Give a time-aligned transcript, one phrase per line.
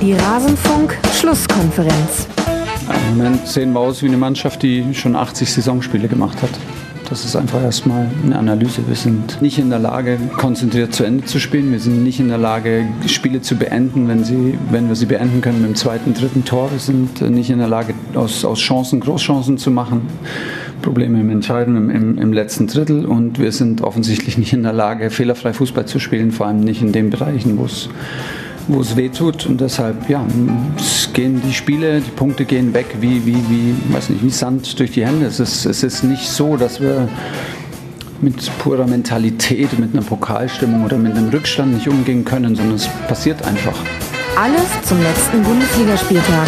[0.00, 2.26] Die Rasenfunk-Schlusskonferenz.
[3.10, 6.48] Im Moment sehen wir aus wie eine Mannschaft, die schon 80 Saisonspiele gemacht hat.
[7.10, 8.80] Das ist einfach erstmal eine Analyse.
[8.88, 11.70] Wir sind nicht in der Lage, konzentriert zu Ende zu spielen.
[11.70, 15.42] Wir sind nicht in der Lage, Spiele zu beenden, wenn, sie, wenn wir sie beenden
[15.42, 16.70] können mit dem zweiten, dritten Tor.
[16.70, 20.06] Wir sind nicht in der Lage, aus, aus Chancen Großchancen zu machen.
[20.80, 24.72] Probleme im Entscheiden im, im, im, letzten Drittel und wir sind offensichtlich nicht in der
[24.72, 27.90] Lage, fehlerfrei Fußball zu spielen, vor allem nicht in den Bereichen, wo es
[28.72, 30.24] wo es weh tut und deshalb ja,
[30.76, 34.78] es gehen die Spiele, die Punkte gehen weg wie, wie, wie, weiß nicht, wie Sand
[34.78, 35.26] durch die Hände.
[35.26, 37.08] Es ist, es ist nicht so, dass wir
[38.20, 42.88] mit purer Mentalität, mit einer Pokalstimmung oder mit einem Rückstand nicht umgehen können, sondern es
[43.08, 43.76] passiert einfach.
[44.36, 46.46] Alles zum letzten Bundesligaspieltag.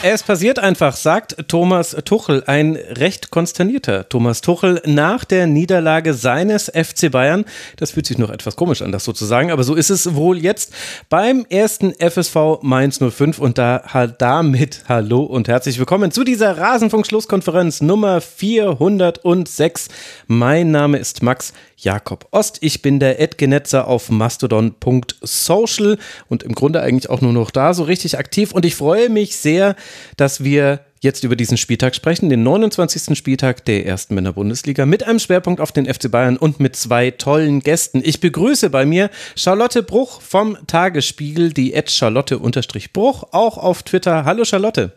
[0.00, 6.66] Es passiert einfach, sagt Thomas Tuchel, ein recht konsternierter Thomas Tuchel nach der Niederlage seines
[6.66, 7.44] FC Bayern.
[7.78, 10.72] Das fühlt sich noch etwas komisch an, das sozusagen, aber so ist es wohl jetzt
[11.08, 13.82] beim ersten FSV Mainz 05 und da
[14.18, 19.88] damit hallo und herzlich willkommen zu dieser Rasenfunk-Schlusskonferenz Nummer 406.
[20.28, 22.58] Mein Name ist Max Jakob Ost.
[22.60, 27.84] Ich bin der Edgenetzer auf mastodon.social und im Grunde eigentlich auch nur noch da so
[27.84, 29.76] richtig aktiv und ich freue mich sehr,
[30.16, 33.16] dass wir jetzt über diesen Spieltag sprechen, den 29.
[33.16, 37.60] Spieltag der ersten Männer-Bundesliga mit einem Schwerpunkt auf den FC Bayern und mit zwei tollen
[37.60, 38.02] Gästen.
[38.04, 44.24] Ich begrüße bei mir Charlotte Bruch vom Tagesspiegel, die Ed Charlotte-Bruch, auch auf Twitter.
[44.24, 44.92] Hallo Charlotte.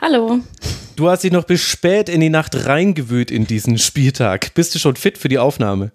[0.00, 0.40] Hallo.
[0.96, 4.54] Du hast dich noch bis spät in die Nacht reingewühlt in diesen Spieltag.
[4.54, 5.92] Bist du schon fit für die Aufnahme?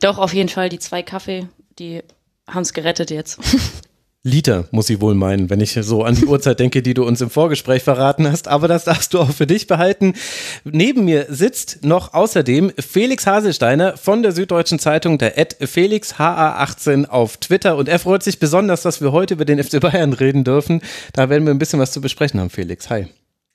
[0.00, 0.68] Doch, auf jeden Fall.
[0.68, 2.02] Die zwei Kaffee, die
[2.46, 3.38] haben es gerettet jetzt.
[4.24, 7.20] Liter, muss ich wohl meinen, wenn ich so an die Uhrzeit denke, die du uns
[7.20, 8.46] im Vorgespräch verraten hast.
[8.46, 10.14] Aber das darfst du auch für dich behalten.
[10.62, 17.06] Neben mir sitzt noch außerdem Felix Haselsteiner von der Süddeutschen Zeitung, der Ad Felix HA18
[17.06, 17.76] auf Twitter.
[17.76, 20.82] Und er freut sich besonders, dass wir heute über den FC Bayern reden dürfen.
[21.14, 22.90] Da werden wir ein bisschen was zu besprechen haben, Felix.
[22.90, 23.08] Hi.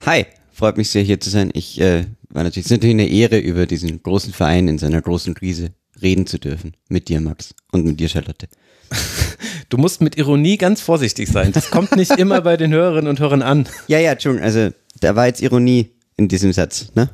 [0.05, 1.49] Hi, freut mich sehr hier zu sein.
[1.53, 5.01] Ich äh, war natürlich, es ist natürlich eine Ehre, über diesen großen Verein in seiner
[5.01, 5.69] großen Krise
[6.01, 6.73] reden zu dürfen.
[6.89, 7.55] Mit dir, Max.
[7.71, 8.49] Und mit dir, Charlotte.
[9.69, 11.51] Du musst mit Ironie ganz vorsichtig sein.
[11.51, 13.67] Das kommt nicht immer bei den Hörerinnen und Hörern an.
[13.87, 14.69] Ja, ja, Entschuldigung, also
[15.01, 17.09] da war jetzt Ironie in diesem Satz, ne?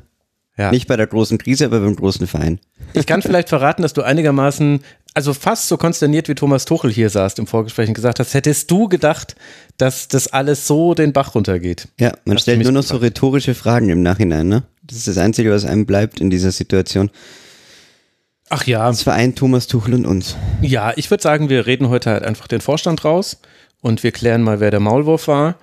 [0.56, 0.70] Ja.
[0.70, 2.60] Nicht bei der großen Krise, aber beim großen Verein.
[2.92, 7.10] Ich kann vielleicht verraten, dass du einigermaßen, also fast so konsterniert wie Thomas Tuchel hier
[7.10, 9.34] saßt im Vorgespräch und gesagt hast, hättest du gedacht,
[9.78, 11.88] dass das alles so den Bach runtergeht.
[11.98, 13.00] Ja, man stellt nur noch gefragt.
[13.00, 14.62] so rhetorische Fragen im Nachhinein, ne?
[14.84, 17.10] Das ist das Einzige, was einem bleibt in dieser Situation.
[18.50, 18.86] Ach ja.
[18.86, 20.36] Das vereint Thomas Tuchel und uns.
[20.60, 23.38] Ja, ich würde sagen, wir reden heute halt einfach den Vorstand raus
[23.80, 25.56] und wir klären mal, wer der Maulwurf war.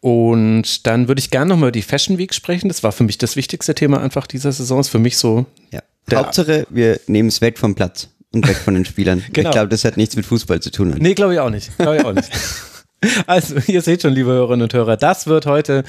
[0.00, 2.68] Und dann würde ich gerne nochmal über die Fashion Week sprechen.
[2.68, 4.80] Das war für mich das wichtigste Thema einfach dieser Saison.
[4.80, 5.46] Ist für mich so.
[5.72, 5.80] Ja.
[6.14, 9.24] Hauptsache, wir nehmen es weg vom Platz und weg von den Spielern.
[9.32, 9.48] genau.
[9.48, 10.94] Ich glaube, das hat nichts mit Fußball zu tun.
[10.98, 11.76] Nee, glaube ich auch nicht.
[11.78, 12.30] Glaube ich auch nicht.
[13.26, 15.84] Also, ihr seht schon, liebe Hörerinnen und Hörer, das wird heute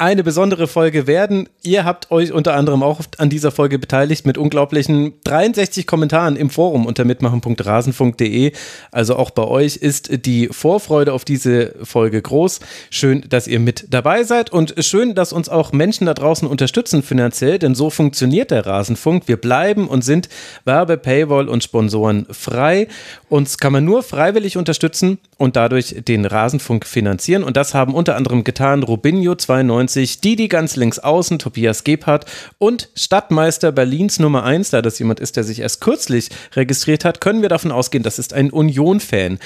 [0.00, 1.48] eine besondere Folge werden.
[1.64, 6.50] Ihr habt euch unter anderem auch an dieser Folge beteiligt mit unglaublichen 63 Kommentaren im
[6.50, 8.52] Forum unter mitmachen.rasenfunk.de.
[8.92, 12.60] Also auch bei euch ist die Vorfreude auf diese Folge groß.
[12.90, 17.02] Schön, dass ihr mit dabei seid und schön, dass uns auch Menschen da draußen unterstützen
[17.02, 19.24] finanziell, denn so funktioniert der Rasenfunk.
[19.26, 20.28] Wir bleiben und sind
[20.64, 22.86] Werbe, Paywall und Sponsoren frei.
[23.28, 28.14] Uns kann man nur freiwillig unterstützen und dadurch den Rasenfunk finanzieren und das haben unter
[28.14, 32.26] anderem getan Rubinho 92 92, Didi ganz links außen, Tobias Gebhardt
[32.58, 37.20] und Stadtmeister Berlins Nummer 1, da das jemand ist, der sich erst kürzlich registriert hat,
[37.20, 39.38] können wir davon ausgehen, das ist ein Union-Fan.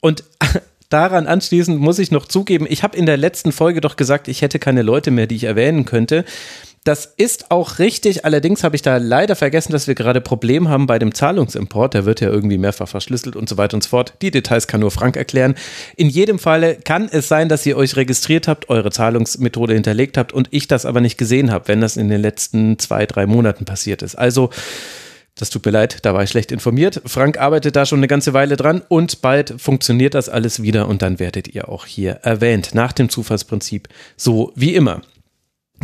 [0.00, 0.24] Und
[0.88, 4.42] daran anschließend muss ich noch zugeben, ich habe in der letzten Folge doch gesagt, ich
[4.42, 6.24] hätte keine Leute mehr, die ich erwähnen könnte.
[6.84, 8.24] Das ist auch richtig.
[8.24, 11.92] Allerdings habe ich da leider vergessen, dass wir gerade Probleme haben bei dem Zahlungsimport.
[11.92, 14.14] Der wird ja irgendwie mehrfach verschlüsselt und so weiter und so fort.
[14.22, 15.56] Die Details kann nur Frank erklären.
[15.96, 20.32] In jedem Falle kann es sein, dass ihr euch registriert habt, eure Zahlungsmethode hinterlegt habt
[20.32, 23.66] und ich das aber nicht gesehen habe, wenn das in den letzten zwei, drei Monaten
[23.66, 24.14] passiert ist.
[24.14, 24.48] Also,
[25.34, 27.02] das tut mir leid, da war ich schlecht informiert.
[27.04, 31.02] Frank arbeitet da schon eine ganze Weile dran und bald funktioniert das alles wieder und
[31.02, 32.74] dann werdet ihr auch hier erwähnt.
[32.74, 35.02] Nach dem Zufallsprinzip, so wie immer.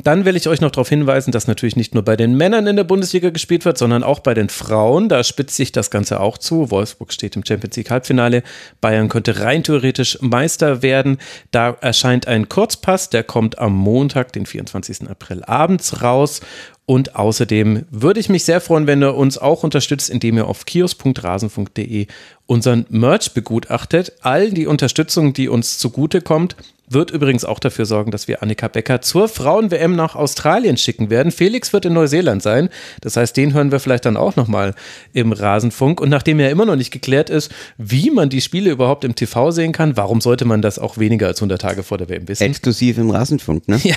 [0.02, 2.76] Dann will ich euch noch darauf hinweisen, dass natürlich nicht nur bei den Männern in
[2.76, 5.08] der Bundesliga gespielt wird, sondern auch bei den Frauen.
[5.08, 6.70] Da spitzt sich das Ganze auch zu.
[6.70, 8.42] Wolfsburg steht im Champions League Halbfinale.
[8.82, 11.16] Bayern könnte rein theoretisch Meister werden.
[11.50, 15.08] Da erscheint ein Kurzpass, der kommt am Montag, den 24.
[15.08, 16.42] April abends raus.
[16.86, 20.64] Und außerdem würde ich mich sehr freuen, wenn ihr uns auch unterstützt, indem ihr auf
[20.64, 22.06] kios.rasenfunk.de
[22.46, 24.12] unseren Merch begutachtet.
[24.20, 26.54] All die Unterstützung, die uns zugute kommt,
[26.88, 31.32] wird übrigens auch dafür sorgen, dass wir Annika Becker zur Frauen-WM nach Australien schicken werden.
[31.32, 32.68] Felix wird in Neuseeland sein.
[33.00, 34.74] Das heißt, den hören wir vielleicht dann auch nochmal
[35.12, 36.00] im Rasenfunk.
[36.00, 39.50] Und nachdem ja immer noch nicht geklärt ist, wie man die Spiele überhaupt im TV
[39.50, 42.44] sehen kann, warum sollte man das auch weniger als 100 Tage vor der WM wissen?
[42.44, 43.80] Exklusiv im Rasenfunk, ne?
[43.86, 43.96] Ja,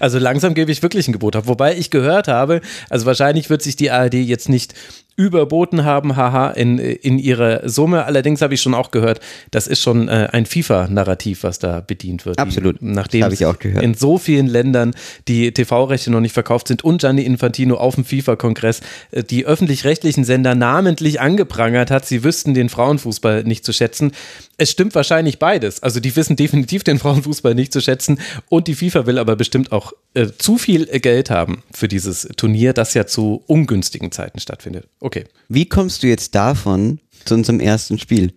[0.00, 1.44] also langsam gebe ich wirklich ein Gebot ab.
[1.46, 4.74] Wobei ich gehört habe, also wahrscheinlich wird sich die ARD jetzt nicht
[5.20, 8.06] überboten haben, haha, in, in ihrer Summe.
[8.06, 9.20] Allerdings habe ich schon auch gehört,
[9.50, 12.38] das ist schon äh, ein FIFA-Narrativ, was da bedient wird.
[12.38, 12.80] Absolut.
[12.80, 13.84] Die, nachdem habe ich auch gehört.
[13.84, 14.94] in so vielen Ländern
[15.28, 18.80] die TV-Rechte noch nicht verkauft sind und Gianni Infantino auf dem FIFA-Kongress
[19.10, 24.12] äh, die öffentlich-rechtlichen Sender namentlich angeprangert hat, sie wüssten den Frauenfußball nicht zu schätzen.
[24.56, 25.82] Es stimmt wahrscheinlich beides.
[25.82, 29.70] Also die wissen definitiv den Frauenfußball nicht zu schätzen und die FIFA will aber bestimmt
[29.70, 34.88] auch äh, zu viel Geld haben für dieses Turnier, das ja zu ungünstigen Zeiten stattfindet.
[35.00, 35.24] Okay.
[35.48, 38.32] Wie kommst du jetzt davon zu unserem ersten Spiel?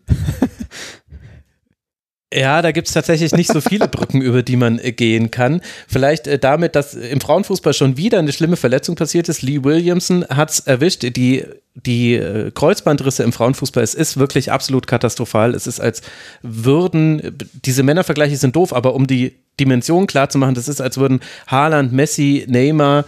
[2.35, 5.61] Ja, da gibt es tatsächlich nicht so viele Brücken, über die man äh, gehen kann.
[5.87, 9.43] Vielleicht äh, damit, dass im Frauenfußball schon wieder eine schlimme Verletzung passiert ist.
[9.43, 11.03] Lee Williamson hat es erwischt.
[11.03, 11.45] Die,
[11.75, 15.53] die äh, Kreuzbandrisse im Frauenfußball, es ist wirklich absolut katastrophal.
[15.53, 16.01] Es ist als
[16.41, 20.97] würden, diese Männervergleiche sind doof, aber um die Dimension klar zu machen, das ist, als
[20.97, 23.05] würden Haaland, Messi, Neymar,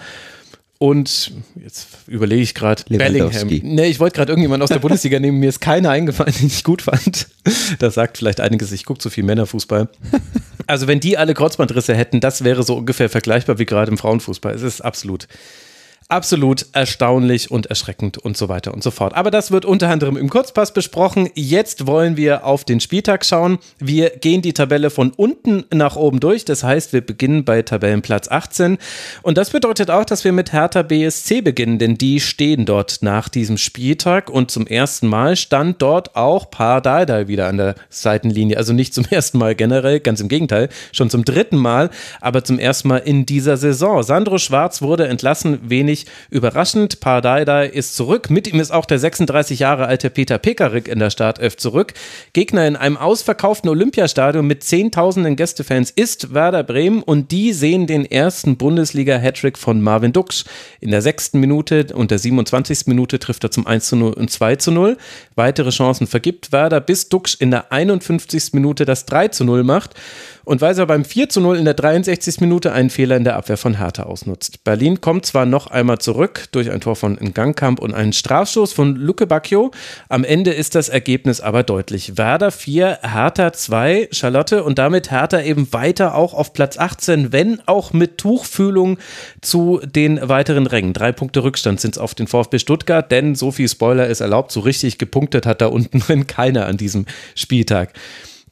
[0.78, 1.32] und
[1.64, 3.48] jetzt überlege ich gerade Bellingham.
[3.48, 6.64] Nee, ich wollte gerade irgendjemand aus der Bundesliga nehmen, mir ist keiner eingefallen, den ich
[6.64, 7.28] gut fand.
[7.80, 9.88] Das sagt vielleicht einiges, ich gucke zu viel Männerfußball.
[10.68, 14.54] Also wenn die alle Kreuzbandrisse hätten, das wäre so ungefähr vergleichbar wie gerade im Frauenfußball.
[14.54, 15.28] Es ist absolut
[16.08, 19.16] absolut erstaunlich und erschreckend und so weiter und so fort.
[19.16, 21.30] Aber das wird unter anderem im Kurzpass besprochen.
[21.34, 23.58] Jetzt wollen wir auf den Spieltag schauen.
[23.80, 26.46] Wir gehen die Tabelle von unten nach oben durch.
[26.46, 28.78] Das heißt, wir beginnen bei Tabellenplatz 18.
[29.24, 33.28] Und das bedeutet auch, dass wir mit Hertha BSC beginnen, denn die stehen dort nach
[33.28, 38.58] diesem Spieltag und zum ersten Mal stand dort auch Pardada wieder an der Seitenlinie.
[38.58, 41.90] Also nicht zum ersten Mal generell, ganz im Gegenteil, schon zum dritten Mal,
[42.22, 44.04] aber zum ersten Mal in dieser Saison.
[44.04, 45.95] Sandro Schwarz wurde entlassen, wenig
[46.30, 47.00] überraschend.
[47.00, 48.30] Pardada ist zurück.
[48.30, 51.94] Mit ihm ist auch der 36 Jahre alte Peter Pekarik in der Startelf zurück.
[52.34, 58.06] Gegner in einem ausverkauften Olympiastadion mit zehntausenden Gästefans ist Werder Bremen und die sehen den
[58.06, 60.44] ersten Bundesliga-Hattrick von Marvin Duksch.
[60.82, 62.88] In der sechsten Minute und der 27.
[62.88, 64.98] Minute trifft er zum 1 zu 0 und 2 zu 0.
[65.36, 68.54] Weitere Chancen vergibt Werder, bis Duksch in der 51.
[68.54, 69.96] Minute das 3 zu 0 macht
[70.46, 72.40] und weil er beim 4 zu 0 in der 63.
[72.40, 74.64] Minute einen Fehler in der Abwehr von Hertha ausnutzt.
[74.64, 78.96] Berlin kommt zwar noch einmal zurück durch ein Tor von Ngangkamp und einen Strafstoß von
[78.96, 79.72] Luke Bacchio.
[80.08, 82.18] Am Ende ist das Ergebnis aber deutlich.
[82.18, 87.60] Werder 4, Hertha 2, Charlotte und damit Hertha eben weiter auch auf Platz 18, wenn
[87.68, 88.98] auch mit Tuchfühlung
[89.42, 90.94] zu den weiteren Rängen.
[90.94, 94.52] Drei Punkte Rückstand sind es auf den VfB Stuttgart, denn so viel Spoiler ist erlaubt,
[94.52, 97.94] so richtig gepunktet hat da unten drin keiner an diesem Spieltag.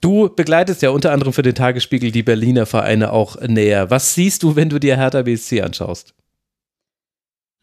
[0.04, 3.90] Du begleitest ja unter anderem für den Tagesspiegel die Berliner Vereine auch näher.
[3.90, 6.14] Was siehst du, wenn du dir Hertha BSC anschaust?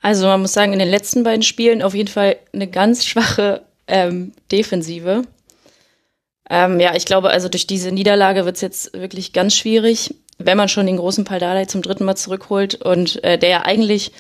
[0.01, 3.61] Also man muss sagen, in den letzten beiden Spielen auf jeden Fall eine ganz schwache
[3.87, 5.25] ähm, Defensive.
[6.49, 10.57] Ähm, ja, ich glaube, also durch diese Niederlage wird es jetzt wirklich ganz schwierig, wenn
[10.57, 14.13] man schon den großen Paldadei zum dritten Mal zurückholt und äh, der ja eigentlich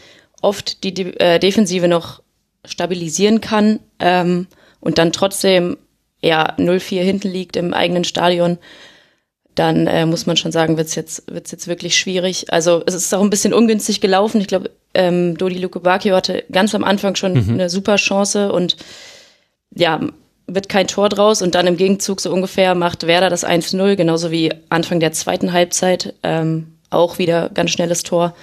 [0.42, 2.20] oft die De äh, Defensive noch
[2.66, 4.46] stabilisieren kann ähm,
[4.80, 5.78] und dann trotzdem
[6.22, 8.58] ja 0-4 hinten liegt im eigenen Stadion,
[9.54, 12.52] dann äh, muss man schon sagen, wird's jetzt, wird's jetzt wirklich schwierig.
[12.52, 14.40] Also es ist auch ein bisschen ungünstig gelaufen.
[14.40, 17.54] Ich glaube, ähm, Dodi Lukebakio hatte ganz am Anfang schon mhm.
[17.54, 18.76] eine super Chance und
[19.74, 20.00] ja,
[20.46, 24.30] wird kein Tor draus und dann im Gegenzug so ungefähr macht Werder das 1-0, genauso
[24.30, 28.34] wie Anfang der zweiten Halbzeit ähm, auch wieder ganz schnelles Tor.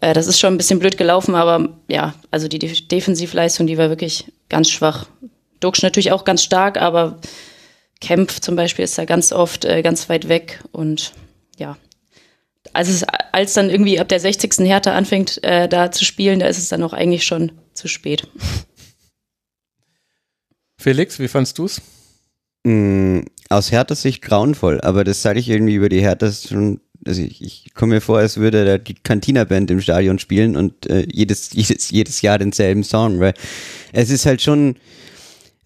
[0.00, 3.78] Äh, das ist schon ein bisschen blöd gelaufen, aber ja, also die De Defensivleistung, die
[3.78, 5.06] war wirklich ganz schwach.
[5.60, 7.18] Duxch natürlich auch ganz stark, aber
[8.00, 11.12] Kempf zum Beispiel ist da ganz oft äh, ganz weit weg und
[11.58, 11.76] ja.
[12.72, 14.66] Also es, als dann irgendwie ab der 60.
[14.66, 18.28] Hertha anfängt, äh, da zu spielen, da ist es dann auch eigentlich schon zu spät.
[20.78, 21.80] Felix, wie fandst du's?
[22.64, 26.80] Mm, aus Herthas Sicht grauenvoll, aber das sage ich irgendwie über die Hertha schon.
[27.06, 30.86] Also ich, ich komme mir vor, als würde da die Cantina-Band im Stadion spielen und
[30.90, 33.34] äh, jedes, jedes, jedes Jahr denselben Song, weil
[33.92, 34.76] es ist halt schon,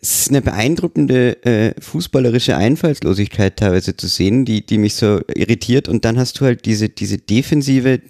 [0.03, 5.89] es ist eine beeindruckende äh, fußballerische Einfallslosigkeit teilweise zu sehen, die, die mich so irritiert.
[5.89, 8.01] Und dann hast du halt diese, diese Defensive,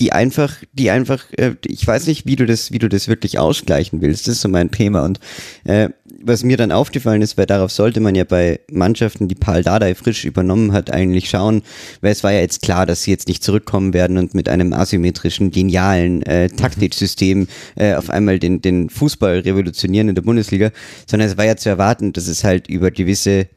[0.00, 3.38] die einfach, die einfach, äh, ich weiß nicht, wie du das, wie du das wirklich
[3.38, 4.26] ausgleichen willst.
[4.26, 5.04] Das ist so mein Thema.
[5.04, 5.20] Und
[5.64, 5.90] äh,
[6.22, 9.94] was mir dann aufgefallen ist, weil darauf sollte man ja bei Mannschaften, die Paul Dardai
[9.94, 11.62] frisch übernommen hat, eigentlich schauen,
[12.00, 14.72] weil es war ja jetzt klar, dass sie jetzt nicht zurückkommen werden und mit einem
[14.72, 20.70] asymmetrischen, genialen äh, Taktiksystem äh, auf einmal den, den Fußball revolutionieren in der Bundesliga,
[21.06, 23.48] sondern es war ja zu erwarten, dass es halt über gewisse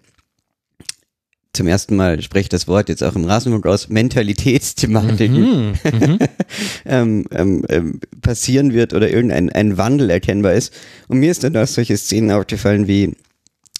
[1.53, 6.19] zum ersten Mal spreche ich das Wort jetzt auch im Rasenfunk aus, Mentalitätsthematik mhm, mhm.
[6.85, 10.73] ähm, ähm, ähm, passieren wird oder irgendein ein Wandel erkennbar ist.
[11.07, 13.15] Und mir ist dann auch solche Szenen aufgefallen wie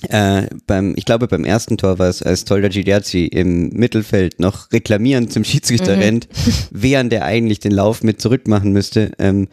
[0.10, 4.72] äh, beim, ich glaube beim ersten Tor war es, als Tolda Gigliazzi im Mittelfeld noch
[4.72, 6.02] reklamierend zum Schiedsrichter mhm.
[6.02, 6.28] rennt,
[6.72, 9.12] während er eigentlich den Lauf mit zurückmachen müsste.
[9.18, 9.48] Ähm,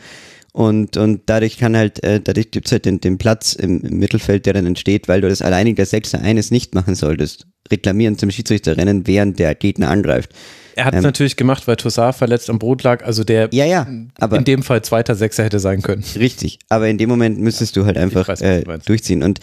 [0.53, 4.47] und, und dadurch kann halt, äh, dadurch gibt's halt den, den Platz im, im, Mittelfeld,
[4.47, 7.47] der dann entsteht, weil du das alleinig der Sechser eines nicht machen solltest.
[7.71, 10.31] Reklamieren zum Schiedsrichter rennen, während der Gegner angreift.
[10.76, 13.64] Er hat es ähm, natürlich gemacht, weil Toussaint verletzt am Boot lag, also der ja,
[13.64, 13.87] ja,
[14.19, 16.05] aber, in dem Fall zweiter Sechser hätte sein können.
[16.17, 19.23] Richtig, aber in dem Moment müsstest du halt einfach weiß, äh, durchziehen.
[19.23, 19.40] Und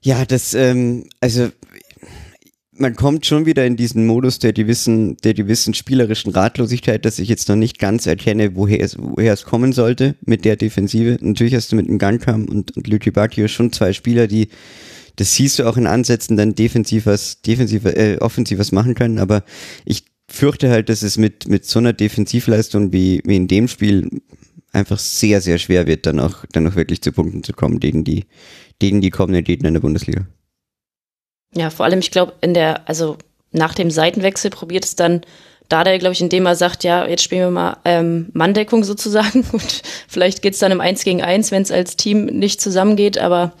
[0.00, 1.50] ja, das, ähm, also
[2.80, 7.28] man kommt schon wieder in diesen Modus der gewissen, der gewissen spielerischen Ratlosigkeit, dass ich
[7.28, 11.18] jetzt noch nicht ganz erkenne, woher es, woher es kommen sollte mit der Defensive.
[11.20, 14.48] Natürlich hast du mit dem Gankam und, und Luigi Bacchio schon zwei Spieler, die,
[15.16, 19.44] das siehst du auch in Ansätzen, dann defensiv was, äh, offensiv was machen können, aber
[19.84, 24.22] ich fürchte halt, dass es mit, mit so einer Defensivleistung wie, wie in dem Spiel
[24.72, 28.04] einfach sehr, sehr schwer wird, dann auch, dann auch wirklich zu Punkten zu kommen gegen
[28.04, 28.26] die,
[28.78, 30.26] gegen die kommenden Gegner in der Bundesliga.
[31.54, 33.18] Ja, vor allem, ich glaube, in der, also
[33.50, 35.22] nach dem Seitenwechsel probiert es dann
[35.68, 39.82] Dada, glaube ich, indem er sagt, ja, jetzt spielen wir mal ähm, Manndeckung sozusagen und
[40.08, 43.52] vielleicht geht's dann im Eins gegen Eins, wenn es als Team nicht zusammengeht, aber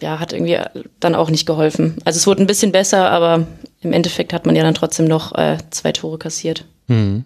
[0.00, 0.58] ja, hat irgendwie
[1.00, 1.96] dann auch nicht geholfen.
[2.04, 3.46] Also es wurde ein bisschen besser, aber
[3.80, 6.64] im Endeffekt hat man ja dann trotzdem noch äh, zwei Tore kassiert.
[6.88, 7.24] Mhm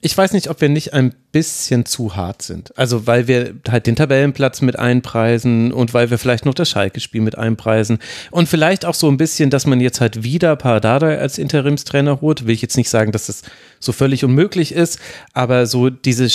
[0.00, 2.76] ich weiß nicht, ob wir nicht ein bisschen zu hart sind.
[2.78, 7.20] Also, weil wir halt den Tabellenplatz mit einpreisen und weil wir vielleicht noch das Schalke-Spiel
[7.20, 7.98] mit einpreisen.
[8.30, 12.46] Und vielleicht auch so ein bisschen, dass man jetzt halt wieder Pardada als Interimstrainer holt.
[12.46, 13.42] Will ich jetzt nicht sagen, dass das
[13.80, 15.00] so völlig unmöglich ist,
[15.32, 16.28] aber so diese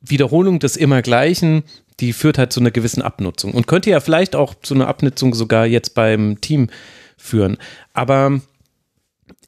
[0.00, 1.64] Wiederholung des Immergleichen,
[2.00, 5.34] die führt halt zu einer gewissen Abnutzung und könnte ja vielleicht auch zu einer Abnutzung
[5.34, 6.68] sogar jetzt beim Team
[7.16, 7.58] führen.
[7.92, 8.40] Aber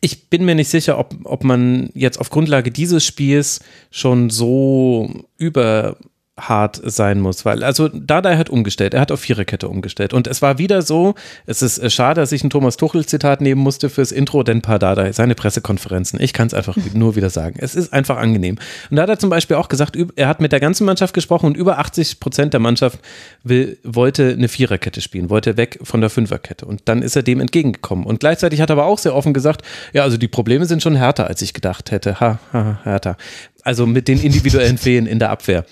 [0.00, 5.25] ich bin mir nicht sicher, ob, ob man jetzt auf Grundlage dieses Spiels schon so
[5.38, 5.97] über
[6.41, 10.15] hart sein muss, weil also Dada hat umgestellt, er hat auf Viererkette umgestellt.
[10.15, 13.43] Und es war wieder so, es ist äh, schade, dass ich ein Thomas Tuchel Zitat
[13.43, 17.57] nehmen musste fürs Intro, denn Pardada, seine Pressekonferenzen, ich kann es einfach nur wieder sagen,
[17.59, 18.57] es ist einfach angenehm.
[18.91, 21.47] Und da hat er zum Beispiel auch gesagt, er hat mit der ganzen Mannschaft gesprochen
[21.47, 22.99] und über 80 Prozent der Mannschaft
[23.43, 26.65] will, wollte eine Viererkette spielen, wollte weg von der Fünferkette.
[26.65, 28.07] Und dann ist er dem entgegengekommen.
[28.07, 29.62] Und gleichzeitig hat er aber auch sehr offen gesagt,
[29.93, 33.19] ja also die Probleme sind schon härter, als ich gedacht hätte, ha, ha härter,
[33.65, 35.67] also mit den individuellen Fehlen in der Abwehr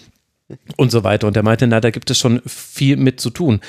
[0.76, 1.26] und so weiter.
[1.26, 3.60] Und er meinte, na, da gibt es schon viel mit zu tun.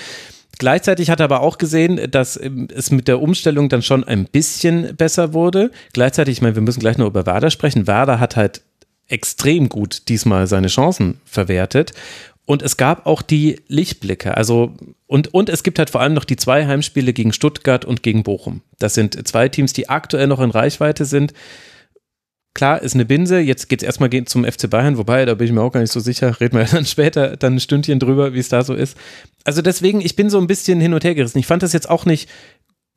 [0.58, 4.26] Gleichzeitig hat er aber auch gesehen, dass ähm, es mit der Umstellung dann schon ein
[4.26, 5.72] bisschen besser wurde.
[5.94, 7.88] Gleichzeitig, ich meine, wir müssen gleich noch über Werder sprechen.
[7.88, 8.62] Werder hat halt
[9.08, 11.94] extrem gut diesmal seine Chancen verwertet.
[12.46, 14.36] Und es gab auch die Lichtblicke.
[14.36, 14.74] Also,
[15.08, 18.24] und, und es gibt halt vor allem noch die zwei Heimspiele gegen Stuttgart und gegen
[18.24, 18.62] Bochum.
[18.80, 21.34] Das sind zwei Teams, die aktuell noch in Reichweite sind.
[22.54, 23.40] Klar, ist eine Binse.
[23.40, 25.92] Jetzt geht es erstmal zum FC Bayern, wobei, da bin ich mir auch gar nicht
[25.92, 26.40] so sicher.
[26.40, 28.98] Reden wir dann später dann ein Stündchen drüber, wie es da so ist.
[29.44, 31.40] Also deswegen, ich bin so ein bisschen hin und her gerissen.
[31.40, 32.30] Ich fand das jetzt auch nicht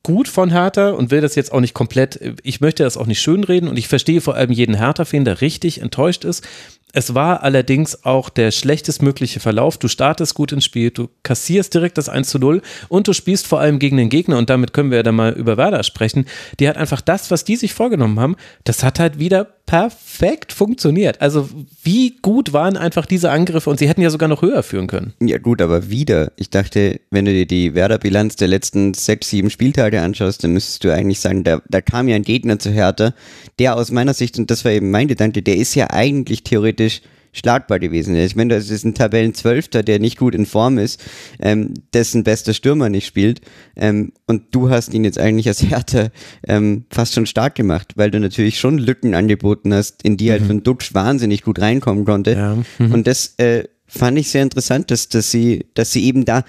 [0.03, 3.21] gut von Hertha und will das jetzt auch nicht komplett, ich möchte das auch nicht
[3.21, 6.47] schönreden und ich verstehe vor allem jeden Hertha-Fan, der richtig enttäuscht ist.
[6.95, 9.77] Es war allerdings auch der schlechtestmögliche Verlauf.
[9.77, 13.47] Du startest gut ins Spiel, du kassierst direkt das 1 zu 0 und du spielst
[13.47, 16.25] vor allem gegen den Gegner und damit können wir ja dann mal über Werder sprechen.
[16.61, 21.21] Die hat einfach das, was die sich vorgenommen haben, das hat halt wieder perfekt funktioniert.
[21.21, 21.49] Also
[21.83, 25.13] wie gut waren einfach diese Angriffe und sie hätten ja sogar noch höher führen können.
[25.19, 26.31] Ja gut, aber wieder.
[26.35, 30.83] Ich dachte, wenn du dir die Werder-Bilanz der letzten sechs, sieben Spieltage anschaust, dann müsstest
[30.83, 33.13] du eigentlich sagen, da, da kam ja ein Gegner zu Hertha,
[33.57, 36.84] der aus meiner Sicht, und das war eben mein Gedanke, der ist ja eigentlich theoretisch
[36.85, 37.01] theoretisch
[37.37, 38.15] schlagbar gewesen.
[38.15, 41.03] Ich meine, das ist ein Tabellenzwölfter, der nicht gut in Form ist,
[41.41, 43.41] ähm, dessen bester Stürmer nicht spielt.
[43.75, 46.13] Ähm, und du hast ihn jetzt eigentlich als Härte
[46.47, 50.43] ähm, fast schon stark gemacht, weil du natürlich schon Lücken angeboten hast, in die halt
[50.43, 50.47] mhm.
[50.47, 52.31] von Dutsch wahnsinnig gut reinkommen konnte.
[52.31, 52.57] Ja.
[52.79, 52.93] Mhm.
[52.93, 56.45] Und das äh, fand ich sehr interessant, dass, dass sie, dass sie eben da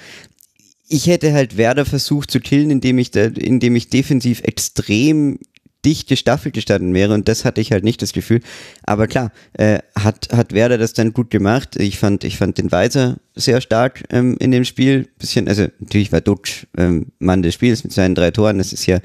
[0.88, 5.40] ich hätte halt Werder versucht zu killen, indem ich da, indem ich defensiv extrem
[5.86, 8.40] dicht gestaffelt gestanden wäre und das hatte ich halt nicht das Gefühl.
[8.82, 11.76] Aber klar, äh, hat, hat Werder das dann gut gemacht.
[11.76, 15.08] Ich fand, ich fand den Weiser sehr stark ähm, in dem Spiel.
[15.18, 18.58] Bisschen, also natürlich war Dutsch ähm, Mann des Spiels mit seinen drei Toren.
[18.58, 18.98] Das ist ja,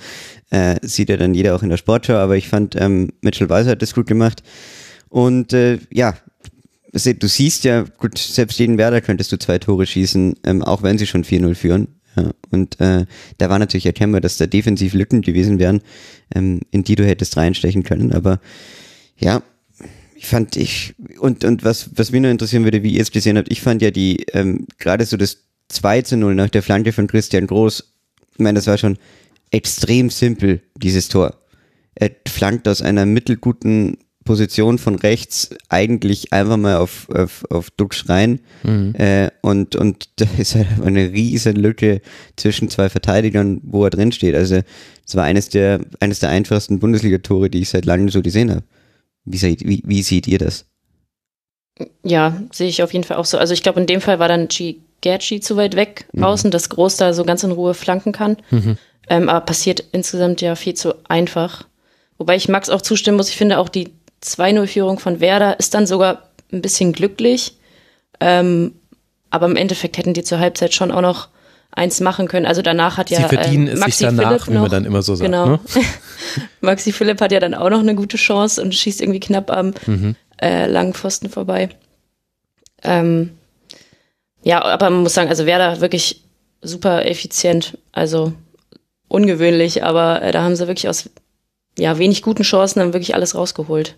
[0.50, 3.72] äh, sieht ja dann jeder auch in der Sportschau, aber ich fand, ähm, Mitchell Weiser
[3.72, 4.42] hat das gut gemacht.
[5.10, 6.16] Und äh, ja,
[6.94, 10.98] du siehst ja, gut, selbst jeden Werder könntest du zwei Tore schießen, ähm, auch wenn
[10.98, 11.88] sie schon 4-0 führen.
[12.50, 13.06] Und äh,
[13.38, 15.82] da war natürlich erkennbar, dass da defensiv Lücken gewesen wären,
[16.36, 18.12] ähm, in die du hättest reinstechen können.
[18.12, 18.40] Aber
[19.18, 19.42] ja,
[20.16, 23.38] ich fand ich, und, und was, was mich nur interessieren würde, wie ihr es gesehen
[23.38, 26.92] habt, ich fand ja die, ähm, gerade so das 2 zu 0 nach der Flanke
[26.92, 27.92] von Christian Groß,
[28.34, 28.98] ich meine, das war schon
[29.52, 31.38] extrem simpel, dieses Tor.
[31.96, 33.98] Er flankt aus einer mittelguten
[34.32, 38.40] Position von rechts eigentlich einfach mal auf, auf, auf Duxch rein.
[38.64, 38.96] Mhm.
[38.96, 42.00] Äh, und, und da ist halt eine riesen Lücke
[42.38, 44.34] zwischen zwei Verteidigern, wo er drin steht.
[44.36, 44.62] Also
[45.06, 48.64] es war eines der, eines der einfachsten Bundesliga-Tore, die ich seit langem so gesehen habe.
[49.26, 50.66] Wie seht, wie, wie seht ihr das?
[52.02, 53.38] Ja, sehe ich auf jeden Fall auch so.
[53.38, 56.24] Also ich glaube, in dem Fall war dann G Gerci zu weit weg mhm.
[56.24, 58.38] außen, dass Groß da so ganz in Ruhe flanken kann.
[58.50, 58.78] Mhm.
[59.10, 61.66] Ähm, aber passiert insgesamt ja viel zu einfach.
[62.18, 63.90] Wobei ich Max auch zustimmen muss, ich finde auch die
[64.24, 67.58] 2-0-Führung von Werder ist dann sogar ein bisschen glücklich.
[68.20, 68.74] Ähm,
[69.30, 71.30] aber im Endeffekt hätten die zur Halbzeit schon auch noch
[71.72, 72.46] eins machen können.
[72.46, 74.86] Also danach hat ja Sie verdienen äh, Maxi es sich danach, Philipp wie man dann
[74.86, 75.26] immer so sagt.
[75.26, 75.46] Genau.
[75.46, 75.60] Ne?
[76.62, 79.74] Maxi Philipp hat ja dann auch noch eine gute Chance und schießt irgendwie knapp am
[79.86, 80.16] mhm.
[80.42, 81.70] äh, langen Pfosten vorbei.
[82.84, 83.32] Ähm,
[84.44, 86.24] ja, aber man muss sagen, also Werder wirklich
[86.62, 87.78] super effizient.
[87.92, 88.34] Also
[89.08, 91.10] ungewöhnlich, aber äh, da haben sie wirklich aus
[91.78, 93.96] ja, wenig guten Chancen dann wirklich alles rausgeholt.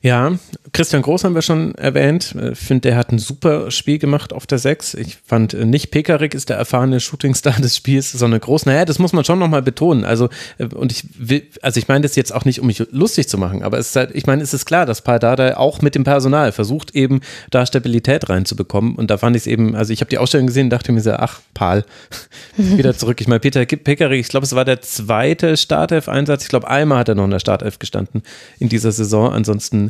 [0.00, 0.32] Ja,
[0.72, 2.34] Christian Groß haben wir schon erwähnt.
[2.52, 4.94] Ich finde, der hat ein super Spiel gemacht auf der 6.
[4.94, 8.66] Ich fand äh, nicht Pekarik ist der erfahrene Shootingstar des Spiels, sondern Groß.
[8.66, 10.04] Naja, das muss man schon nochmal betonen.
[10.04, 10.28] Also,
[10.58, 13.38] äh, und ich will, also ich meine das jetzt auch nicht, um mich lustig zu
[13.38, 16.04] machen, aber es ist halt, ich meine, es ist klar, dass Pardada auch mit dem
[16.04, 18.94] Personal versucht, eben da Stabilität reinzubekommen.
[18.94, 21.00] Und da fand ich es eben, also ich habe die Ausstellung gesehen und dachte mir
[21.00, 21.84] so, ach, Pal,
[22.56, 23.20] wieder zurück.
[23.20, 26.44] Ich meine, Peter Pekarik, ich glaube, es war der zweite Startelf-Einsatz.
[26.44, 28.22] Ich glaube, einmal hat er noch in der Startelf gestanden
[28.60, 29.32] in dieser Saison.
[29.32, 29.87] Ansonsten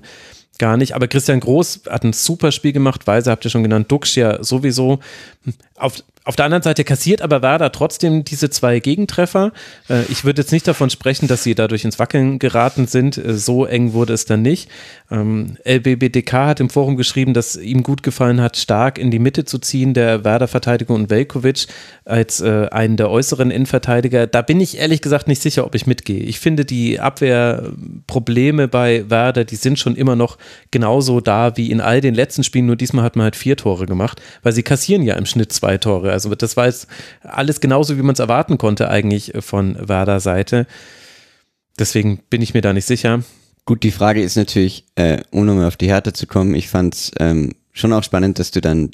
[0.58, 0.94] gar nicht.
[0.94, 3.06] Aber Christian Groß hat ein super Spiel gemacht.
[3.06, 3.90] Weise habt ihr schon genannt.
[3.90, 4.98] Dux ja sowieso.
[5.78, 9.50] Auf, auf der anderen Seite kassiert aber Werder trotzdem diese zwei Gegentreffer.
[9.88, 13.16] Äh, ich würde jetzt nicht davon sprechen, dass sie dadurch ins Wackeln geraten sind.
[13.16, 14.68] Äh, so eng wurde es dann nicht.
[15.11, 19.47] Ähm, LBBDK hat im Forum geschrieben, dass ihm gut gefallen hat, stark in die Mitte
[19.47, 21.66] zu ziehen, der Werder-Verteidiger und Velkovic
[22.04, 24.26] als äh, einen der äußeren Innenverteidiger.
[24.26, 26.20] Da bin ich ehrlich gesagt nicht sicher, ob ich mitgehe.
[26.20, 30.37] Ich finde, die Abwehrprobleme bei Werder, die sind schon immer noch
[30.70, 32.66] genauso da wie in all den letzten Spielen.
[32.66, 35.67] Nur diesmal hat man halt vier Tore gemacht, weil sie kassieren ja im Schnitt zwei
[35.76, 36.12] Tore.
[36.12, 36.87] Also das war jetzt
[37.22, 40.66] alles genauso, wie man es erwarten konnte eigentlich von Werder Seite.
[41.78, 43.22] Deswegen bin ich mir da nicht sicher.
[43.64, 46.94] Gut, die Frage ist natürlich, äh, um nochmal auf die Härte zu kommen, ich fand
[46.94, 48.90] es ähm, schon auch spannend, dass du dann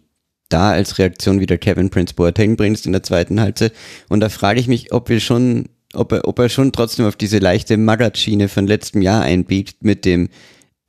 [0.49, 3.73] da als Reaktion wieder Kevin Prince Boateng bringst in der zweiten Halbzeit.
[4.09, 7.17] Und da frage ich mich, ob wir schon, ob er, ob er schon trotzdem auf
[7.17, 10.29] diese leichte Magath-Schiene von letztem Jahr einbiegt mit dem,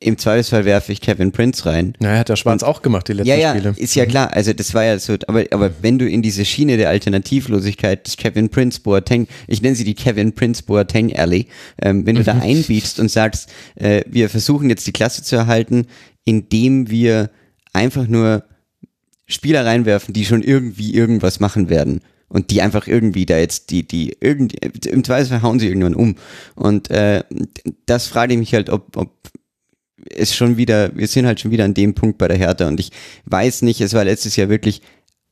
[0.05, 1.93] im Zweifelsfall werfe ich Kevin Prince rein.
[1.99, 3.73] Na, er hat der Schwarz und, auch gemacht, die letzten ja, ja, Spiele.
[3.75, 6.77] Ist ja klar, also das war ja so, aber, aber wenn du in diese Schiene
[6.77, 11.47] der Alternativlosigkeit des Kevin Prince Boateng, ich nenne sie die Kevin Prince Boateng Alley,
[11.81, 12.41] ähm, wenn du da mhm.
[12.41, 15.87] einbietst und sagst, äh, wir versuchen jetzt die Klasse zu erhalten,
[16.23, 17.31] indem wir
[17.73, 18.43] einfach nur
[19.25, 23.87] Spieler reinwerfen, die schon irgendwie irgendwas machen werden und die einfach irgendwie da jetzt die
[23.87, 24.57] die irgendwie
[24.89, 26.15] im Zweifelsfall hauen sie irgendwann um
[26.55, 27.23] und äh,
[27.85, 29.11] das frage ich mich halt ob, ob
[30.09, 32.79] ist schon wieder, wir sind halt schon wieder an dem Punkt bei der Hertha und
[32.79, 32.91] ich
[33.25, 34.81] weiß nicht, es war letztes Jahr wirklich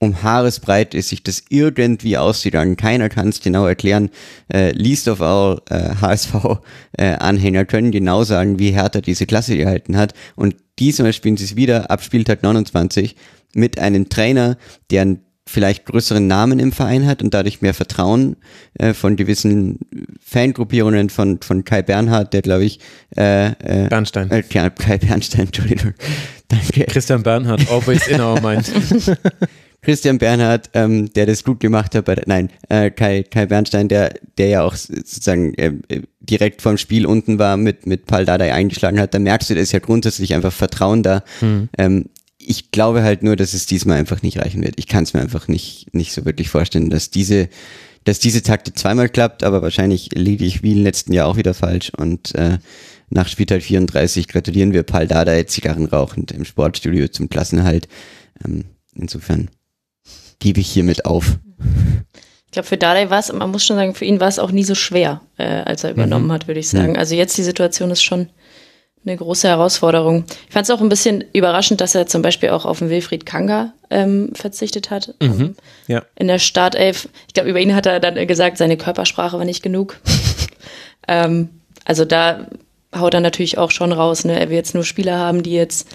[0.04, 2.76] um Haaresbreit ist sich das irgendwie ausgegangen.
[2.76, 4.10] Keiner kann es genau erklären.
[4.52, 9.96] Äh, least of all äh, HSV-Anhänger äh, können genau sagen, wie Hertha diese Klasse gehalten
[9.98, 10.14] hat.
[10.36, 13.16] Und diesmal spielen sie es wieder ab Spieltag 29
[13.56, 14.58] mit einem Trainer,
[14.92, 18.38] der ein vielleicht größeren Namen im Verein hat und dadurch mehr Vertrauen
[18.76, 19.80] äh, von gewissen
[20.22, 22.80] Fangruppierungen von, von Kai Bernhard, der glaube ich
[23.18, 24.32] äh, äh, Bernstein.
[24.32, 25.94] Äh, Kai Bernstein, Entschuldigung.
[26.48, 26.86] Danke.
[26.86, 28.72] Christian Bernhard, always in our mind.
[29.84, 33.90] Christian Bernhard, ähm, der das gut gemacht hat, bei der, nein, äh, Kai, Kai Bernstein,
[33.90, 35.74] der, der ja auch sozusagen äh,
[36.22, 39.62] direkt vorm Spiel unten war, mit, mit Paul Dardai eingeschlagen hat, da merkst du, da
[39.62, 41.24] ist ja grundsätzlich einfach Vertrauen da.
[41.40, 41.68] Hm.
[41.78, 42.06] Ähm,
[42.46, 44.76] ich glaube halt nur, dass es diesmal einfach nicht reichen wird.
[44.78, 47.50] Ich kann es mir einfach nicht, nicht so wirklich vorstellen, dass diese,
[48.04, 51.54] dass diese Takte zweimal klappt, aber wahrscheinlich liege ich wie im letzten Jahr auch wieder
[51.54, 52.58] falsch und äh,
[53.10, 57.88] nach Spieltag 34 gratulieren wir Paul Dada Zigarren rauchend im Sportstudio zum Klassenhalt.
[58.44, 59.50] Ähm, insofern
[60.40, 61.38] gebe ich hiermit auf.
[62.46, 64.52] Ich glaube, für Dada war es, man muss schon sagen, für ihn war es auch
[64.52, 66.32] nie so schwer, äh, als er übernommen mhm.
[66.32, 66.94] hat, würde ich sagen.
[66.94, 67.00] Mhm.
[67.00, 68.30] Also jetzt die Situation ist schon
[69.06, 70.24] eine große Herausforderung.
[70.48, 73.26] Ich fand es auch ein bisschen überraschend, dass er zum Beispiel auch auf den Wilfried
[73.26, 75.14] Kanga ähm, verzichtet hat.
[75.22, 75.56] Mhm, ähm,
[75.88, 76.04] ja.
[76.16, 77.10] In der Startelf.
[77.28, 80.00] Ich glaube, über ihn hat er dann gesagt, seine Körpersprache war nicht genug.
[81.08, 81.50] ähm,
[81.86, 82.48] also da
[82.96, 84.24] haut er natürlich auch schon raus.
[84.26, 84.40] Ne?
[84.40, 85.88] Er will jetzt nur Spieler haben, die jetzt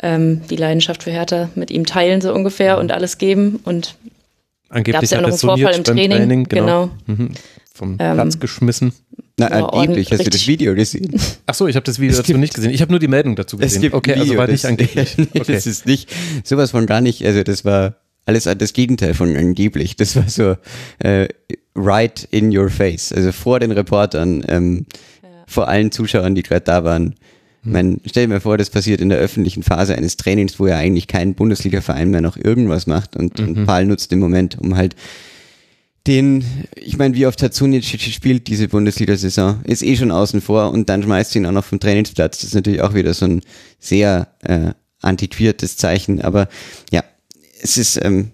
[0.00, 3.60] ähm, die Leidenschaft für Hertha mit ihm teilen, so ungefähr, und alles geben.
[3.64, 3.94] Und
[4.68, 6.90] Angeblich ja hat noch er einen Vorfall im beim Training, genau.
[7.06, 7.32] Mhm.
[7.72, 8.92] Vom Ähm, Platz geschmissen.
[9.50, 10.46] Na, Ja, angeblich, hast du das.
[10.46, 11.10] Video gesehen?
[11.46, 12.70] Ach so, ich habe das Video Es dazu gibt- nicht gesehen.
[12.72, 13.82] Ich habe nur die Meldung dazu Es gesehen.
[13.82, 15.16] gibt okay, also Video, war nicht angeblich.
[15.34, 15.52] Okay.
[15.54, 16.10] Das ist nicht,
[16.44, 19.96] sowas von gar nicht, also das war alles das Gegenteil von angeblich.
[19.96, 20.56] Das war so
[21.00, 21.28] äh,
[21.74, 24.86] right in your face, also vor den Reportern, ähm,
[25.46, 27.14] vor allen Zuschauern, die gerade da waren.
[27.64, 30.66] Ich mein, stell dir mal vor, das passiert in der öffentlichen Phase eines Trainings, wo
[30.66, 34.76] ja eigentlich kein Bundesliga-Verein mehr noch irgendwas macht und, und Paul nutzt den Moment, um
[34.76, 34.96] halt
[36.06, 39.60] den, ich meine, wie oft hat Sunic gespielt diese Bundesliga-Saison?
[39.64, 42.38] Ist eh schon außen vor und dann schmeißt du ihn auch noch vom Trainingsplatz.
[42.38, 43.42] Das ist natürlich auch wieder so ein
[43.78, 46.48] sehr äh, antiquiertes Zeichen, aber
[46.90, 47.04] ja,
[47.60, 48.32] es ist, ähm,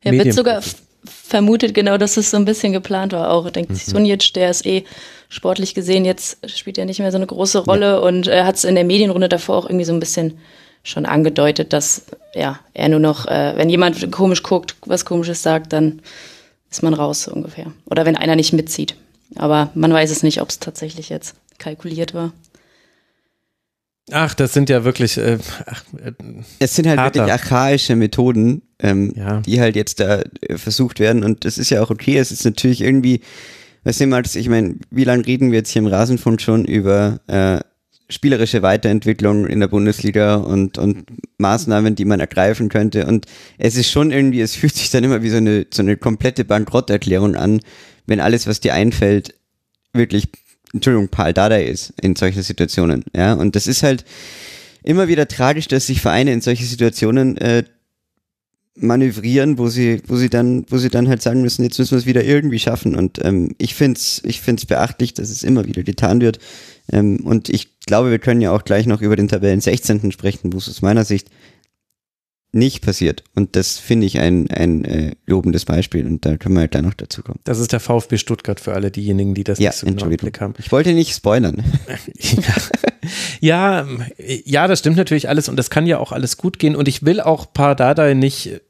[0.00, 0.62] Er wird sogar
[1.04, 3.50] vermutet genau, dass es so ein bisschen geplant war auch.
[3.50, 4.84] Denkt sich Sunic, der ist eh
[5.28, 8.64] sportlich gesehen, jetzt spielt er nicht mehr so eine große Rolle und er hat es
[8.64, 10.38] in der Medienrunde davor auch irgendwie so ein bisschen
[10.84, 15.72] schon angedeutet, dass ja, er nur noch, äh, wenn jemand komisch guckt, was komisches sagt,
[15.72, 16.02] dann
[16.72, 17.70] ist man raus ungefähr.
[17.84, 18.96] Oder wenn einer nicht mitzieht.
[19.36, 22.32] Aber man weiß es nicht, ob es tatsächlich jetzt kalkuliert war.
[24.10, 25.16] Ach, das sind ja wirklich.
[25.16, 26.12] Äh, ach, äh,
[26.58, 27.20] es sind halt Harter.
[27.26, 29.40] wirklich archaische Methoden, ähm, Ja.
[29.40, 32.18] die halt jetzt da äh, versucht werden und das ist ja auch okay.
[32.18, 33.20] Es ist natürlich irgendwie,
[33.84, 36.64] was nehmen wir als, ich meine, wie lange reden wir jetzt hier im Rasenfunk schon
[36.64, 37.60] über äh,
[38.12, 41.04] spielerische Weiterentwicklung in der Bundesliga und, und
[41.38, 43.06] Maßnahmen, die man ergreifen könnte.
[43.06, 43.26] Und
[43.58, 46.44] es ist schon irgendwie, es fühlt sich dann immer wie so eine, so eine komplette
[46.44, 47.60] Bankrotterklärung an,
[48.06, 49.34] wenn alles, was dir einfällt,
[49.92, 50.28] wirklich,
[50.72, 53.04] Entschuldigung, Paul Dardai ist in solchen Situationen.
[53.14, 54.04] Ja, und das ist halt
[54.82, 57.64] immer wieder tragisch, dass sich Vereine in solche Situationen äh,
[58.74, 61.98] manövrieren, wo sie, wo sie dann, wo sie dann halt sagen müssen, jetzt müssen wir
[61.98, 62.94] es wieder irgendwie schaffen.
[62.94, 66.38] Und ähm, ich find's, ich find's beachtlich, dass es immer wieder getan wird.
[66.90, 70.10] Ähm, und ich glaube, wir können ja auch gleich noch über den Tabellen 16.
[70.12, 71.28] sprechen, wo es aus meiner Sicht
[72.52, 73.24] nicht passiert.
[73.34, 76.06] Und das finde ich ein, ein äh, lobendes Beispiel.
[76.06, 77.40] Und da können wir ja gleich noch dazu kommen.
[77.44, 80.16] das ist der VfB Stuttgart für alle diejenigen, die das Ja, nicht so genau im.
[80.16, 80.54] Blick haben.
[80.58, 81.62] Ich wollte nicht spoilern.
[83.40, 83.86] Ja,
[84.44, 87.04] ja, das stimmt natürlich alles und das kann ja auch alles gut gehen und ich
[87.04, 88.60] will auch Pardadei nicht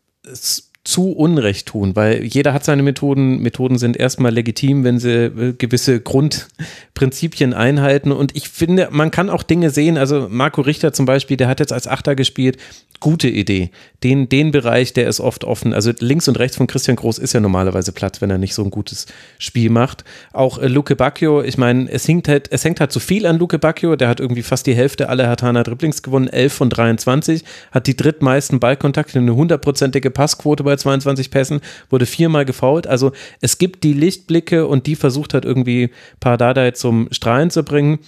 [0.85, 3.41] zu Unrecht tun, weil jeder hat seine Methoden.
[3.41, 9.31] Methoden sind erstmal legitim, wenn sie äh, gewisse Grundprinzipien einhalten und ich finde, man kann
[9.31, 12.59] auch Dinge sehen, also Marco Richter zum Beispiel, der hat jetzt als Achter gespielt,
[12.99, 13.71] gute Idee.
[14.05, 15.73] Den, den Bereich, der ist oft offen.
[15.73, 18.63] Also links und rechts von Christian Groß ist ja normalerweise Platz, wenn er nicht so
[18.63, 19.07] ein gutes
[19.39, 20.05] Spiel macht.
[20.33, 23.39] Auch äh, Luke Bacchio, ich meine, es hängt halt, es hängt halt zu viel an
[23.39, 27.45] Luke Bacchio, der hat irgendwie fast die Hälfte aller Hatana Dribblings gewonnen, 11 von 23,
[27.71, 32.87] hat die drittmeisten Ballkontakte, eine hundertprozentige Passquote bei 22 Pässen, wurde viermal gefoult.
[32.87, 37.99] Also es gibt die Lichtblicke und die versucht hat irgendwie Pardadei zum Strahlen zu bringen.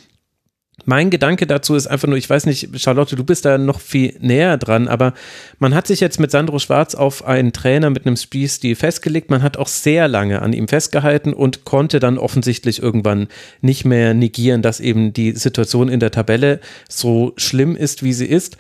[0.87, 4.17] Mein Gedanke dazu ist einfach nur, ich weiß nicht, Charlotte, du bist da noch viel
[4.21, 5.15] näher dran, aber
[5.61, 9.31] man hat sich jetzt mit Sandro Schwarz auf einen Trainer mit einem Spielstil festgelegt.
[9.31, 13.29] Man hat auch sehr lange an ihm festgehalten und konnte dann offensichtlich irgendwann
[13.61, 18.27] nicht mehr negieren, dass eben die Situation in der Tabelle so schlimm ist, wie sie
[18.27, 18.57] ist.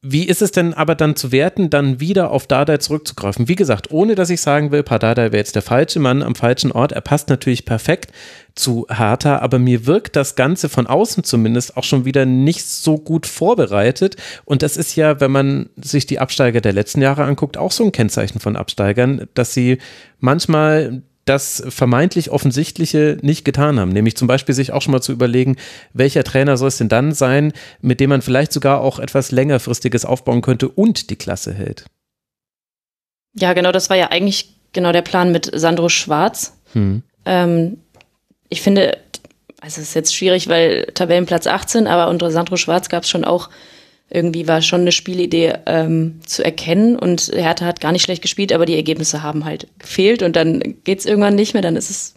[0.00, 3.48] Wie ist es denn aber dann zu werten, dann wieder auf Dardai zurückzugreifen?
[3.48, 6.70] Wie gesagt, ohne dass ich sagen will, Pardadei wäre jetzt der falsche Mann am falschen
[6.70, 6.92] Ort.
[6.92, 8.12] Er passt natürlich perfekt
[8.54, 12.96] zu Hertha, aber mir wirkt das Ganze von außen zumindest auch schon wieder nicht so
[12.96, 14.14] gut vorbereitet.
[14.44, 17.82] Und das ist ja, wenn man sich die Absteiger der letzten Jahre anguckt, auch so
[17.82, 19.78] ein Kennzeichen von Absteigern, dass sie
[20.20, 23.90] manchmal das vermeintlich Offensichtliche nicht getan haben.
[23.90, 25.56] Nämlich zum Beispiel sich auch schon mal zu überlegen,
[25.92, 30.04] welcher Trainer soll es denn dann sein, mit dem man vielleicht sogar auch etwas längerfristiges
[30.04, 31.84] aufbauen könnte und die Klasse hält.
[33.34, 36.58] Ja, genau, das war ja eigentlich genau der Plan mit Sandro Schwarz.
[36.72, 37.02] Hm.
[37.24, 37.78] Ähm,
[38.48, 38.98] ich finde,
[39.60, 43.24] also es ist jetzt schwierig, weil Tabellenplatz 18, aber unter Sandro Schwarz gab es schon
[43.24, 43.50] auch,
[44.10, 48.52] irgendwie war schon eine Spielidee ähm, zu erkennen und Hertha hat gar nicht schlecht gespielt,
[48.52, 52.14] aber die Ergebnisse haben halt gefehlt und dann geht's irgendwann nicht mehr, dann ist es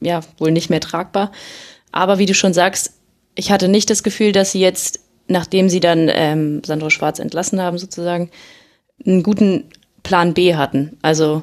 [0.00, 1.32] ja wohl nicht mehr tragbar.
[1.92, 2.92] Aber wie du schon sagst,
[3.34, 7.60] ich hatte nicht das Gefühl, dass sie jetzt, nachdem sie dann ähm, Sandro Schwarz entlassen
[7.60, 8.30] haben sozusagen,
[9.04, 9.64] einen guten
[10.02, 10.96] Plan B hatten.
[11.02, 11.42] Also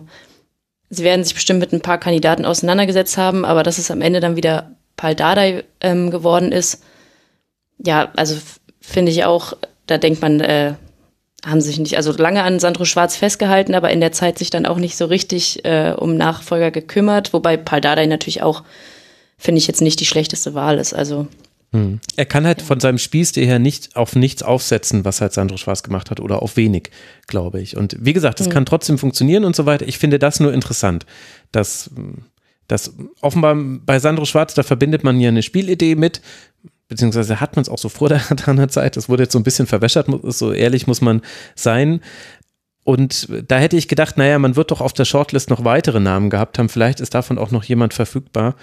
[0.89, 4.21] sie werden sich bestimmt mit ein paar Kandidaten auseinandergesetzt haben, aber dass es am Ende
[4.21, 6.83] dann wieder Pal Dardai ähm, geworden ist,
[7.77, 8.37] ja, also
[8.79, 9.53] finde ich auch,
[9.87, 10.73] da denkt man, äh,
[11.45, 14.65] haben sich nicht, also lange an Sandro Schwarz festgehalten, aber in der Zeit sich dann
[14.65, 18.63] auch nicht so richtig äh, um Nachfolger gekümmert, wobei Pal Dardai natürlich auch,
[19.37, 20.93] finde ich jetzt nicht die schlechteste Wahl ist.
[20.93, 21.27] Also
[22.15, 25.83] Er kann halt von seinem Spielstil her nicht auf nichts aufsetzen, was halt Sandro Schwarz
[25.83, 26.91] gemacht hat oder auf wenig,
[27.27, 27.75] glaube ich.
[27.75, 29.87] Und wie gesagt, das kann trotzdem funktionieren und so weiter.
[29.87, 31.05] Ich finde das nur interessant,
[31.51, 31.89] dass
[32.67, 36.21] Das offenbar bei Sandro Schwarz, da verbindet man ja eine Spielidee mit,
[36.87, 38.97] beziehungsweise hat man es auch so vor der, der Zeit.
[38.97, 41.21] Das wurde jetzt so ein bisschen verwäschert, so ehrlich muss man
[41.55, 42.01] sein.
[42.83, 46.29] Und da hätte ich gedacht, naja, man wird doch auf der Shortlist noch weitere Namen
[46.29, 46.69] gehabt haben.
[46.69, 48.55] Vielleicht ist davon auch noch jemand verfügbar.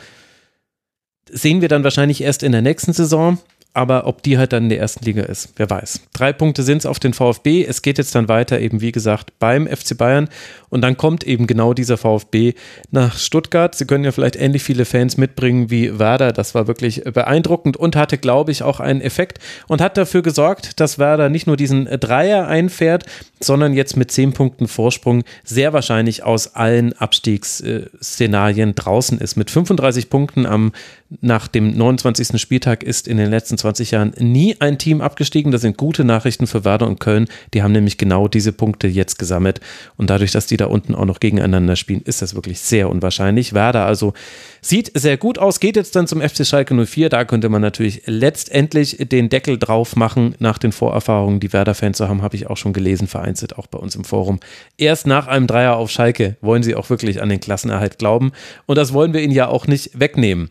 [1.31, 3.39] Sehen wir dann wahrscheinlich erst in der nächsten Saison
[3.73, 6.01] aber ob die halt dann in der ersten Liga ist, wer weiß.
[6.13, 7.65] Drei Punkte sind es auf den VfB.
[7.65, 10.29] Es geht jetzt dann weiter, eben wie gesagt, beim FC Bayern.
[10.71, 12.55] Und dann kommt eben genau dieser VfB
[12.91, 13.75] nach Stuttgart.
[13.75, 16.33] Sie können ja vielleicht ähnlich viele Fans mitbringen wie Werder.
[16.33, 20.81] Das war wirklich beeindruckend und hatte, glaube ich, auch einen Effekt und hat dafür gesorgt,
[20.81, 23.05] dass Werder nicht nur diesen Dreier einfährt,
[23.40, 29.37] sondern jetzt mit zehn Punkten Vorsprung sehr wahrscheinlich aus allen Abstiegsszenarien draußen ist.
[29.37, 30.72] Mit 35 Punkten am
[31.20, 32.40] nach dem 29.
[32.40, 35.50] Spieltag ist in den letzten 20 Jahren nie ein Team abgestiegen.
[35.50, 37.26] Das sind gute Nachrichten für Werder und Köln.
[37.53, 39.61] Die haben nämlich genau diese Punkte jetzt gesammelt.
[39.96, 43.55] Und dadurch, dass die da unten auch noch gegeneinander spielen, ist das wirklich sehr unwahrscheinlich.
[43.55, 44.12] Werder also
[44.61, 47.09] sieht sehr gut aus, geht jetzt dann zum FC Schalke 04.
[47.09, 50.37] Da könnte man natürlich letztendlich den Deckel drauf machen.
[50.38, 53.79] Nach den Vorerfahrungen, die Werder-Fans so haben, habe ich auch schon gelesen, vereinzelt auch bei
[53.79, 54.40] uns im Forum.
[54.77, 58.33] Erst nach einem Dreier auf Schalke wollen sie auch wirklich an den Klassenerhalt glauben.
[58.66, 60.51] Und das wollen wir ihnen ja auch nicht wegnehmen.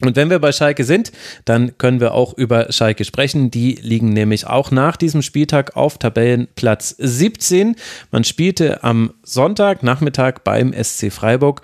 [0.00, 1.12] Und wenn wir bei Schalke sind,
[1.44, 3.50] dann können wir auch über Schalke sprechen.
[3.50, 7.76] Die liegen nämlich auch nach diesem Spieltag auf Tabellenplatz 17.
[8.10, 11.62] Man spielte am Sonntagnachmittag beim SC Freiburg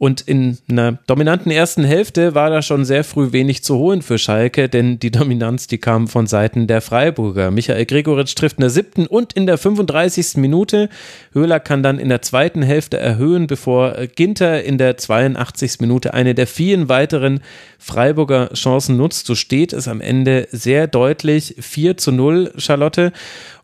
[0.00, 4.16] und in einer dominanten ersten Hälfte war da schon sehr früh wenig zu holen für
[4.16, 7.50] Schalke, denn die Dominanz, die kam von Seiten der Freiburger.
[7.50, 10.36] Michael Gregoritsch trifft in der siebten und in der 35.
[10.36, 10.88] Minute.
[11.32, 15.80] Höhler kann dann in der zweiten Hälfte erhöhen, bevor Ginter in der 82.
[15.80, 17.40] Minute eine der vielen weiteren
[17.80, 19.26] Freiburger Chancen nutzt.
[19.26, 23.12] So steht es am Ende sehr deutlich 4 zu 0, Charlotte.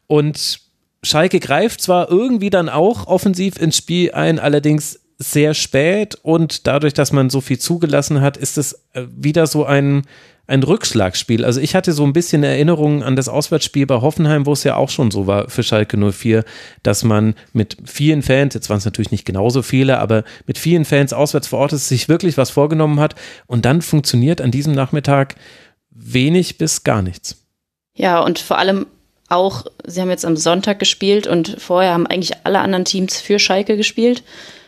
[0.08, 0.58] Und
[1.04, 4.98] Schalke greift zwar irgendwie dann auch offensiv ins Spiel ein, allerdings
[5.32, 9.64] sehr spät und dadurch, dass man so viel zugelassen hat, ist es äh, wieder so
[9.64, 10.02] ein,
[10.46, 11.44] ein Rückschlagsspiel.
[11.44, 14.76] Also ich hatte so ein bisschen Erinnerungen an das Auswärtsspiel bei Hoffenheim, wo es ja
[14.76, 16.44] auch schon so war für Schalke 04,
[16.82, 20.84] dass man mit vielen Fans, jetzt waren es natürlich nicht genauso viele, aber mit vielen
[20.84, 23.14] Fans auswärts vor Ort ist, sich wirklich was vorgenommen hat
[23.46, 25.36] und dann funktioniert an diesem Nachmittag
[25.90, 27.42] wenig bis gar nichts.
[27.96, 28.86] Ja, und vor allem
[29.28, 33.38] auch, sie haben jetzt am Sonntag gespielt und vorher haben eigentlich alle anderen Teams für
[33.38, 34.22] Schalke gespielt.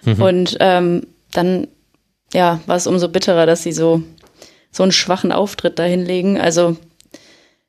[0.07, 0.23] Mhm.
[0.23, 1.69] Und ähm, dann
[2.33, 4.03] ja, war es umso bitterer, dass sie so,
[4.71, 6.41] so einen schwachen Auftritt da hinlegen.
[6.41, 6.77] Also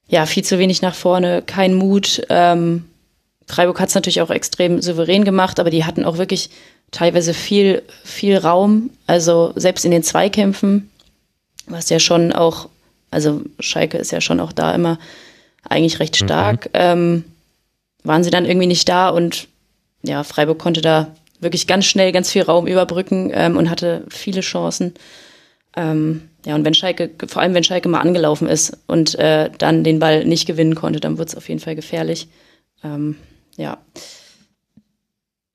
[0.07, 2.21] ja, viel zu wenig nach vorne, kein Mut.
[2.29, 2.85] Ähm,
[3.47, 6.49] Freiburg hat es natürlich auch extrem souverän gemacht, aber die hatten auch wirklich
[6.91, 8.89] teilweise viel, viel Raum.
[9.05, 10.89] Also selbst in den Zweikämpfen,
[11.67, 12.69] was ja schon auch,
[13.11, 14.97] also Schalke ist ja schon auch da immer
[15.63, 16.25] eigentlich recht mhm.
[16.25, 16.71] stark, mhm.
[16.73, 17.23] ähm,
[18.03, 19.47] waren sie dann irgendwie nicht da und
[20.03, 21.07] ja, Freiburg konnte da
[21.39, 24.93] wirklich ganz schnell ganz viel Raum überbrücken ähm, und hatte viele Chancen.
[25.75, 29.83] Ähm, ja, und wenn Schalke, vor allem wenn Schalke mal angelaufen ist und äh, dann
[29.83, 32.27] den Ball nicht gewinnen konnte, dann wird es auf jeden Fall gefährlich.
[32.83, 33.15] Ähm,
[33.57, 33.77] ja.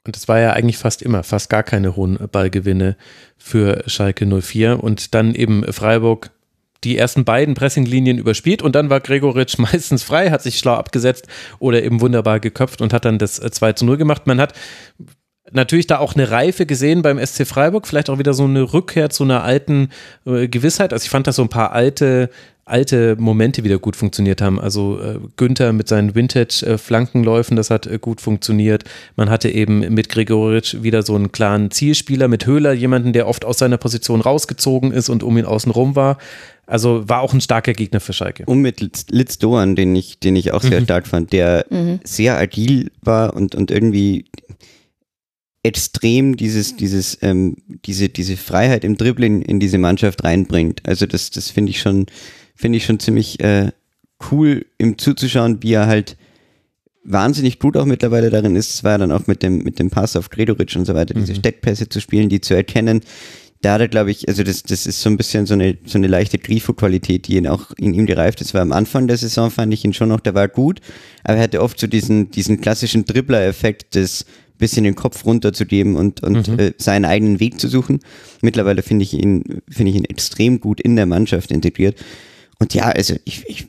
[0.07, 2.97] Und es war ja eigentlich fast immer, fast gar keine hohen Ballgewinne
[3.37, 6.31] für Schalke 04 und dann eben Freiburg
[6.85, 11.29] die ersten beiden Pressinglinien überspielt und dann war Gregoritsch meistens frei, hat sich schlau abgesetzt
[11.59, 14.27] oder eben wunderbar geköpft und hat dann das 2 äh, zu 0 gemacht.
[14.27, 14.55] Man hat
[15.52, 19.10] natürlich da auch eine Reife gesehen beim SC Freiburg, vielleicht auch wieder so eine Rückkehr
[19.10, 19.90] zu einer alten
[20.26, 20.92] äh, Gewissheit.
[20.92, 22.30] Also ich fand, dass so ein paar alte
[22.64, 24.60] alte Momente wieder gut funktioniert haben.
[24.60, 28.84] Also äh, Günther mit seinen Vintage-Flankenläufen, das hat äh, gut funktioniert.
[29.16, 33.44] Man hatte eben mit Gregoritsch wieder so einen klaren Zielspieler, mit Höhler jemanden, der oft
[33.44, 36.18] aus seiner Position rausgezogen ist und um ihn außen rum war.
[36.64, 38.44] Also war auch ein starker Gegner für Schalke.
[38.46, 40.84] Und mit Litz, Litz Doan, den ich, den ich auch sehr mhm.
[40.84, 41.98] stark fand, der mhm.
[42.04, 44.26] sehr agil war und, und irgendwie
[45.62, 50.81] extrem dieses, dieses, ähm, diese, diese Freiheit im Dribbling in diese Mannschaft reinbringt.
[50.87, 52.07] Also das, das finde ich schon,
[52.57, 53.70] finde ich schon ziemlich äh,
[54.31, 56.16] cool, ihm zuzuschauen, wie er halt
[57.05, 58.75] wahnsinnig gut auch mittlerweile darin ist.
[58.75, 61.14] Es war ja dann auch mit dem, mit dem Pass auf Gredoritsch und so weiter,
[61.14, 61.38] diese mhm.
[61.38, 63.01] Steckpässe zu spielen, die zu erkennen.
[63.61, 65.96] Da hat er, glaube ich, also das, das ist so ein bisschen so eine, so
[65.96, 68.55] eine leichte Grifo-Qualität, die ihn auch in ihm gereift ist.
[68.55, 70.81] Weil am Anfang der Saison fand ich ihn schon noch, der war gut,
[71.22, 74.27] aber er hatte oft so diesen, diesen klassischen Dribbler-Effekt des
[74.62, 76.59] bisschen den Kopf runterzugeben und, und mhm.
[76.59, 77.98] äh, seinen eigenen Weg zu suchen.
[78.42, 81.96] Mittlerweile finde ich ihn, finde ich ihn extrem gut in der Mannschaft integriert.
[82.61, 83.66] Und ja, also ich, ich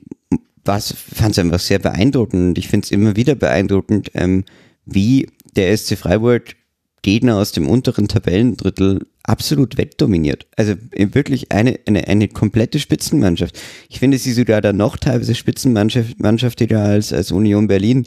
[0.63, 2.59] fand es einfach sehr beeindruckend.
[2.59, 4.43] Ich finde es immer wieder beeindruckend, ähm,
[4.85, 6.55] wie der SC Freiburg
[7.01, 10.45] Gegner aus dem unteren Tabellendrittel absolut wegdominiert.
[10.55, 13.59] Also wirklich eine, eine, eine komplette Spitzenmannschaft.
[13.89, 18.05] Ich finde sie sogar dann noch teilweise Spitzenmannschaft Mannschaftiger als, als Union Berlin,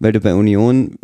[0.00, 0.98] weil du bei Union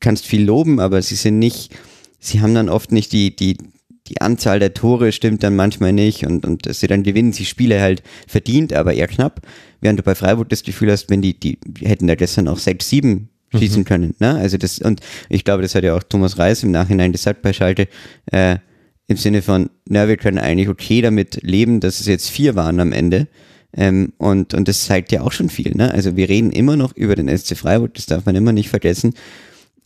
[0.00, 1.74] kannst viel loben, aber sie sind nicht,
[2.18, 3.58] sie haben dann oft nicht die, die,
[4.06, 7.44] die Anzahl der Tore stimmt dann manchmal nicht und, und dass sie dann gewinnen, sie
[7.44, 9.40] Spiele halt verdient, aber eher knapp.
[9.80, 12.88] Während du bei Freiburg das Gefühl hast, wenn die, die hätten da gestern auch sechs,
[12.88, 13.84] sieben schießen mhm.
[13.84, 14.14] können.
[14.18, 14.34] Ne?
[14.34, 17.52] Also das, und ich glaube, das hat ja auch Thomas Reis im Nachhinein gesagt bei
[17.52, 17.88] Schalte,
[18.30, 18.58] äh,
[19.06, 22.80] im Sinne von, na, wir können eigentlich okay damit leben, dass es jetzt vier waren
[22.80, 23.28] am Ende.
[23.76, 25.74] Ähm, und, und das zeigt ja auch schon viel.
[25.74, 25.92] Ne?
[25.92, 29.14] Also wir reden immer noch über den SC Freiburg, das darf man immer nicht vergessen,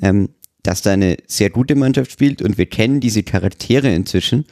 [0.03, 0.31] ähm,
[0.63, 4.45] dass da eine sehr gute Mannschaft spielt und wir kennen diese Charaktere inzwischen.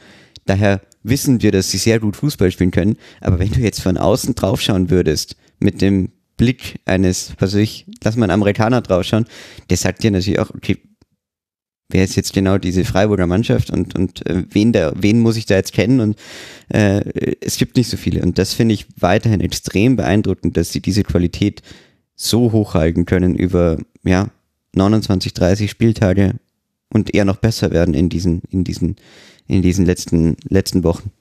[0.45, 2.97] Daher wissen wir, dass sie sehr gut Fußball spielen können.
[3.21, 7.85] Aber wenn du jetzt von außen draufschauen würdest, mit dem Blick eines, was weiß ich,
[8.03, 9.25] lass mal einen Amerikaner draufschauen,
[9.69, 10.77] der sagt dir natürlich auch, okay,
[11.89, 15.45] wer ist jetzt genau diese Freiburger Mannschaft und, und äh, wen, da, wen muss ich
[15.45, 16.19] da jetzt kennen und
[16.69, 17.01] äh,
[17.41, 21.03] es gibt nicht so viele und das finde ich weiterhin extrem beeindruckend, dass sie diese
[21.03, 21.61] Qualität
[22.15, 24.29] so hochhalten können über ja
[24.73, 26.35] 29, 30 Spieltage
[26.89, 28.95] und eher noch besser werden in diesen in diesen
[29.47, 31.11] in diesen letzten letzten Wochen.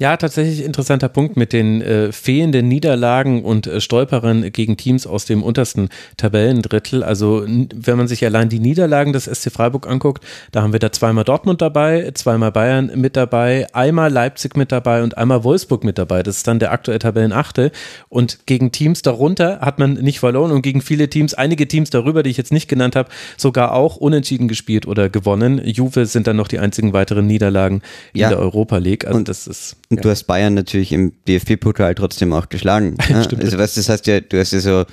[0.00, 5.26] Ja, tatsächlich interessanter Punkt mit den äh, fehlenden Niederlagen und äh, Stolperern gegen Teams aus
[5.26, 7.02] dem untersten Tabellendrittel.
[7.02, 10.90] Also wenn man sich allein die Niederlagen des SC Freiburg anguckt, da haben wir da
[10.90, 15.98] zweimal Dortmund dabei, zweimal Bayern mit dabei, einmal Leipzig mit dabei und einmal Wolfsburg mit
[15.98, 16.22] dabei.
[16.22, 17.70] Das ist dann der aktuelle Tabellenachte.
[18.08, 22.22] Und gegen Teams darunter hat man nicht verloren und gegen viele Teams, einige Teams darüber,
[22.22, 25.60] die ich jetzt nicht genannt habe, sogar auch unentschieden gespielt oder gewonnen.
[25.62, 27.82] Juve sind dann noch die einzigen weiteren Niederlagen
[28.14, 28.30] in ja.
[28.30, 29.04] der Europa League.
[29.04, 30.02] Also und das ist und ja.
[30.02, 32.96] du hast Bayern natürlich im DFB-Pokal trotzdem auch geschlagen.
[33.10, 33.26] Ne?
[33.38, 34.84] also was das heißt ja, du hast ja so,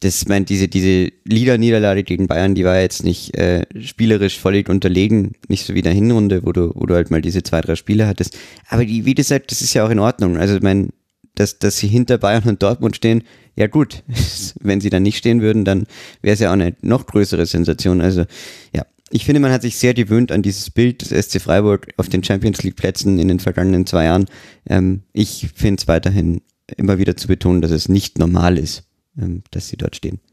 [0.00, 5.32] das meint diese diese Liga-Niederlage gegen Bayern, die war jetzt nicht äh, spielerisch völlig unterlegen,
[5.48, 7.76] nicht so wie in der Hinrunde, wo du wo du halt mal diese zwei drei
[7.76, 8.36] Spiele hattest.
[8.68, 10.36] Aber die, wie gesagt, das ist ja auch in Ordnung.
[10.36, 10.88] Also ich meine,
[11.34, 13.22] dass dass sie hinter Bayern und Dortmund stehen,
[13.56, 14.02] ja gut,
[14.60, 15.86] wenn sie dann nicht stehen würden, dann
[16.20, 18.02] wäre es ja auch eine noch größere Sensation.
[18.02, 18.26] Also
[18.74, 22.08] ja, ich finde, man hat sich sehr gewöhnt an dieses Bild des SC Freiburg auf
[22.08, 24.26] den Champions League Plätzen in den vergangenen zwei Jahren.
[24.68, 26.42] Ähm, ich finde es weiterhin
[26.76, 28.84] immer wieder zu betonen, dass es nicht normal ist,
[29.18, 30.20] ähm, dass sie dort stehen.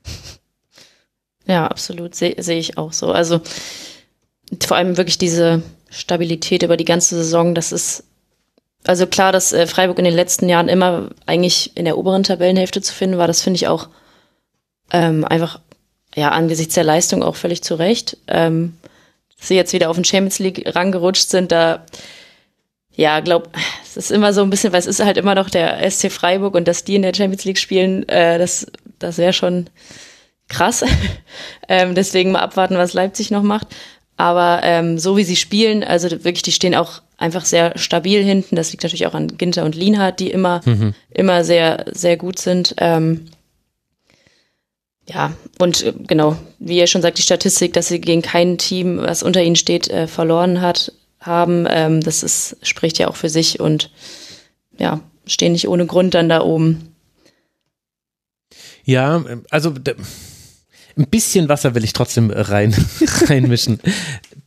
[1.45, 3.11] Ja, absolut, sehe seh ich auch so.
[3.11, 3.41] Also
[4.61, 8.05] vor allem wirklich diese Stabilität über die ganze Saison, das ist
[8.85, 12.81] also klar, dass äh, Freiburg in den letzten Jahren immer eigentlich in der oberen Tabellenhälfte
[12.81, 13.89] zu finden war, das finde ich auch
[14.91, 15.59] ähm, einfach
[16.15, 18.17] ja, angesichts der Leistung auch völlig zu Recht.
[18.27, 18.77] Ähm,
[19.37, 21.85] dass sie jetzt wieder auf den Champions League rangerutscht sind, da,
[22.95, 23.49] ja, glaub,
[23.83, 26.55] es ist immer so ein bisschen, weil es ist halt immer noch der SC Freiburg
[26.55, 28.67] und dass die in der Champions League spielen, äh, das,
[28.99, 29.67] das wäre schon
[30.47, 30.85] krass.
[31.67, 33.67] ähm, deswegen mal abwarten, was Leipzig noch macht.
[34.15, 38.55] Aber ähm, so wie sie spielen, also wirklich, die stehen auch einfach sehr stabil hinten.
[38.55, 40.93] Das liegt natürlich auch an Ginter und Lienhardt, die immer, mhm.
[41.09, 42.75] immer sehr, sehr gut sind.
[42.77, 43.25] Ähm,
[45.09, 48.97] ja, und äh, genau, wie ihr schon sagt, die Statistik, dass sie gegen kein Team,
[48.97, 53.29] was unter ihnen steht, äh, verloren hat, haben, ähm, das ist, spricht ja auch für
[53.29, 53.91] sich und
[54.77, 56.95] ja, stehen nicht ohne Grund dann da oben.
[58.85, 59.73] Ja, also
[60.95, 62.75] ein bisschen Wasser will ich trotzdem rein,
[63.27, 63.79] reinmischen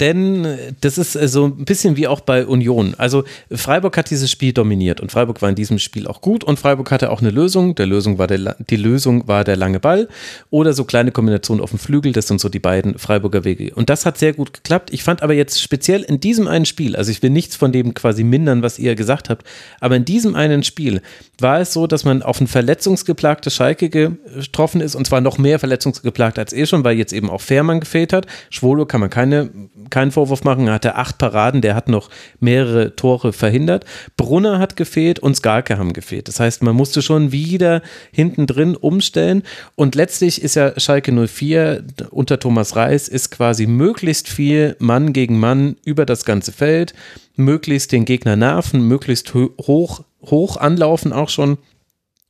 [0.01, 2.95] denn äh, das ist äh, so ein bisschen wie auch bei Union.
[2.99, 6.59] Also Freiburg hat dieses Spiel dominiert und Freiburg war in diesem Spiel auch gut und
[6.59, 7.75] Freiburg hatte auch eine Lösung.
[7.75, 10.09] Der Lösung war der, die Lösung war der lange Ball
[10.51, 12.13] oder so kleine Kombinationen auf dem Flügel.
[12.13, 13.75] Das sind so die beiden Freiburger Wege.
[13.75, 14.91] Und das hat sehr gut geklappt.
[14.93, 17.95] Ich fand aber jetzt speziell in diesem einen Spiel, also ich will nichts von dem
[17.95, 19.47] quasi mindern, was ihr gesagt habt,
[19.81, 21.01] aber in diesem einen Spiel
[21.41, 25.59] war es so, dass man auf ein verletzungsgeplagtes Schalke getroffen ist und zwar noch mehr
[25.59, 28.27] verletzungsgeplagt als eh schon, weil jetzt eben auch Fährmann gefehlt hat.
[28.51, 29.51] Schwolo kann man keine
[29.90, 30.66] keinen Vorwurf machen.
[30.66, 33.85] Er hatte acht Paraden, der hat noch mehrere Tore verhindert.
[34.16, 36.29] Brunner hat gefehlt und Skalke haben gefehlt.
[36.29, 39.42] Das heißt, man musste schon wieder hinten drin umstellen.
[39.75, 45.38] Und letztlich ist ja Schalke 04 unter Thomas Reis ist quasi möglichst viel Mann gegen
[45.38, 46.94] Mann über das ganze Feld,
[47.37, 51.59] möglichst den Gegner nerven, möglichst hoch, hoch anlaufen auch schon.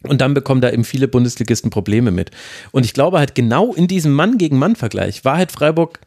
[0.03, 2.31] Und dann bekommen da eben viele Bundesligisten Probleme mit.
[2.71, 6.01] Und ich glaube halt genau in diesem Mann gegen Mann Vergleich war halt Freiburg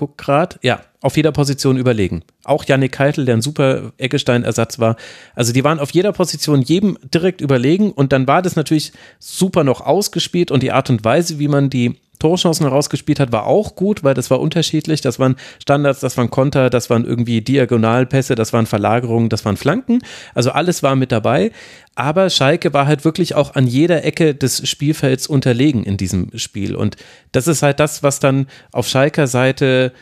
[0.00, 2.22] guck gerade, ja, auf jeder Position überlegen.
[2.42, 4.96] Auch Yannick Keitel, der ein super Eggestein-Ersatz war.
[5.34, 9.62] Also die waren auf jeder Position jedem direkt überlegen und dann war das natürlich super
[9.62, 13.74] noch ausgespielt und die Art und Weise, wie man die Torchancen herausgespielt hat, war auch
[13.74, 15.00] gut, weil das war unterschiedlich.
[15.00, 19.56] Das waren Standards, das waren Konter, das waren irgendwie Diagonalpässe, das waren Verlagerungen, das waren
[19.56, 20.00] Flanken.
[20.34, 21.50] Also alles war mit dabei.
[21.96, 26.76] Aber Schalke war halt wirklich auch an jeder Ecke des Spielfelds unterlegen in diesem Spiel.
[26.76, 26.96] Und
[27.32, 29.92] das ist halt das, was dann auf Schalker Seite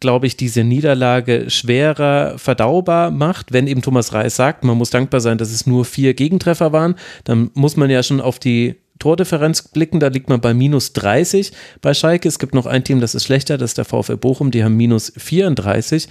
[0.00, 3.52] glaube ich, diese Niederlage schwerer verdaubar macht.
[3.52, 6.94] Wenn eben Thomas Reis sagt, man muss dankbar sein, dass es nur vier Gegentreffer waren,
[7.24, 11.52] dann muss man ja schon auf die Tordifferenz blicken, da liegt man bei minus 30
[11.80, 12.28] bei Schalke.
[12.28, 14.76] Es gibt noch ein Team, das ist schlechter, das ist der VfL Bochum, die haben
[14.76, 16.08] minus 34.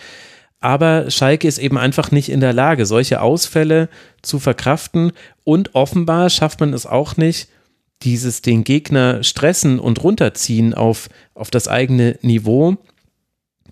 [0.60, 3.90] Aber Schalke ist eben einfach nicht in der Lage, solche Ausfälle
[4.22, 5.12] zu verkraften.
[5.44, 7.48] Und offenbar schafft man es auch nicht,
[8.04, 12.78] dieses den Gegner stressen und runterziehen auf, auf das eigene Niveau.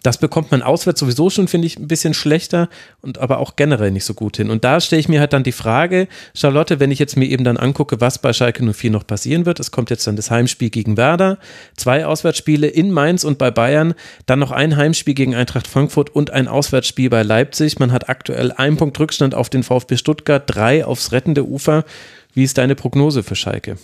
[0.05, 2.69] Das bekommt man auswärts sowieso schon, finde ich, ein bisschen schlechter
[3.01, 4.51] und aber auch generell nicht so gut hin.
[4.51, 7.43] Und da stelle ich mir halt dann die Frage, Charlotte, wenn ich jetzt mir eben
[7.43, 9.59] dann angucke, was bei Schalke 04 noch passieren wird.
[9.59, 11.39] Es kommt jetzt dann das Heimspiel gegen Werder,
[11.75, 13.95] zwei Auswärtsspiele in Mainz und bei Bayern,
[14.27, 17.79] dann noch ein Heimspiel gegen Eintracht Frankfurt und ein Auswärtsspiel bei Leipzig.
[17.79, 21.83] Man hat aktuell einen Punkt Rückstand auf den VfB Stuttgart, drei aufs rettende Ufer.
[22.35, 23.77] Wie ist deine Prognose für Schalke?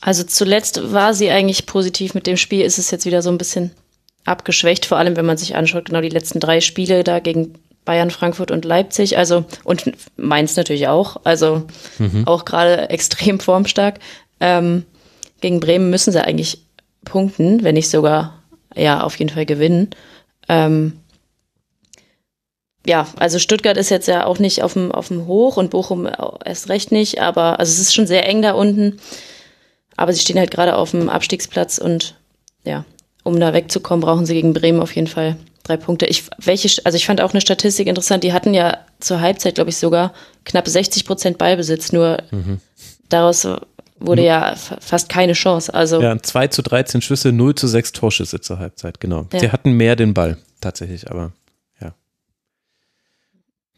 [0.00, 3.38] Also zuletzt war sie eigentlich positiv mit dem Spiel, ist es jetzt wieder so ein
[3.38, 3.70] bisschen
[4.24, 7.54] abgeschwächt, vor allem wenn man sich anschaut, genau die letzten drei Spiele da gegen
[7.84, 11.66] Bayern, Frankfurt und Leipzig, also und Mainz natürlich auch, also
[11.98, 12.26] mhm.
[12.26, 13.98] auch gerade extrem formstark.
[14.38, 14.84] Ähm,
[15.40, 16.62] gegen Bremen müssen sie eigentlich
[17.04, 18.42] punkten, wenn nicht sogar
[18.74, 19.90] ja auf jeden Fall gewinnen.
[20.48, 21.00] Ähm,
[22.86, 26.08] ja, also Stuttgart ist jetzt ja auch nicht auf dem, auf dem Hoch und Bochum
[26.44, 28.98] erst recht nicht, aber also es ist schon sehr eng da unten.
[29.96, 32.16] Aber sie stehen halt gerade auf dem Abstiegsplatz und
[32.64, 32.84] ja,
[33.22, 36.06] um da wegzukommen, brauchen sie gegen Bremen auf jeden Fall drei Punkte.
[36.06, 39.70] Ich, welche, also ich fand auch eine Statistik interessant, die hatten ja zur Halbzeit, glaube
[39.70, 40.12] ich, sogar
[40.44, 42.60] knapp 60 Prozent Ballbesitz, nur mhm.
[43.08, 43.46] daraus
[43.98, 45.72] wurde ja fast keine Chance.
[45.72, 49.26] Also ja, 2 zu 13 Schüsse, 0 zu 6 Torschüsse zur Halbzeit, genau.
[49.32, 49.40] Ja.
[49.40, 51.32] Sie hatten mehr den Ball, tatsächlich, aber
[51.80, 51.92] ja.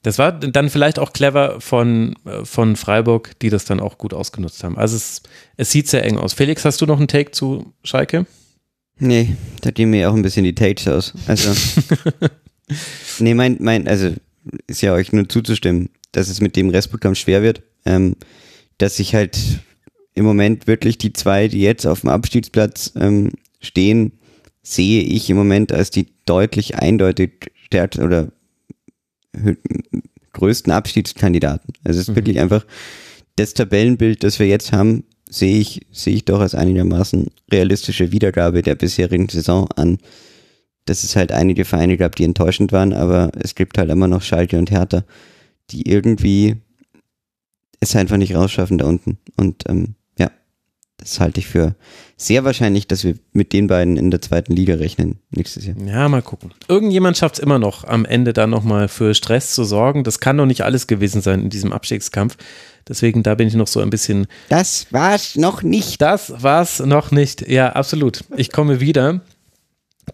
[0.02, 4.14] Das war dann vielleicht auch clever von, äh, von Freiburg, die das dann auch gut
[4.14, 4.78] ausgenutzt haben.
[4.78, 5.22] Also es,
[5.56, 6.32] es sieht sehr eng aus.
[6.32, 8.26] Felix, hast du noch einen Take zu Schalke?
[9.02, 11.12] Nee, da gehen mir auch ein bisschen die Takes aus.
[11.26, 11.52] Also,
[13.18, 14.12] nee, mein, mein, also
[14.68, 17.62] ist ja euch nur zuzustimmen, dass es mit dem Restprogramm schwer wird.
[17.84, 18.14] Ähm,
[18.78, 19.38] dass sich halt
[20.14, 24.12] im Moment wirklich die zwei, die jetzt auf dem Abstiegsplatz ähm, stehen,
[24.62, 28.30] sehe ich im Moment als die deutlich eindeutig stärksten oder
[30.32, 31.74] größten Abstiegskandidaten.
[31.82, 32.16] Also es ist mhm.
[32.16, 32.64] wirklich einfach
[33.34, 35.02] das Tabellenbild, das wir jetzt haben,
[35.32, 39.98] sehe ich, sehe ich doch als einigermaßen realistische Wiedergabe der bisherigen Saison an.
[40.84, 44.22] Dass es halt einige Vereine gab, die enttäuschend waren, aber es gibt halt immer noch
[44.22, 45.04] Schalke und Hertha,
[45.70, 46.56] die irgendwie
[47.80, 49.18] es einfach nicht rausschaffen da unten.
[49.36, 50.30] Und ähm, ja,
[50.98, 51.76] das halte ich für
[52.16, 55.76] sehr wahrscheinlich, dass wir mit den beiden in der zweiten Liga rechnen nächstes Jahr.
[55.86, 56.52] Ja, mal gucken.
[56.68, 60.04] Irgendjemand schafft es immer noch, am Ende dann nochmal für Stress zu sorgen.
[60.04, 62.36] Das kann doch nicht alles gewesen sein in diesem Abstiegskampf.
[62.88, 64.26] Deswegen, da bin ich noch so ein bisschen.
[64.48, 66.00] Das war's noch nicht.
[66.02, 67.48] Das war's noch nicht.
[67.48, 68.24] Ja, absolut.
[68.36, 69.20] Ich komme wieder.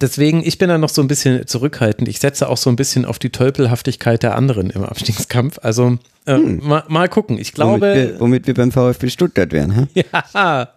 [0.00, 2.08] Deswegen, ich bin da noch so ein bisschen zurückhaltend.
[2.08, 5.58] Ich setze auch so ein bisschen auf die Tölpelhaftigkeit der anderen im Abstiegskampf.
[5.62, 6.60] Also äh, hm.
[6.62, 7.38] mal, mal, gucken.
[7.38, 7.80] Ich glaube.
[7.80, 9.88] Womit wir, womit wir beim VfB Stuttgart wären, ha?
[10.34, 10.68] Ja,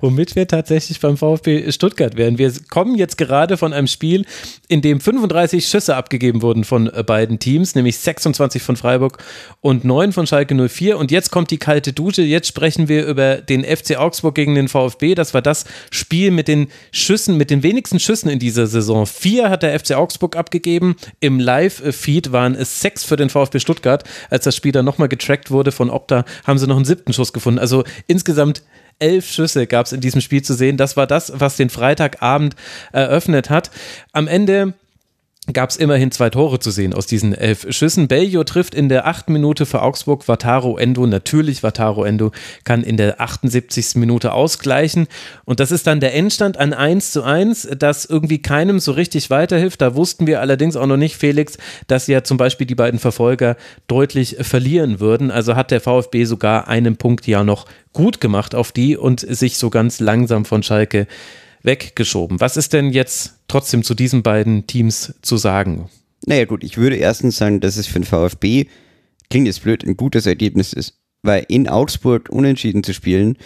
[0.00, 2.38] womit wir tatsächlich beim VfB Stuttgart wären.
[2.38, 4.24] Wir kommen jetzt gerade von einem Spiel,
[4.68, 9.18] in dem 35 Schüsse abgegeben wurden von äh, beiden Teams, nämlich 26 von Freiburg
[9.60, 10.98] und 9 von Schalke 04.
[10.98, 12.22] Und jetzt kommt die kalte Dusche.
[12.22, 15.14] Jetzt sprechen wir über den FC Augsburg gegen den VfB.
[15.14, 19.06] Das war das Spiel mit den Schüssen, mit den wenigsten Schüssen in dieser Saison.
[19.06, 20.96] Vier hat der FC Augsburg abgegeben.
[21.20, 24.04] Im Live-Feed waren es sechs für den VfB Stuttgart.
[24.30, 27.32] Als das Spiel dann nochmal getrackt wurde von Opta, haben sie noch einen siebten Schuss
[27.32, 27.58] gefunden.
[27.58, 28.62] Also insgesamt
[29.00, 30.76] elf Schüsse gab es in diesem Spiel zu sehen.
[30.76, 32.54] Das war das, was den Freitagabend
[32.92, 33.70] eröffnet hat.
[34.12, 34.74] Am Ende
[35.52, 38.08] gab es immerhin zwei Tore zu sehen aus diesen elf Schüssen.
[38.08, 41.06] Bellio trifft in der achten Minute für Augsburg Vataro Endo.
[41.06, 42.30] Natürlich, Vataro Endo
[42.64, 43.96] kann in der 78.
[43.96, 45.08] Minute ausgleichen.
[45.44, 49.30] Und das ist dann der Endstand an 1 zu 1, das irgendwie keinem so richtig
[49.30, 49.80] weiterhilft.
[49.80, 53.56] Da wussten wir allerdings auch noch nicht, Felix, dass ja zum Beispiel die beiden Verfolger
[53.88, 55.30] deutlich verlieren würden.
[55.30, 59.58] Also hat der VfB sogar einen Punkt ja noch gut gemacht auf die und sich
[59.58, 61.06] so ganz langsam von Schalke
[61.62, 62.40] weggeschoben.
[62.40, 65.88] Was ist denn jetzt trotzdem zu diesen beiden Teams zu sagen?
[66.26, 68.66] Naja gut, ich würde erstens sagen, dass es für den VfB,
[69.30, 70.96] klingt jetzt blöd, ein gutes Ergebnis ist.
[71.22, 73.36] Weil in Augsburg unentschieden zu spielen,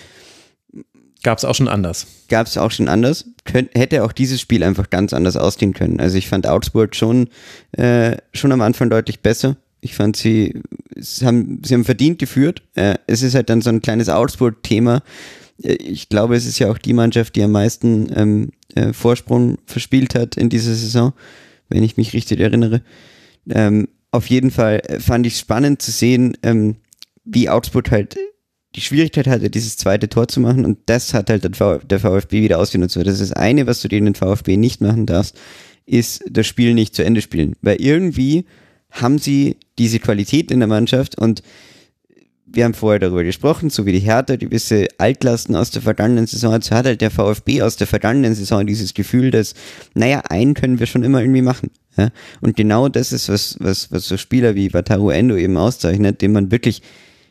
[1.24, 2.06] Gab es auch schon anders.
[2.28, 3.24] Gab es auch schon anders.
[3.44, 5.98] Könnt, hätte auch dieses Spiel einfach ganz anders ausgehen können.
[5.98, 7.28] Also ich fand Augsburg schon,
[7.72, 9.56] äh, schon am Anfang deutlich besser.
[9.80, 10.60] Ich fand sie,
[10.94, 12.62] sie haben, sie haben verdient geführt.
[12.74, 15.02] Äh, es ist halt dann so ein kleines Augsburg-Thema.
[15.58, 20.14] Ich glaube, es ist ja auch die Mannschaft, die am meisten ähm, äh, Vorsprung verspielt
[20.14, 21.12] hat in dieser Saison,
[21.68, 22.82] wenn ich mich richtig erinnere.
[23.48, 26.76] Ähm, auf jeden Fall äh, fand ich spannend zu sehen, ähm,
[27.24, 28.16] wie Augsburg halt
[28.74, 32.58] die Schwierigkeit hatte, dieses zweite Tor zu machen und das hat halt der VfB wieder
[32.58, 32.96] ausgenutzt.
[32.96, 35.38] Das ist das eine, was du gegen den VfB nicht machen darfst,
[35.86, 37.54] ist das Spiel nicht zu Ende spielen.
[37.62, 38.46] Weil irgendwie
[38.90, 41.42] haben sie diese Qualität in der Mannschaft und
[42.54, 46.52] wir haben vorher darüber gesprochen, so wie die Hertha gewisse Altlasten aus der vergangenen Saison
[46.52, 49.54] hat, so hat halt der VfB aus der vergangenen Saison dieses Gefühl, dass,
[49.94, 51.70] naja, einen können wir schon immer irgendwie machen.
[51.96, 52.10] Ja?
[52.40, 56.32] Und genau das ist, was, was, was so Spieler wie Wataru Endo eben auszeichnet, dem
[56.32, 56.82] man wirklich,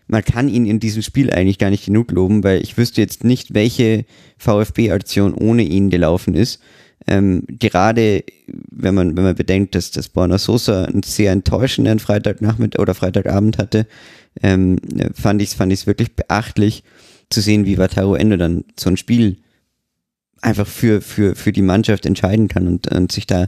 [0.08, 3.24] man kann ihn in diesem Spiel eigentlich gar nicht genug loben, weil ich wüsste jetzt
[3.24, 4.06] nicht, welche
[4.38, 6.60] VfB-Aktion ohne ihn gelaufen ist.
[7.06, 12.82] Ähm, gerade wenn man, wenn man bedenkt, dass das Borna Sosa einen sehr enttäuschenden Freitagnachmittag
[12.82, 13.88] oder Freitagabend hatte,
[14.42, 14.78] ähm,
[15.14, 16.84] fand ich es fand ich's wirklich beachtlich
[17.30, 19.38] zu sehen, wie Wataru Endo dann so ein Spiel
[20.42, 23.48] einfach für, für, für die Mannschaft entscheiden kann und, und sich da,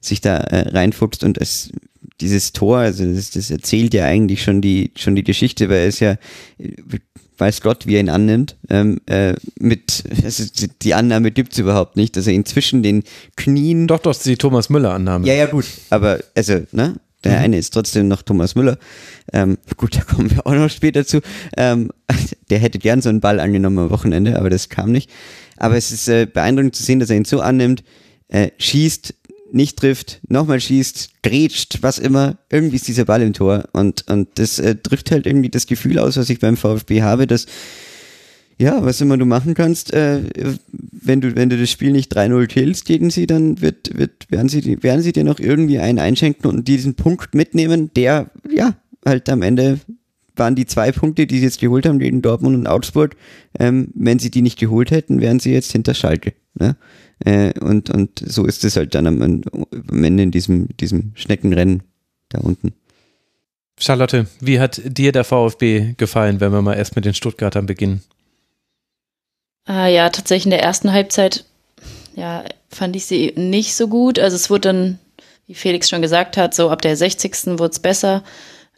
[0.00, 1.72] sich da äh, reinfuchst und es,
[2.20, 6.00] dieses Tor, also das, das erzählt ja eigentlich schon die, schon die Geschichte, weil es
[6.00, 6.16] ja,
[7.38, 10.44] weiß Gott, wie er ihn annimmt, ähm, äh, mit, also
[10.82, 13.02] die Annahme gibt's überhaupt nicht, dass er ihn zwischen den
[13.36, 13.86] Knien.
[13.86, 15.26] Doch, doch, ist die Thomas Müller-Annahme.
[15.26, 16.94] Ja, ja, gut, aber, also, ne,
[17.26, 17.44] der mhm.
[17.44, 18.78] eine ist trotzdem noch Thomas Müller.
[19.32, 21.20] Ähm, gut, da kommen wir auch noch später zu.
[21.56, 21.90] Ähm,
[22.50, 25.10] der hätte gern so einen Ball angenommen am Wochenende, aber das kam nicht.
[25.56, 27.82] Aber es ist äh, beeindruckend zu sehen, dass er ihn so annimmt,
[28.28, 29.14] äh, schießt,
[29.52, 32.36] nicht trifft, nochmal schießt, grätscht, was immer.
[32.50, 33.64] Irgendwie ist dieser Ball im Tor.
[33.72, 37.26] Und, und das äh, trifft halt irgendwie das Gefühl aus, was ich beim VfB habe,
[37.26, 37.46] dass
[38.58, 40.22] ja, was immer du machen kannst, äh,
[40.72, 44.48] wenn du, wenn du das Spiel nicht 3-0 killst gegen sie, dann wird, wird, werden
[44.48, 49.28] sie, werden sie dir noch irgendwie einen einschenken und diesen Punkt mitnehmen, der, ja, halt
[49.28, 49.80] am Ende
[50.36, 53.16] waren die zwei Punkte, die sie jetzt geholt haben, gegen Dortmund und Augsburg.
[53.58, 56.34] Ähm, wenn sie die nicht geholt hätten, wären sie jetzt hinter Schalke.
[56.54, 56.76] Ne?
[57.20, 61.82] Äh, und, und so ist es halt dann am, am Ende in diesem, diesem Schneckenrennen
[62.28, 62.74] da unten.
[63.78, 68.02] Charlotte, wie hat dir der VfB gefallen, wenn wir mal erst mit den Stuttgartern beginnen?
[69.68, 71.44] Äh, ja, tatsächlich in der ersten Halbzeit
[72.14, 74.18] ja, fand ich sie nicht so gut.
[74.18, 74.98] Also es wurde dann,
[75.46, 77.58] wie Felix schon gesagt hat, so ab der 60.
[77.58, 78.22] wurde es besser.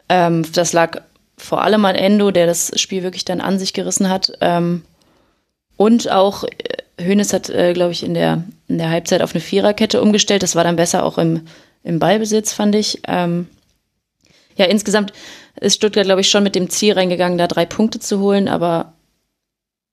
[0.09, 1.01] Ähm, das lag
[1.37, 4.31] vor allem an Endo, der das Spiel wirklich dann an sich gerissen hat.
[4.41, 4.83] Ähm,
[5.77, 6.43] und auch
[6.99, 10.43] Hönes äh, hat, äh, glaube ich, in der, in der Halbzeit auf eine Viererkette umgestellt.
[10.43, 11.47] Das war dann besser auch im,
[11.83, 13.01] im Ballbesitz, fand ich.
[13.07, 13.47] Ähm,
[14.57, 15.13] ja, insgesamt
[15.61, 18.93] ist Stuttgart, glaube ich, schon mit dem Ziel reingegangen, da drei Punkte zu holen, aber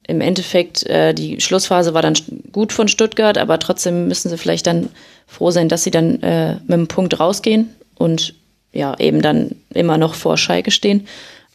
[0.08, 2.14] im Endeffekt, äh, die Schlussphase war dann
[2.52, 4.88] gut von Stuttgart, aber trotzdem müssen sie vielleicht dann
[5.26, 8.34] froh sein, dass sie dann äh, mit einem Punkt rausgehen und
[8.72, 11.08] ja, eben dann immer noch vor Schalke stehen.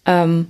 [0.06, 0.48] Ähm,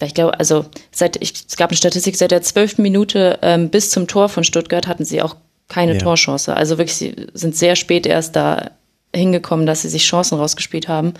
[0.00, 3.90] ich glaube, also seit ich, es gab eine Statistik, seit der zwölften Minute ähm, bis
[3.90, 5.36] zum Tor von Stuttgart hatten sie auch
[5.68, 5.98] keine ja.
[5.98, 6.54] Torchance.
[6.54, 8.70] Also wirklich, sie sind sehr spät erst da
[9.14, 11.14] hingekommen, dass sie sich Chancen rausgespielt haben.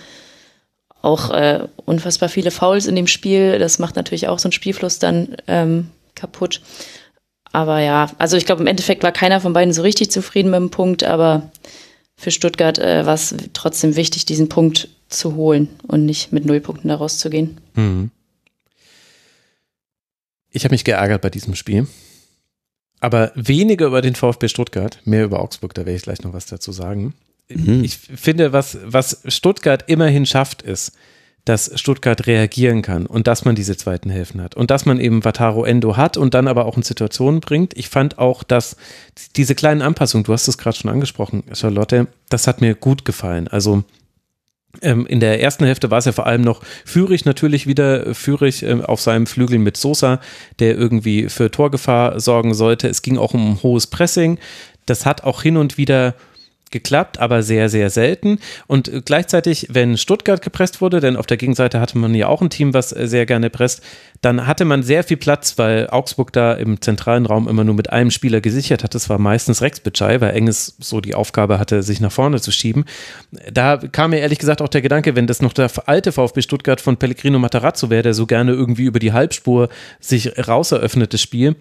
[1.03, 3.59] Auch äh, unfassbar viele Fouls in dem Spiel.
[3.59, 6.61] Das macht natürlich auch so einen Spielfluss dann ähm, kaputt.
[7.51, 10.59] Aber ja, also ich glaube, im Endeffekt war keiner von beiden so richtig zufrieden mit
[10.59, 11.51] dem Punkt, aber
[12.15, 16.87] für Stuttgart äh, war es trotzdem wichtig, diesen Punkt zu holen und nicht mit Nullpunkten
[16.87, 17.59] da rauszugehen.
[17.75, 18.09] Mhm.
[20.51, 21.85] Ich habe mich geärgert bei diesem Spiel.
[23.01, 26.45] Aber weniger über den VfB Stuttgart, mehr über Augsburg, da werde ich gleich noch was
[26.45, 27.13] dazu sagen.
[27.49, 27.83] Mhm.
[27.83, 30.93] Ich finde, was, was Stuttgart immerhin schafft, ist,
[31.45, 35.23] dass Stuttgart reagieren kann und dass man diese zweiten Hälften hat und dass man eben
[35.23, 37.75] Vataro Endo hat und dann aber auch in Situationen bringt.
[37.75, 38.77] Ich fand auch, dass
[39.35, 43.49] diese kleinen Anpassungen, du hast es gerade schon angesprochen, Charlotte, das hat mir gut gefallen.
[43.49, 43.83] Also
[44.81, 48.63] ähm, in der ersten Hälfte war es ja vor allem noch Führig natürlich wieder, Führig
[48.63, 50.21] ähm, auf seinem Flügel mit Sosa,
[50.59, 52.87] der irgendwie für Torgefahr sorgen sollte.
[52.87, 54.39] Es ging auch um hohes Pressing.
[54.85, 56.15] Das hat auch hin und wieder
[56.73, 58.39] geklappt, aber sehr, sehr selten.
[58.67, 62.49] Und gleichzeitig, wenn Stuttgart gepresst wurde, denn auf der Gegenseite hatte man ja auch ein
[62.49, 63.81] Team, was sehr gerne presst,
[64.19, 67.91] dann hatte man sehr viel Platz, weil Augsburg da im zentralen Raum immer nur mit
[67.91, 68.95] einem Spieler gesichert hat.
[68.95, 72.51] Das war meistens Rex Bitschei, weil Enges so die Aufgabe hatte, sich nach vorne zu
[72.51, 72.85] schieben.
[73.51, 76.81] Da kam mir ehrlich gesagt auch der Gedanke, wenn das noch der alte VfB Stuttgart
[76.81, 79.69] von Pellegrino Matarazzo wäre, der so gerne irgendwie über die Halbspur
[79.99, 81.55] sich raus eröffnet, das Spiel,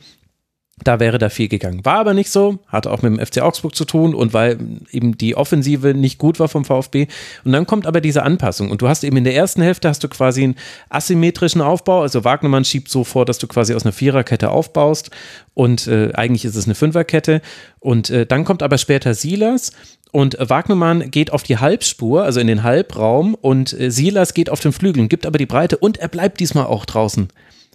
[0.85, 1.85] da wäre da viel gegangen.
[1.85, 4.59] War aber nicht so, hatte auch mit dem FC Augsburg zu tun und weil
[4.91, 7.07] eben die Offensive nicht gut war vom VfB.
[7.45, 10.03] Und dann kommt aber diese Anpassung und du hast eben in der ersten Hälfte hast
[10.05, 10.57] du quasi einen
[10.89, 12.03] asymmetrischen Aufbau.
[12.03, 15.11] Also Wagnermann schiebt so vor, dass du quasi aus einer Viererkette aufbaust
[15.55, 17.43] und äh, eigentlich ist es eine Fünferkette.
[17.81, 19.73] Und äh, dann kommt aber später Silas
[20.13, 24.61] und Wagnermann geht auf die Halbspur, also in den Halbraum und äh, Silas geht auf
[24.61, 27.29] den Flügel, gibt aber die Breite und er bleibt diesmal auch draußen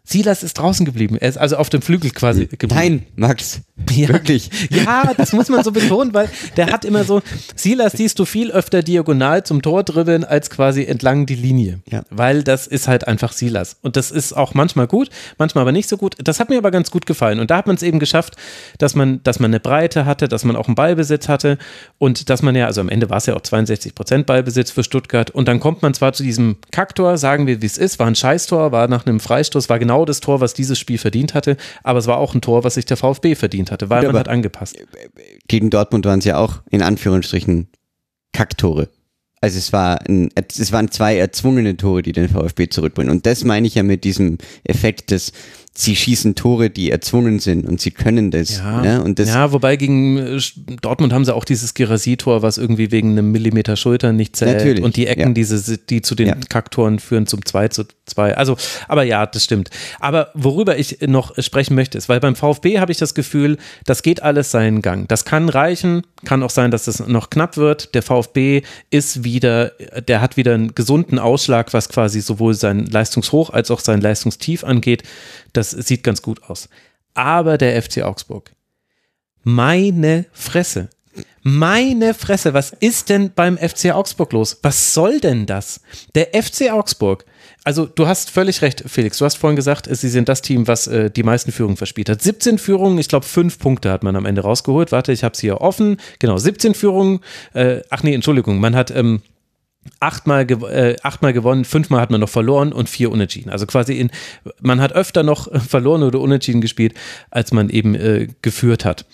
[0.10, 1.18] Silas ist draußen geblieben.
[1.20, 2.74] Er ist also auf dem Flügel quasi geblieben.
[2.74, 3.60] Nein, Max.
[3.92, 4.08] Ja.
[4.08, 4.50] Wirklich.
[4.70, 7.22] Ja, das muss man so betonen, weil der hat immer so,
[7.56, 11.82] Silas siehst du viel öfter diagonal zum Tor dribbeln als quasi entlang die Linie.
[11.90, 12.04] Ja.
[12.10, 13.78] Weil das ist halt einfach Silas.
[13.82, 16.16] Und das ist auch manchmal gut, manchmal aber nicht so gut.
[16.24, 17.40] Das hat mir aber ganz gut gefallen.
[17.40, 18.36] Und da hat man es eben geschafft,
[18.78, 21.58] dass man, dass man eine Breite hatte, dass man auch einen Ballbesitz hatte
[21.98, 24.84] und dass man ja, also am Ende war es ja auch 62 Prozent Ballbesitz für
[24.84, 25.32] Stuttgart.
[25.32, 28.16] Und dann kommt man zwar zu diesem Kacktor, sagen wir, wie es ist, war ein
[28.16, 32.00] Scheißtor, war nach einem Freistoß, war genau das Tor, was dieses Spiel verdient hatte, aber
[32.00, 34.28] es war auch ein Tor, was sich der VfB verdient hatte, weil Ja, man hat
[34.30, 34.78] angepasst.
[35.48, 37.68] Gegen Dortmund waren es ja auch in Anführungsstrichen
[38.34, 38.90] Kacktore.
[39.40, 43.12] Also es war ein, es waren zwei erzwungene Tore, die den VfB zurückbringen.
[43.12, 45.32] Und das meine ich ja mit diesem Effekt, dass
[45.76, 48.58] sie schießen Tore, die erzwungen sind und sie können das.
[48.58, 49.04] Ja, ne?
[49.04, 50.40] Und das ja, wobei gegen äh,
[50.82, 54.58] Dortmund haben sie auch dieses Gerasi-Tor, was irgendwie wegen einem Millimeter Schulter nicht zählt.
[54.58, 55.30] Natürlich, Und die Ecken, ja.
[55.34, 56.36] diese, die zu den Ja.
[56.50, 58.36] Kacktoren führen zum 2 zu 2.
[58.36, 59.70] Also, aber ja, das stimmt.
[60.00, 64.02] Aber worüber ich noch sprechen möchte, ist, weil beim VfB habe ich das Gefühl, das
[64.02, 65.08] geht alles seinen Gang.
[65.08, 67.94] Das kann reichen, kann auch sein, dass es noch knapp wird.
[67.96, 69.72] Der VfB ist wieder,
[70.08, 74.64] der hat wieder einen gesunden Ausschlag, was quasi sowohl sein Leistungshoch als auch sein Leistungstief
[74.64, 75.04] angeht.
[75.54, 76.70] Das sieht ganz gut aus.
[77.14, 78.52] Aber der FC Augsburg,
[79.44, 80.90] meine Fresse.
[81.42, 84.60] Meine Fresse, was ist denn beim FC Augsburg los?
[84.64, 85.80] Was soll denn das?
[86.14, 87.26] Der FC Augsburg,
[87.68, 90.88] also du hast völlig recht, Felix, du hast vorhin gesagt, sie sind das Team, was
[90.88, 92.22] äh, die meisten Führungen verspielt hat.
[92.22, 94.94] 17 Führungen, ich glaube fünf Punkte hat man am Ende rausgeholt.
[94.94, 95.98] Warte, ich habe es hier offen.
[96.20, 97.20] Genau, 17 Führungen.
[97.54, 99.22] Äh, ach nee, Entschuldigung, man hat ähm,
[100.00, 103.50] achtmal, gew äh, achtmal gewonnen, fünfmal hat man noch verloren und vier unentschieden.
[103.50, 104.12] Also quasi in,
[104.62, 106.94] man hat öfter noch verloren oder unentschieden gespielt,
[107.32, 109.06] als man eben äh, geführt hat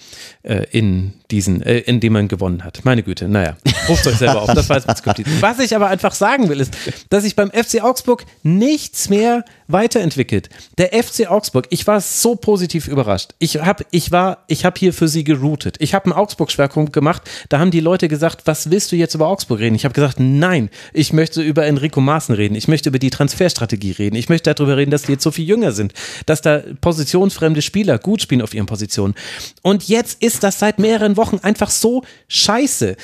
[0.44, 2.82] äh, in diesen, äh, in dem man gewonnen hat.
[2.84, 3.58] Meine Güte, naja,
[3.90, 5.42] ruft euch selber auf, das war jetzt kompliziert.
[5.42, 6.78] Was ich aber einfach sagen will, ist,
[7.10, 10.50] dass sich beim FC Augsburg nichts mehr weiterentwickelt.
[10.78, 13.32] Der FC Augsburg, ich war so positiv überrascht.
[13.40, 14.12] Ich habe ich
[14.48, 15.78] ich habe hier für sie geroutet.
[15.80, 17.24] Ich habe einen Augsburg-Schwerpunkt gemacht.
[17.50, 19.76] Da haben die Leute gesagt, was willst du jetzt über Augsburg reden?
[19.76, 22.54] Ich habe gesagt, nein, ich möchte über Enrico Maaßen reden.
[22.54, 24.16] Ich möchte über die Transferstrategie reden.
[24.16, 25.94] Ich möchte darüber reden, dass die jetzt so viel jünger sind,
[26.28, 29.16] dass da positionsfremde Spieler gut spielen auf ihren Positionen.
[29.64, 32.98] Und jetzt ist das seit mehreren Wochen einfach so scheiße.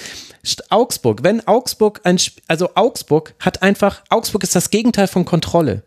[0.69, 2.17] Augsburg, wenn Augsburg ein,
[2.47, 5.83] also Augsburg hat einfach, Augsburg ist das Gegenteil von Kontrolle.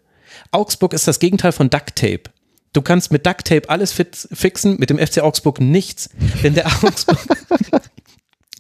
[0.50, 2.24] Augsburg ist das Gegenteil von Duct Tape.
[2.72, 6.08] Du kannst mit Duct Tape alles fixen, mit dem FC Augsburg nichts.
[6.42, 7.18] Denn der Augsburg,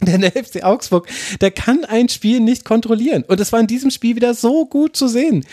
[0.06, 1.08] denn der FC Augsburg,
[1.40, 3.24] der kann ein Spiel nicht kontrollieren.
[3.26, 5.44] Und es war in diesem Spiel wieder so gut zu sehen.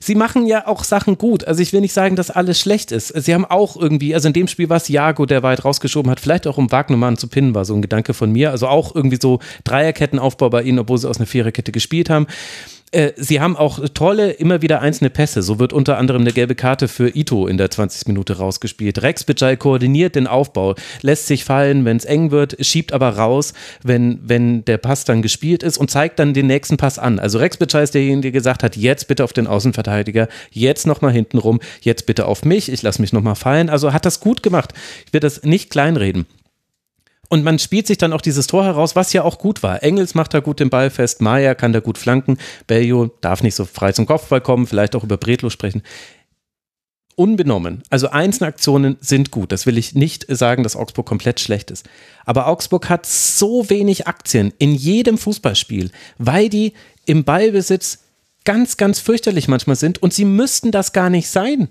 [0.00, 1.44] Sie machen ja auch Sachen gut.
[1.44, 3.08] Also ich will nicht sagen, dass alles schlecht ist.
[3.08, 6.20] Sie haben auch irgendwie, also in dem Spiel war es Jago, der weit rausgeschoben hat,
[6.20, 8.50] vielleicht auch um Wagnermann zu pinnen, war so ein Gedanke von mir.
[8.50, 12.26] Also auch irgendwie so Dreierkettenaufbau bei ihnen, obwohl sie aus einer Viererkette gespielt haben.
[12.90, 15.42] Äh, Sie haben auch tolle, immer wieder einzelne Pässe.
[15.42, 18.08] So wird unter anderem eine gelbe Karte für Ito in der 20.
[18.08, 19.02] Minute rausgespielt.
[19.02, 23.52] Rex Bajai koordiniert den Aufbau, lässt sich fallen, wenn es eng wird, schiebt aber raus,
[23.82, 27.18] wenn, wenn der Pass dann gespielt ist und zeigt dann den nächsten Pass an.
[27.18, 31.12] Also Rex Bajai ist derjenige, der gesagt hat, jetzt bitte auf den Außenverteidiger, jetzt nochmal
[31.12, 33.68] hinten rum, jetzt bitte auf mich, ich lasse mich nochmal fallen.
[33.68, 34.72] Also hat das gut gemacht.
[35.06, 36.26] Ich will das nicht kleinreden.
[37.28, 39.82] Und man spielt sich dann auch dieses Tor heraus, was ja auch gut war.
[39.82, 43.54] Engels macht da gut den Ball fest, Maya kann da gut flanken, Bello darf nicht
[43.54, 45.82] so frei zum Kopfball kommen, vielleicht auch über Bretlo sprechen.
[47.16, 47.82] Unbenommen.
[47.90, 49.50] Also einzelne Aktionen sind gut.
[49.50, 51.84] Das will ich nicht sagen, dass Augsburg komplett schlecht ist.
[52.24, 56.74] Aber Augsburg hat so wenig Aktien in jedem Fußballspiel, weil die
[57.06, 58.04] im Ballbesitz
[58.44, 61.68] ganz, ganz fürchterlich manchmal sind und sie müssten das gar nicht sein.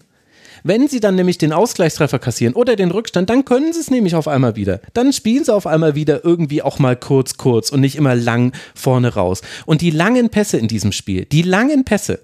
[0.67, 4.15] Wenn sie dann nämlich den Ausgleichstreffer kassieren oder den Rückstand, dann können sie es nämlich
[4.15, 4.81] auf einmal wieder.
[4.93, 8.51] Dann spielen sie auf einmal wieder irgendwie auch mal kurz, kurz und nicht immer lang
[8.75, 9.41] vorne raus.
[9.65, 12.19] Und die langen Pässe in diesem Spiel, die langen Pässe,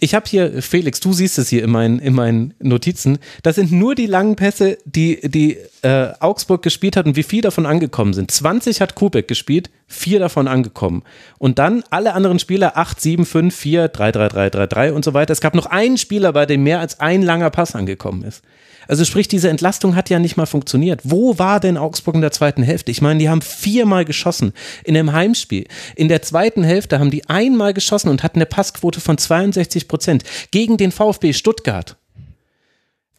[0.00, 3.72] ich habe hier, Felix, du siehst es hier in meinen, in meinen Notizen, das sind
[3.72, 8.12] nur die langen Pässe, die, die äh, Augsburg gespielt hat und wie viel davon angekommen
[8.12, 8.30] sind.
[8.30, 11.02] 20 hat Kubek gespielt, vier davon angekommen.
[11.38, 15.04] Und dann alle anderen Spieler 8, 7, 5, 4, 3, 3, 3, 3, 3 und
[15.04, 15.32] so weiter.
[15.32, 18.42] Es gab noch einen Spieler, bei dem mehr als ein langer Pass angekommen ist.
[18.88, 21.00] Also sprich, diese Entlastung hat ja nicht mal funktioniert.
[21.04, 22.90] Wo war denn Augsburg in der zweiten Hälfte?
[22.90, 24.52] Ich meine, die haben viermal geschossen
[24.84, 25.66] in einem Heimspiel.
[25.96, 30.24] In der zweiten Hälfte haben die einmal geschossen und hatten eine Passquote von 62 Prozent
[30.50, 31.96] gegen den VfB Stuttgart.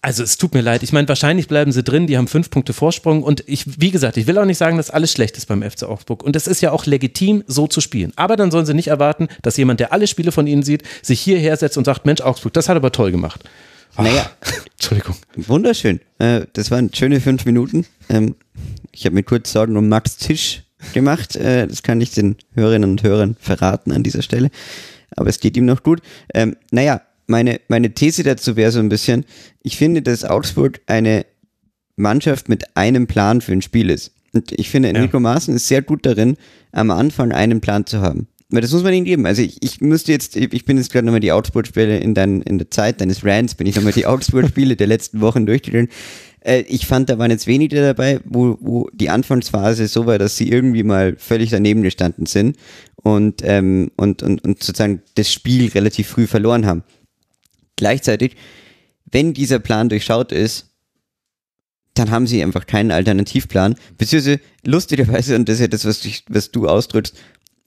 [0.06, 0.84] Also es tut mir leid.
[0.84, 2.06] Ich meine, wahrscheinlich bleiben sie drin.
[2.06, 3.24] Die haben fünf Punkte Vorsprung.
[3.24, 5.82] Und ich, wie gesagt, ich will auch nicht sagen, dass alles schlecht ist beim FC
[5.82, 6.22] Augsburg.
[6.22, 8.14] Und es ist ja auch legitim, so zu spielen.
[8.16, 11.20] Aber dann sollen sie nicht erwarten, dass jemand, der alle Spiele von ihnen sieht, sich
[11.20, 13.42] hierher setzt und sagt, Mensch, Augsburg, das hat aber toll gemacht.
[13.98, 14.30] Naja,
[14.74, 15.16] Entschuldigung.
[15.36, 16.00] wunderschön.
[16.20, 17.86] Äh, das waren schöne fünf Minuten.
[18.10, 18.36] Ähm,
[18.92, 21.36] ich habe mir kurz Sorgen um Max Tisch gemacht.
[21.36, 24.50] Äh, das kann ich den Hörerinnen und Hörern verraten an dieser Stelle.
[25.16, 26.02] Aber es geht ihm noch gut.
[26.34, 29.26] Ähm, naja, meine, meine These dazu wäre so ein bisschen,
[29.64, 31.26] ich finde, dass Augsburg eine
[31.96, 34.12] Mannschaft mit einem Plan für ein Spiel ist.
[34.34, 35.22] Und ich finde, Enrico ja.
[35.22, 36.36] Maaßen ist sehr gut darin,
[36.74, 38.28] am Anfang einen Plan zu haben.
[38.56, 39.26] Weil das muss man ihm geben.
[39.26, 42.72] Also ich, ich müsste jetzt, ich bin jetzt gerade nochmal die Augsburg-Spiele in, in der
[42.72, 45.90] Zeit deines Rants, bin ich nochmal die Augsburg-Spiele der letzten Wochen durchgegangen.
[46.40, 50.38] Äh, ich fand, da waren jetzt wenige dabei, wo, wo die Anfangsphase so war, dass
[50.38, 52.58] sie irgendwie mal völlig daneben gestanden sind
[52.96, 56.84] und, ähm, und, und, und sozusagen das Spiel relativ früh verloren haben.
[57.76, 58.36] Gleichzeitig,
[59.12, 60.72] wenn dieser Plan durchschaut ist,
[61.96, 63.76] dann haben sie einfach keinen Alternativplan.
[63.98, 67.16] Beziehungsweise lustigerweise, und das ist ja das, was, ich, was du ausdrückst,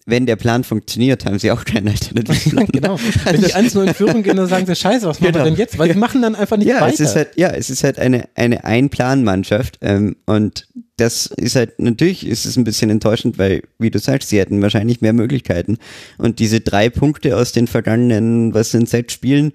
[0.09, 2.67] wenn der Plan funktioniert, haben sie auch keinen Alternativplan.
[2.73, 2.99] genau.
[3.25, 5.45] Wenn die 1 in Führung gehen, dann sagen sie, scheiße, was machen genau.
[5.45, 5.79] wir denn jetzt?
[5.79, 6.95] Weil sie machen dann einfach nicht ja, weiter.
[6.95, 11.79] Es ist halt, ja, es ist halt eine, eine Ein-Plan-Mannschaft ähm, und das ist halt,
[11.79, 15.77] natürlich ist es ein bisschen enttäuschend, weil, wie du sagst, sie hätten wahrscheinlich mehr Möglichkeiten.
[16.17, 19.53] Und diese drei Punkte aus den vergangenen, was sind seit Spielen,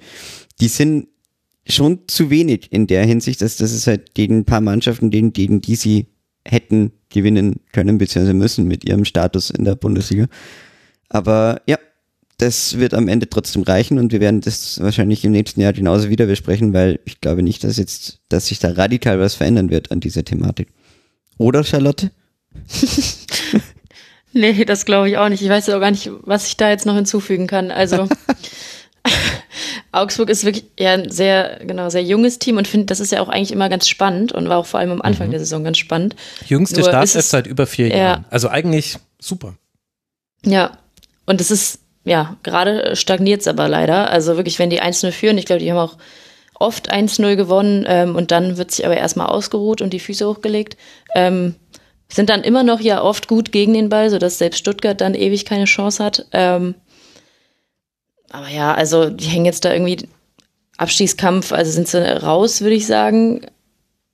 [0.62, 1.08] die sind
[1.68, 5.34] schon zu wenig in der Hinsicht, dass das ist halt gegen ein paar Mannschaften, gegen,
[5.34, 6.13] gegen die sie
[6.46, 10.28] hätten gewinnen können, beziehungsweise müssen mit ihrem Status in der Bundesliga.
[11.10, 11.78] Aber ja,
[12.38, 16.10] das wird am Ende trotzdem reichen und wir werden das wahrscheinlich im nächsten Jahr genauso
[16.10, 19.92] wieder besprechen, weil ich glaube nicht, dass jetzt, dass sich da radikal was verändern wird
[19.92, 20.70] an dieser Thematik.
[21.38, 22.12] Oder Charlotte?
[24.34, 25.42] nee, das glaube ich auch nicht.
[25.42, 27.72] Ich weiß auch gar nicht, was ich da jetzt noch hinzufügen kann.
[27.72, 28.08] Also
[29.92, 33.22] Augsburg ist wirklich ja ein sehr, genau, sehr junges Team und finde, das ist ja
[33.22, 35.32] auch eigentlich immer ganz spannend und war auch vor allem am Anfang mhm.
[35.32, 36.16] der Saison ganz spannend.
[36.48, 38.26] Jüngste Startelf seit über vier ja, Jahren.
[38.30, 39.56] Also eigentlich super.
[40.46, 40.78] Ja,
[41.26, 44.10] und es ist, ja, gerade stagniert es aber leider.
[44.10, 45.98] Also wirklich, wenn die 1-0 führen, ich glaube, die haben auch
[46.56, 50.78] oft 1-0 gewonnen ähm, und dann wird sich aber erstmal ausgeruht und die Füße hochgelegt.
[51.16, 51.56] Ähm,
[52.10, 55.46] sind dann immer noch ja oft gut gegen den Ball, sodass selbst Stuttgart dann ewig
[55.46, 56.26] keine Chance hat.
[56.32, 56.76] Ähm,
[58.34, 60.10] aber ja, also die hängen jetzt da irgendwie
[60.78, 63.46] Abstiegskampf, also sind sie raus, würde ich sagen.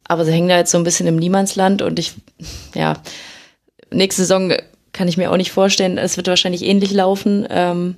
[0.04, 2.14] Aber sie hängen da jetzt so ein bisschen im Niemandsland und ich,
[2.76, 3.02] ja,
[3.92, 4.54] nächste Saison
[4.92, 5.98] kann ich mir auch nicht vorstellen.
[5.98, 7.48] Es wird wahrscheinlich ähnlich laufen.
[7.50, 7.96] Ähm,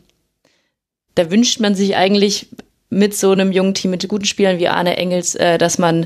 [1.15, 2.49] da wünscht man sich eigentlich
[2.91, 6.05] mit so einem jungen Team, mit guten Spielern wie Arne Engels, äh, dass man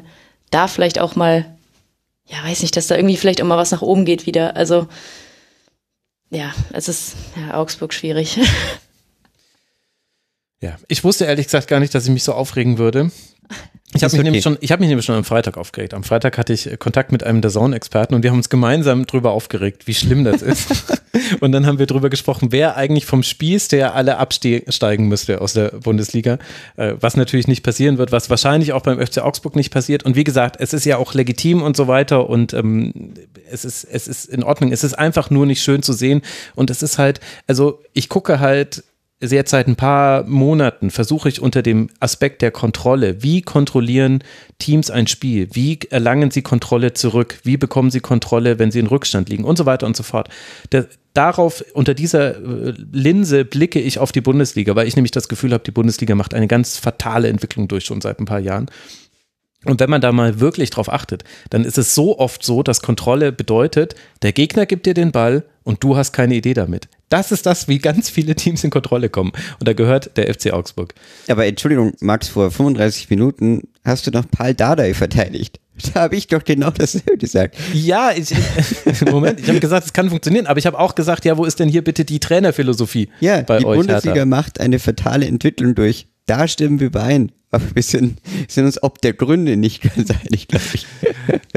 [0.50, 1.46] da vielleicht auch mal,
[2.26, 4.56] ja, weiß nicht, dass da irgendwie vielleicht auch mal was nach oben geht wieder.
[4.56, 4.88] Also,
[6.30, 8.40] ja, es ist ja, Augsburg schwierig.
[10.66, 13.12] Ja, ich wusste ehrlich gesagt gar nicht, dass ich mich so aufregen würde.
[13.94, 14.24] Ich habe mich, okay.
[14.24, 15.94] nämlich schon, ich hab mich nämlich schon am Freitag aufgeregt.
[15.94, 19.32] Am Freitag hatte ich Kontakt mit einem der Zone-Experten und wir haben uns gemeinsam drüber
[19.32, 21.04] aufgeregt, wie schlimm das ist.
[21.40, 25.54] und dann haben wir drüber gesprochen, wer eigentlich vom Spieß, der alle absteigen müsste aus
[25.54, 26.40] der Bundesliga,
[26.78, 30.02] äh, was natürlich nicht passieren wird, was wahrscheinlich auch beim FC Augsburg nicht passiert.
[30.02, 33.14] Und wie gesagt, es ist ja auch legitim und so weiter und ähm,
[33.52, 34.72] es, ist, es ist in Ordnung.
[34.72, 36.24] Es ist einfach nur nicht schön zu sehen
[36.56, 38.84] und es ist halt, also ich gucke halt
[39.22, 44.24] jetzt seit ein paar Monaten versuche ich unter dem Aspekt der Kontrolle, wie kontrollieren
[44.60, 48.88] Teams ein Spiel, wie erlangen sie Kontrolle zurück, wie bekommen sie Kontrolle, wenn sie in
[48.88, 50.30] Rückstand liegen und so weiter und so fort.
[50.72, 55.30] Der, darauf, unter dieser äh, Linse blicke ich auf die Bundesliga, weil ich nämlich das
[55.30, 58.70] Gefühl habe, die Bundesliga macht eine ganz fatale Entwicklung durch schon seit ein paar Jahren.
[59.64, 62.82] Und wenn man da mal wirklich drauf achtet, dann ist es so oft so, dass
[62.82, 66.88] Kontrolle bedeutet, der Gegner gibt dir den Ball und du hast keine Idee damit.
[67.10, 69.32] Das ist das, wie ganz viele Teams in Kontrolle kommen.
[69.60, 70.94] Und da gehört der FC Augsburg.
[71.28, 75.60] Aber Entschuldigung, Max, vor 35 Minuten hast du noch Paul Dardai verteidigt.
[75.94, 77.58] Da habe ich doch genau dasselbe gesagt.
[77.74, 78.34] Ja, ich,
[79.12, 81.60] Moment, ich habe gesagt, es kann funktionieren, aber ich habe auch gesagt, ja, wo ist
[81.60, 83.74] denn hier bitte die Trainerphilosophie ja, bei die euch?
[83.74, 84.26] Die Bundesliga Hertha?
[84.26, 86.08] macht eine fatale Entwicklung durch.
[86.26, 87.32] Da stimmen wir überein.
[87.52, 88.20] Aber wir sind,
[88.50, 90.86] sind uns ob der Gründe nicht ganz einig, glaube ich.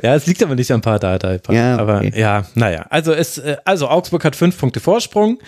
[0.00, 1.40] Ja, es liegt aber nicht an Partei.
[1.50, 2.12] Ja, aber okay.
[2.14, 2.86] ja, naja.
[2.88, 5.40] Also, es, äh, also Augsburg hat fünf Punkte Vorsprung.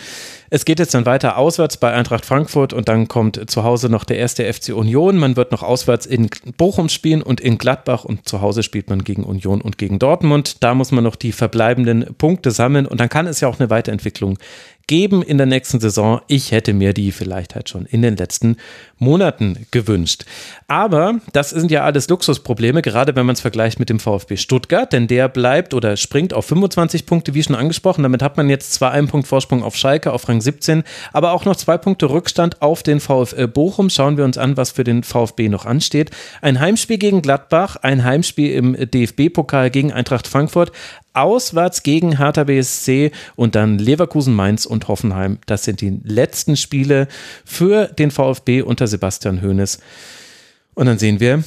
[0.51, 4.03] Es geht jetzt dann weiter auswärts bei Eintracht Frankfurt und dann kommt zu Hause noch
[4.03, 5.17] der erste FC Union.
[5.19, 9.05] Man wird noch auswärts in Bochum spielen und in Gladbach und zu Hause spielt man
[9.05, 10.65] gegen Union und gegen Dortmund.
[10.65, 13.71] Da muss man noch die verbleibenden Punkte sammeln und dann kann es ja auch eine
[13.71, 14.39] Weiterentwicklung
[14.91, 16.21] geben in der nächsten Saison.
[16.27, 18.57] Ich hätte mir die vielleicht halt schon in den letzten
[18.99, 20.25] Monaten gewünscht.
[20.67, 24.93] Aber das sind ja alles Luxusprobleme, gerade wenn man es vergleicht mit dem VfB Stuttgart,
[24.93, 28.03] denn der bleibt oder springt auf 25 Punkte, wie schon angesprochen.
[28.03, 30.83] Damit hat man jetzt zwar einen Punkt Vorsprung auf Schalke auf Rang 17,
[31.13, 33.91] aber auch noch zwei Punkte Rückstand auf den VfL Bochum.
[33.91, 36.11] Schauen wir uns an, was für den VfB noch ansteht.
[36.43, 40.73] Ein Heimspiel gegen Gladbach, ein Heimspiel im DFB-Pokal gegen Eintracht Frankfurt,
[41.13, 45.39] auswärts gegen Hertha BSC und dann Leverkusen, Mainz und Hoffenheim.
[45.47, 47.09] Das sind die letzten Spiele
[47.45, 49.79] für den VfB unter Sebastian Hoeneß.
[50.75, 51.45] Und dann sehen wir,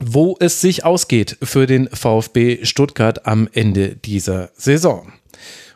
[0.00, 5.12] wo es sich ausgeht für den VfB Stuttgart am Ende dieser Saison.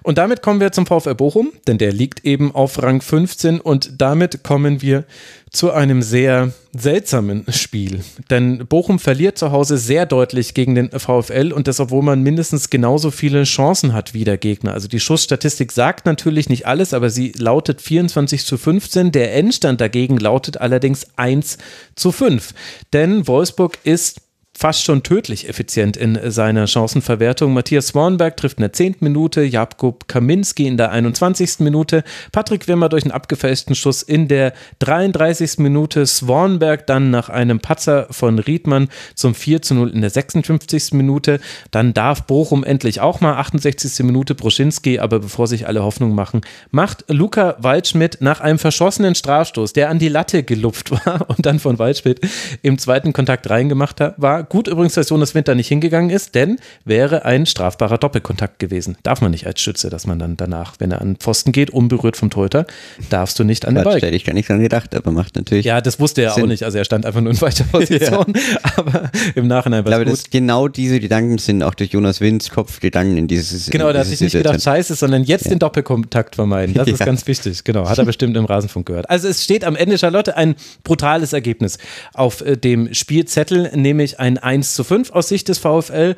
[0.02, 4.00] Und damit kommen wir zum VfL Bochum, denn der liegt eben auf Rang 15 und
[4.00, 5.04] damit kommen wir
[5.50, 8.00] zu einem sehr seltsamen Spiel.
[8.30, 12.70] Denn Bochum verliert zu Hause sehr deutlich gegen den VfL und das, obwohl man mindestens
[12.70, 14.72] genauso viele Chancen hat wie der Gegner.
[14.72, 19.12] Also die Schussstatistik sagt natürlich nicht alles, aber sie lautet 24 zu 15.
[19.12, 21.58] Der Endstand dagegen lautet allerdings 1
[21.96, 22.54] zu 5.
[22.92, 24.22] Denn Wolfsburg ist
[24.60, 27.54] fast schon tödlich effizient in seiner Chancenverwertung.
[27.54, 28.96] Matthias Swanberg trifft in der 10.
[29.00, 31.60] Minute, Jakub Kaminski in der 21.
[31.60, 35.60] Minute, Patrick Wimmer durch einen abgefälschten Schuss in der 33.
[35.60, 40.92] Minute, Swanberg dann nach einem Patzer von Riedmann zum 4 zu 0 in der 56.
[40.92, 41.40] Minute.
[41.70, 44.04] Dann darf Bochum endlich auch mal 68.
[44.04, 49.72] Minute Broschinski, aber bevor sich alle Hoffnung machen, macht Luca Waldschmidt nach einem verschossenen Strafstoß,
[49.72, 52.20] der an die Latte gelupft war und dann von Waldschmidt
[52.60, 57.24] im zweiten Kontakt reingemacht war, Gut übrigens, dass Jonas Winter nicht hingegangen ist, denn wäre
[57.24, 58.96] ein strafbarer Doppelkontakt gewesen.
[59.04, 62.16] Darf man nicht als Schütze, dass man dann danach, wenn er an Pfosten geht, unberührt
[62.16, 62.66] vom Torhüter,
[63.10, 64.00] darfst du nicht an den Ball.
[64.00, 65.64] Hätte ich gar nicht dran gedacht, aber macht natürlich.
[65.66, 66.42] Ja, das wusste er Sinn.
[66.42, 66.64] auch nicht.
[66.64, 68.26] Also er stand einfach nur in weiter Position.
[68.34, 68.72] ja.
[68.76, 70.12] Aber im Nachhinein war es gut.
[70.12, 73.70] Dass genau diese Gedanken sind auch durch Jonas Winds Kopf gegangen in dieses.
[73.70, 75.50] Genau, da hat sich nicht gedacht, scheiße, sondern jetzt ja.
[75.50, 76.74] den Doppelkontakt vermeiden.
[76.74, 77.06] Das ist ja.
[77.06, 77.62] ganz wichtig.
[77.62, 79.08] Genau, hat er bestimmt im Rasenfunk gehört.
[79.08, 81.78] Also es steht am Ende, Charlotte, ein brutales Ergebnis
[82.14, 86.16] auf äh, dem Spielzettel, nämlich ein 1 zu 5 aus Sicht des VfL.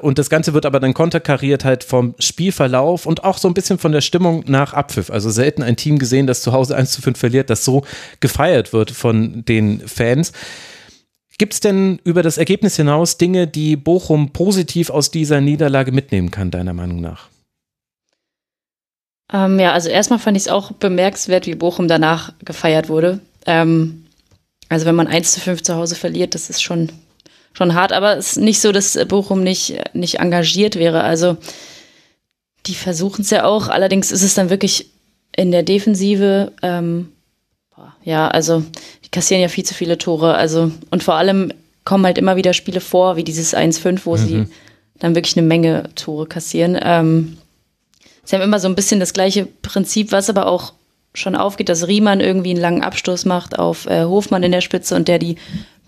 [0.00, 3.78] Und das Ganze wird aber dann konterkariert halt vom Spielverlauf und auch so ein bisschen
[3.78, 5.10] von der Stimmung nach Abpfiff.
[5.10, 7.84] Also selten ein Team gesehen, das zu Hause 1 zu 5 verliert, das so
[8.20, 10.32] gefeiert wird von den Fans.
[11.38, 16.30] Gibt es denn über das Ergebnis hinaus Dinge, die Bochum positiv aus dieser Niederlage mitnehmen
[16.30, 17.28] kann, deiner Meinung nach?
[19.32, 23.20] Ähm, ja, also erstmal fand ich es auch bemerkenswert, wie Bochum danach gefeiert wurde.
[23.46, 24.04] Ähm,
[24.68, 26.90] also wenn man 1 zu 5 zu Hause verliert, das ist schon
[27.52, 31.02] schon hart, aber es ist nicht so, dass Bochum nicht, nicht engagiert wäre.
[31.02, 31.36] Also
[32.66, 34.90] die versuchen es ja auch, allerdings ist es dann wirklich
[35.34, 37.12] in der Defensive, ähm,
[38.04, 38.62] ja, also
[39.04, 40.34] die kassieren ja viel zu viele Tore.
[40.34, 41.52] Also und vor allem
[41.84, 44.16] kommen halt immer wieder Spiele vor, wie dieses 1-5, wo mhm.
[44.16, 44.46] sie
[44.98, 46.78] dann wirklich eine Menge Tore kassieren.
[46.80, 47.38] Ähm,
[48.24, 50.74] sie haben immer so ein bisschen das gleiche Prinzip, was aber auch
[51.14, 54.96] schon aufgeht, dass Riemann irgendwie einen langen Abstoß macht auf äh, Hofmann in der Spitze
[54.96, 55.36] und der die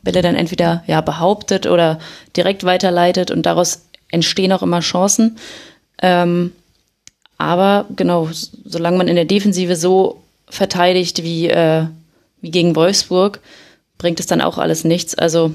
[0.04, 1.98] Bälle dann entweder ja behauptet oder
[2.36, 5.38] direkt weiterleitet und daraus entstehen auch immer Chancen.
[6.00, 6.52] Ähm,
[7.38, 8.28] aber genau,
[8.64, 11.86] solange man in der Defensive so verteidigt wie, äh,
[12.40, 13.40] wie gegen Wolfsburg,
[13.98, 15.14] bringt es dann auch alles nichts.
[15.14, 15.52] Also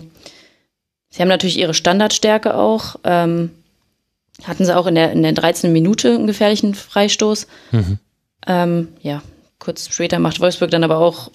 [1.09, 2.97] sie haben natürlich ihre Standardstärke auch.
[3.03, 3.51] Ähm,
[4.43, 5.71] hatten sie auch in der, in der 13.
[5.71, 7.47] Minute einen gefährlichen Freistoß.
[7.71, 7.99] Mhm.
[8.47, 9.21] Ähm, ja,
[9.59, 11.31] kurz später macht Wolfsburg dann aber auch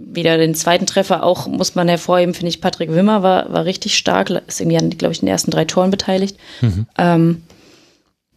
[0.00, 3.96] wieder den zweiten Treffer auch, muss man hervorheben, finde ich, Patrick Wimmer war, war richtig
[3.96, 6.36] stark, ist irgendwie an, glaube ich, den ersten drei Toren beteiligt.
[6.60, 6.86] Mhm.
[6.96, 7.42] Ähm,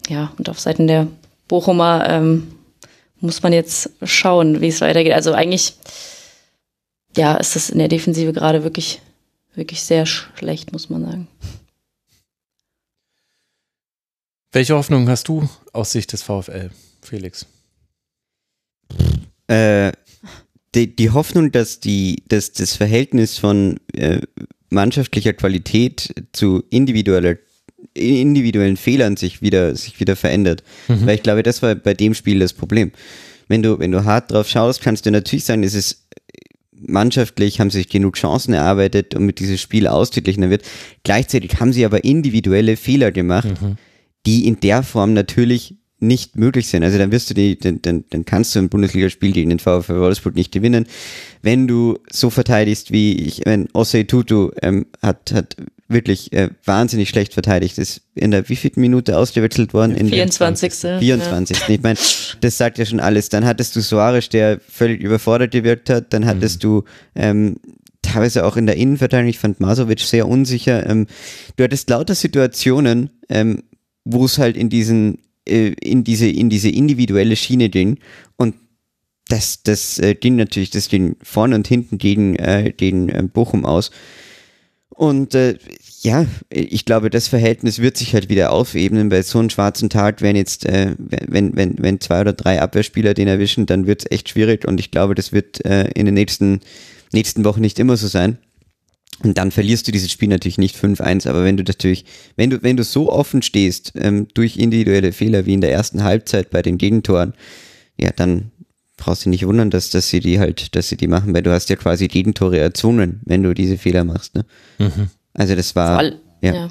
[0.08, 1.08] ja, und auf Seiten der
[1.48, 2.54] Bochumer ähm,
[3.20, 5.14] muss man jetzt schauen, wie es weitergeht.
[5.14, 5.78] Also eigentlich,
[7.16, 9.02] ja, ist das in der Defensive gerade wirklich,
[9.56, 11.28] wirklich sehr schlecht, muss man sagen.
[14.52, 16.70] Welche Hoffnung hast du aus Sicht des VfL,
[17.02, 17.48] Felix?
[19.48, 19.92] Äh,
[20.76, 24.22] die, die Hoffnung, dass die, dass das Verhältnis von äh,
[24.70, 27.38] mannschaftlicher Qualität zu individueller
[27.94, 30.64] individuellen Fehlern sich wieder, sich wieder verändert.
[30.88, 31.06] Mhm.
[31.06, 32.92] Weil ich glaube, das war bei dem Spiel das Problem.
[33.48, 36.08] Wenn du, wenn du hart drauf schaust, kannst du natürlich sagen, es ist
[36.72, 40.64] mannschaftlich, haben sich genug Chancen erarbeitet, damit dieses Spiel ausgeglichener wird.
[41.04, 43.78] Gleichzeitig haben sie aber individuelle Fehler gemacht, mhm.
[44.26, 46.84] die in der Form natürlich nicht möglich sind.
[46.84, 50.00] Also dann wirst du die, dann, dann, dann kannst du ein Bundesligaspiel gegen den VfL
[50.00, 50.86] Wolfsburg nicht gewinnen.
[51.42, 55.56] Wenn du so verteidigst wie ich, wenn Osei Tutu ähm, hat, hat
[55.88, 59.96] wirklich äh, wahnsinnig schlecht verteidigt, ist in der wievielten Minute ausgewechselt worden?
[59.96, 60.80] In 24.
[60.82, 61.58] Der 24.
[61.58, 61.70] Ja.
[61.70, 62.00] Ich meine,
[62.42, 63.30] das sagt ja schon alles.
[63.30, 66.14] Dann hattest du Soares, der völlig überfordert gewirkt hat.
[66.14, 66.68] Dann hattest mhm.
[66.68, 66.84] du
[67.16, 67.56] ähm,
[68.02, 70.88] teilweise auch in der Innenverteidigung, ich fand Masovic sehr unsicher.
[70.88, 71.08] Ähm,
[71.56, 73.64] du hattest lauter Situationen, ähm,
[74.06, 78.00] wo es halt in diesen äh, in diese, in diese individuelle Schiene gehen.
[78.36, 78.56] Und
[79.28, 83.66] das, das äh, ging natürlich, das ging vorne und hinten gegen, äh, gegen äh, Bochum
[83.66, 83.92] aus.
[84.90, 85.58] Und äh,
[86.02, 89.10] ja, ich glaube, das Verhältnis wird sich halt wieder aufebnen.
[89.10, 93.14] Bei so einem schwarzen Tag, wenn jetzt, äh, wenn, wenn, wenn zwei oder drei Abwehrspieler
[93.14, 96.14] den erwischen, dann wird es echt schwierig und ich glaube, das wird äh, in den
[96.14, 96.60] nächsten,
[97.12, 98.38] nächsten Wochen nicht immer so sein.
[99.24, 102.06] Und dann verlierst du dieses Spiel natürlich nicht 5-1, aber wenn du natürlich,
[102.36, 106.04] wenn du, wenn du so offen stehst, ähm, durch individuelle Fehler wie in der ersten
[106.04, 107.34] Halbzeit bei den Gegentoren,
[107.98, 108.52] ja, dann
[108.98, 111.52] brauchst du nicht wundern, dass, dass sie die halt, dass sie die machen, weil du
[111.52, 114.46] hast ja quasi Gegentore erzwungen, wenn du diese Fehler machst, ne?
[114.78, 115.10] Mhm.
[115.34, 116.54] Also das war, all, ja.
[116.54, 116.70] ja.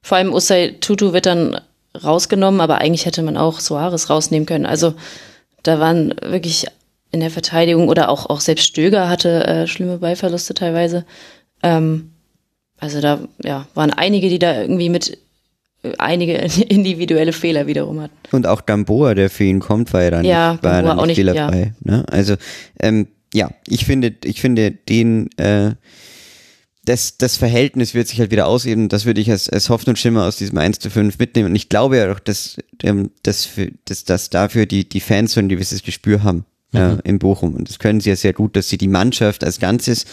[0.00, 1.60] Vor allem Usai Tutu wird dann
[2.02, 4.66] rausgenommen, aber eigentlich hätte man auch Soares rausnehmen können.
[4.66, 4.94] Also
[5.62, 6.66] da waren wirklich
[7.10, 11.04] in der Verteidigung oder auch, auch selbst Stöger hatte äh, schlimme Ballverluste teilweise.
[11.64, 12.10] Ähm,
[12.78, 15.18] also da ja, waren einige, die da irgendwie mit
[15.82, 16.34] äh, einige
[16.68, 18.14] individuelle Fehler wiederum hatten.
[18.30, 20.98] Und auch Gamboa, der für ihn kommt, war ja dann Ja, nicht, war ja dann
[20.98, 21.72] auch nicht fehlerfrei.
[21.80, 22.04] Ne?
[22.10, 22.36] Also
[22.78, 25.72] ähm, ja, ich finde, ich finde den äh,
[26.84, 28.90] das, das Verhältnis wird sich halt wieder auseben.
[28.90, 31.48] Das würde ich als, als Hoffnungsschimmer aus diesem 1 zu 5 mitnehmen.
[31.48, 35.32] Und ich glaube ja auch, dass, ähm, dass, für, dass, dass dafür die, die Fans
[35.32, 36.44] so ein gewisses Gespür haben
[36.74, 37.54] äh, in Bochum.
[37.54, 40.04] Und das können sie ja sehr gut, dass sie die Mannschaft als Ganzes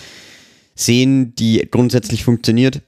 [0.81, 2.81] sehen, die grundsätzlich funktioniert,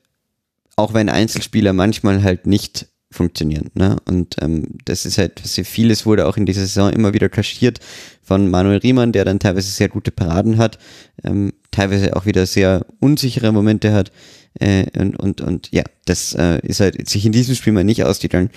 [0.76, 3.70] auch wenn Einzelspieler manchmal halt nicht funktionieren.
[3.76, 3.98] Ne?
[4.06, 7.80] Und ähm, das ist halt, was vieles wurde auch in dieser Saison immer wieder kaschiert
[8.24, 10.80] von Manuel Riemann, der dann teilweise sehr gute Paraden hat,
[11.24, 14.12] ähm, teilweise auch wieder sehr unsichere Momente hat.
[14.60, 18.04] Äh, und, und, und ja, das äh, ist halt sich in diesem Spiel mal nicht
[18.04, 18.50] ausgegangen.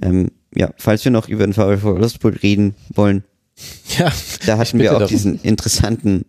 [0.00, 3.24] Ähm, ja, falls wir noch über den VfL Wolfsburg reden wollen,
[3.98, 4.12] Ja,
[4.46, 5.08] da hatten wir auch darum.
[5.08, 6.24] diesen interessanten,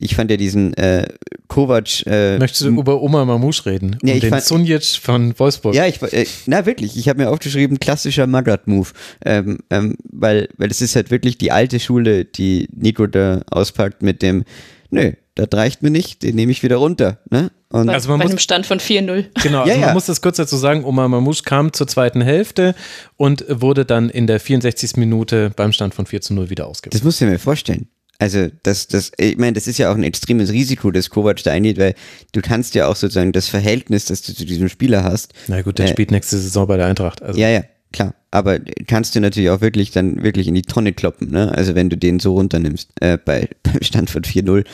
[0.00, 1.06] ich fand ja diesen äh,
[1.48, 3.96] Kovac äh, Möchtest du über Oma Mamouche reden?
[4.02, 5.74] Ja, um ich den fand- Sunjic von Wolfsburg.
[5.74, 8.88] Ja, ich, äh, na wirklich, ich habe mir aufgeschrieben, klassischer Magath-Move,
[9.24, 14.02] ähm, ähm, weil, weil es ist halt wirklich die alte Schule, die Nico da auspackt
[14.02, 14.44] mit dem,
[14.90, 17.50] nö, das reicht mir nicht, den nehme ich wieder runter, ne?
[17.72, 19.26] Und Bei, Also man bei muss- einem Stand von 4-0.
[19.44, 19.94] Genau, also Ja, man ja.
[19.94, 22.74] muss das kurz dazu sagen, Omar Mamouche kam zur zweiten Hälfte
[23.16, 24.96] und wurde dann in der 64.
[24.96, 26.94] Minute beim Stand von 4 zu 0 wieder ausgewählt.
[26.94, 27.86] das musst du dir mal vorstellen.
[28.20, 31.52] Also das, das, ich meine, das ist ja auch ein extremes Risiko, das Kovac da
[31.52, 31.94] eingeht, weil
[32.32, 35.78] du kannst ja auch sozusagen das Verhältnis, das du zu diesem Spieler hast, Na gut,
[35.78, 37.22] der Äh, spielt nächste Saison bei der Eintracht.
[37.22, 38.14] Also Ja, ja, klar.
[38.30, 41.50] Aber kannst du natürlich auch wirklich dann wirklich in die Tonne kloppen, ne?
[41.52, 44.64] Also wenn du den so runternimmst, äh, bei, beim Stand von 4-0.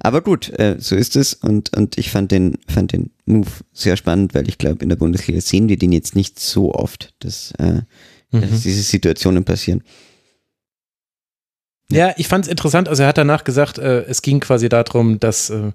[0.00, 3.96] Aber gut, äh, so ist es und, und ich fand den, fand den Move sehr
[3.96, 7.52] spannend, weil ich glaube, in der Bundesliga sehen wir den jetzt nicht so oft, dass,
[7.58, 7.80] äh,
[8.34, 8.40] Mhm.
[8.50, 9.82] dass diese Situationen passieren.
[11.92, 12.88] Ja, ich fand es interessant.
[12.88, 15.72] Also er hat danach gesagt, äh, es ging quasi darum, dass, äh,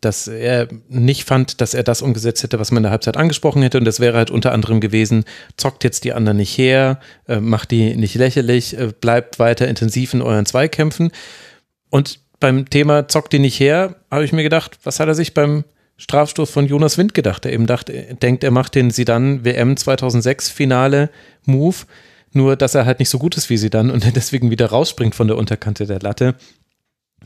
[0.00, 3.62] dass er nicht fand, dass er das umgesetzt hätte, was man in der Halbzeit angesprochen
[3.62, 3.78] hätte.
[3.78, 5.24] Und das wäre halt unter anderem gewesen,
[5.56, 10.14] zockt jetzt die anderen nicht her, äh, macht die nicht lächerlich, äh, bleibt weiter intensiv
[10.14, 11.10] in euren Zweikämpfen.
[11.90, 15.34] Und beim Thema zockt die nicht her, habe ich mir gedacht, was hat er sich
[15.34, 15.64] beim
[15.98, 17.44] Strafstoß von Jonas Wind gedacht?
[17.44, 21.10] Er eben dachte, denkt, er macht den Sidan WM 2006 Finale
[21.44, 21.76] Move,
[22.32, 25.14] nur dass er halt nicht so gut ist wie Sidan und er deswegen wieder rausspringt
[25.14, 26.34] von der Unterkante der Latte.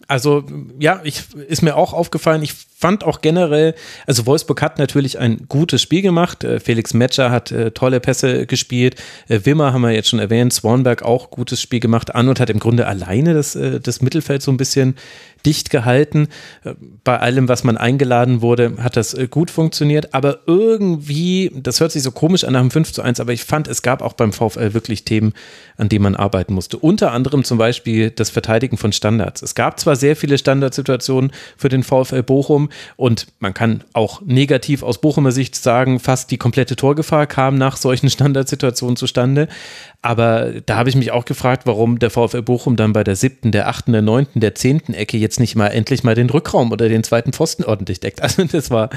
[0.08, 0.44] Also
[0.78, 2.42] ja, ich, ist mir auch aufgefallen.
[2.42, 3.74] Ich fand auch generell,
[4.06, 6.42] also Wolfsburg hat natürlich ein gutes Spiel gemacht.
[6.44, 8.96] Äh, Felix Metscher hat äh, tolle Pässe gespielt.
[9.28, 10.52] Äh, Wimmer haben wir jetzt schon erwähnt.
[10.52, 12.14] Swanberg auch gutes Spiel gemacht.
[12.14, 14.96] Arnold hat im Grunde alleine das, das Mittelfeld so ein bisschen
[15.46, 16.28] dicht gehalten.
[17.04, 20.14] Bei allem, was man eingeladen wurde, hat das gut funktioniert.
[20.14, 23.44] Aber irgendwie, das hört sich so komisch an nach dem 5 zu 1, aber ich
[23.44, 25.34] fand, es gab auch beim VfL wirklich Themen,
[25.76, 26.78] an denen man arbeiten musste.
[26.78, 29.42] Unter anderem zum Beispiel das Verteidigen von Standards.
[29.42, 32.63] Es gab zwar sehr viele Standardsituationen für den VfL Bochum
[32.96, 37.76] und man kann auch negativ aus Bochumer Sicht sagen, fast die komplette Torgefahr kam nach
[37.76, 39.48] solchen Standardsituationen zustande.
[40.02, 43.52] Aber da habe ich mich auch gefragt, warum der VfL Bochum dann bei der siebten,
[43.52, 46.88] der achten, der neunten, der zehnten Ecke jetzt nicht mal endlich mal den Rückraum oder
[46.88, 48.20] den zweiten Pfosten ordentlich deckt.
[48.24, 48.90] Also das war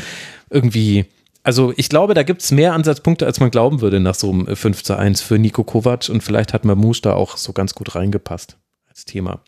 [0.50, 1.06] irgendwie,
[1.44, 4.56] also ich glaube, da gibt es mehr Ansatzpunkte, als man glauben würde nach so einem
[4.56, 7.96] 5 zu 1 für Nico Kovac und vielleicht hat Mamouche da auch so ganz gut
[7.96, 8.58] reingepasst
[8.88, 9.42] als Thema.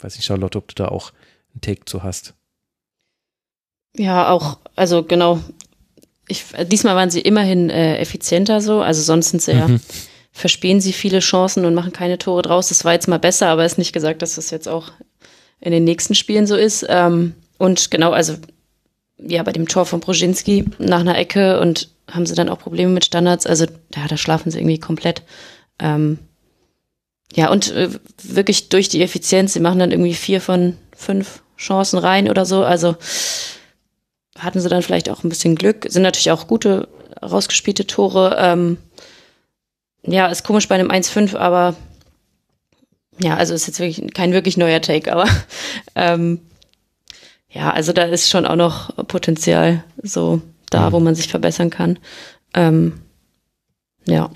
[0.00, 1.12] Weiß nicht, Charlotte, ob du da auch
[1.52, 2.34] einen Take zu hast.
[3.96, 5.40] Ja, auch, also genau.
[6.28, 9.80] Ich, diesmal waren sie immerhin äh, effizienter so, also sonst sind sie ja, Mhm.
[10.32, 12.68] verspähen sie viele Chancen und machen keine Tore draus.
[12.68, 14.92] Das war jetzt mal besser, aber ist nicht gesagt, dass das jetzt auch
[15.60, 16.86] in den nächsten Spielen so ist.
[16.88, 18.36] Ähm, und genau, also
[19.18, 22.92] ja, bei dem Tor von Brozinski nach einer Ecke und haben sie dann auch Probleme
[22.92, 23.44] mit Standards.
[23.46, 25.22] Also ja, da schlafen sie irgendwie komplett.
[25.80, 26.18] Ähm,
[27.34, 27.90] ja, und äh,
[28.22, 32.64] wirklich durch die Effizienz, sie machen dann irgendwie vier von fünf Chancen rein oder so.
[32.64, 32.96] Also
[34.40, 35.86] hatten sie dann vielleicht auch ein bisschen Glück.
[35.88, 36.88] Sind natürlich auch gute
[37.22, 38.36] rausgespielte Tore.
[38.38, 38.78] Ähm,
[40.02, 41.76] ja, ist komisch bei einem 1-5, aber
[43.18, 45.28] ja, also ist jetzt wirklich kein wirklich neuer Take, aber
[45.94, 46.40] ähm,
[47.50, 51.98] ja, also da ist schon auch noch Potenzial so da, wo man sich verbessern kann.
[52.54, 53.00] Ähm,
[54.06, 54.30] ja.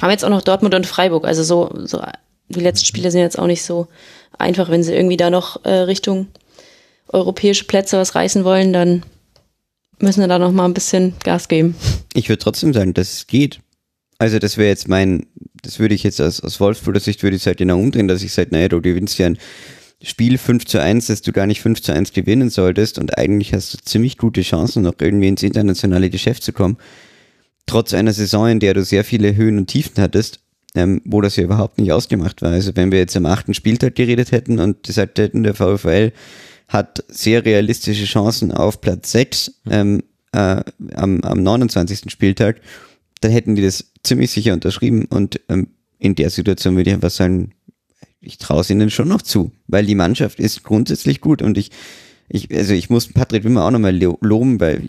[0.00, 2.02] Haben jetzt auch noch Dortmund und Freiburg, also so, so
[2.48, 3.88] die letzten Spiele sind jetzt auch nicht so
[4.36, 6.28] einfach, wenn sie irgendwie da noch äh, Richtung
[7.08, 9.02] europäische Plätze was reißen wollen, dann
[10.00, 11.74] müssen wir da noch mal ein bisschen Gas geben.
[12.14, 13.60] Ich würde trotzdem sagen, dass es geht.
[14.18, 15.26] Also das wäre jetzt mein,
[15.62, 18.22] das würde ich jetzt aus, aus Wolfsburger Sicht würde ich es halt genau umdrehen, dass
[18.22, 19.38] ich sage, naja, du gewinnst ja ein
[20.02, 23.52] Spiel 5 zu 1, das du gar nicht 5 zu 1 gewinnen solltest und eigentlich
[23.52, 26.78] hast du ziemlich gute Chancen, noch irgendwie ins internationale Geschäft zu kommen.
[27.66, 30.40] trotz einer Saison, in der du sehr viele Höhen und Tiefen hattest,
[30.74, 32.50] ähm, wo das ja überhaupt nicht ausgemacht war.
[32.50, 36.12] Also wenn wir jetzt am achten Spieltag geredet hätten und gesagt hätten, der VfL
[36.68, 40.02] hat sehr realistische Chancen auf Platz 6 ähm,
[40.32, 40.62] äh,
[40.94, 42.10] am, am 29.
[42.10, 42.60] Spieltag,
[43.20, 47.10] dann hätten die das ziemlich sicher unterschrieben und ähm, in der Situation würde ich einfach
[47.10, 47.52] sagen,
[48.20, 51.70] ich traue es ihnen schon noch zu, weil die Mannschaft ist grundsätzlich gut und ich,
[52.28, 54.82] ich also ich muss Patrick Wimmer auch nochmal loben, weil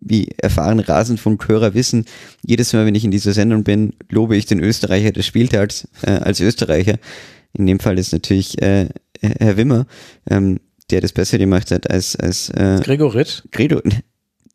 [0.00, 2.04] wie erfahrene Rasenfunkhörer wissen,
[2.44, 6.10] jedes Mal, wenn ich in dieser Sendung bin, lobe ich den Österreicher des Spieltags äh,
[6.10, 6.98] als Österreicher.
[7.52, 8.88] In dem Fall ist natürlich äh,
[9.20, 9.86] Herr Wimmer,
[10.28, 13.42] ähm, der das besser gemacht hat als, als äh, Gregoritsch.
[13.50, 13.82] Gregor,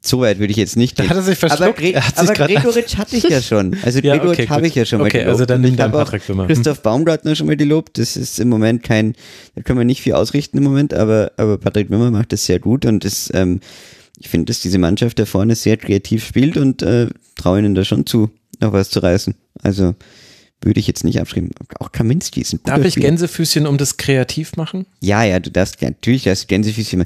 [0.04, 1.06] so weit würde ich jetzt nicht gehen.
[1.06, 1.62] Da hat er sich verschluckt.
[1.62, 3.78] Aber, Gre aber Gregoritsch hatte ich ja schon.
[3.84, 5.34] Also ja, Gregoritsch okay, habe ich ja schon mal okay, gelobt.
[5.34, 6.48] also dann nimm dann Patrick Wimmer.
[6.48, 8.00] Christoph Baumgartner schon mal gelobt.
[8.00, 9.14] Das ist im Moment kein,
[9.56, 12.60] da können wir nicht viel ausrichten im Moment, aber, aber Patrick Wimmer macht das sehr
[12.60, 13.60] gut und das, ähm,
[14.20, 17.86] ich finde, dass diese Mannschaft da vorne sehr kreativ spielt und äh, traue ihnen da
[17.86, 19.36] schon zu, noch was zu reißen.
[19.62, 19.94] Also
[20.62, 21.52] würde ich jetzt nicht abschreiben.
[21.80, 23.08] Auch Kaminski ist ein guter Darf ich Spieler.
[23.08, 24.86] Gänsefüßchen um das kreativ machen?
[25.00, 27.06] Ja, ja, du darfst natürlich das Gänsefüßchen.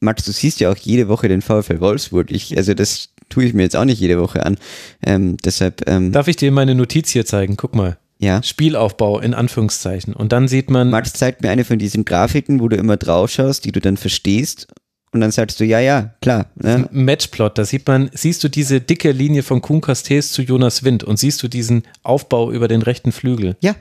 [0.00, 2.30] Max, du siehst ja auch jede Woche den VfL Wolfsburg.
[2.30, 4.56] Ich, also das tue ich mir jetzt auch nicht jede Woche an.
[5.04, 5.88] Ähm, deshalb.
[5.88, 7.56] Ähm, Darf ich dir meine Notiz hier zeigen?
[7.56, 7.98] Guck mal.
[8.18, 8.42] Ja.
[8.42, 10.14] Spielaufbau in Anführungszeichen.
[10.14, 10.90] Und dann sieht man.
[10.90, 13.96] Max zeigt mir eine von diesen Grafiken, wo du immer drauf schaust, die du dann
[13.96, 14.68] verstehst
[15.14, 16.46] und dann sagst du, ja, ja, klar.
[16.56, 16.88] Ne?
[16.90, 21.04] Matchplot, da sieht man, siehst du diese dicke Linie von Kuhn Castells zu Jonas Wind
[21.04, 23.56] und siehst du diesen Aufbau über den rechten Flügel.
[23.60, 23.76] Ja.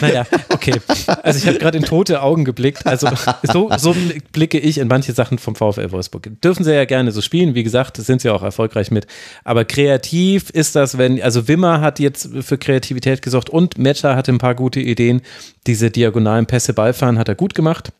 [0.00, 0.80] Naja, okay.
[1.22, 2.88] Also ich habe gerade in tote Augen geblickt.
[2.88, 3.08] Also
[3.44, 3.94] so, so,
[4.32, 6.28] blicke ich in manche Sachen vom VfL Wolfsburg.
[6.42, 7.54] Dürfen sie ja gerne so spielen.
[7.54, 9.06] Wie gesagt, sind sie auch erfolgreich mit.
[9.44, 14.32] Aber kreativ ist das, wenn, also Wimmer hat jetzt für Kreativität gesorgt und Metscher hatte
[14.32, 15.22] ein paar gute Ideen.
[15.68, 17.92] Diese diagonalen Pässe Ballfahren hat er gut gemacht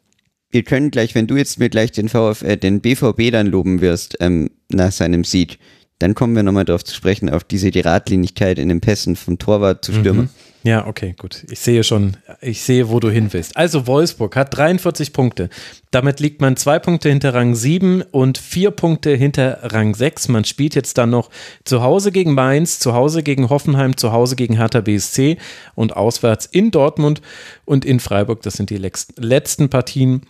[0.52, 3.80] wir können gleich, wenn du jetzt mir gleich den, VfL, äh, den BVB dann loben
[3.80, 5.58] wirst ähm, nach seinem Sieg,
[5.98, 9.84] dann kommen wir nochmal darauf zu sprechen, auf diese Geradlinigkeit in den Pässen vom Torwart
[9.84, 10.22] zu Stürmer.
[10.22, 10.28] Mhm.
[10.64, 11.44] Ja, okay, gut.
[11.50, 13.56] Ich sehe schon, ich sehe, wo du hin willst.
[13.56, 15.48] Also Wolfsburg hat 43 Punkte.
[15.90, 20.28] Damit liegt man zwei Punkte hinter Rang 7 und vier Punkte hinter Rang 6.
[20.28, 21.30] Man spielt jetzt dann noch
[21.64, 25.36] zu Hause gegen Mainz, zu Hause gegen Hoffenheim, zu Hause gegen Hertha BSC
[25.74, 27.22] und auswärts in Dortmund
[27.64, 28.42] und in Freiburg.
[28.42, 28.78] Das sind die
[29.16, 30.22] letzten Partien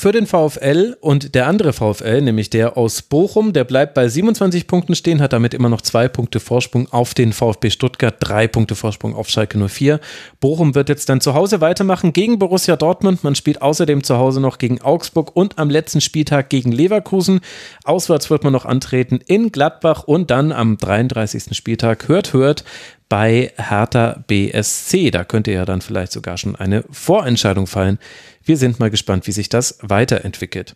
[0.00, 4.66] für den VfL und der andere VfL, nämlich der aus Bochum, der bleibt bei 27
[4.66, 8.74] Punkten stehen, hat damit immer noch zwei Punkte Vorsprung auf den VfB Stuttgart, drei Punkte
[8.74, 10.00] Vorsprung auf Schalke 04.
[10.40, 13.24] Bochum wird jetzt dann zu Hause weitermachen gegen Borussia Dortmund.
[13.24, 17.40] Man spielt außerdem zu Hause noch gegen Augsburg und am letzten Spieltag gegen Leverkusen.
[17.84, 21.54] Auswärts wird man noch antreten in Gladbach und dann am 33.
[21.54, 22.64] Spieltag hört, hört
[23.10, 25.10] bei Hertha BSC.
[25.10, 27.98] Da könnte ja dann vielleicht sogar schon eine Vorentscheidung fallen.
[28.42, 30.74] Wir sind mal gespannt, wie sich das weiterentwickelt.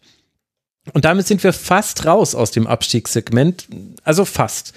[0.92, 3.68] Und damit sind wir fast raus aus dem Abstiegssegment.
[4.02, 4.74] Also fast.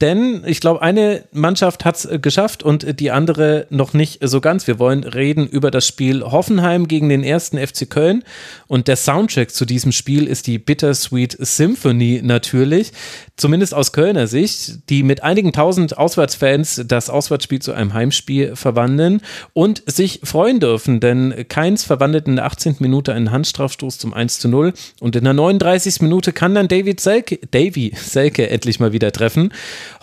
[0.00, 4.40] Denn ich glaube, eine Mannschaft hat es äh, geschafft und die andere noch nicht so
[4.40, 4.68] ganz.
[4.68, 8.22] Wir wollen reden über das Spiel Hoffenheim gegen den ersten FC Köln.
[8.68, 12.92] Und der Soundtrack zu diesem Spiel ist die Bittersweet Symphony natürlich.
[13.36, 19.20] Zumindest aus Kölner Sicht, die mit einigen tausend Auswärtsfans das Auswärtsspiel zu einem Heimspiel verwandeln
[19.52, 22.76] und sich freuen dürfen, denn Keins verwandelt in der 18.
[22.78, 26.02] Minute einen Handstrafstoß zum 1 zu 0 und in der 39.
[26.02, 29.52] Minute kann dann David Selke, Davy Selke endlich mal wieder treffen.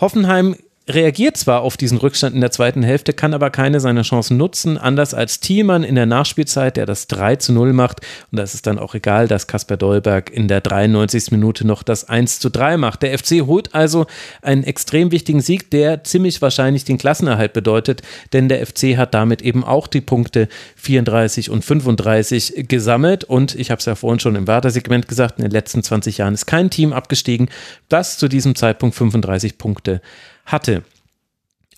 [0.00, 0.56] Hoffenheim
[0.88, 4.78] reagiert zwar auf diesen Rückstand in der zweiten Hälfte, kann aber keine seiner Chancen nutzen,
[4.78, 8.00] anders als Thielmann in der Nachspielzeit, der das 3 zu 0 macht.
[8.30, 11.32] Und da ist dann auch egal, dass Kasper Dolberg in der 93.
[11.32, 13.02] Minute noch das 1 zu 3 macht.
[13.02, 14.06] Der FC holt also
[14.42, 19.42] einen extrem wichtigen Sieg, der ziemlich wahrscheinlich den Klassenerhalt bedeutet, denn der FC hat damit
[19.42, 23.24] eben auch die Punkte 34 und 35 gesammelt.
[23.24, 26.34] Und ich habe es ja vorhin schon im Werder-Segment gesagt, in den letzten 20 Jahren
[26.34, 27.48] ist kein Team abgestiegen,
[27.88, 30.00] das zu diesem Zeitpunkt 35 Punkte
[30.46, 30.82] hatte.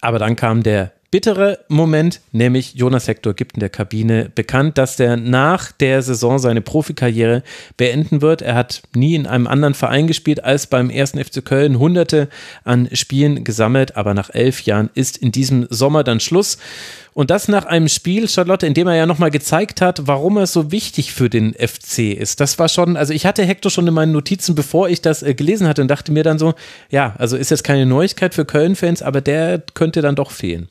[0.00, 4.96] Aber dann kam der bittere Moment, nämlich Jonas Hector gibt in der Kabine bekannt, dass
[4.96, 7.42] der nach der Saison seine Profikarriere
[7.76, 8.42] beenden wird.
[8.42, 12.28] Er hat nie in einem anderen Verein gespielt als beim ersten FC Köln, hunderte
[12.64, 16.58] an Spielen gesammelt, aber nach elf Jahren ist in diesem Sommer dann Schluss.
[17.18, 20.46] Und das nach einem Spiel, Charlotte, in dem er ja nochmal gezeigt hat, warum er
[20.46, 22.38] so wichtig für den FC ist.
[22.38, 25.34] Das war schon, also ich hatte Hector schon in meinen Notizen, bevor ich das äh,
[25.34, 26.54] gelesen hatte und dachte mir dann so,
[26.90, 30.68] ja, also ist jetzt keine Neuigkeit für Köln-Fans, aber der könnte dann doch fehlen.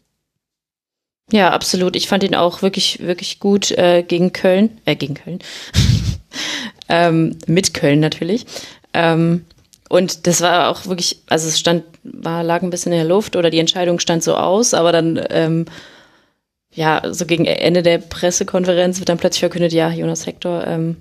[1.34, 1.98] Ja, absolut.
[1.98, 5.40] Ich fand ihn auch wirklich, wirklich gut äh, gegen Köln, äh, gegen Köln.
[6.88, 8.46] ähm, mit Köln natürlich.
[8.94, 9.44] Ähm,
[9.90, 13.36] und das war auch wirklich, also es stand, war, lag ein bisschen in der Luft
[13.36, 15.66] oder die Entscheidung stand so aus, aber dann ähm,
[16.78, 20.98] ja, so gegen Ende der Pressekonferenz wird dann plötzlich verkündet, ja, Jonas Hector ähm,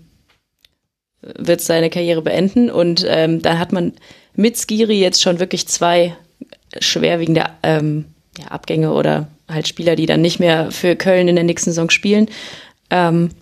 [1.20, 2.70] wird seine Karriere beenden.
[2.70, 3.92] Und ähm, dann hat man
[4.34, 6.16] mit Skiri jetzt schon wirklich zwei
[6.80, 8.06] schwerwiegende ähm,
[8.38, 11.90] ja, Abgänge oder halt Spieler, die dann nicht mehr für Köln in der nächsten Saison
[11.90, 12.30] spielen.
[12.88, 13.32] Ähm,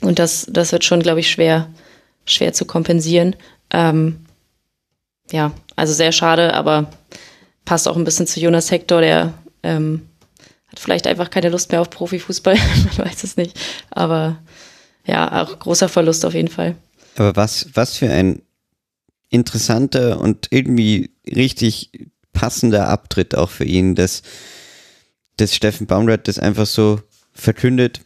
[0.00, 1.68] und das, das wird schon, glaube ich, schwer,
[2.24, 3.34] schwer zu kompensieren.
[3.72, 4.24] Ähm,
[5.32, 6.88] ja, also sehr schade, aber
[7.64, 9.34] passt auch ein bisschen zu Jonas Hector, der
[9.64, 10.02] ähm,
[10.74, 12.56] hat vielleicht einfach keine Lust mehr auf Profifußball,
[12.98, 13.58] man weiß es nicht.
[13.90, 14.38] Aber
[15.06, 16.74] ja, auch großer Verlust auf jeden Fall.
[17.16, 18.42] Aber was, was für ein
[19.30, 21.90] interessanter und irgendwie richtig
[22.32, 24.22] passender Abtritt auch für ihn, dass,
[25.36, 27.00] dass Steffen Baumgart das einfach so
[27.32, 28.00] verkündet,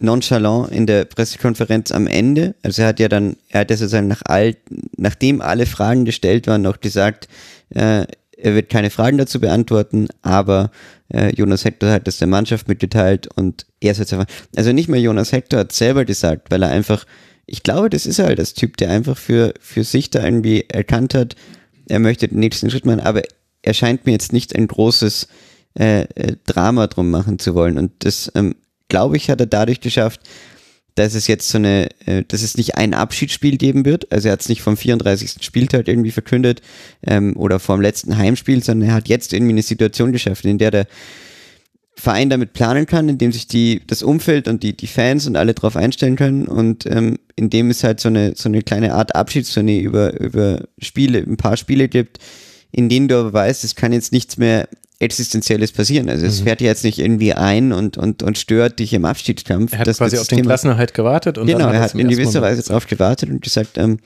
[0.00, 2.56] nonchalant in der Pressekonferenz am Ende.
[2.62, 4.56] Also er hat ja dann, er hat ja sozusagen nach all,
[4.96, 7.28] nachdem alle Fragen gestellt waren, noch gesagt,
[7.70, 8.06] äh,
[8.36, 10.72] er wird keine Fragen dazu beantworten, aber
[11.12, 14.26] äh, Jonas Hector hat das der Mannschaft mitgeteilt und er ist einfach,
[14.56, 17.04] also nicht mehr Jonas Hector hat selber gesagt, weil er einfach,
[17.46, 21.14] ich glaube, das ist halt das Typ, der einfach für, für sich da irgendwie erkannt
[21.14, 21.36] hat,
[21.88, 23.22] er möchte den nächsten Schritt machen, aber
[23.62, 25.28] er scheint mir jetzt nicht ein großes
[25.78, 27.78] äh, äh, Drama drum machen zu wollen.
[27.78, 28.56] Und das, ähm,
[28.88, 30.20] glaube ich, hat er dadurch geschafft,
[30.94, 34.10] dass es jetzt so eine, äh, dass es nicht ein Abschiedsspiel geben wird.
[34.12, 35.36] Also er hat es nicht vom 34.
[35.40, 36.62] Spieltag irgendwie verkündet
[37.06, 40.70] ähm, oder vom letzten Heimspiel, sondern er hat jetzt irgendwie eine Situation geschaffen, in der
[40.70, 40.86] der
[41.94, 45.36] Verein damit planen kann, in dem sich die, das Umfeld und die, die Fans und
[45.36, 48.94] alle drauf einstellen können und ähm, in dem es halt so eine, so eine kleine
[48.94, 52.18] Art Abschiedstournee über, über Spiele, ein paar Spiele gibt,
[52.72, 54.68] in denen du aber weißt, es kann jetzt nichts mehr
[54.98, 56.08] Existenzielles passieren.
[56.08, 56.44] Also es Mhm.
[56.44, 59.72] fährt dir jetzt nicht irgendwie ein und, und, und stört dich im Abstiegskampf.
[59.72, 62.08] Er hat Das- quasi auf den Thema- Klassenerhalt gewartet und Genau, dann er hat in
[62.08, 63.98] gewisser Mal Weise darauf gewartet und gesagt, ähm,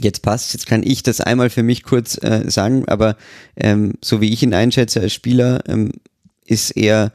[0.00, 3.16] jetzt passt, jetzt kann ich das einmal für mich kurz äh, sagen, aber
[3.56, 5.92] ähm, so wie ich ihn einschätze als Spieler, ähm,
[6.44, 7.10] ist er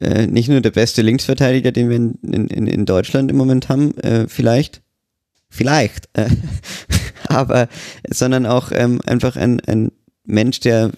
[0.00, 2.14] äh, nicht nur der beste Linksverteidiger, den wir in,
[2.48, 4.80] in, in Deutschland im Moment haben, äh, vielleicht,
[5.50, 6.28] vielleicht, äh,
[7.32, 7.68] aber,
[8.08, 9.92] sondern auch ähm, einfach ein, ein
[10.24, 10.92] Mensch, der,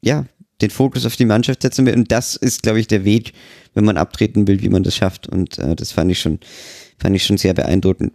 [0.00, 0.26] ja,
[0.60, 1.94] den Fokus auf die Mannschaft setzen will.
[1.94, 3.32] Und das ist, glaube ich, der Weg,
[3.74, 5.28] wenn man abtreten will, wie man das schafft.
[5.28, 6.38] Und äh, das fand ich schon,
[6.98, 8.12] fand ich schon sehr beeindruckend.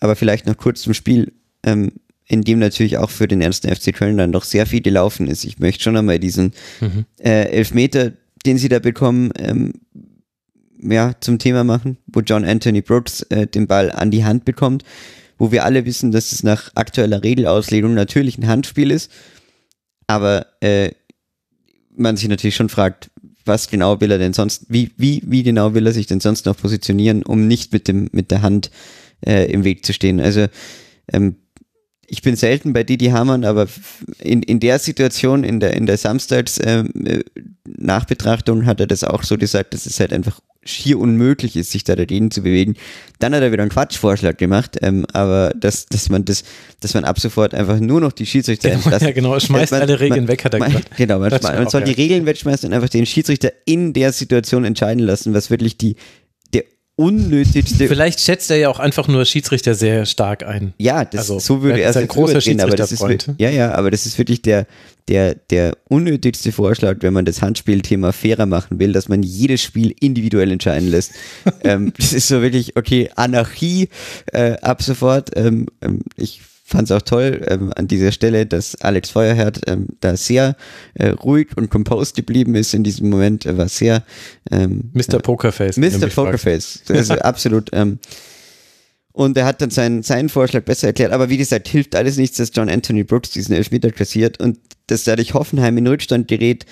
[0.00, 1.32] Aber vielleicht noch kurz zum Spiel,
[1.64, 1.92] ähm,
[2.26, 5.44] in dem natürlich auch für den ersten FC Köln dann doch sehr viel gelaufen ist.
[5.44, 6.52] Ich möchte schon einmal diesen
[7.18, 8.12] äh, Elfmeter,
[8.46, 9.72] den sie da bekommen, ähm,
[10.82, 14.82] ja, zum Thema machen, wo John Anthony Brooks äh, den Ball an die Hand bekommt,
[15.42, 19.10] wo wir alle wissen, dass es nach aktueller Regelauslegung natürlich ein Handspiel ist,
[20.06, 20.92] aber äh,
[21.96, 23.10] man sich natürlich schon fragt,
[23.44, 26.46] was genau will er denn sonst, wie, wie, wie genau will er sich denn sonst
[26.46, 28.70] noch positionieren, um nicht mit dem, mit der Hand
[29.26, 30.20] äh, im Weg zu stehen.
[30.20, 30.46] Also
[31.12, 31.34] ähm,
[32.12, 33.66] ich bin selten bei Didi Hamann, aber
[34.18, 37.20] in, in der Situation, in der, in der Samstags ähm, äh,
[37.66, 41.84] Nachbetrachtung hat er das auch so gesagt, dass es halt einfach schier unmöglich ist, sich
[41.84, 42.74] da dagegen zu bewegen.
[43.18, 46.44] Dann hat er wieder einen Quatschvorschlag gemacht, ähm, aber dass, dass man das,
[46.80, 49.80] dass man ab sofort einfach nur noch die Schiedsrichter Genau, entlassen- ja, genau, schmeißt Man-
[49.80, 50.96] alle Regeln man- weg, hat er man, gesagt.
[50.98, 51.92] Genau, man, man, soll die.
[51.92, 55.96] Regeln wegschmeißen und einfach den Schiedsrichter in der Situation entscheiden lassen, was wirklich die,
[57.02, 60.72] unnötigste Vielleicht schätzt er ja auch einfach nur Schiedsrichter sehr stark ein.
[60.78, 63.02] ja, das, Also, so würde er er es großer überdrehen, aber das ist
[63.38, 64.66] ja, ja, aber das ist wirklich der,
[65.08, 69.94] der, der unnötigste Vorschlag, wenn man das Handspielthema fairer machen will, dass man jedes Spiel
[70.00, 71.12] individuell entscheiden lässt.
[71.64, 73.88] ähm, das ist so wirklich, okay, Anarchie
[74.32, 75.30] äh, ab sofort.
[75.36, 76.40] Ähm, ähm, ich
[76.72, 80.56] fand es auch toll ähm, an dieser Stelle, dass Alex Feuerherd ähm, da sehr
[80.94, 83.46] äh, ruhig und composed geblieben ist in diesem Moment.
[83.46, 84.02] Er war sehr
[84.50, 85.20] ähm, Mr.
[85.20, 85.80] Pokerface.
[85.80, 86.08] wenn du Mr.
[86.08, 86.82] Pokerface.
[86.88, 87.70] Also absolut.
[87.72, 87.98] Ähm,
[89.12, 91.12] und er hat dann seinen, seinen Vorschlag besser erklärt.
[91.12, 95.04] Aber wie gesagt, hilft alles nichts, dass John Anthony Brooks diesen Elfmeter kassiert und dass
[95.04, 96.64] dadurch Hoffenheim in Rückstand gerät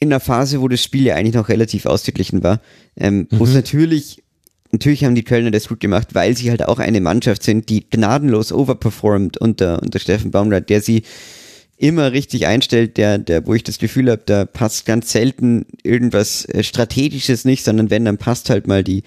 [0.00, 2.60] in einer Phase, wo das Spiel ja eigentlich noch relativ ausgeglichen war.
[2.96, 4.22] Ähm, Wo es natürlich,
[4.76, 7.88] natürlich haben die Kölner das gut gemacht, weil sie halt auch eine Mannschaft sind, die
[7.88, 11.02] gnadenlos overperformt unter, unter Steffen Baumgart, der sie
[11.78, 16.44] immer richtig einstellt, der, der, wo ich das Gefühl habe, da passt ganz selten irgendwas
[16.46, 19.02] äh, Strategisches nicht, sondern wenn, dann passt halt mal die,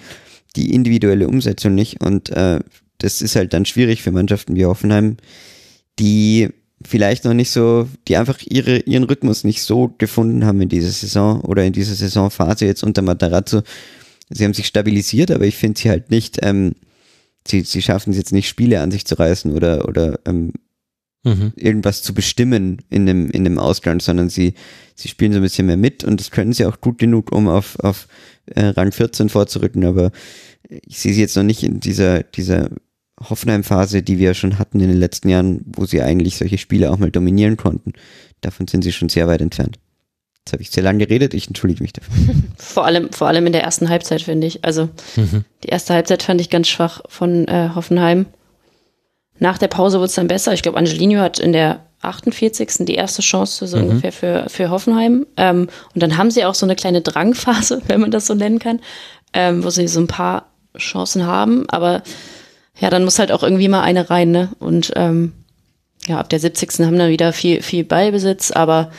[0.56, 2.04] die individuelle Umsetzung nicht.
[2.04, 2.60] Und äh,
[3.00, 5.18] das ist halt dann schwierig für Mannschaften wie Hoffenheim,
[5.98, 6.50] die
[6.86, 10.92] vielleicht noch nicht so, die einfach ihre, ihren Rhythmus nicht so gefunden haben in dieser
[10.92, 13.64] Saison oder in dieser Saisonphase jetzt unter Matarazzo.
[14.30, 16.74] Sie haben sich stabilisiert, aber ich finde sie halt nicht, ähm,
[17.48, 20.54] sie, sie schaffen es jetzt nicht, Spiele an sich zu reißen oder, oder ähm,
[21.26, 21.52] Mhm.
[21.58, 24.54] irgendwas zu bestimmen in dem, in dem Ausgang, sondern sie,
[24.96, 27.50] sie spielen so ein bisschen mehr mit und das können sie auch gut genug, um
[27.50, 28.08] auf, auf
[28.46, 30.12] äh, Rang 14 vorzurücken, aber
[30.70, 32.70] ich sehe sie jetzt noch nicht in dieser, dieser
[33.22, 36.98] Hoffenheim-Phase, die wir schon hatten in den letzten Jahren, wo sie eigentlich solche Spiele auch
[36.98, 37.92] mal dominieren konnten.
[38.40, 39.78] Davon sind sie schon sehr weit entfernt.
[40.46, 42.14] Jetzt habe ich sehr lange geredet, ich entschuldige mich dafür.
[42.58, 44.64] Vor allem, vor allem in der ersten Halbzeit, finde ich.
[44.66, 44.90] Also
[45.64, 48.26] die erste Halbzeit fand ich ganz schwach von äh, Hoffenheim.
[49.38, 50.54] nach der Pause wird es dann besser.
[50.54, 52.86] Ich glaube, Angelino hat in der 48.
[52.86, 53.84] die erste Chance so Mhm.
[53.84, 55.26] ungefähr für, für Hoffenheim.
[55.38, 58.60] Ähm, und dann haben sie auch so eine kleine Drangphase, wenn man das so nennen
[58.60, 58.80] kann,
[59.34, 61.70] ähm, wo sie so ein paar Chancen haben.
[61.70, 62.02] Aber
[62.80, 64.50] ja, dann muss halt auch irgendwie mal eine rein, ne?
[64.60, 65.34] Und ähm,
[66.08, 66.80] ja, ab der 70.
[66.86, 68.92] haben dann wieder viel, viel Ballbesitz, aber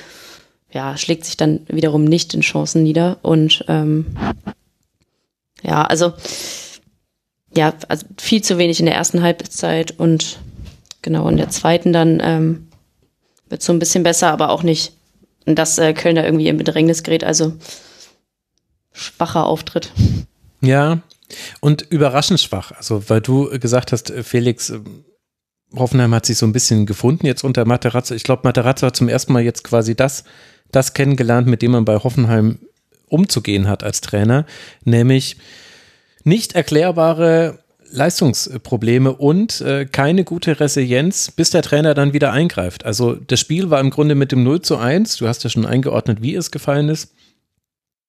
[0.72, 3.18] ja, schlägt sich dann wiederum nicht in Chancen nieder.
[3.22, 4.06] Und ähm,
[5.62, 6.12] ja, also
[7.54, 10.38] ja, also viel zu wenig in der ersten Halbzeit und
[11.02, 12.68] genau in der zweiten dann ähm,
[13.48, 14.92] wird so ein bisschen besser, aber auch nicht,
[15.44, 17.24] dass äh, Köln da irgendwie im Bedrängnis gerät.
[17.24, 17.54] Also
[18.92, 19.92] schwacher Auftritt.
[20.60, 21.00] Ja,
[21.60, 22.72] und überraschend schwach.
[22.72, 24.80] Also, weil du gesagt hast, äh, Felix, äh,
[25.74, 28.14] Hoffenheim hat sich so ein bisschen gefunden jetzt unter Materazzo.
[28.14, 30.24] Ich glaube, Materazzo hat zum ersten Mal jetzt quasi das,
[30.72, 32.58] das kennengelernt, mit dem man bei Hoffenheim
[33.08, 34.46] umzugehen hat als Trainer,
[34.84, 35.36] nämlich
[36.24, 37.58] nicht erklärbare
[37.92, 42.84] Leistungsprobleme und äh, keine gute Resilienz, bis der Trainer dann wieder eingreift.
[42.84, 45.66] Also das Spiel war im Grunde mit dem 0 zu 1, du hast ja schon
[45.66, 47.12] eingeordnet, wie es gefallen ist,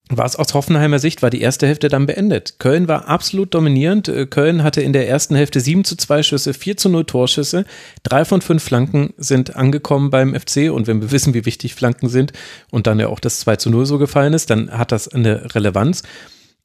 [0.10, 2.60] war es aus Hoffenheimer Sicht, war die erste Hälfte dann beendet.
[2.60, 4.07] Köln war absolut dominierend.
[4.07, 7.65] Äh, Köln hatte in der ersten Hälfte 7 zu 2 Schüsse, 4 zu 0 Torschüsse.
[8.03, 12.10] Drei von fünf Flanken sind angekommen beim FC und wenn wir wissen, wie wichtig Flanken
[12.10, 12.34] sind
[12.72, 15.56] und dann ja auch das 2 zu 0 so gefallen ist, dann hat das eine
[15.56, 16.03] Relevanz.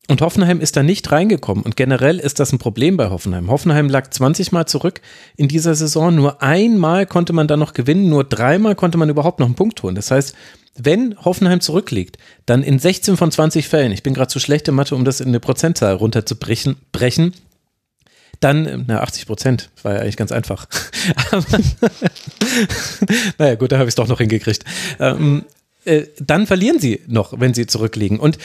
[0.08, 1.64] Und Hoffenheim ist da nicht reingekommen.
[1.64, 3.50] Und generell ist das ein Problem bei Hoffenheim.
[3.50, 5.00] Hoffenheim lag 20 Mal zurück
[5.36, 6.14] in dieser Saison.
[6.14, 8.08] Nur einmal konnte man da noch gewinnen.
[8.08, 9.96] Nur dreimal konnte man überhaupt noch einen Punkt holen.
[9.96, 10.36] Das heißt,
[10.78, 14.74] wenn Hoffenheim zurückliegt, dann in 16 von 20 Fällen, ich bin gerade zu schlecht in
[14.74, 17.34] Mathe, um das in eine Prozentzahl runterzubrechen, brechen,
[18.40, 20.66] dann, na, 80 Prozent, war ja eigentlich ganz einfach.
[23.38, 24.64] Naja, gut, da habe ich es doch noch hingekriegt.
[24.98, 25.44] Ähm,
[25.84, 28.18] äh, dann verlieren sie noch, wenn sie zurückliegen.
[28.18, 28.38] Und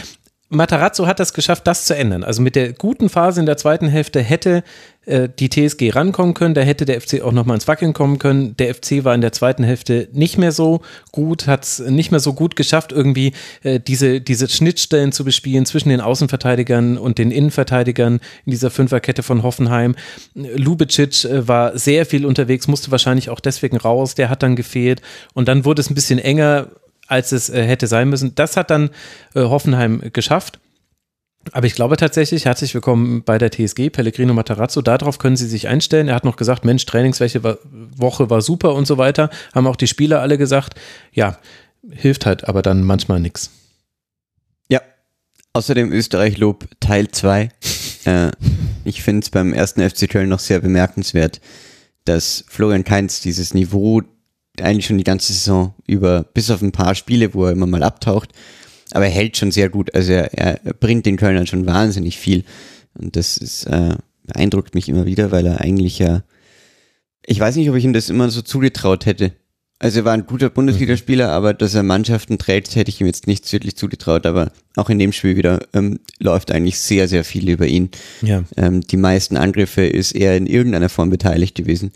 [0.52, 2.26] Matarazzo hat das geschafft, das zu ändern.
[2.26, 4.64] Also mit der guten Phase in der zweiten Hälfte hätte
[5.06, 8.58] äh, die TSG rankommen können, da hätte der FC auch nochmal ins Wackeln kommen können.
[8.58, 10.82] Der FC war in der zweiten Hälfte nicht mehr so
[11.14, 13.32] gut, hat es nicht mehr so gut geschafft, irgendwie
[13.64, 19.24] äh, diese, diese Schnittstellen zu bespielen zwischen den Außenverteidigern und den Innenverteidigern in dieser Fünferkette
[19.24, 19.96] von Hoffenheim.
[20.36, 25.02] Lubicic äh, war sehr viel unterwegs, musste wahrscheinlich auch deswegen raus, der hat dann gefehlt
[25.34, 26.68] und dann wurde es ein bisschen enger
[27.12, 28.34] als es äh, hätte sein müssen.
[28.36, 28.90] Das hat dann
[29.36, 30.60] äh, Hoffenheim geschafft.
[31.52, 35.68] Aber ich glaube tatsächlich, herzlich willkommen bei der TSG, Pellegrino Matarazzo, darauf können Sie sich
[35.68, 36.08] einstellen.
[36.08, 39.30] Er hat noch gesagt, Mensch, Trainingswoche war, Woche war super und so weiter.
[39.54, 40.76] Haben auch die Spieler alle gesagt.
[41.12, 41.40] Ja,
[41.90, 43.50] hilft halt aber dann manchmal nichts.
[44.70, 44.82] Ja,
[45.54, 47.50] außerdem Österreich-Lob Teil 2.
[48.06, 48.32] äh,
[48.86, 51.42] ich finde es beim ersten FC Köln noch sehr bemerkenswert,
[52.06, 54.04] dass Florian Kainz dieses Niveau
[54.62, 57.84] eigentlich schon die ganze Saison über, bis auf ein paar Spiele, wo er immer mal
[57.84, 58.30] abtaucht,
[58.92, 59.94] aber er hält schon sehr gut.
[59.96, 62.44] Also er, er bringt den Kölnern schon wahnsinnig viel.
[62.94, 66.24] Und das ist, äh, beeindruckt mich immer wieder, weil er eigentlich ja,
[67.26, 69.34] ich weiß nicht, ob ich ihm das immer so zugetraut hätte.
[69.80, 73.26] Also er war ein guter Bundesligaspieler, aber dass er Mannschaften trägt, hätte ich ihm jetzt
[73.26, 74.28] nicht wirklich zugetraut.
[74.28, 77.90] Aber auch in dem Spiel wieder ähm, läuft eigentlich sehr, sehr viel über ihn.
[78.22, 78.44] Ja.
[78.58, 81.94] Ähm, die meisten Angriffe ist er in irgendeiner Form beteiligt gewesen.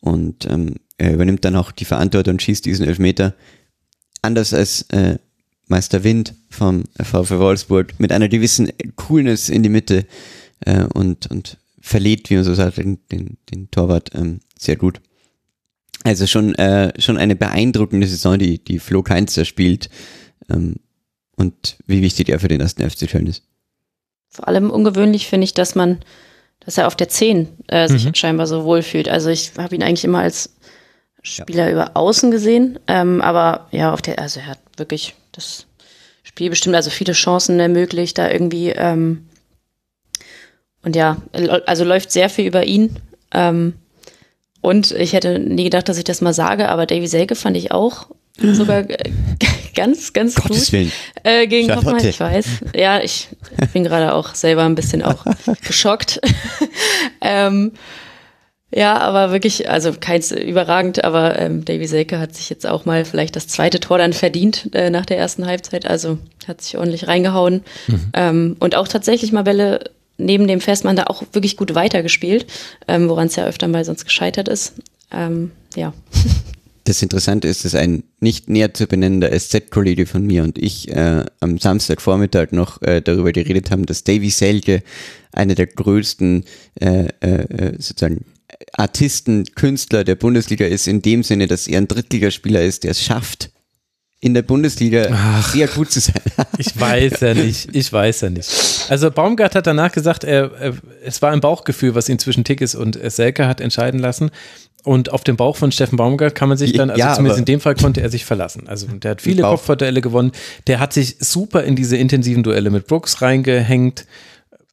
[0.00, 3.34] Und ähm, er übernimmt dann auch die Verantwortung und schießt diesen Elfmeter.
[4.22, 5.18] Anders als äh,
[5.68, 10.06] Meister Wind vom VfW Wolfsburg mit einer gewissen Coolness in die Mitte
[10.60, 15.00] äh, und, und verlädt, wie man so sagt, den, den, den Torwart ähm, sehr gut.
[16.04, 19.90] Also schon, äh, schon eine beeindruckende Saison, die, die Flo Keinzer spielt
[20.48, 20.76] ähm,
[21.36, 23.42] und wie wichtig er für den ersten FC Köln ist.
[24.28, 25.98] Vor allem ungewöhnlich finde ich, dass man,
[26.60, 28.14] dass er auf der 10 äh, sich Mhm.
[28.14, 29.08] scheinbar so wohl fühlt.
[29.08, 30.55] Also ich habe ihn eigentlich immer als
[31.26, 35.66] Spieler über außen gesehen, ähm, aber ja, auf der, also er hat wirklich das
[36.22, 39.26] Spiel bestimmt, also viele Chancen ermöglicht, da irgendwie ähm,
[40.86, 41.16] und ja,
[41.66, 42.94] also läuft sehr viel über ihn.
[43.34, 43.74] Ähm,
[44.60, 47.72] und ich hätte nie gedacht, dass ich das mal sage, aber Davy Selke fand ich
[47.72, 48.06] auch
[48.38, 49.10] sogar äh,
[49.74, 50.92] ganz, ganz Gottes gut Willen.
[51.24, 52.08] äh, gegen Charlotte.
[52.08, 52.46] Ich weiß.
[52.76, 53.28] Ja, ich
[53.72, 55.24] bin gerade auch selber ein bisschen auch
[55.66, 56.20] geschockt.
[57.20, 57.72] ähm,
[58.76, 63.06] ja, aber wirklich, also keins überragend, aber ähm, Davy Selke hat sich jetzt auch mal
[63.06, 65.86] vielleicht das zweite Tor dann verdient äh, nach der ersten Halbzeit.
[65.86, 67.62] Also hat sich ordentlich reingehauen.
[68.12, 72.46] Ähm, und auch tatsächlich mal Bälle neben dem Festmann da auch wirklich gut weitergespielt,
[72.86, 74.74] ähm, woran es ja öfter mal sonst gescheitert ist.
[75.10, 75.94] Ähm, ja.
[76.84, 81.24] Das Interessante ist, dass ein nicht näher zu benennender SZ-Kollege von mir und ich äh,
[81.40, 84.84] am Samstagvormittag noch äh, darüber geredet haben, dass Davy Selke
[85.32, 86.44] einer der größten
[86.78, 88.24] äh, äh, sozusagen
[88.72, 93.02] Artisten, Künstler der Bundesliga ist, in dem Sinne, dass er ein Drittligaspieler ist, der es
[93.02, 93.50] schafft,
[94.20, 96.20] in der Bundesliga Ach, sehr gut zu sein.
[96.58, 98.50] ich weiß ja nicht, ich weiß ja nicht.
[98.88, 100.74] Also Baumgart hat danach gesagt, er, er,
[101.04, 104.30] es war ein Bauchgefühl, was ihn zwischen Tickets und Selke hat entscheiden lassen.
[104.84, 107.44] Und auf den Bauch von Steffen Baumgart kann man sich dann, also ja, zumindest in
[107.44, 108.68] dem Fall konnte er sich verlassen.
[108.68, 110.30] Also der hat viele Kopfballduelle gewonnen.
[110.68, 114.06] Der hat sich super in diese intensiven Duelle mit Brooks reingehängt.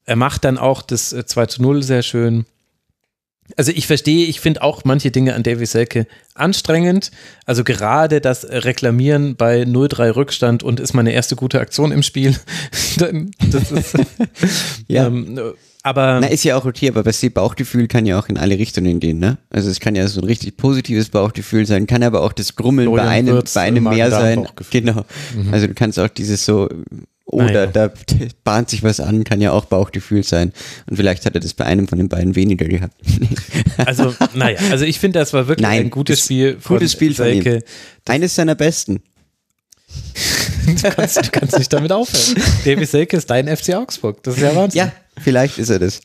[0.05, 2.45] Er macht dann auch das 2 äh, zu 0 sehr schön.
[3.57, 7.11] Also ich verstehe, ich finde auch manche Dinge an Davy Selke anstrengend.
[7.45, 12.35] Also gerade das Reklamieren bei 0-3 Rückstand und ist meine erste gute Aktion im Spiel.
[12.97, 13.95] das ist,
[14.87, 15.07] ja.
[15.07, 15.39] Ähm,
[15.85, 19.01] aber Na, ist ja auch okay, aber das Bauchgefühl kann ja auch in alle Richtungen
[19.01, 19.37] gehen, ne?
[19.49, 22.89] Also es kann ja so ein richtig positives Bauchgefühl sein, kann aber auch das Grummeln
[22.89, 24.47] bei einem, bei einem mehr sein.
[24.71, 25.03] Genau.
[25.35, 25.53] Mhm.
[25.53, 26.69] Also du kannst auch dieses so,
[27.33, 27.67] oder naja.
[27.67, 27.93] da
[28.43, 30.53] bahnt sich was an, kann ja auch Bauchgefühl sein.
[30.89, 32.95] Und vielleicht hat er das bei einem von den beiden weniger gehabt.
[33.77, 36.57] also, naja, also ich finde, das war wirklich Nein, ein gutes Spiel.
[36.63, 37.55] Gutes Spiel von Selke.
[37.55, 37.61] ihm.
[38.07, 39.01] Eines seiner besten.
[40.65, 42.41] du, kannst, du kannst nicht damit aufhören.
[42.65, 44.23] David Selke ist dein FC Augsburg.
[44.23, 44.79] Das ist ja Wahnsinn.
[44.79, 44.91] Ja,
[45.21, 46.01] vielleicht ist er das.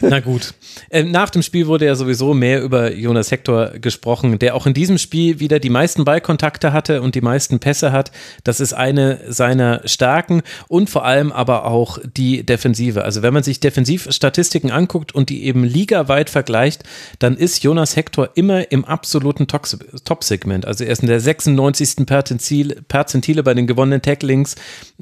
[0.00, 0.54] Na gut.
[0.90, 4.74] Ähm, nach dem Spiel wurde ja sowieso mehr über Jonas Hector gesprochen, der auch in
[4.74, 8.10] diesem Spiel wieder die meisten Ballkontakte hatte und die meisten Pässe hat.
[8.42, 13.04] Das ist eine seiner Stärken und vor allem aber auch die Defensive.
[13.04, 16.84] Also wenn man sich Defensivstatistiken anguckt und die eben ligaweit vergleicht,
[17.18, 20.64] dann ist Jonas Hector immer im absoluten Top-Segment.
[20.64, 22.06] Also er ist in der 96.
[22.06, 24.56] Perzentile bei den gewonnenen Tacklings,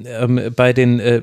[0.05, 1.23] ähm, bei den äh,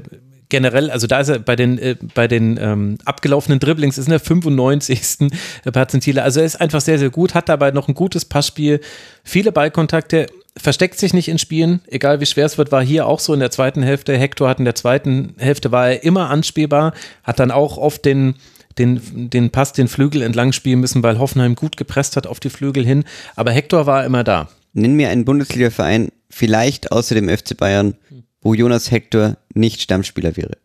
[0.55, 4.21] generell, also da ist er bei den, äh, bei den ähm, abgelaufenen Dribblings ist er
[4.21, 5.29] 95.
[5.73, 6.23] Perzentile.
[6.23, 8.79] Also er ist einfach sehr, sehr gut, hat dabei noch ein gutes Passspiel,
[9.25, 13.19] viele Ballkontakte, versteckt sich nicht in Spielen, egal wie schwer es wird, war hier auch
[13.19, 14.17] so in der zweiten Hälfte.
[14.17, 18.35] Hector hat in der zweiten Hälfte war er immer anspielbar, hat dann auch oft den
[18.77, 22.49] den, den Pass, den Flügel entlang spielen müssen, weil Hoffenheim gut gepresst hat auf die
[22.49, 23.05] Flügel hin.
[23.37, 24.49] Aber Hector war immer da.
[24.73, 27.95] Nenn mir einen Bundesliga-Verein, vielleicht außer dem FC Bayern,
[28.45, 30.57] wo Jonas Hector nicht Stammspieler wäre.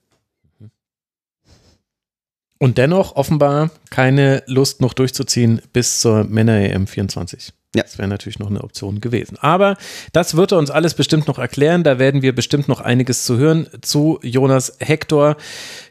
[2.59, 7.55] Und dennoch offenbar keine Lust noch durchzuziehen bis zur Männer-EM 24.
[7.75, 7.83] Ja.
[7.83, 9.39] Das wäre natürlich noch eine Option gewesen.
[9.41, 9.79] Aber
[10.13, 11.83] das wird er uns alles bestimmt noch erklären.
[11.83, 15.37] Da werden wir bestimmt noch einiges zu hören zu Jonas Hector,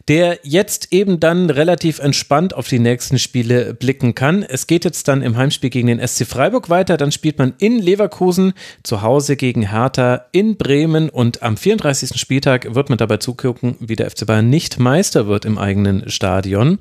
[0.10, 4.42] der jetzt eben dann relativ entspannt auf die nächsten Spiele blicken kann.
[4.42, 6.98] Es geht jetzt dann im Heimspiel gegen den SC Freiburg weiter.
[6.98, 12.20] Dann spielt man in Leverkusen zu Hause gegen Hertha in Bremen und am 34.
[12.20, 16.80] Spieltag wird man dabei zugucken, wie der FC Bayern nicht Meister wird im eigenen Stadion.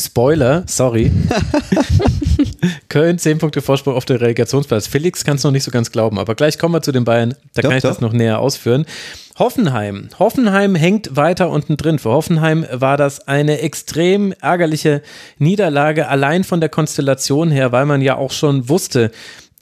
[0.00, 1.10] Spoiler, sorry.
[2.88, 4.86] Köln, 10 Punkte Vorsprung auf den Relegationsplatz.
[4.86, 7.34] Felix kann es noch nicht so ganz glauben, aber gleich kommen wir zu den Bayern.
[7.54, 7.90] Da doch, kann ich doch.
[7.90, 8.86] das noch näher ausführen.
[9.36, 10.10] Hoffenheim.
[10.20, 11.98] Hoffenheim hängt weiter unten drin.
[11.98, 15.02] Für Hoffenheim war das eine extrem ärgerliche
[15.38, 19.10] Niederlage, allein von der Konstellation her, weil man ja auch schon wusste,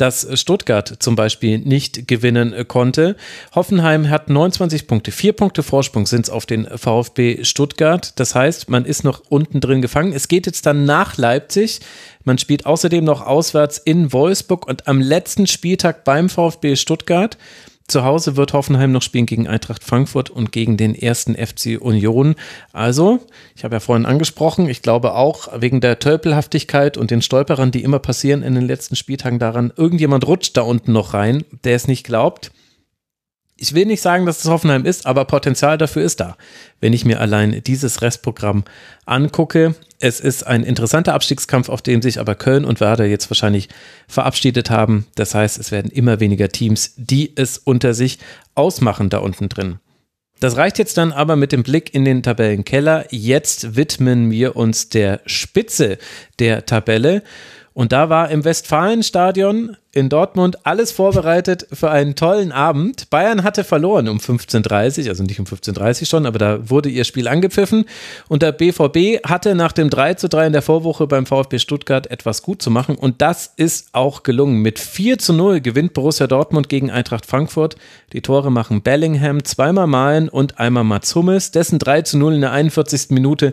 [0.02, 3.14] dass Stuttgart zum Beispiel nicht gewinnen konnte.
[3.54, 8.12] Hoffenheim hat 29 Punkte, vier Punkte Vorsprung sind es auf den VfB Stuttgart.
[8.18, 10.12] Das heißt, man ist noch unten drin gefangen.
[10.12, 11.82] Es geht jetzt dann nach Leipzig.
[12.24, 17.38] Man spielt außerdem noch auswärts in Wolfsburg und am letzten Spieltag beim VfB Stuttgart.
[17.88, 22.36] Zu Hause wird Hoffenheim noch spielen gegen Eintracht Frankfurt und gegen den ersten FC Union.
[22.72, 23.20] Also,
[23.56, 27.82] ich habe ja vorhin angesprochen, ich glaube auch wegen der Tölpelhaftigkeit und den Stolperern, die
[27.82, 31.88] immer passieren in den letzten Spieltagen daran, irgendjemand rutscht da unten noch rein, der es
[31.88, 32.52] nicht glaubt
[33.62, 36.36] ich will nicht sagen, dass es Hoffenheim ist, aber Potenzial dafür ist da.
[36.80, 38.64] Wenn ich mir allein dieses Restprogramm
[39.06, 43.68] angucke, es ist ein interessanter Abstiegskampf, auf dem sich aber Köln und Werder jetzt wahrscheinlich
[44.08, 45.06] verabschiedet haben.
[45.14, 48.18] Das heißt, es werden immer weniger Teams, die es unter sich
[48.56, 49.78] ausmachen da unten drin.
[50.40, 53.06] Das reicht jetzt dann aber mit dem Blick in den Tabellenkeller.
[53.10, 55.98] Jetzt widmen wir uns der Spitze
[56.40, 57.22] der Tabelle.
[57.74, 63.10] Und da war im Westfalenstadion in Dortmund alles vorbereitet für einen tollen Abend.
[63.10, 67.28] Bayern hatte verloren um 15.30 also nicht um 15.30 schon, aber da wurde ihr Spiel
[67.28, 67.84] angepfiffen.
[68.28, 72.10] Und der BVB hatte nach dem 3 zu 3 in der Vorwoche beim VfB Stuttgart
[72.10, 72.96] etwas gut zu machen.
[72.96, 74.62] Und das ist auch gelungen.
[74.62, 77.76] Mit 4 zu 0 gewinnt Borussia Dortmund gegen Eintracht Frankfurt.
[78.12, 81.50] Die Tore machen Bellingham, zweimal Malen und einmal Mats Hummels.
[81.50, 83.10] Dessen 3 zu 0 in der 41.
[83.10, 83.52] Minute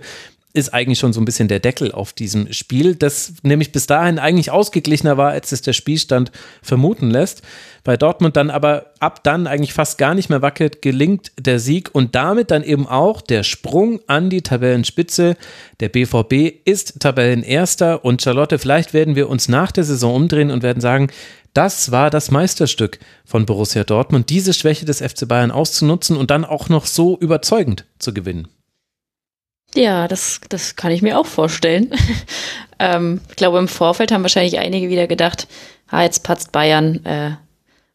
[0.51, 4.17] ist eigentlich schon so ein bisschen der Deckel auf diesem Spiel, das nämlich bis dahin
[4.17, 6.31] eigentlich ausgeglichener war, als es der Spielstand
[6.63, 7.43] vermuten lässt.
[7.84, 11.93] Bei Dortmund dann aber ab dann eigentlich fast gar nicht mehr wackelt, gelingt der Sieg
[11.93, 15.38] und damit dann eben auch der Sprung an die Tabellenspitze.
[15.81, 20.63] Der BVB ist Tabellenerster und Charlotte, vielleicht werden wir uns nach der Saison umdrehen und
[20.63, 21.09] werden sagen,
[21.53, 26.43] das war das Meisterstück von Borussia Dortmund, diese Schwäche des FC Bayern auszunutzen und dann
[26.45, 28.47] auch noch so überzeugend zu gewinnen.
[29.76, 31.91] Ja, das, das kann ich mir auch vorstellen.
[32.80, 35.48] ähm, ich glaube, im Vorfeld haben wahrscheinlich einige wieder gedacht,
[35.90, 37.32] ah, jetzt patzt Bayern, äh,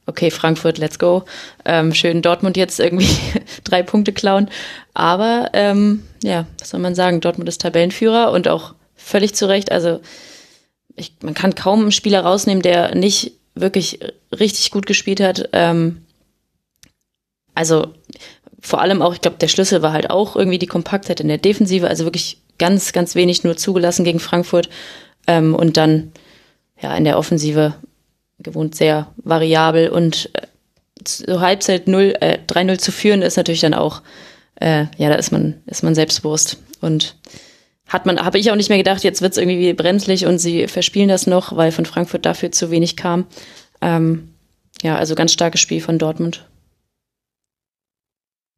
[0.07, 1.25] okay, Frankfurt, let's go.
[1.65, 3.17] Ähm, schön Dortmund jetzt irgendwie
[3.65, 4.49] drei Punkte klauen.
[4.93, 7.21] Aber ähm, ja, was soll man sagen?
[7.21, 9.73] Dortmund ist Tabellenführer und auch völlig zu Recht.
[9.73, 10.01] Also
[10.97, 14.01] ich, man kann kaum einen Spieler rausnehmen, der nicht wirklich
[14.33, 15.49] richtig gut gespielt hat.
[15.53, 16.05] Ähm,
[17.55, 17.95] also
[18.65, 21.37] vor allem auch, ich glaube, der Schlüssel war halt auch irgendwie die Kompaktheit in der
[21.37, 24.71] Defensive, also wirklich ganz, ganz wenig nur zugelassen gegen Frankfurt.
[25.27, 26.13] Ähm, und dann
[26.81, 27.75] ja in der Offensive
[28.39, 30.47] gewohnt sehr variabel und äh,
[31.07, 34.01] so Halbzeit 0, äh, 3-0 zu führen ist natürlich dann auch,
[34.57, 36.57] äh, ja, da ist man, ist man selbstbewusst.
[36.81, 37.17] Und
[37.87, 40.69] hat man, habe ich auch nicht mehr gedacht, jetzt wird es irgendwie brenzlig und sie
[40.69, 43.27] verspielen das noch, weil von Frankfurt dafür zu wenig kam.
[43.83, 44.31] Ähm,
[44.83, 46.47] ja, also ganz starkes Spiel von Dortmund.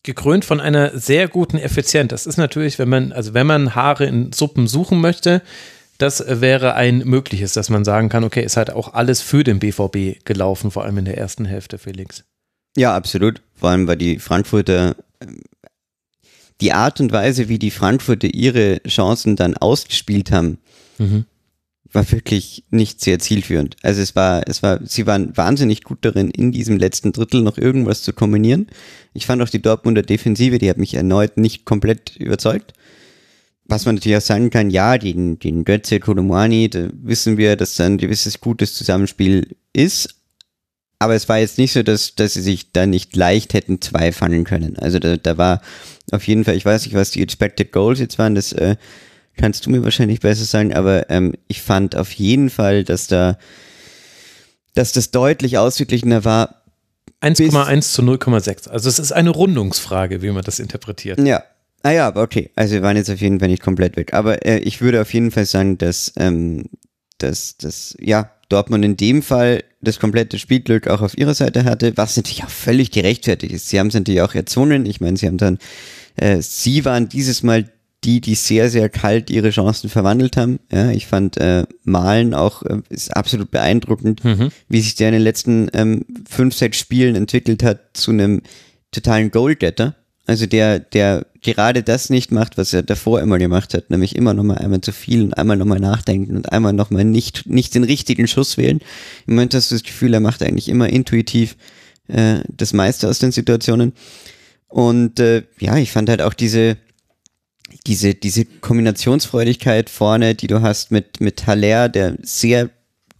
[0.07, 2.11] Gekrönt von einer sehr guten Effizienz.
[2.11, 5.43] Das ist natürlich, wenn man, also wenn man Haare in Suppen suchen möchte,
[5.99, 9.59] das wäre ein mögliches, dass man sagen kann, okay, es hat auch alles für den
[9.59, 12.25] BVB gelaufen, vor allem in der ersten Hälfte, Felix.
[12.77, 13.43] Ja, absolut.
[13.55, 15.41] Vor allem, weil die Frankfurter ähm,
[16.61, 20.59] die Art und Weise, wie die Frankfurter ihre Chancen dann ausgespielt haben,
[20.99, 21.27] mhm.
[21.97, 23.77] War wirklich nicht sehr zielführend.
[23.83, 27.59] Also es war, es war, sie waren wahnsinnig gut darin, in diesem letzten Drittel noch
[27.59, 28.69] irgendwas zu kombinieren.
[29.15, 32.75] Ich fand auch die Dortmunder Defensive, die hat mich erneut nicht komplett überzeugt.
[33.65, 37.75] Was man natürlich auch sagen kann, ja, den, den Götze Kolomani, da wissen wir, dass
[37.75, 40.15] da ein gewisses gutes Zusammenspiel ist,
[40.99, 44.45] aber es war jetzt nicht so, dass, dass sie sich da nicht leicht hätten zweifangen
[44.45, 44.79] können.
[44.79, 45.63] Also da, da war
[46.13, 48.77] auf jeden Fall, ich weiß nicht, was die Expected Goals jetzt waren, das äh,
[49.37, 53.39] kannst du mir wahrscheinlich besser sagen, aber ähm, ich fand auf jeden Fall, dass da,
[54.75, 56.63] dass das deutlich ausgeglichener war.
[57.23, 58.69] 1,1 zu 0,6.
[58.69, 61.19] Also es ist eine Rundungsfrage, wie man das interpretiert.
[61.21, 61.43] Ja.
[61.83, 62.51] Ah ja, aber okay.
[62.57, 64.13] Also wir waren jetzt auf jeden Fall nicht komplett weg.
[64.13, 66.65] Aber äh, ich würde auf jeden Fall sagen, dass, ähm,
[67.19, 71.97] dass, dass, ja, Dortmund in dem Fall das komplette Spielglück auch auf ihrer Seite hatte,
[71.97, 73.69] was natürlich auch völlig gerechtfertigt ist.
[73.69, 74.87] Sie haben es natürlich auch erzwungen.
[74.87, 75.59] Ich meine, sie haben dann,
[76.17, 77.71] äh, sie waren dieses Mal
[78.05, 80.61] die, die sehr, sehr kalt ihre Chancen verwandelt haben.
[80.71, 84.51] Ja, ich fand äh, Malen auch äh, ist absolut beeindruckend, mhm.
[84.69, 88.43] wie sich der in den letzten ähm, fünf, sechs Spielen entwickelt hat zu einem
[88.93, 89.97] totalen Goalgetter.
[90.27, 94.35] Also der, der gerade das nicht macht, was er davor immer gemacht hat, nämlich immer
[94.35, 98.27] nochmal einmal zu viel und einmal nochmal nachdenken und einmal nochmal nicht, nicht den richtigen
[98.27, 98.81] Schuss wählen.
[99.27, 101.57] Im Moment hast du das Gefühl, er macht eigentlich immer intuitiv
[102.09, 103.93] äh, das meiste aus den Situationen.
[104.67, 106.77] Und äh, ja, ich fand halt auch diese,
[107.87, 112.71] diese, diese Kombinationsfreudigkeit vorne, die du hast mit, mit Haller, der sehr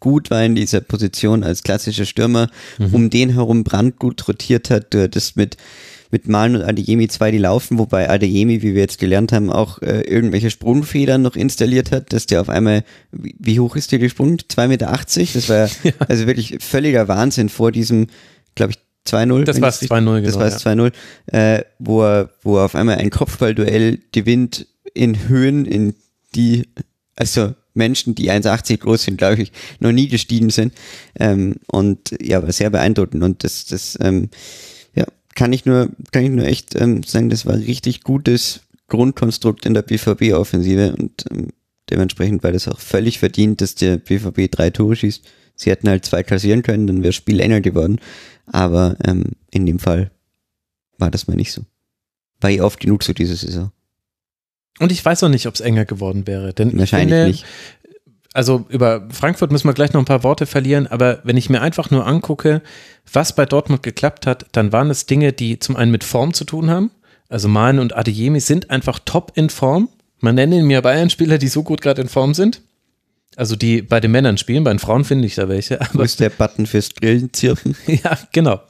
[0.01, 2.95] gut war in dieser Position als klassischer Stürmer, mhm.
[2.95, 4.93] um den herum Brand gut rotiert hat.
[4.93, 5.57] Du hattest mit
[6.11, 9.83] mit Malen und Adeyemi zwei, die laufen, wobei Adeyemi, wie wir jetzt gelernt haben, auch
[9.83, 14.09] äh, irgendwelche Sprungfedern noch installiert hat, dass der auf einmal, wie, hoch ist der die
[14.09, 14.37] Sprung?
[14.37, 14.87] 2,80 Meter?
[15.35, 15.93] Das war ja.
[16.09, 18.07] also wirklich völliger Wahnsinn vor diesem,
[18.55, 19.45] glaube ich, 2-0.
[19.45, 20.21] Das war es 2-0, genau.
[20.23, 20.73] Das war es ja.
[20.73, 20.93] 2-0,
[21.27, 25.95] äh, wo, er, wo er auf einmal ein Kopfballduell gewinnt in Höhen, in
[26.35, 26.69] die,
[27.17, 30.73] also Menschen, die 1,80 groß sind, glaube ich, noch nie gestiegen sind.
[31.19, 33.23] Ähm, und ja, war sehr beeindruckend.
[33.23, 34.31] Und das, das ähm,
[35.37, 39.75] kann ich nur, kann ich nur echt ähm, sagen, das war richtig gutes Grundkonstrukt in
[39.75, 41.49] der BVB-Offensive und ähm,
[41.91, 45.25] dementsprechend war das auch völlig verdient, dass der BVB drei Tore schießt.
[45.55, 48.01] Sie hätten halt zwei kassieren können, dann wäre das Spiel enger geworden.
[48.47, 50.11] Aber ähm, in dem Fall
[50.99, 51.63] war das mal nicht so.
[52.41, 53.73] War eh oft genug so diese Saison.
[54.79, 56.53] Und ich weiß auch nicht, ob es enger geworden wäre.
[56.53, 57.47] Denn Wahrscheinlich finde, nicht
[58.37, 61.63] also über Frankfurt müssen wir gleich noch ein paar Worte verlieren, aber wenn ich mir
[61.63, 62.61] einfach nur angucke,
[63.11, 66.45] was bei Dortmund geklappt hat, dann waren es Dinge, die zum einen mit Form zu
[66.45, 66.91] tun haben.
[67.31, 69.89] Also Mane und Adeyemi sind einfach top in Form.
[70.21, 72.61] Man nennt mir Bayern-Spieler, die so gut gerade in Form sind.
[73.37, 75.81] Also die bei den Männern spielen, bei den Frauen finde ich da welche.
[75.81, 77.77] Aber Wo ist der Button fürs Grillenzirpen?
[77.87, 78.61] ja, genau.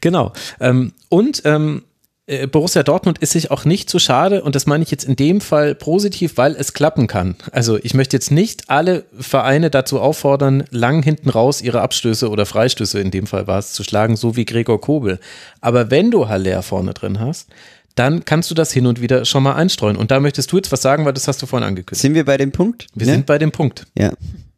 [0.00, 0.32] Genau.
[0.60, 1.82] Ähm, und ähm,
[2.26, 5.16] äh, Borussia Dortmund ist sich auch nicht zu schade und das meine ich jetzt in
[5.16, 7.36] dem Fall positiv, weil es klappen kann.
[7.52, 12.46] Also ich möchte jetzt nicht alle Vereine dazu auffordern, lang hinten raus ihre Abstöße oder
[12.46, 15.18] Freistöße, in dem Fall war es, zu schlagen, so wie Gregor Kobel.
[15.60, 17.50] Aber wenn du Haller vorne drin hast,
[17.94, 19.96] dann kannst du das hin und wieder schon mal einstreuen.
[19.96, 22.02] Und da möchtest du jetzt was sagen, weil das hast du vorhin angekündigt.
[22.02, 22.86] Sind wir bei dem Punkt?
[22.94, 23.12] Wir ja?
[23.12, 23.86] sind bei dem Punkt.
[23.96, 24.12] Ja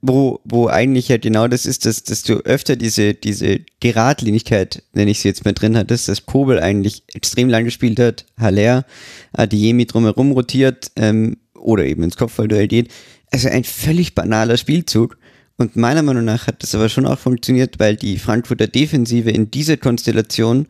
[0.07, 5.11] wo, wo eigentlich ja genau das ist, dass, dass du öfter diese, diese Geradlinigkeit, nenne
[5.11, 8.85] ich sie jetzt mal drin hattest, dass Kobel eigentlich extrem lang gespielt hat, Haller,
[9.33, 12.93] Adiemi drumherum rotiert ähm, oder eben ins Kopfballduell geht.
[13.31, 15.19] Also ein völlig banaler Spielzug.
[15.59, 19.51] Und meiner Meinung nach hat das aber schon auch funktioniert, weil die Frankfurter Defensive in
[19.51, 20.67] dieser Konstellation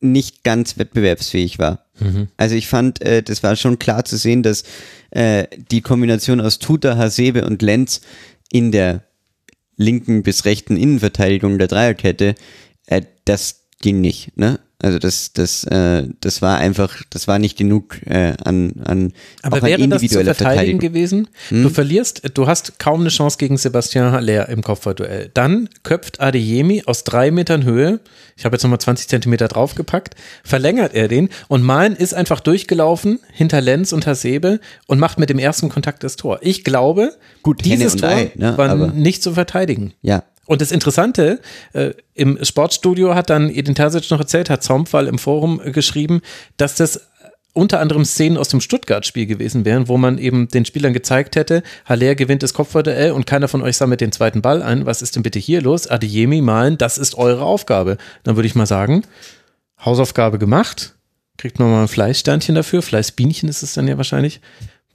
[0.00, 1.86] nicht ganz wettbewerbsfähig war.
[1.98, 2.28] Mhm.
[2.36, 4.64] Also ich fand, äh, das war schon klar zu sehen, dass
[5.10, 8.00] äh, die Kombination aus Tuta, Hasebe und Lenz
[8.50, 9.04] in der
[9.76, 12.34] linken bis rechten Innenverteidigung der Dreierkette,
[12.86, 14.36] äh, das ging nicht.
[14.36, 14.60] Ne?
[14.80, 19.56] Also das, das, äh, das war einfach, das war nicht genug äh, an, an Aber
[19.56, 20.80] auch an wäre das zu individueller verteidigen Verteidigung.
[20.80, 21.28] gewesen?
[21.48, 21.62] Hm?
[21.64, 25.32] Du verlierst, du hast kaum eine Chance gegen Sebastian Haller im Kopfballduell.
[25.34, 27.98] Dann köpft Adeyemi aus drei Metern Höhe,
[28.36, 30.14] ich habe jetzt nochmal 20 Zentimeter draufgepackt,
[30.44, 35.28] verlängert er den und Malen ist einfach durchgelaufen hinter Lenz und Hasebe und macht mit
[35.28, 36.38] dem ersten Kontakt das Tor.
[36.42, 39.92] Ich glaube, Gut, dieses Tor Ei, ne, war aber- nicht zu verteidigen.
[40.02, 41.40] Ja, Und das Interessante,
[41.74, 46.22] äh, im Sportstudio hat dann Edin Terzic noch erzählt, hat Zaumfall im Forum äh, geschrieben,
[46.56, 47.06] dass das
[47.52, 51.62] unter anderem Szenen aus dem Stuttgart-Spiel gewesen wären, wo man eben den Spielern gezeigt hätte,
[51.84, 54.86] Haller gewinnt das Kopfballduell und keiner von euch sammelt den zweiten Ball ein.
[54.86, 55.86] Was ist denn bitte hier los?
[55.86, 57.98] Adeyemi malen, das ist eure Aufgabe.
[58.22, 59.02] Dann würde ich mal sagen,
[59.84, 60.94] Hausaufgabe gemacht,
[61.36, 64.40] kriegt man mal ein Fleißsternchen dafür, Fleißbienchen ist es dann ja wahrscheinlich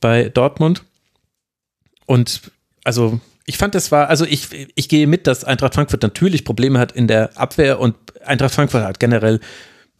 [0.01, 0.83] bei Dortmund.
[2.07, 2.41] Und
[2.83, 6.79] also ich fand, das war, also ich, ich gehe mit, dass Eintracht Frankfurt natürlich Probleme
[6.79, 9.39] hat in der Abwehr und Eintracht Frankfurt hat generell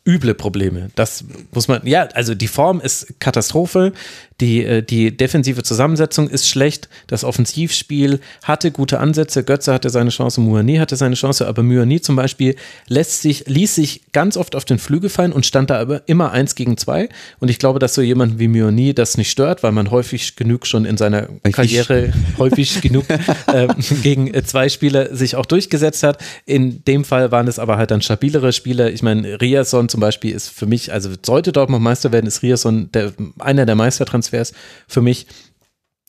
[0.05, 0.89] üble Probleme.
[0.95, 1.23] Das
[1.53, 3.93] muss man, ja, also die Form ist Katastrophe,
[4.41, 10.09] die, äh, die defensive Zusammensetzung ist schlecht, das Offensivspiel hatte gute Ansätze, Götze hatte seine
[10.09, 12.55] Chance, Muani hatte seine Chance, aber Muani zum Beispiel
[12.87, 16.31] lässt sich, ließ sich ganz oft auf den Flügel fallen und stand da aber immer
[16.31, 17.07] eins gegen zwei
[17.39, 20.67] und ich glaube, dass so jemand wie Muani das nicht stört, weil man häufig genug
[20.67, 23.67] schon in seiner Karriere häufig genug äh,
[24.01, 26.17] gegen zwei Spieler sich auch durchgesetzt hat.
[26.45, 28.91] In dem Fall waren es aber halt dann stabilere Spieler.
[28.91, 32.91] Ich meine, Riasson zum Beispiel ist für mich, also sollte Dortmund Meister werden, ist Riasson
[32.93, 34.51] der, einer der Meistertransfers
[34.87, 35.27] für mich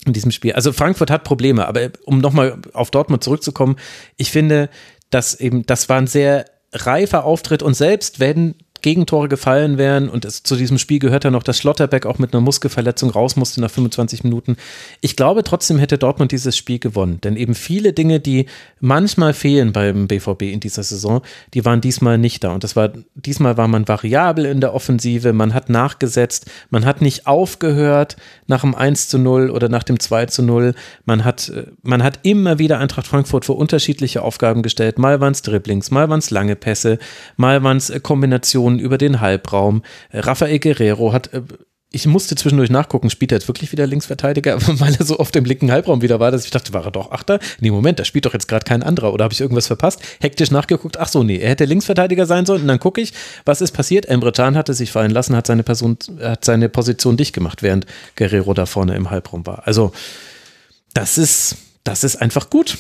[0.07, 0.55] in diesem Spiel.
[0.55, 3.77] Also Frankfurt hat Probleme, aber um nochmal auf Dortmund zurückzukommen,
[4.17, 4.71] ich finde,
[5.11, 8.55] dass eben, das war ein sehr reifer Auftritt und selbst wenn
[8.85, 12.35] Gegentore gefallen wären und es, zu diesem Spiel gehört ja noch, dass Schlotterbeck auch mit
[12.35, 14.59] einer Muskelverletzung raus musste nach 25 Minuten.
[15.01, 18.45] Ich glaube trotzdem hätte Dortmund dieses Spiel gewonnen, denn eben viele Dinge, die
[18.81, 21.23] manchmal fehlen beim BVB in dieser Saison,
[21.55, 22.53] die waren diesmal nicht da.
[22.53, 27.01] Und das war, diesmal war man variabel in der Offensive, man hat nachgesetzt, man hat
[27.01, 30.75] nicht aufgehört nach dem 1 zu 0 oder nach dem 2 zu 0,
[31.07, 35.33] man hat, äh, man hat immer wieder Eintracht Frankfurt vor unterschiedliche Aufgaben gestellt, mal waren
[35.33, 36.99] es Dribblings, mal waren es lange Pässe,
[37.39, 38.01] mal waren es äh,
[38.75, 39.83] Kombinationen über den Halbraum.
[40.11, 41.43] Äh, Rafael Guerrero hat äh,
[41.91, 45.45] ich musste zwischendurch nachgucken, spielt er jetzt wirklich wieder Linksverteidiger, weil er so oft im
[45.45, 47.39] linken Halbraum wieder war, dass ich dachte, war er doch Achter?
[47.61, 50.03] Nee, Moment, da spielt doch jetzt gerade kein anderer oder habe ich irgendwas verpasst?
[50.21, 53.13] Hektisch nachgeguckt, ach so, nee, er hätte Linksverteidiger sein sollen und dann gucke ich,
[53.45, 54.07] was ist passiert?
[54.07, 57.87] Emre Can hatte sich fallen lassen, hat seine Person, hat seine Position dicht gemacht, während
[58.17, 59.65] Guerrero da vorne im Halbraum war.
[59.65, 59.93] Also,
[60.95, 62.77] das ist, das ist einfach gut.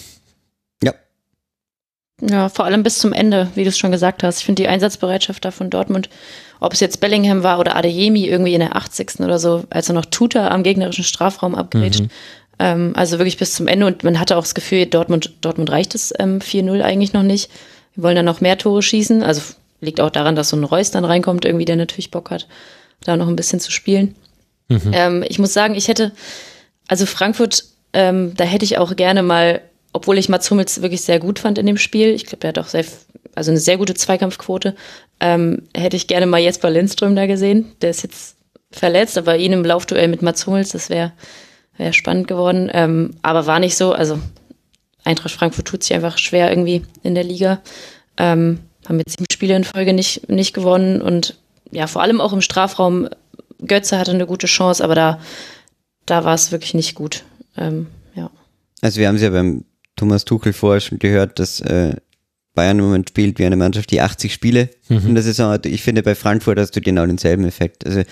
[2.20, 2.48] Ja.
[2.48, 4.38] Vor allem bis zum Ende, wie du es schon gesagt hast.
[4.38, 6.08] Ich finde die Einsatzbereitschaft da von Dortmund,
[6.60, 9.20] ob es jetzt Bellingham war oder Adeyemi irgendwie in der 80.
[9.20, 12.04] oder so, als er noch Tuta am gegnerischen Strafraum abgrätscht.
[12.58, 15.94] Ähm, also wirklich bis zum Ende und man hatte auch das Gefühl, Dortmund, Dortmund reicht
[15.94, 17.50] es ähm, 4-0 eigentlich noch nicht.
[17.94, 19.22] Wir wollen dann noch mehr Tore schießen.
[19.22, 19.42] Also
[19.80, 22.46] liegt auch daran, dass so ein Reus dann reinkommt, irgendwie, der natürlich Bock hat,
[23.04, 24.14] da noch ein bisschen zu spielen.
[24.92, 26.12] Ähm, ich muss sagen, ich hätte,
[26.88, 29.60] also Frankfurt, ähm, da hätte ich auch gerne mal,
[29.94, 32.58] obwohl ich Mats Hummels wirklich sehr gut fand in dem Spiel, ich glaube, der hat
[32.58, 32.84] auch sehr,
[33.34, 34.74] also eine sehr gute Zweikampfquote,
[35.20, 37.72] ähm, hätte ich gerne mal Jesper Lindström da gesehen.
[37.80, 38.36] Der ist jetzt
[38.72, 41.12] verletzt, aber ihn im Laufduell mit Mats Hummels, das wäre
[41.78, 42.70] wär spannend geworden.
[42.74, 44.18] Ähm, aber war nicht so, also
[45.04, 47.60] Eintracht Frankfurt tut sich einfach schwer irgendwie in der Liga.
[48.16, 48.58] Ähm,
[48.88, 51.38] haben jetzt sieben Spiele in Folge nicht, nicht gewonnen und
[51.70, 53.08] ja, vor allem auch im Strafraum.
[53.64, 55.20] Götze hatte eine gute Chance, aber da,
[56.04, 57.22] da war es wirklich nicht gut.
[57.56, 58.30] Ähm, ja.
[58.82, 59.64] Also wir haben es ja beim
[59.96, 61.94] Thomas Tuchel vorher schon gehört, dass äh,
[62.54, 65.66] Bayern im Moment spielt wie eine Mannschaft, die 80 Spiele in der Saison hat.
[65.66, 67.84] Ich finde, bei Frankfurt hast du genau denselben Effekt.
[67.84, 68.02] Also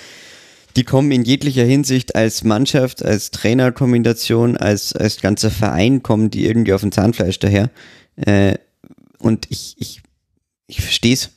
[0.77, 6.47] die kommen in jeglicher Hinsicht als Mannschaft, als Trainerkombination, als, als ganzer Verein, kommen die
[6.47, 7.71] irgendwie auf dem Zahnfleisch daher.
[8.17, 8.55] Äh,
[9.19, 10.03] und ich, ich,
[10.67, 11.31] ich verstehe es.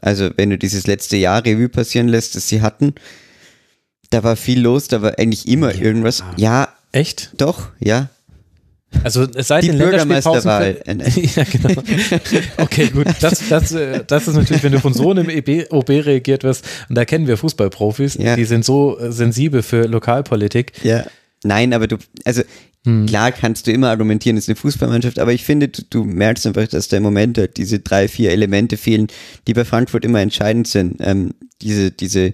[0.00, 2.94] Also wenn du dieses letzte Jahr Revue passieren lässt, das sie hatten,
[4.08, 6.24] da war viel los, da war eigentlich immer irgendwas.
[6.36, 7.32] Ja, Echt?
[7.36, 8.08] doch, ja.
[9.04, 10.50] Also seit Die den Länderspielpausen.
[10.50, 10.82] Bürgermeisterwahl.
[11.36, 11.82] ja, genau.
[12.58, 13.06] Okay, gut.
[13.20, 16.64] Das, das, äh, das ist natürlich, wenn du von so einem EB, OB reagiert wirst,
[16.88, 18.36] und da kennen wir Fußballprofis, Ja.
[18.36, 20.72] die sind so äh, sensibel für Lokalpolitik.
[20.82, 21.04] Ja.
[21.44, 22.42] Nein, aber du, also
[23.06, 26.46] klar kannst du immer argumentieren, es ist eine Fußballmannschaft, aber ich finde, du, du merkst
[26.46, 29.06] einfach, dass da im Moment halt diese drei, vier Elemente fehlen,
[29.46, 30.96] die bei Frankfurt immer entscheidend sind.
[31.00, 32.32] Ähm, diese, diese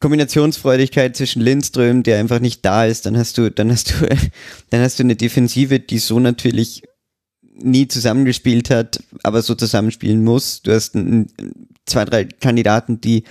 [0.00, 4.06] Kombinationsfreudigkeit zwischen Lindström, der einfach nicht da ist, dann hast du, dann hast du,
[4.70, 6.82] dann hast du eine Defensive, die so natürlich
[7.58, 10.62] nie zusammengespielt hat, aber so zusammenspielen muss.
[10.62, 11.28] Du hast ein,
[11.86, 13.24] zwei, drei Kandidaten, die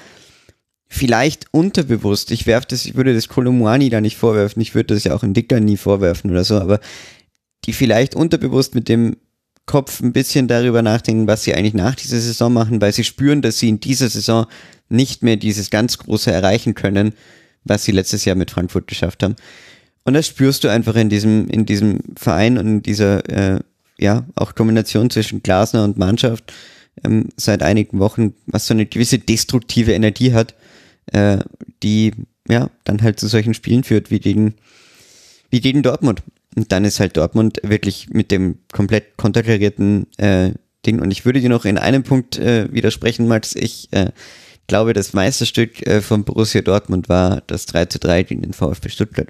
[0.87, 5.03] vielleicht unterbewusst, ich werfe das, ich würde das Kolomwani da nicht vorwerfen, ich würde das
[5.03, 6.79] ja auch in Dicker nie vorwerfen oder so, aber
[7.65, 9.17] die vielleicht unterbewusst mit dem
[9.65, 13.41] Kopf ein bisschen darüber nachdenken, was sie eigentlich nach dieser Saison machen, weil sie spüren,
[13.41, 14.45] dass sie in dieser Saison
[14.89, 17.13] nicht mehr dieses ganz große erreichen können,
[17.63, 19.35] was sie letztes Jahr mit Frankfurt geschafft haben.
[20.03, 23.59] Und das spürst du einfach in diesem, in diesem Verein und in dieser, äh,
[23.97, 26.53] ja, auch Kombination zwischen Glasner und Mannschaft
[27.03, 30.53] ähm, seit einigen Wochen, was so eine gewisse destruktive Energie hat,
[31.07, 31.39] äh,
[31.81, 32.13] die,
[32.47, 34.55] ja, dann halt zu solchen Spielen führt, wie gegen,
[35.49, 36.21] wie gegen Dortmund.
[36.55, 40.51] Und dann ist halt Dortmund wirklich mit dem komplett konterkarierten äh,
[40.85, 41.01] Ding.
[41.01, 43.55] Und ich würde dir noch in einem Punkt äh, widersprechen, Max.
[43.55, 44.11] Ich äh,
[44.67, 48.89] glaube, das Meisterstück äh, von Borussia Dortmund war das 3 zu 3 gegen den VfB
[48.89, 49.29] Stuttgart.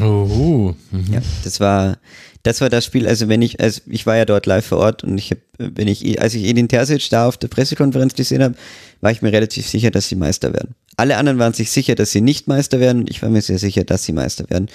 [0.00, 0.74] Oh.
[0.90, 1.12] Mhm.
[1.12, 1.98] Ja, das war,
[2.42, 5.04] das war das Spiel, also wenn ich, also ich war ja dort live vor Ort
[5.04, 8.54] und ich habe, wenn ich, als ich Edin Terzic da auf der Pressekonferenz gesehen habe,
[9.00, 10.74] war ich mir relativ sicher, dass sie Meister werden.
[10.96, 13.58] Alle anderen waren sich sicher, dass sie nicht Meister werden und ich war mir sehr
[13.58, 14.68] sicher, dass sie Meister werden.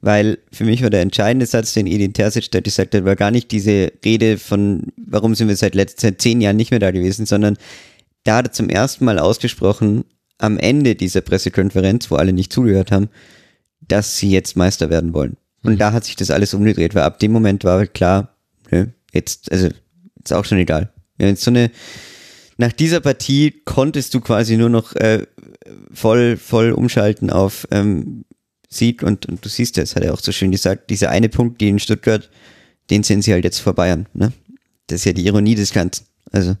[0.00, 3.30] Weil für mich war der entscheidende Satz, den Edin Terzic da gesagt hat, war gar
[3.30, 6.90] nicht diese Rede von, warum sind wir seit letzten seit zehn Jahren nicht mehr da
[6.90, 7.56] gewesen, sondern
[8.24, 10.04] da hat er zum ersten Mal ausgesprochen,
[10.38, 13.08] am Ende dieser Pressekonferenz, wo alle nicht zugehört haben,
[13.80, 15.36] dass sie jetzt Meister werden wollen.
[15.62, 15.78] Und mhm.
[15.78, 18.36] da hat sich das alles umgedreht, weil ab dem Moment war halt klar,
[18.70, 19.68] ne, jetzt, also,
[20.22, 20.92] ist auch schon egal.
[21.18, 21.70] Ja, jetzt so eine,
[22.56, 25.26] nach dieser Partie konntest du quasi nur noch äh,
[25.92, 28.24] voll, voll umschalten auf ähm,
[28.68, 31.60] Sieg und, und du siehst es, hat er auch so schön gesagt, dieser eine Punkt,
[31.60, 32.28] die in Stuttgart,
[32.90, 34.06] den sind sie halt jetzt vor Bayern.
[34.12, 34.32] Ne?
[34.86, 36.06] Das ist ja die Ironie des Ganzen.
[36.32, 36.56] Also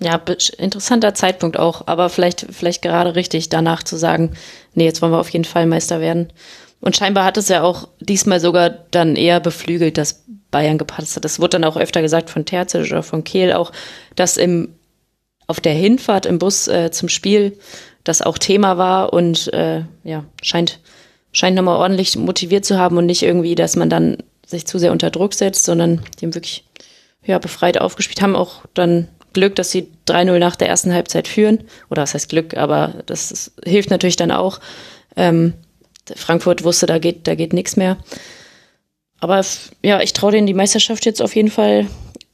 [0.00, 0.20] ja,
[0.58, 4.32] interessanter Zeitpunkt auch, aber vielleicht, vielleicht gerade richtig danach zu sagen,
[4.74, 6.32] nee, jetzt wollen wir auf jeden Fall Meister werden.
[6.80, 11.24] Und scheinbar hat es ja auch diesmal sogar dann eher beflügelt, dass Bayern gepasst hat.
[11.24, 13.72] Das wurde dann auch öfter gesagt von Terzic oder von Kehl auch,
[14.14, 14.74] dass im,
[15.48, 17.58] auf der Hinfahrt im Bus äh, zum Spiel
[18.04, 20.78] das auch Thema war und äh, ja, scheint,
[21.32, 24.92] scheint nochmal ordentlich motiviert zu haben und nicht irgendwie, dass man dann sich zu sehr
[24.92, 26.64] unter Druck setzt, sondern haben wirklich
[27.24, 29.08] ja, befreit aufgespielt, haben auch dann
[29.38, 31.64] Glück, dass sie 3-0 nach der ersten Halbzeit führen.
[31.90, 34.60] Oder was heißt Glück, aber das, das hilft natürlich dann auch.
[35.16, 35.54] Ähm,
[36.16, 37.98] Frankfurt wusste, da geht, da geht nichts mehr.
[39.20, 39.44] Aber
[39.84, 41.86] ja, ich traue denen die Meisterschaft jetzt auf jeden Fall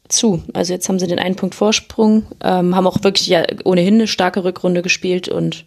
[0.09, 0.43] zu.
[0.52, 4.06] Also jetzt haben sie den einen Punkt Vorsprung, ähm, haben auch wirklich ja ohnehin eine
[4.06, 5.66] starke Rückrunde gespielt und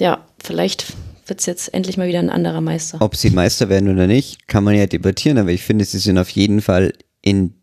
[0.00, 0.86] ja, vielleicht
[1.26, 3.00] wird es jetzt endlich mal wieder ein anderer Meister.
[3.00, 6.18] Ob sie Meister werden oder nicht, kann man ja debattieren, aber ich finde, sie sind
[6.18, 6.92] auf jeden Fall
[7.22, 7.54] in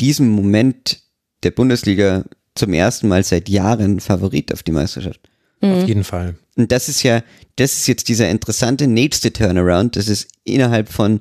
[0.00, 1.00] diesem Moment
[1.42, 2.24] der Bundesliga
[2.54, 5.20] zum ersten Mal seit Jahren Favorit auf die Meisterschaft.
[5.60, 5.72] Mhm.
[5.72, 6.36] Auf jeden Fall.
[6.56, 7.22] Und das ist ja,
[7.56, 11.18] das ist jetzt dieser interessante nächste Turnaround, das ist innerhalb von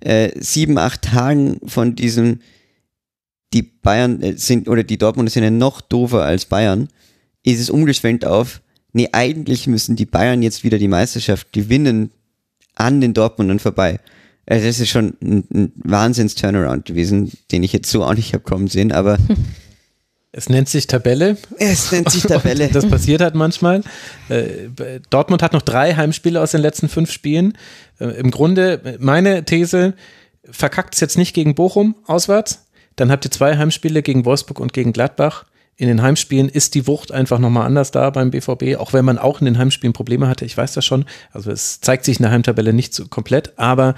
[0.00, 2.40] äh, sieben, acht Tagen von diesem,
[3.52, 6.88] die Bayern äh, sind, oder die Dortmunder sind ja noch doofer als Bayern,
[7.42, 8.60] ist es umgeschwenkt auf,
[8.92, 12.10] nee, eigentlich müssen die Bayern jetzt wieder die Meisterschaft gewinnen
[12.74, 14.00] an den Dortmundern vorbei.
[14.46, 18.44] Also das ist schon ein, ein Wahnsinns-Turnaround gewesen, den ich jetzt so auch nicht habe
[18.44, 19.18] kommen sehen, aber.
[20.36, 21.36] Es nennt sich Tabelle.
[21.58, 22.66] Es nennt sich Tabelle.
[22.66, 23.82] Das passiert halt manchmal.
[24.28, 24.68] Äh,
[25.08, 27.56] Dortmund hat noch drei Heimspiele aus den letzten fünf Spielen.
[28.00, 29.94] Äh, Im Grunde, meine These,
[30.50, 32.66] verkackt es jetzt nicht gegen Bochum auswärts.
[32.96, 35.44] Dann habt ihr zwei Heimspiele gegen Wolfsburg und gegen Gladbach.
[35.76, 39.18] In den Heimspielen ist die Wucht einfach nochmal anders da beim BVB, auch wenn man
[39.18, 40.44] auch in den Heimspielen Probleme hatte.
[40.44, 41.04] Ich weiß das schon.
[41.32, 43.96] Also es zeigt sich in der Heimtabelle nicht so komplett, aber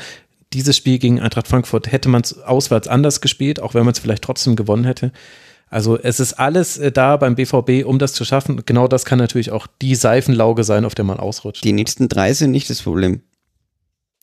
[0.53, 3.99] dieses Spiel gegen Eintracht Frankfurt hätte man es auswärts anders gespielt, auch wenn man es
[3.99, 5.13] vielleicht trotzdem gewonnen hätte.
[5.69, 8.63] Also es ist alles äh, da beim BVB, um das zu schaffen.
[8.67, 11.65] Genau das kann natürlich auch die Seifenlauge sein, auf der man ausrutscht.
[11.65, 13.23] Die nächsten drei sind nicht das Problem.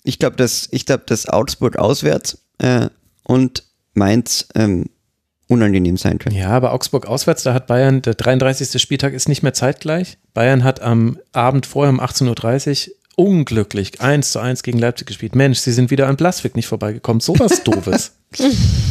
[0.03, 2.87] Ich glaube, dass ich glaube, dass Augsburg auswärts äh,
[3.23, 3.63] und
[3.93, 4.85] Mainz ähm,
[5.47, 6.35] unangenehm sein können.
[6.35, 8.81] Ja, aber Augsburg auswärts, da hat Bayern, der 33.
[8.81, 10.17] Spieltag ist nicht mehr zeitgleich.
[10.33, 15.35] Bayern hat am Abend vorher um 18.30 Uhr unglücklich 1 zu 1 gegen Leipzig gespielt.
[15.35, 17.19] Mensch, sie sind wieder an Blaswig nicht vorbeigekommen.
[17.19, 18.11] So was Doofes.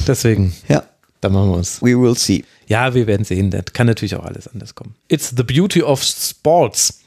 [0.07, 0.55] Deswegen.
[0.69, 0.85] Ja.
[1.21, 1.81] Da machen wir uns.
[1.81, 2.45] We will see.
[2.67, 3.51] Ja, wir werden sehen.
[3.51, 4.95] Das kann natürlich auch alles anders kommen.
[5.09, 7.01] It's the beauty of sports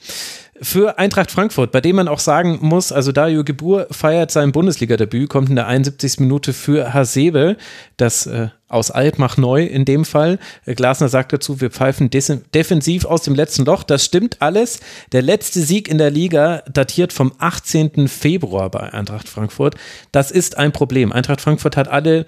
[0.61, 5.30] für Eintracht Frankfurt, bei dem man auch sagen muss, also Dario Gebur feiert sein Bundesliga-Debüt,
[5.30, 6.19] kommt in der 71.
[6.22, 7.57] Minute für Hasebe,
[7.98, 10.40] das äh, aus Altmach neu in dem Fall.
[10.65, 13.84] Äh, Glasner sagt dazu, wir pfeifen defensiv aus dem letzten Loch.
[13.84, 14.80] Das stimmt alles.
[15.11, 18.07] Der letzte Sieg in der Liga datiert vom 18.
[18.07, 19.76] Februar bei Eintracht Frankfurt.
[20.14, 21.11] Das ist ein Problem.
[21.11, 22.26] Eintracht Frankfurt hat alle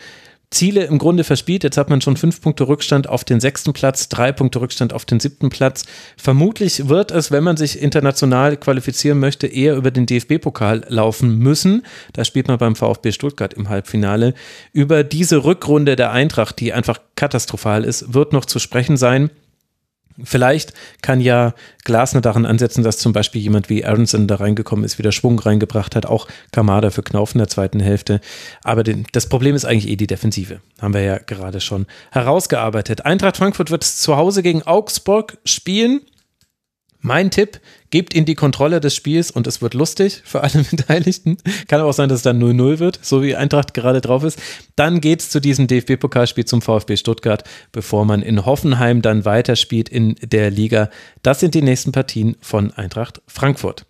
[0.49, 1.63] Ziele im Grunde verspielt.
[1.63, 5.03] Jetzt hat man schon fünf Punkte Rückstand auf den sechsten Platz, drei Punkte Rückstand auf
[5.03, 5.85] den siebten Platz.
[6.15, 11.85] Vermutlich wird es, wenn man sich international qualifizieren möchte, eher über den DFB-Pokal laufen müssen.
[12.13, 14.33] Da spielt man beim VfB Stuttgart im Halbfinale.
[14.71, 19.29] Über diese Rückrunde der Eintracht, die einfach katastrophal ist, wird noch zu sprechen sein.
[20.23, 21.53] Vielleicht kann ja
[21.83, 25.95] Glasner daran ansetzen, dass zum Beispiel jemand wie Aronson da reingekommen ist, wieder Schwung reingebracht
[25.95, 28.19] hat, auch Kamada für Knauf in der zweiten Hälfte.
[28.63, 30.59] Aber den, das Problem ist eigentlich eh die Defensive.
[30.81, 33.05] Haben wir ja gerade schon herausgearbeitet.
[33.05, 36.01] Eintracht Frankfurt wird zu Hause gegen Augsburg spielen.
[37.07, 41.37] Mein Tipp, gebt ihnen die Kontrolle des Spiels und es wird lustig für alle Beteiligten.
[41.69, 44.37] Kann auch sein, dass es dann 0-0 wird, so wie Eintracht gerade drauf ist.
[44.75, 49.87] Dann geht es zu diesem DFB-Pokalspiel zum VfB Stuttgart, bevor man in Hoffenheim dann weiterspielt
[49.87, 50.89] in der Liga.
[51.23, 53.85] Das sind die nächsten Partien von Eintracht Frankfurt.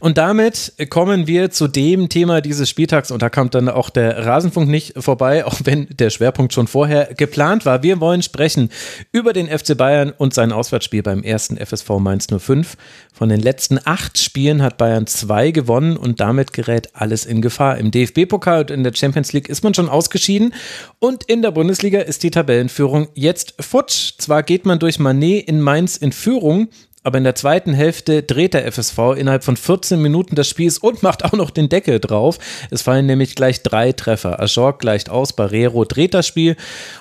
[0.00, 4.24] Und damit kommen wir zu dem Thema dieses Spieltags und da kommt dann auch der
[4.24, 7.82] Rasenfunk nicht vorbei, auch wenn der Schwerpunkt schon vorher geplant war.
[7.82, 8.70] Wir wollen sprechen
[9.10, 12.76] über den FC Bayern und sein Auswärtsspiel beim ersten FSV Mainz 05.
[13.12, 17.78] Von den letzten acht Spielen hat Bayern zwei gewonnen und damit gerät alles in Gefahr.
[17.78, 20.54] Im DFB-Pokal und in der Champions League ist man schon ausgeschieden
[21.00, 24.12] und in der Bundesliga ist die Tabellenführung jetzt futsch.
[24.18, 26.68] Zwar geht man durch Manet in Mainz in Führung,
[27.08, 31.02] aber in der zweiten Hälfte dreht der FSV innerhalb von 14 Minuten des Spiels und
[31.02, 32.38] macht auch noch den Deckel drauf.
[32.70, 34.38] Es fallen nämlich gleich drei Treffer.
[34.38, 36.54] Ajorg gleicht aus, Barrero dreht das Spiel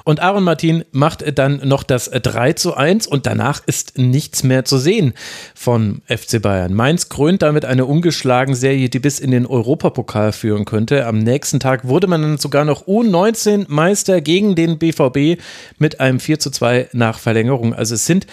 [0.06, 4.64] und Aaron Martin macht dann noch das 3 zu 1 und danach ist nichts mehr
[4.64, 5.14] zu sehen
[5.54, 6.74] von FC Bayern.
[6.74, 11.06] Mainz krönt damit eine ungeschlagen Serie, die bis in den Europapokal führen könnte.
[11.06, 15.42] Am nächsten Tag wurde man dann sogar noch U19 Meister gegen den BVB
[15.80, 17.74] mit einem 4 zu 2 nach Verlängerung.
[17.74, 18.26] Also es sind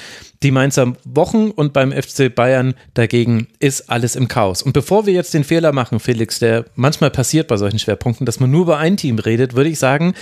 [0.44, 4.62] die Mainzer Wochen und beim FC Bayern dagegen ist alles im Chaos.
[4.62, 8.40] Und bevor wir jetzt den Fehler machen, Felix, der manchmal passiert bei solchen Schwerpunkten, dass
[8.40, 10.14] man nur über ein Team redet, würde ich sagen,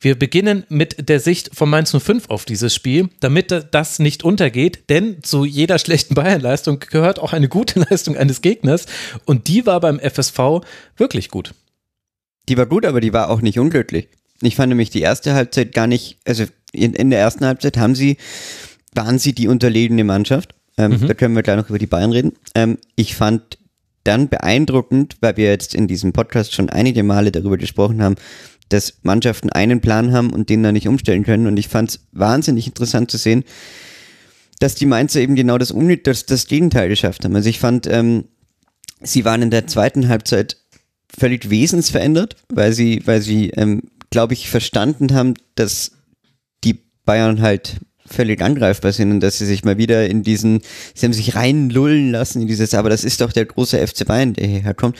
[0.00, 4.88] wir beginnen mit der Sicht von Mainz 05 auf dieses Spiel, damit das nicht untergeht,
[4.88, 8.86] denn zu jeder schlechten Bayern-Leistung gehört auch eine gute Leistung eines Gegners
[9.24, 10.62] und die war beim FSV
[10.96, 11.52] wirklich gut.
[12.48, 14.08] Die war gut, aber die war auch nicht unglücklich.
[14.40, 17.96] Ich fand nämlich die erste Halbzeit gar nicht, also in, in der ersten Halbzeit haben
[17.96, 18.18] sie
[18.94, 20.54] waren sie die unterlegene Mannschaft.
[20.76, 21.06] Ähm, mhm.
[21.06, 22.32] Da können wir gleich noch über die Bayern reden.
[22.54, 23.58] Ähm, ich fand
[24.04, 28.14] dann beeindruckend, weil wir jetzt in diesem Podcast schon einige Male darüber gesprochen haben,
[28.68, 31.46] dass Mannschaften einen Plan haben und den dann nicht umstellen können.
[31.46, 33.44] Und ich fand es wahnsinnig interessant zu sehen,
[34.60, 37.34] dass die Mainzer eben genau das, das, das Gegenteil geschafft haben.
[37.36, 38.24] Also ich fand, ähm,
[39.00, 40.56] sie waren in der zweiten Halbzeit
[41.16, 45.92] völlig wesensverändert, weil sie, weil sie, ähm, glaube ich, verstanden haben, dass
[46.64, 47.76] die Bayern halt
[48.08, 50.60] völlig angreifbar sind und dass sie sich mal wieder in diesen,
[50.94, 54.34] sie haben sich reinlullen lassen in dieses, aber das ist doch der große FC Bayern,
[54.34, 54.96] der hierher kommt.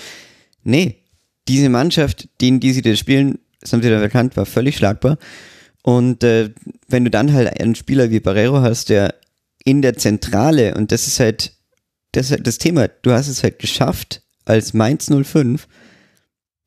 [0.62, 0.96] Nee,
[1.48, 5.18] diese Mannschaft, gegen die sie da spielen, das haben sie dann erkannt, war völlig schlagbar.
[5.82, 6.50] Und äh,
[6.88, 9.14] wenn du dann halt einen Spieler wie Barrero hast, der
[9.64, 11.52] in der Zentrale, und das ist halt
[12.12, 15.68] das, ist halt das Thema, du hast es halt geschafft, als Mainz 05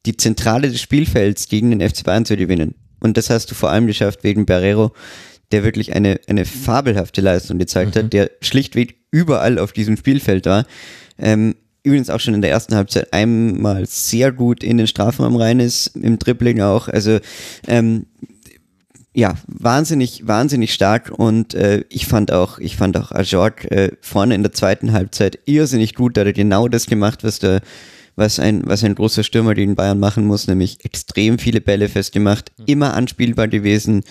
[0.05, 2.75] die Zentrale des Spielfelds gegen den FC Bayern zu gewinnen.
[2.99, 4.93] Und das hast du vor allem geschafft wegen Barrero,
[5.51, 7.99] der wirklich eine, eine fabelhafte Leistung gezeigt mhm.
[7.99, 10.65] hat, der schlichtweg überall auf diesem Spielfeld war.
[11.17, 15.59] Ähm, übrigens auch schon in der ersten Halbzeit einmal sehr gut in den Strafraum rein
[15.59, 16.87] ist, im Dribbling auch.
[16.87, 17.19] Also
[17.67, 18.05] ähm,
[19.13, 24.35] ja, wahnsinnig, wahnsinnig stark und äh, ich fand auch, ich fand auch Ajorg äh, vorne
[24.35, 27.61] in der zweiten Halbzeit irrsinnig gut, da hat er genau das gemacht, was der
[28.15, 32.51] was ein, was ein großer Stürmer den Bayern machen muss, nämlich extrem viele Bälle festgemacht,
[32.57, 32.65] mhm.
[32.67, 34.03] immer anspielbar gewesen,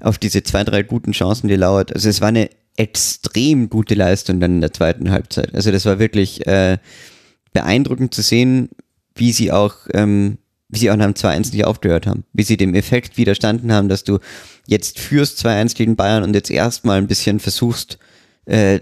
[0.00, 1.94] auf diese zwei, drei guten Chancen die lauert.
[1.94, 5.54] Also es war eine extrem gute Leistung dann in der zweiten Halbzeit.
[5.54, 6.78] Also das war wirklich äh,
[7.52, 8.70] beeindruckend zu sehen,
[9.14, 12.56] wie sie auch, ähm, wie sie auch nach dem 2-1 nicht aufgehört haben, wie sie
[12.56, 14.18] dem Effekt widerstanden haben, dass du
[14.66, 17.98] jetzt führst 2-1 gegen Bayern und jetzt erstmal ein bisschen versuchst
[18.46, 18.80] äh,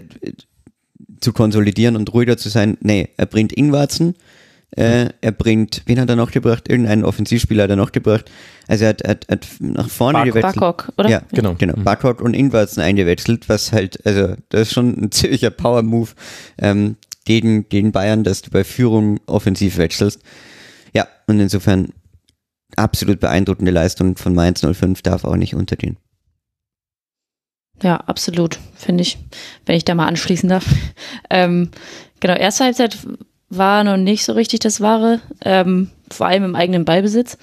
[1.19, 2.77] zu konsolidieren und ruhiger zu sein.
[2.81, 4.15] Nee, er bringt Ingwarzen,
[4.71, 6.69] äh, er bringt, wen hat er noch gebracht?
[6.69, 8.29] Irgendeinen Offensivspieler hat er noch gebracht.
[8.67, 10.55] Also er hat, hat, hat nach vorne Bar gewechselt.
[10.55, 11.09] Barkok, oder?
[11.09, 11.55] Ja, genau.
[11.55, 11.75] genau.
[11.77, 11.83] Mhm.
[11.83, 16.11] Barkok und Ingwertsen eingewechselt, was halt, also das ist schon ein ziemlicher Power-Move
[16.59, 20.21] ähm, gegen, gegen Bayern, dass du bei Führung offensiv wechselst.
[20.93, 21.93] Ja, und insofern
[22.75, 25.97] absolut beeindruckende Leistung von Mainz 05 darf auch nicht untergehen.
[27.81, 29.17] Ja, absolut, finde ich,
[29.65, 30.65] wenn ich da mal anschließen darf.
[31.31, 31.69] Ähm,
[32.19, 32.97] genau, erste Halbzeit
[33.49, 37.37] war noch nicht so richtig das Wahre, ähm, vor allem im eigenen Ballbesitz.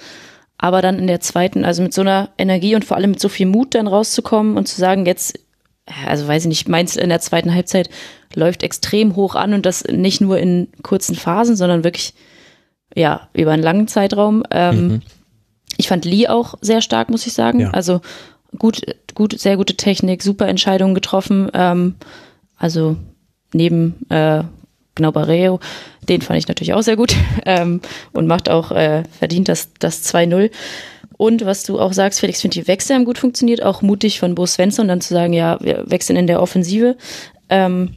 [0.59, 3.28] Aber dann in der zweiten, also mit so einer Energie und vor allem mit so
[3.28, 5.39] viel Mut dann rauszukommen und zu sagen, jetzt,
[6.07, 7.91] also weiß ich nicht, meins in der zweiten Halbzeit
[8.35, 12.15] läuft extrem hoch an und das nicht nur in kurzen Phasen, sondern wirklich,
[12.95, 14.45] ja, über einen langen Zeitraum.
[14.51, 15.03] Ähm, mhm.
[15.77, 17.61] Ich fand Lee auch sehr stark, muss ich sagen.
[17.61, 17.70] Ja.
[17.73, 18.01] Also
[18.59, 18.81] gut,
[19.15, 21.51] gut, sehr gute Technik, super Entscheidungen getroffen.
[21.53, 21.97] Ähm,
[22.57, 22.97] also
[23.53, 24.43] neben äh,
[24.97, 25.60] Barreo,
[26.09, 27.14] den fand ich natürlich auch sehr gut
[27.47, 27.81] ähm,
[28.12, 30.51] und macht auch, äh, verdient das, das 2-0.
[31.16, 34.35] Und was du auch sagst, Felix, finde die Wechsel haben gut funktioniert, auch mutig von
[34.35, 36.97] Bo Svensson dann zu sagen, ja, wir wechseln in der Offensive.
[37.48, 37.94] Ähm,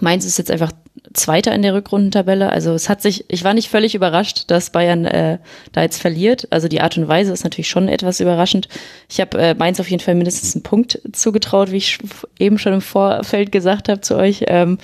[0.00, 0.72] Mainz ist jetzt einfach
[1.12, 2.50] Zweiter in der Rückrundentabelle.
[2.50, 5.38] Also es hat sich, ich war nicht völlig überrascht, dass Bayern äh,
[5.72, 6.46] da jetzt verliert.
[6.50, 8.68] Also die Art und Weise ist natürlich schon etwas überraschend.
[9.08, 11.98] Ich habe äh, Mainz auf jeden Fall mindestens einen Punkt zugetraut, wie ich
[12.38, 14.44] eben schon im Vorfeld gesagt habe zu euch.
[14.46, 14.78] Ähm,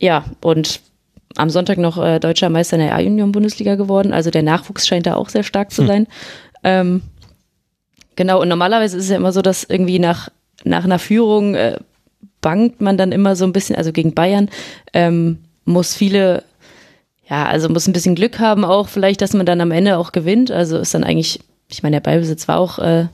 [0.00, 0.80] ja, und
[1.36, 4.12] am Sonntag noch äh, deutscher Meister in der A-Union-Bundesliga geworden.
[4.12, 5.86] Also der Nachwuchs scheint da auch sehr stark zu hm.
[5.86, 6.00] sein.
[6.02, 6.08] Hm.
[6.64, 7.02] Ähm,
[8.16, 10.28] genau, und normalerweise ist es ja immer so, dass irgendwie nach,
[10.64, 11.78] nach einer Führung äh,
[12.40, 14.48] bangt man dann immer so ein bisschen, also gegen Bayern,
[14.92, 16.42] ähm, muss viele,
[17.28, 20.12] ja, also muss ein bisschen Glück haben auch vielleicht, dass man dann am Ende auch
[20.12, 20.50] gewinnt.
[20.50, 23.06] Also ist dann eigentlich, ich meine, der Ballbesitz war auch äh,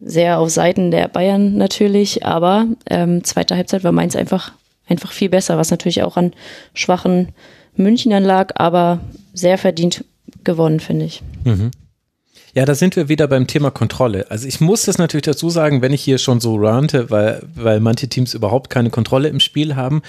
[0.00, 4.52] sehr auf Seiten der Bayern natürlich, aber ähm, zweite Halbzeit war Mainz einfach,
[4.86, 6.32] einfach viel besser, was natürlich auch an
[6.74, 7.28] schwachen
[7.76, 9.00] Münchnern lag, aber
[9.32, 10.04] sehr verdient
[10.44, 11.22] gewonnen, finde ich.
[11.44, 11.70] Mhm.
[12.54, 14.30] Ja, da sind wir wieder beim Thema Kontrolle.
[14.30, 17.80] Also ich muss das natürlich dazu sagen, wenn ich hier schon so rante, weil, weil
[17.80, 20.00] manche Teams überhaupt keine Kontrolle im Spiel haben.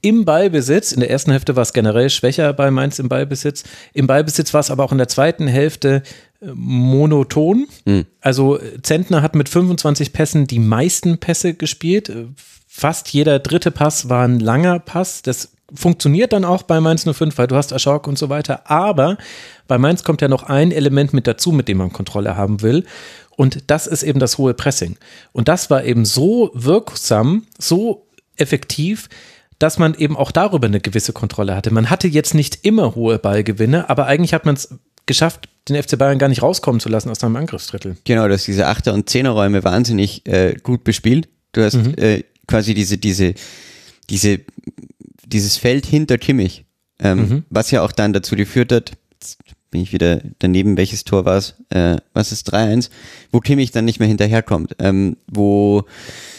[0.00, 3.64] Im Ballbesitz, in der ersten Hälfte war es generell schwächer bei Mainz im Ballbesitz.
[3.92, 6.02] Im Ballbesitz war es aber auch in der zweiten Hälfte
[6.40, 7.68] äh, monoton.
[7.84, 8.06] Mhm.
[8.22, 12.10] Also Zentner hat mit 25 Pässen die meisten Pässe gespielt.
[12.74, 15.20] Fast jeder dritte Pass war ein langer Pass.
[15.20, 18.70] Das funktioniert dann auch bei Mainz 05, weil du hast Aschok und so weiter.
[18.70, 19.18] Aber
[19.68, 22.86] bei Mainz kommt ja noch ein Element mit dazu, mit dem man Kontrolle haben will.
[23.36, 24.96] Und das ist eben das hohe Pressing.
[25.32, 29.10] Und das war eben so wirksam, so effektiv,
[29.58, 31.74] dass man eben auch darüber eine gewisse Kontrolle hatte.
[31.74, 34.74] Man hatte jetzt nicht immer hohe Ballgewinne, aber eigentlich hat man es
[35.04, 37.98] geschafft, den FC Bayern gar nicht rauskommen zu lassen aus seinem Angriffsdrittel.
[38.04, 41.28] Genau, dass diese Achter- und Zehnerräume wahnsinnig äh, gut bespielt.
[41.52, 41.94] Du hast mhm.
[41.98, 43.34] äh, quasi diese, diese,
[44.10, 44.40] diese
[45.32, 46.64] dieses Feld hinter Kimmich,
[47.00, 47.44] ähm, mhm.
[47.50, 49.38] was ja auch dann dazu geführt hat, jetzt
[49.70, 52.90] bin ich wieder daneben, welches Tor war es, äh, was ist 3-1,
[53.30, 55.84] wo Kimmich dann nicht mehr hinterherkommt, ähm, wo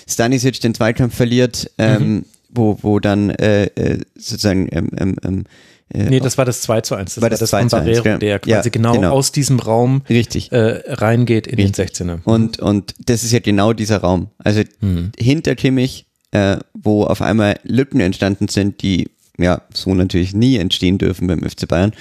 [0.07, 2.26] Stanisic den Zweikampf verliert, ähm, mhm.
[2.49, 5.44] wo, wo dann äh, äh, sozusagen ähm, ähm, ähm
[5.93, 7.15] äh, nee, das war das 2 zu 1.
[7.15, 9.59] Das war das, das 2 von Barrero, 1, der quasi ja, genau, genau, aus diesem
[9.59, 10.51] Raum Richtig.
[10.51, 11.93] Äh, reingeht in Richtig.
[11.93, 12.19] den 16er.
[12.23, 14.27] Und, und das ist ja genau dieser Raum.
[14.39, 15.11] Also mhm.
[15.17, 20.97] hinter Kimmich äh, wo auf einmal Lücken entstanden sind, die ja so natürlich nie entstehen
[20.97, 21.93] dürfen beim FC Bayern.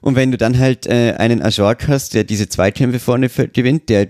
[0.00, 4.08] Und wenn du dann halt äh, einen Ajork hast, der diese Zweikämpfe vorne gewinnt, der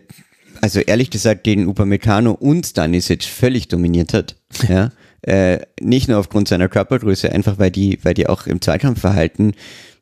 [0.60, 4.36] also ehrlich gesagt gegen Upamecano und Stanisic völlig dominiert hat,
[4.68, 4.90] ja,
[5.22, 9.54] äh, nicht nur aufgrund seiner Körpergröße, einfach weil die, weil die auch im Zweikampfverhalten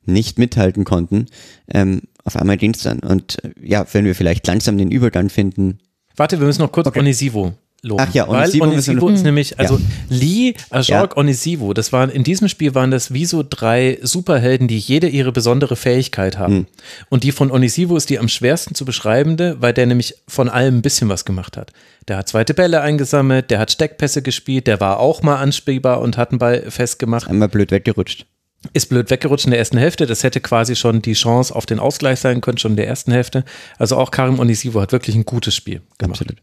[0.04, 1.26] nicht mithalten konnten,
[1.72, 3.00] ähm, auf einmal ging es dann.
[3.00, 5.78] Und äh, ja, wenn wir vielleicht langsam den Übergang finden.
[6.16, 7.00] Warte, wir müssen noch kurz okay.
[7.00, 8.04] Onisivo loben.
[8.06, 9.82] Ach ja, Onisivo, Weil Onisivo ist, ist nämlich, also ja.
[10.08, 11.16] Lee, Ajorg, ja.
[11.16, 15.32] Onisivo, das waren, in diesem Spiel waren das wie so drei Superhelden, die jede ihre
[15.32, 16.54] besondere Fähigkeit haben.
[16.54, 16.66] Hm.
[17.08, 20.78] Und die von Onisivo ist die am schwersten zu beschreibende, weil der nämlich von allem
[20.78, 21.72] ein bisschen was gemacht hat.
[22.08, 26.16] Der hat zweite Bälle eingesammelt, der hat Steckpässe gespielt, der war auch mal anspielbar und
[26.16, 27.28] hat einen Ball festgemacht.
[27.28, 28.26] Einmal blöd weggerutscht
[28.72, 30.06] ist blöd weggerutscht in der ersten Hälfte.
[30.06, 33.12] Das hätte quasi schon die Chance auf den Ausgleich sein können, schon in der ersten
[33.12, 33.44] Hälfte.
[33.78, 36.20] Also auch Karim Onisivo hat wirklich ein gutes Spiel gemacht.
[36.20, 36.42] Absolut.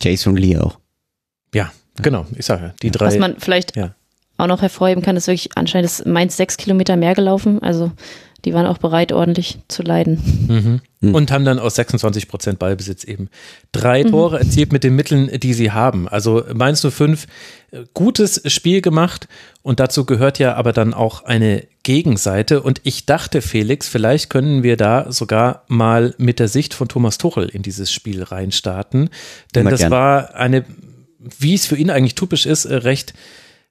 [0.00, 0.78] Jason Lee auch.
[1.54, 2.26] Ja, genau.
[2.36, 3.06] Ich sage die drei.
[3.06, 3.94] Was man vielleicht ja.
[4.38, 7.62] auch noch hervorheben kann, ist wirklich anscheinend ist Mainz sechs Kilometer mehr gelaufen.
[7.62, 7.92] Also
[8.44, 10.20] die waren auch bereit, ordentlich zu leiden.
[10.48, 10.80] Mhm.
[11.00, 11.14] Mhm.
[11.14, 13.28] Und haben dann aus 26 Prozent Ballbesitz eben
[13.72, 14.10] drei mhm.
[14.10, 16.08] Tore erzielt mit den Mitteln, die sie haben.
[16.08, 17.26] Also Mainz 05,
[17.94, 19.28] gutes Spiel gemacht
[19.62, 22.62] und dazu gehört ja aber dann auch eine Gegenseite.
[22.62, 27.18] Und ich dachte, Felix, vielleicht können wir da sogar mal mit der Sicht von Thomas
[27.18, 29.10] Tuchel in dieses Spiel reinstarten.
[29.54, 29.90] Denn Immer das gern.
[29.90, 30.64] war eine,
[31.18, 33.14] wie es für ihn eigentlich typisch ist, recht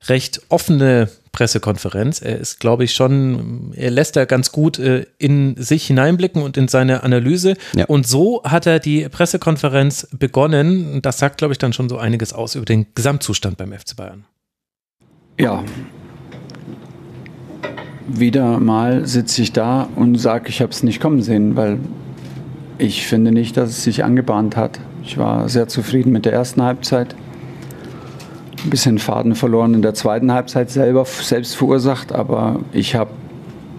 [0.07, 2.21] recht offene Pressekonferenz.
[2.21, 6.57] Er ist, glaube ich, schon, er lässt da ganz gut äh, in sich hineinblicken und
[6.57, 7.55] in seine Analyse.
[7.75, 7.85] Ja.
[7.85, 11.01] Und so hat er die Pressekonferenz begonnen.
[11.01, 14.25] Das sagt, glaube ich, dann schon so einiges aus über den Gesamtzustand beim FC Bayern.
[15.39, 15.63] Ja.
[18.07, 21.79] Wieder mal sitze ich da und sage, ich habe es nicht kommen sehen, weil
[22.79, 24.79] ich finde nicht, dass es sich angebahnt hat.
[25.03, 27.15] Ich war sehr zufrieden mit der ersten Halbzeit
[28.65, 33.11] ein bisschen Faden verloren in der zweiten Halbzeit selber selbst verursacht, aber ich habe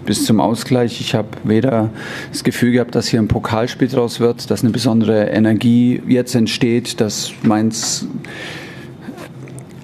[0.07, 1.91] bis zum Ausgleich, ich habe weder
[2.33, 7.01] das Gefühl gehabt, dass hier ein Pokalspiel draus wird, dass eine besondere Energie jetzt entsteht,
[7.01, 8.07] dass Mainz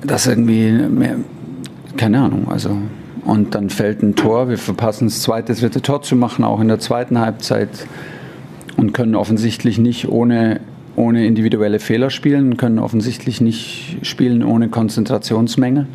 [0.05, 1.16] das irgendwie mehr,
[1.97, 2.77] keine Ahnung, also
[3.24, 6.68] und dann fällt ein Tor, wir verpassen das zweite, dritte Tor zu machen, auch in
[6.68, 7.86] der zweiten Halbzeit
[8.77, 10.60] und können offensichtlich nicht ohne
[10.97, 15.86] ohne individuelle Fehler spielen, können offensichtlich nicht spielen ohne Konzentrationsmenge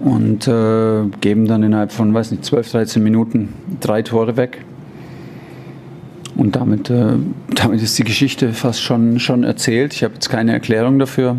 [0.00, 4.60] und äh, geben dann innerhalb von, weiß nicht, 12, 13 Minuten drei Tore weg.
[6.36, 7.14] Und damit, äh,
[7.54, 9.94] damit ist die Geschichte fast schon, schon erzählt.
[9.94, 11.36] Ich habe jetzt keine Erklärung dafür.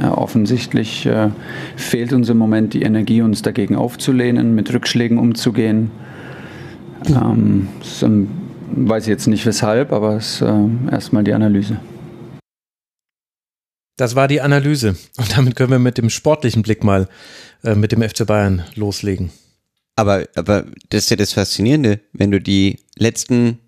[0.00, 1.28] Ja, offensichtlich äh,
[1.76, 5.90] fehlt uns im Moment die Energie, uns dagegen aufzulehnen, mit Rückschlägen umzugehen.
[7.08, 7.68] Ähm,
[8.02, 8.28] ähm,
[8.74, 11.76] weiß ich jetzt nicht weshalb, aber es ist äh, erstmal die Analyse.
[14.02, 14.96] Das war die Analyse.
[15.16, 17.08] Und damit können wir mit dem sportlichen Blick mal
[17.62, 19.30] äh, mit dem FC Bayern loslegen.
[19.94, 23.60] Aber, aber das ist ja das Faszinierende, wenn du die letzten,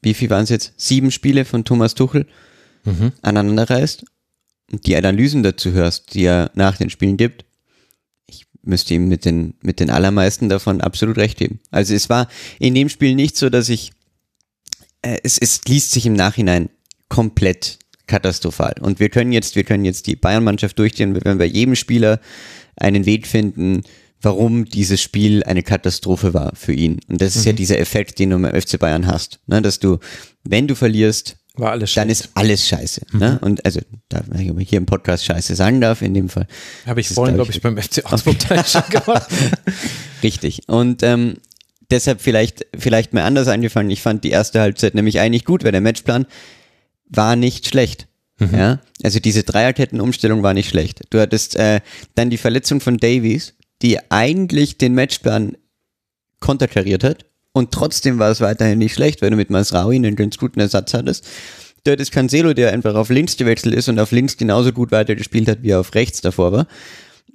[0.00, 2.26] wie viel waren es jetzt, sieben Spiele von Thomas Tuchel
[2.84, 3.12] mhm.
[3.20, 4.06] aneinander reißt
[4.72, 7.44] und die Analysen dazu hörst, die er nach den Spielen gibt,
[8.24, 11.60] ich müsste ihm mit den, mit den allermeisten davon absolut recht geben.
[11.70, 12.26] Also es war
[12.58, 13.92] in dem Spiel nicht so, dass ich,
[15.02, 16.70] äh, es, es liest sich im Nachhinein
[17.10, 18.74] komplett katastrophal.
[18.80, 22.20] Und wir können jetzt, wir können jetzt die Bayern-Mannschaft durchgehen, wir werden bei jedem Spieler
[22.76, 23.82] einen Weg finden,
[24.20, 27.00] warum dieses Spiel eine Katastrophe war für ihn.
[27.08, 27.50] Und das ist mhm.
[27.50, 29.40] ja dieser Effekt, den du beim FC Bayern hast.
[29.46, 29.62] Ne?
[29.62, 29.98] Dass du,
[30.42, 33.02] wenn du verlierst, dann ist alles scheiße.
[33.12, 33.20] Mhm.
[33.20, 33.38] Ne?
[33.40, 36.46] Und also, da ich hier im Podcast scheiße sagen darf, in dem Fall.
[36.86, 38.36] Habe ich vorhin, glaube ich, beim FC Augsburg
[38.66, 39.28] schon gemacht.
[40.22, 40.62] Richtig.
[40.66, 41.36] Und ähm,
[41.90, 43.90] deshalb vielleicht, vielleicht mal anders angefangen.
[43.90, 46.26] Ich fand die erste Halbzeit nämlich eigentlich gut, weil der Matchplan
[47.06, 48.08] war nicht schlecht.
[48.38, 48.54] Mhm.
[48.54, 51.02] Ja, also diese Dreierkettenumstellung war nicht schlecht.
[51.10, 51.80] Du hattest äh,
[52.14, 55.56] dann die Verletzung von Davies, die eigentlich den Matchplan
[56.40, 57.26] konterkariert hat.
[57.52, 60.92] Und trotzdem war es weiterhin nicht schlecht, weil du mit Masraoui einen ganz guten Ersatz
[60.94, 61.26] hattest.
[61.84, 65.48] Du hattest Cancelo, der einfach auf links gewechselt ist und auf links genauso gut weitergespielt
[65.48, 66.66] hat, wie er auf rechts davor war.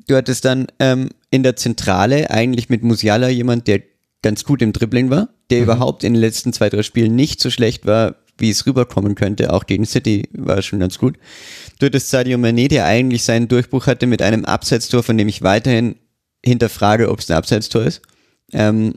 [0.08, 3.82] Du hattest dann ähm, in der Zentrale eigentlich mit Musiala jemand, der
[4.22, 5.64] ganz gut im Dribbling war, der mhm.
[5.66, 9.54] überhaupt in den letzten zwei, drei Spielen nicht so schlecht war, wie es rüberkommen könnte.
[9.54, 11.18] Auch gegen City war schon ganz gut.
[11.80, 15.42] Du hattest Sadio Mané, der eigentlich seinen Durchbruch hatte mit einem Abseitstor, von dem ich
[15.42, 15.96] weiterhin
[16.44, 18.02] hinterfrage, ob es ein Abseitstor ist.
[18.52, 18.96] Ähm,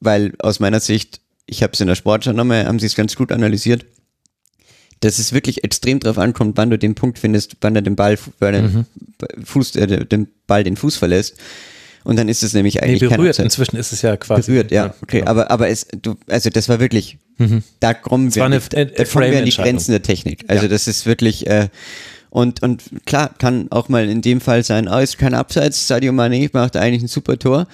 [0.00, 3.16] weil aus meiner Sicht, ich habe es in der Sportschau nochmal, haben sie es ganz
[3.16, 3.84] gut analysiert,
[5.00, 8.18] dass es wirklich extrem drauf ankommt, wann du den Punkt findest, wann er den Ball,
[8.38, 8.86] wann er mhm.
[9.44, 11.36] Fuß, äh, den Ball den Fuß verlässt.
[12.04, 13.38] Und dann ist es nämlich eigentlich nee, berührt.
[13.38, 14.70] Inzwischen ist es ja quasi berührt.
[14.72, 15.20] Ja, okay.
[15.20, 15.30] Genau.
[15.30, 17.18] Aber aber es, du, also das war wirklich.
[17.42, 17.62] Mhm.
[17.80, 20.44] Da kommen wir, eine, da kommen wir an die Grenzen der Technik.
[20.48, 20.68] Also ja.
[20.68, 21.46] das ist wirklich.
[21.46, 21.68] Äh,
[22.30, 26.12] und, und klar, kann auch mal in dem Fall sein, oh, ist kein Abseits, Sadio
[26.12, 27.66] Mane macht eigentlich ein super Tor.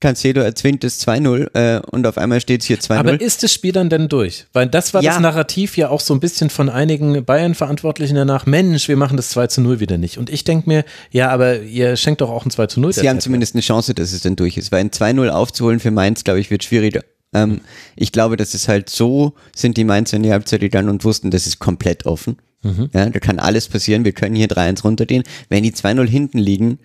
[0.00, 2.94] Cancelo erzwingt es 2-0 äh, und auf einmal steht es hier 2-0.
[2.94, 4.46] Aber ist das Spiel dann denn durch?
[4.52, 5.12] Weil das war ja.
[5.12, 9.34] das Narrativ ja auch so ein bisschen von einigen Bayern-Verantwortlichen danach, Mensch, wir machen das
[9.36, 10.18] 2-0 wieder nicht.
[10.18, 12.92] Und ich denke mir, ja, aber ihr schenkt doch auch ein 2-0.
[12.92, 15.90] Sie haben zumindest eine Chance, dass es dann durch ist, weil ein 2-0 aufzuholen für
[15.90, 17.02] Mainz, glaube ich, wird schwieriger.
[17.32, 17.60] Ähm,
[17.96, 21.30] ich glaube, dass es halt so sind die Mainzer in die Halbzeit gegangen und wussten,
[21.30, 22.36] das ist komplett offen.
[22.62, 22.90] Mhm.
[22.92, 24.04] Ja, da kann alles passieren.
[24.04, 25.22] Wir können hier 3-1 runtergehen.
[25.48, 26.78] Wenn die 2-0 hinten liegen,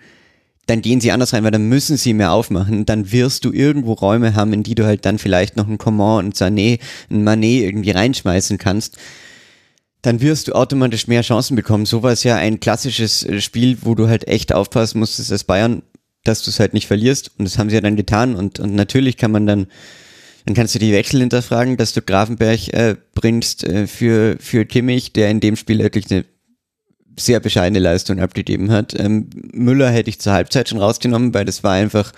[0.66, 2.86] dann gehen sie anders rein, weil dann müssen sie mehr aufmachen.
[2.86, 6.26] Dann wirst du irgendwo Räume haben, in die du halt dann vielleicht noch einen Coman
[6.26, 6.78] und Sané,
[7.10, 8.96] einen Manet irgendwie reinschmeißen kannst.
[10.02, 11.86] Dann wirst du automatisch mehr Chancen bekommen.
[11.86, 15.44] So war es ja ein klassisches äh, Spiel, wo du halt echt aufpassen musstest als
[15.44, 15.82] Bayern,
[16.24, 17.32] dass du es halt nicht verlierst.
[17.38, 18.36] Und das haben sie ja dann getan.
[18.36, 19.66] Und, und natürlich kann man dann,
[20.44, 25.12] dann kannst du die Wechsel hinterfragen, dass du Grafenberg äh, bringst äh, für, für Kimmich,
[25.12, 26.24] der in dem Spiel wirklich eine
[27.18, 28.98] sehr bescheidene Leistung abgegeben hat.
[28.98, 32.12] Ähm, Müller hätte ich zur Halbzeit schon rausgenommen, weil das war einfach,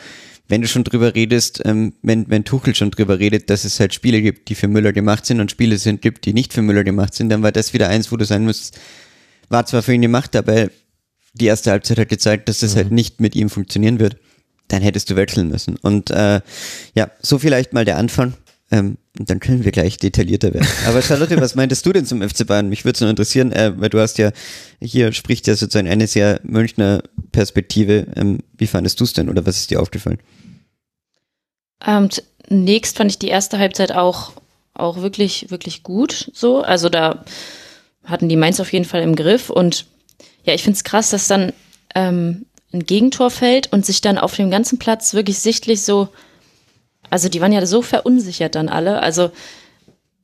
[0.48, 3.92] wenn du schon drüber redest, ähm, wenn, wenn Tuchel schon drüber redet, dass es halt
[3.92, 6.84] Spiele gibt, die für Müller gemacht sind und Spiele sind gibt, die nicht für Müller
[6.84, 8.78] gemacht sind, dann war das wieder eins, wo du sein musst,
[9.48, 10.68] war zwar für ihn gemacht, aber
[11.34, 12.78] die erste Halbzeit hat gezeigt, dass das mhm.
[12.78, 14.16] halt nicht mit ihm funktionieren wird.
[14.68, 15.76] Dann hättest du wechseln müssen.
[15.76, 16.40] Und äh,
[16.94, 18.34] ja, so vielleicht mal der Anfang.
[18.70, 20.66] Ähm, und dann können wir gleich detaillierter werden.
[20.86, 22.68] Aber Charlotte, was meintest du denn zum FC Bayern?
[22.68, 24.32] Mich würde es nur interessieren, äh, weil du hast ja,
[24.80, 28.06] hier spricht ja sozusagen eine sehr Münchner Perspektive.
[28.16, 30.18] Ähm, wie fandest du es denn oder was ist dir aufgefallen?
[31.86, 32.08] Ähm,
[32.48, 34.32] nächst fand ich die erste Halbzeit auch,
[34.72, 36.62] auch wirklich, wirklich gut so.
[36.62, 37.24] Also da
[38.04, 39.86] hatten die Mainz auf jeden Fall im Griff und
[40.44, 41.52] ja, ich finde es krass, dass dann
[41.94, 46.08] ähm, ein Gegentor fällt und sich dann auf dem ganzen Platz wirklich sichtlich so
[47.10, 49.00] also die waren ja so verunsichert dann alle.
[49.00, 49.30] Also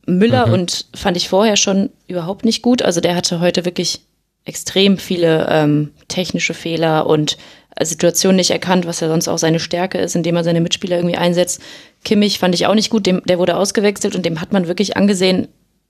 [0.07, 0.55] Müller mhm.
[0.55, 2.83] und fand ich vorher schon überhaupt nicht gut.
[2.83, 4.01] Also der hatte heute wirklich
[4.45, 7.37] extrem viele ähm, technische Fehler und
[7.77, 10.97] äh, Situationen nicht erkannt, was ja sonst auch seine Stärke ist, indem er seine Mitspieler
[10.97, 11.61] irgendwie einsetzt.
[12.05, 14.97] Kimmich fand ich auch nicht gut, dem, der wurde ausgewechselt und dem hat man wirklich
[14.97, 15.49] angesehen,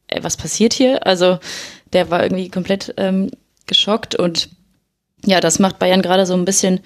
[0.08, 1.06] ey, was passiert hier?
[1.06, 1.38] Also
[1.92, 3.30] der war irgendwie komplett ähm,
[3.66, 4.50] geschockt und
[5.24, 6.80] ja, das macht Bayern gerade so ein bisschen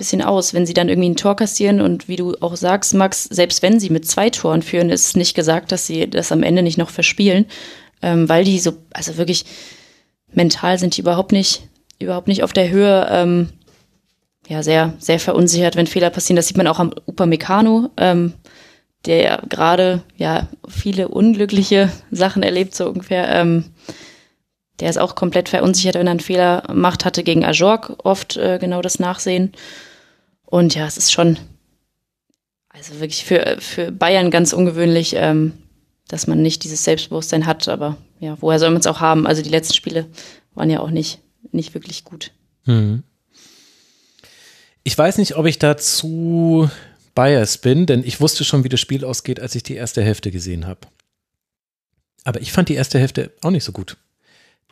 [0.00, 0.54] bisschen aus.
[0.54, 3.78] Wenn sie dann irgendwie ein Tor kassieren und wie du auch sagst, Max, selbst wenn
[3.78, 6.90] sie mit zwei Toren führen, ist nicht gesagt, dass sie das am Ende nicht noch
[6.90, 7.44] verspielen,
[8.00, 9.44] ähm, weil die so, also wirklich
[10.32, 11.68] mental sind die überhaupt nicht,
[11.98, 13.06] überhaupt nicht auf der Höhe.
[13.10, 13.50] Ähm,
[14.48, 16.36] ja, sehr, sehr verunsichert, wenn Fehler passieren.
[16.36, 17.90] Das sieht man auch am Upamecano.
[17.98, 18.32] Ähm,
[19.06, 23.28] der ja gerade ja viele unglückliche Sachen erlebt, so ungefähr.
[23.28, 23.64] Ähm,
[24.80, 28.58] der ist auch komplett verunsichert, wenn er einen Fehler macht, hatte gegen Ajorg oft äh,
[28.58, 29.52] genau das Nachsehen.
[30.46, 31.38] Und ja, es ist schon,
[32.68, 35.52] also wirklich für, für Bayern ganz ungewöhnlich, ähm,
[36.08, 37.68] dass man nicht dieses Selbstbewusstsein hat.
[37.68, 39.26] Aber ja, woher soll man es auch haben?
[39.26, 40.06] Also die letzten Spiele
[40.54, 41.20] waren ja auch nicht,
[41.52, 42.32] nicht wirklich gut.
[42.64, 43.04] Mhm.
[44.82, 46.70] Ich weiß nicht, ob ich dazu
[47.14, 50.30] bias bin, denn ich wusste schon, wie das Spiel ausgeht, als ich die erste Hälfte
[50.30, 50.80] gesehen habe.
[52.24, 53.96] Aber ich fand die erste Hälfte auch nicht so gut.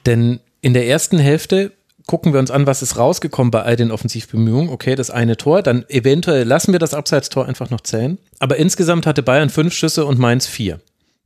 [0.08, 1.72] Denn in der ersten Hälfte
[2.06, 4.70] gucken wir uns an, was ist rausgekommen bei all den Offensivbemühungen.
[4.70, 8.16] Okay, das eine Tor, dann eventuell lassen wir das Abseitstor einfach noch zählen.
[8.38, 10.80] Aber insgesamt hatte Bayern fünf Schüsse und Mainz vier.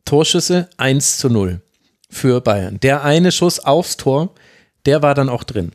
[0.05, 1.61] Torschüsse 1 zu 0
[2.11, 2.81] für Bayern.
[2.81, 4.35] Der eine Schuss aufs Tor,
[4.85, 5.71] der war dann auch drin.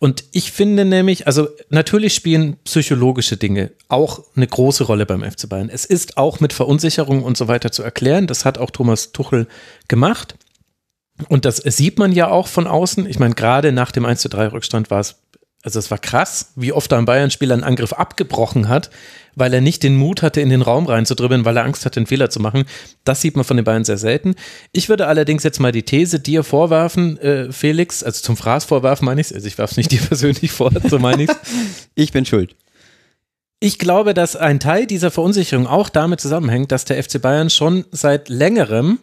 [0.00, 5.48] Und ich finde nämlich, also natürlich spielen psychologische Dinge auch eine große Rolle beim FC
[5.48, 5.70] Bayern.
[5.72, 8.26] Es ist auch mit Verunsicherung und so weiter zu erklären.
[8.26, 9.46] Das hat auch Thomas Tuchel
[9.86, 10.34] gemacht.
[11.28, 13.06] Und das sieht man ja auch von außen.
[13.06, 15.16] Ich meine, gerade nach dem 1 zu 3 Rückstand war es,
[15.62, 18.90] also es war krass, wie oft da ein Bayern-Spieler einen Angriff abgebrochen hat,
[19.34, 22.06] weil er nicht den Mut hatte, in den Raum reinzudribbeln, weil er Angst hatte, einen
[22.06, 22.64] Fehler zu machen.
[23.04, 24.34] Das sieht man von den Bayern sehr selten.
[24.72, 29.04] Ich würde allerdings jetzt mal die These dir vorwerfen, äh, Felix, also zum Fraß vorwerfen
[29.04, 31.30] meine ich also ich werfe es nicht dir persönlich vor, so meine ich
[31.94, 32.56] Ich bin schuld.
[33.62, 37.84] Ich glaube, dass ein Teil dieser Verunsicherung auch damit zusammenhängt, dass der FC Bayern schon
[37.90, 38.98] seit längerem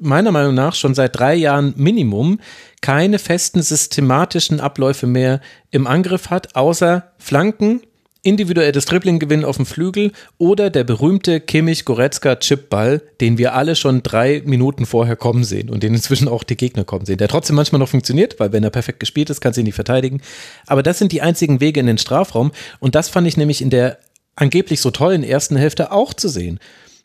[0.00, 2.40] meiner Meinung nach schon seit drei Jahren Minimum
[2.80, 5.40] keine festen systematischen Abläufe mehr
[5.70, 7.82] im Angriff hat, außer Flanken,
[8.22, 14.84] individuelles Dribblinggewinn auf dem Flügel oder der berühmte Kimmich-Goretzka-Chipball, den wir alle schon drei Minuten
[14.84, 17.88] vorher kommen sehen und den inzwischen auch die Gegner kommen sehen, der trotzdem manchmal noch
[17.88, 20.20] funktioniert, weil wenn er perfekt gespielt ist, kann sie ihn nicht verteidigen.
[20.66, 23.70] Aber das sind die einzigen Wege in den Strafraum und das fand ich nämlich in
[23.70, 23.98] der
[24.36, 26.60] angeblich so tollen ersten Hälfte auch zu sehen.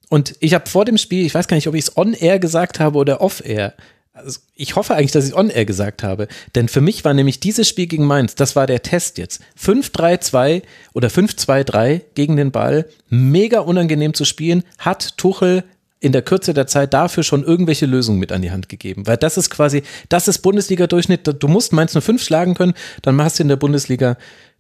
[0.10, 2.80] Und ich habe vor dem Spiel, ich weiß gar nicht, ob ich es on-air gesagt
[2.80, 3.74] habe oder off-air.
[4.14, 6.28] Also ich hoffe eigentlich, dass ich on-air gesagt habe.
[6.56, 9.42] Denn für mich war nämlich dieses Spiel gegen Mainz, das war der Test jetzt.
[9.62, 10.62] 5-3-2
[10.94, 12.86] oder 5-2-3 gegen den Ball.
[13.10, 14.64] Mega unangenehm zu spielen.
[14.78, 15.66] Hat Tuchel
[16.00, 19.08] in der Kürze der Zeit dafür schon irgendwelche Lösungen mit an die Hand gegeben.
[19.08, 21.42] Weil das ist quasi, das ist Bundesliga-Durchschnitt.
[21.42, 24.18] Du musst Mainz nur 5 schlagen können, dann machst du in der Bundesliga,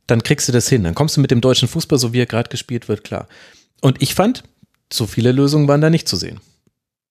[0.07, 0.83] dann kriegst du das hin.
[0.83, 3.27] Dann kommst du mit dem deutschen Fußball, so wie er gerade gespielt wird, klar.
[3.81, 4.43] Und ich fand,
[4.95, 6.39] so viele Lösungen waren da nicht zu sehen.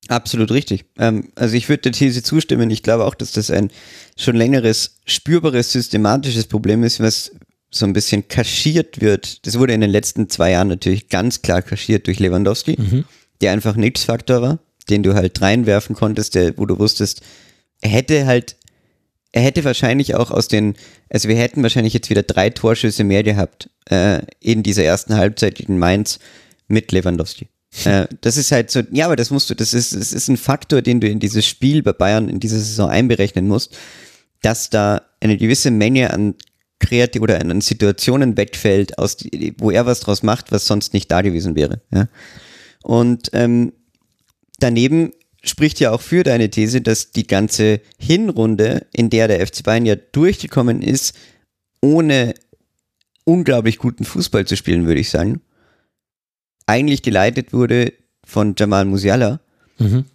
[0.08, 0.84] Absolut richtig.
[0.98, 2.70] Ähm, also ich würde der These zustimmen.
[2.70, 3.70] Ich glaube auch, dass das ein
[4.16, 7.32] schon längeres, spürbares, systematisches Problem ist, was
[7.70, 9.46] so ein bisschen kaschiert wird.
[9.46, 13.04] Das wurde in den letzten zwei Jahren natürlich ganz klar kaschiert durch Lewandowski, mhm.
[13.40, 14.58] der einfach nichts Faktor war,
[14.88, 17.22] den du halt reinwerfen konntest, der, wo du wusstest,
[17.80, 18.56] er hätte halt,
[19.32, 20.76] er hätte wahrscheinlich auch aus den,
[21.10, 25.58] also wir hätten wahrscheinlich jetzt wieder drei Torschüsse mehr gehabt äh, in dieser ersten Halbzeit
[25.60, 26.20] in Mainz
[26.68, 27.48] mit Lewandowski.
[27.84, 30.36] Äh, das ist halt so, ja, aber das musst du, das ist, das ist ein
[30.36, 33.76] Faktor, den du in dieses Spiel bei Bayern in dieser Saison einberechnen musst,
[34.42, 36.34] dass da eine gewisse Menge an
[36.78, 39.16] kreativ oder an Situationen wegfällt, aus,
[39.58, 41.80] wo er was draus macht, was sonst nicht da gewesen wäre.
[41.92, 42.08] Ja?
[42.82, 43.72] Und ähm,
[44.58, 49.62] daneben spricht ja auch für deine These, dass die ganze Hinrunde, in der der FC
[49.62, 51.14] Bayern ja durchgekommen ist,
[51.80, 52.34] ohne
[53.24, 55.40] unglaublich guten Fußball zu spielen, würde ich sagen,
[56.66, 57.92] eigentlich geleitet wurde
[58.24, 59.40] von Jamal Musiala,
[59.78, 60.06] mhm.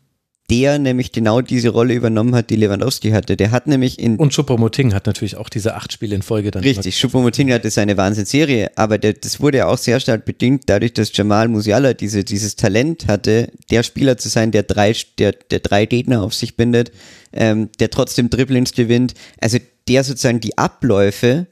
[0.49, 3.37] der nämlich genau diese Rolle übernommen hat, die Lewandowski hatte.
[3.37, 4.17] Der hat nämlich in.
[4.17, 6.63] Und Choupo-Moting hat natürlich auch diese acht Spiele in Folge dann.
[6.63, 10.93] Richtig, Choupo-Moting hatte seine Wahnsinnsserie, aber der, das wurde ja auch sehr stark bedingt dadurch,
[10.93, 15.59] dass Jamal Musiala diese, dieses Talent hatte, der Spieler zu sein, der drei, der, der
[15.59, 16.91] drei Gegner auf sich bindet,
[17.31, 19.13] ähm, der trotzdem Dribblings gewinnt.
[19.39, 21.47] Also der sozusagen die Abläufe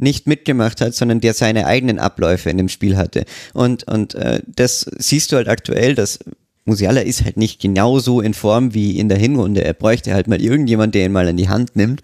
[0.00, 3.24] nicht mitgemacht hat, sondern der seine eigenen Abläufe in dem Spiel hatte.
[3.52, 6.18] Und, und äh, das siehst du halt aktuell, dass
[6.64, 9.64] Musiala ist halt nicht genauso in Form wie in der Hinrunde.
[9.64, 12.02] Er bräuchte halt mal irgendjemand, der ihn mal in die Hand nimmt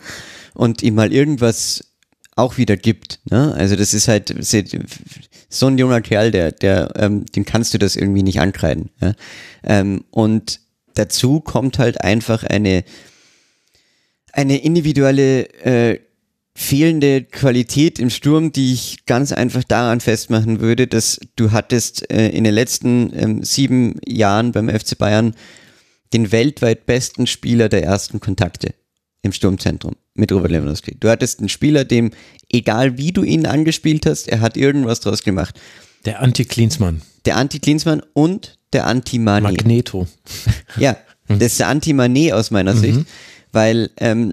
[0.55, 1.85] und ihm mal irgendwas
[2.35, 3.21] auch wieder gibt.
[3.31, 3.55] Ne?
[3.55, 4.35] Also das ist halt
[5.49, 8.91] so ein junger Kerl, der, der, ähm, dem kannst du das irgendwie nicht ankreiden.
[9.01, 9.13] Ja?
[9.63, 10.61] Ähm, und
[10.95, 12.85] dazu kommt halt einfach eine
[14.37, 15.99] eine individuelle äh,
[16.59, 22.31] fehlende Qualität im Sturm, die ich ganz einfach daran festmachen würde, dass du hattest äh,
[22.31, 25.35] in den letzten ähm, sieben Jahren beim FC Bayern
[26.15, 28.73] den weltweit besten Spieler der ersten Kontakte
[29.21, 30.97] im Sturmzentrum mit Robert Lewandowski.
[30.99, 32.13] Du hattest einen Spieler, dem,
[32.51, 35.61] egal wie du ihn angespielt hast, er hat irgendwas draus gemacht.
[36.07, 37.03] Der Anti-Klinsmann.
[37.27, 39.43] Der Anti-Klinsmann und der Anti-Mané.
[39.43, 40.07] Magneto.
[40.79, 40.97] ja,
[41.29, 42.79] das ist der Anti-Mané aus meiner mhm.
[42.79, 43.01] Sicht,
[43.53, 44.33] weil ähm,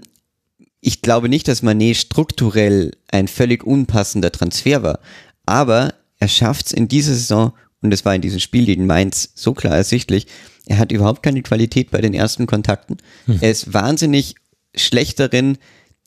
[0.84, 5.00] ich glaube nicht, dass Manet strukturell ein völlig unpassender Transfer war,
[5.46, 9.30] aber er schafft es in dieser Saison und das war in diesem Spiel gegen Mainz
[9.34, 10.26] so klar ersichtlich,
[10.66, 12.98] er hat überhaupt keine Qualität bei den ersten Kontakten.
[13.26, 13.38] Hm.
[13.40, 14.34] Er ist wahnsinnig
[14.74, 15.58] schlecht darin,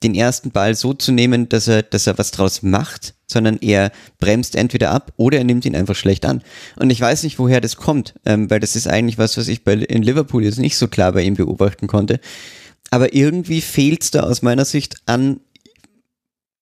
[0.04, 3.91] den ersten Ball so zu nehmen, dass er, dass er was draus macht, sondern er
[4.20, 6.44] bremst entweder ab oder er nimmt ihn einfach schlecht an.
[6.76, 9.64] Und ich weiß nicht, woher das kommt, ähm, weil das ist eigentlich was, was ich
[9.64, 12.20] bei, in Liverpool jetzt nicht so klar bei ihm beobachten konnte.
[12.89, 15.41] Aber irgendwie fehlt es da aus meiner Sicht an,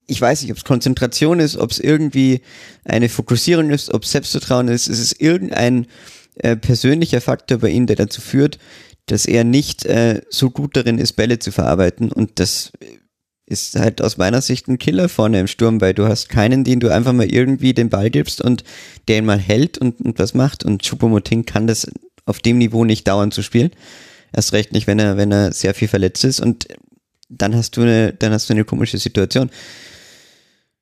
[0.07, 2.41] ich weiß nicht, ob es Konzentration ist, ob es irgendwie
[2.83, 4.87] eine Fokussierung ist, ob es Selbstvertrauen ist.
[4.87, 5.87] Es ist irgendein
[6.35, 8.59] äh, persönlicher Faktor bei ihm, der dazu führt,
[9.07, 12.11] dass er nicht äh, so gut darin ist, Bälle zu verarbeiten.
[12.11, 12.71] Und das
[13.47, 16.79] ist halt aus meiner Sicht ein Killer vorne im Sturm, weil du hast keinen, den
[16.79, 18.63] du einfach mal irgendwie den Ball gibst und
[19.07, 20.65] der ihn mal hält und, und was macht.
[20.65, 21.87] Und Choupo-Moting kann das
[22.25, 23.71] auf dem Niveau nicht dauernd zu spielen.
[24.33, 26.39] Erst recht nicht, wenn er, wenn er sehr viel verletzt ist.
[26.39, 26.67] Und
[27.29, 29.49] dann hast du eine, dann hast du eine komische Situation.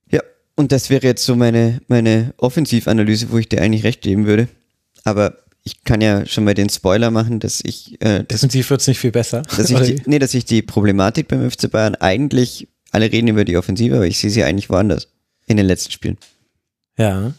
[0.09, 0.21] Ja,
[0.55, 4.47] und das wäre jetzt so meine, meine Offensivanalyse, wo ich dir eigentlich recht geben würde.
[5.03, 8.01] Aber ich kann ja schon mal den Spoiler machen, dass ich.
[8.01, 9.41] Äh, Defensiv wird es nicht viel besser.
[9.57, 13.45] Dass ich die, nee, dass ich die Problematik beim FC Bayern eigentlich, alle reden über
[13.45, 15.07] die Offensive, aber ich sehe sie eigentlich woanders.
[15.47, 16.17] In den letzten Spielen.
[16.97, 17.33] Ja.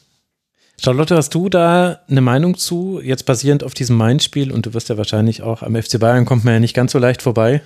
[0.81, 4.89] Charlotte, hast du da eine Meinung zu, jetzt basierend auf diesem Main-Spiel und du wirst
[4.89, 7.63] ja wahrscheinlich auch am FC Bayern kommt man ja nicht ganz so leicht vorbei,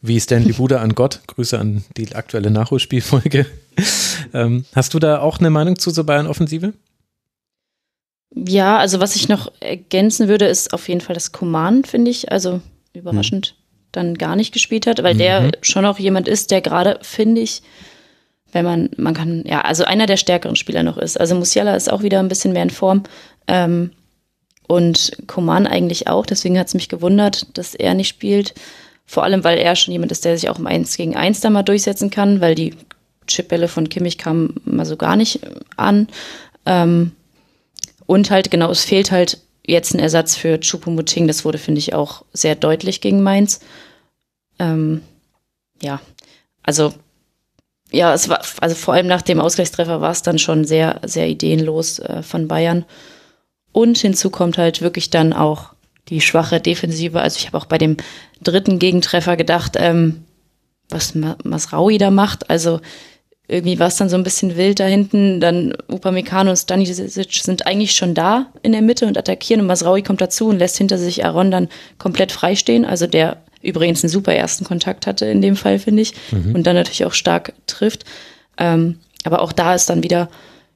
[0.00, 1.20] wie Stanley Buda an Gott.
[1.26, 3.46] Grüße an die aktuelle Nachholspielfolge.
[4.32, 6.72] Ähm, hast du da auch eine Meinung zu zur Bayern-Offensive?
[8.34, 12.32] Ja, also was ich noch ergänzen würde, ist auf jeden Fall das Command, finde ich.
[12.32, 12.60] Also
[12.92, 13.82] überraschend mhm.
[13.92, 15.18] dann gar nicht gespielt hat, weil mhm.
[15.18, 17.62] der schon auch jemand ist, der gerade, finde ich,
[18.52, 21.18] wenn man, man kann, ja, also einer der stärkeren Spieler noch ist.
[21.18, 23.02] Also Musiala ist auch wieder ein bisschen mehr in Form.
[23.48, 23.90] Ähm,
[24.68, 28.54] und Coman eigentlich auch, deswegen hat es mich gewundert, dass er nicht spielt.
[29.04, 31.50] Vor allem, weil er schon jemand ist, der sich auch im 1 gegen 1 da
[31.50, 32.74] mal durchsetzen kann, weil die
[33.28, 35.40] Chipbälle von Kimmich kamen mal so gar nicht
[35.76, 36.08] an.
[36.64, 37.12] Ähm,
[38.06, 41.26] und halt, genau, es fehlt halt jetzt ein Ersatz für Choupo-Moting.
[41.26, 43.60] Das wurde, finde ich, auch sehr deutlich gegen Mainz.
[44.58, 45.02] Ähm,
[45.80, 46.00] ja,
[46.62, 46.92] also,
[47.90, 51.28] ja, es war, also vor allem nach dem Ausgleichstreffer war es dann schon sehr, sehr
[51.28, 52.84] ideenlos äh, von Bayern.
[53.72, 55.74] Und hinzu kommt halt wirklich dann auch
[56.08, 57.20] die schwache Defensive.
[57.20, 57.96] Also ich habe auch bei dem
[58.42, 60.24] dritten Gegentreffer gedacht, ähm,
[60.88, 62.48] was Masraui da macht.
[62.48, 62.80] Also
[63.48, 65.40] irgendwie war es dann so ein bisschen wild da hinten.
[65.40, 70.02] Dann Upamecano und Stanisic sind eigentlich schon da in der Mitte und attackieren und Masraui
[70.02, 71.68] kommt dazu und lässt hinter sich Aaron dann
[71.98, 72.84] komplett freistehen.
[72.84, 76.14] Also der übrigens einen super ersten Kontakt hatte in dem Fall, finde ich.
[76.30, 76.54] Mhm.
[76.54, 78.04] Und dann natürlich auch stark trifft.
[78.58, 80.28] Ähm, aber auch da ist dann wieder,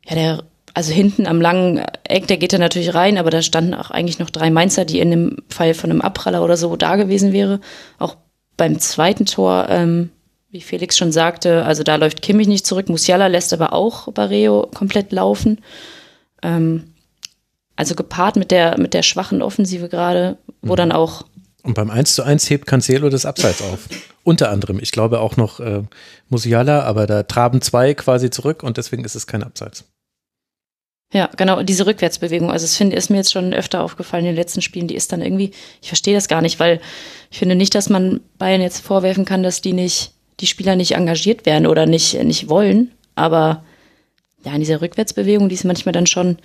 [0.07, 0.43] ja, der,
[0.75, 4.19] also hinten am langen Eck, der geht da natürlich rein, aber da standen auch eigentlich
[4.19, 7.61] noch drei Mainzer, die in dem Fall von einem Abpraller oder so da gewesen wäre.
[7.99, 8.17] Auch
[8.57, 10.11] beim zweiten Tor, ähm,
[10.51, 12.89] wie Felix schon sagte, also da läuft Kimmich nicht zurück.
[12.89, 15.61] Musiala lässt aber auch Barreo komplett laufen.
[16.43, 16.95] Ähm,
[17.77, 20.77] also gepaart mit der, mit der schwachen Offensive gerade, wo mhm.
[20.77, 21.25] dann auch.
[21.63, 23.89] Und beim 1 zu 1 hebt Cancelo das Abseits auf.
[24.23, 24.79] Unter anderem.
[24.81, 25.83] Ich glaube auch noch äh,
[26.29, 29.85] Musiala, aber da traben zwei quasi zurück und deswegen ist es kein Abseits.
[31.13, 32.51] Ja, genau, diese Rückwärtsbewegung.
[32.53, 35.11] Also es finde, ist mir jetzt schon öfter aufgefallen in den letzten Spielen, die ist
[35.13, 35.51] dann irgendwie,
[35.83, 36.81] ich verstehe das gar nicht, weil
[37.31, 40.93] ich finde nicht, dass man Bayern jetzt vorwerfen kann, dass die nicht die Spieler nicht
[40.93, 42.93] engagiert werden oder nicht, nicht wollen.
[43.17, 43.65] Aber
[44.45, 46.39] ja, in dieser Rückwärtsbewegung, die ist manchmal dann schon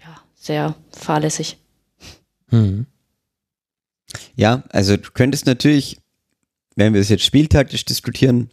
[0.00, 1.56] ja, sehr fahrlässig.
[2.50, 2.86] Hm.
[4.36, 5.98] Ja, also du könntest natürlich,
[6.76, 8.50] wenn wir es jetzt spieltaktisch diskutieren,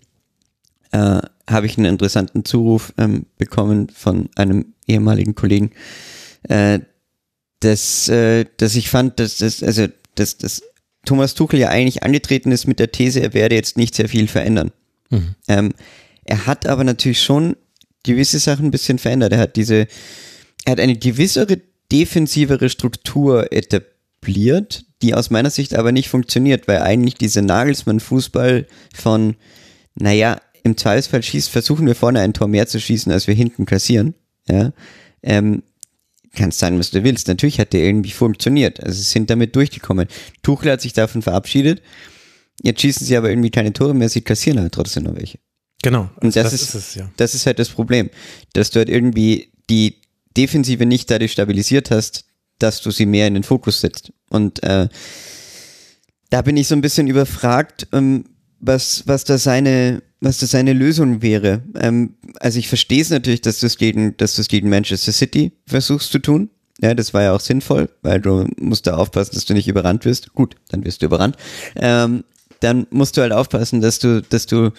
[0.92, 5.72] äh, habe ich einen interessanten Zuruf ähm, bekommen von einem ehemaligen Kollegen,
[6.44, 6.80] äh,
[7.60, 10.62] dass, äh, dass ich fand, dass das, also, dass das
[11.06, 14.28] Thomas Tuchel ja eigentlich angetreten ist mit der These, er werde jetzt nicht sehr viel
[14.28, 14.72] verändern.
[15.10, 15.36] Mhm.
[15.48, 15.74] Ähm,
[16.26, 17.56] er hat aber natürlich schon
[18.04, 19.34] gewisse Sachen ein bisschen verändert.
[19.34, 19.88] Er hat diese,
[20.66, 21.60] er hat eine gewissere
[21.92, 29.36] defensivere Struktur etabliert, die aus meiner Sicht aber nicht funktioniert, weil eigentlich dieser Nagelsmann-Fußball von,
[29.96, 33.66] naja, im Zweifelsfall schießt, versuchen wir vorne ein Tor mehr zu schießen, als wir hinten
[33.66, 34.14] kassieren.
[34.48, 34.74] Ja,
[35.24, 35.64] ähm,
[36.34, 37.28] kannst sein, was du willst.
[37.28, 38.82] Natürlich hat der irgendwie funktioniert.
[38.82, 40.08] Also sie sind damit durchgekommen.
[40.44, 41.82] Tuchel hat sich davon verabschiedet.
[42.62, 45.40] Jetzt schießen sie aber irgendwie keine Tore mehr, sie kassieren aber trotzdem noch welche.
[45.82, 46.10] Genau.
[46.22, 47.12] Und das, das ist, ist es, ja.
[47.18, 48.10] das ist halt das Problem,
[48.54, 49.96] dass du halt irgendwie die
[50.38, 52.26] Defensive nicht dadurch stabilisiert hast,
[52.62, 54.12] dass du sie mehr in den Fokus setzt.
[54.30, 54.88] Und äh,
[56.30, 58.26] da bin ich so ein bisschen überfragt, ähm,
[58.60, 61.64] was, was da seine, was das seine Lösung wäre.
[61.80, 65.12] Ähm, also ich verstehe es natürlich, dass du es gegen, dass du es gegen Manchester
[65.12, 66.50] City versuchst zu tun.
[66.82, 70.06] Ja, das war ja auch sinnvoll, weil du musst da aufpassen, dass du nicht überrannt
[70.06, 70.34] wirst.
[70.34, 71.36] Gut, dann wirst du überrannt.
[71.76, 72.24] Ähm,
[72.60, 74.72] dann musst du halt aufpassen, dass du, dass du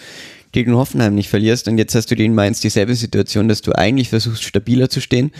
[0.51, 1.67] gegen Hoffenheim nicht verlierst.
[1.67, 5.31] Und jetzt hast du gegen Mainz dieselbe Situation, dass du eigentlich versuchst, stabiler zu stehen.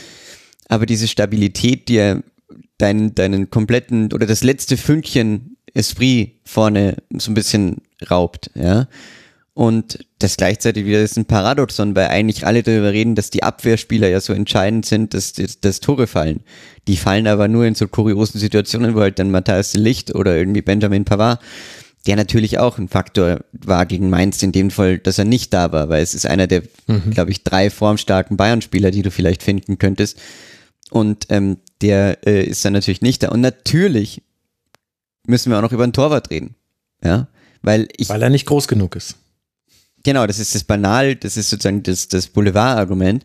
[0.69, 2.23] aber diese Stabilität, die er
[2.77, 8.87] deinen, deinen kompletten oder das letzte Fünkchen Esprit vorne so ein bisschen raubt, ja.
[9.55, 14.07] Und das gleichzeitig wieder ist ein Paradoxon, weil eigentlich alle darüber reden, dass die Abwehrspieler
[14.07, 16.41] ja so entscheidend sind, dass, dass, Tore fallen.
[16.87, 20.63] Die fallen aber nur in so kuriosen Situationen, wo halt dann Matthias Licht oder irgendwie
[20.63, 21.39] Benjamin Pavard,
[22.07, 25.71] der natürlich auch ein Faktor war gegen Mainz in dem Fall, dass er nicht da
[25.71, 27.11] war, weil es ist einer der, mhm.
[27.11, 30.19] glaube ich, drei formstarken Bayern-Spieler, die du vielleicht finden könntest.
[30.91, 33.29] Und ähm, der äh, ist dann natürlich nicht da.
[33.29, 34.21] Und natürlich
[35.25, 36.55] müssen wir auch noch über einen Torwart reden.
[37.03, 37.27] Ja,
[37.61, 38.09] weil ich.
[38.09, 39.15] Weil er nicht groß genug ist.
[40.03, 43.23] Genau, das ist das Banal, das ist sozusagen das, das Boulevard-Argument.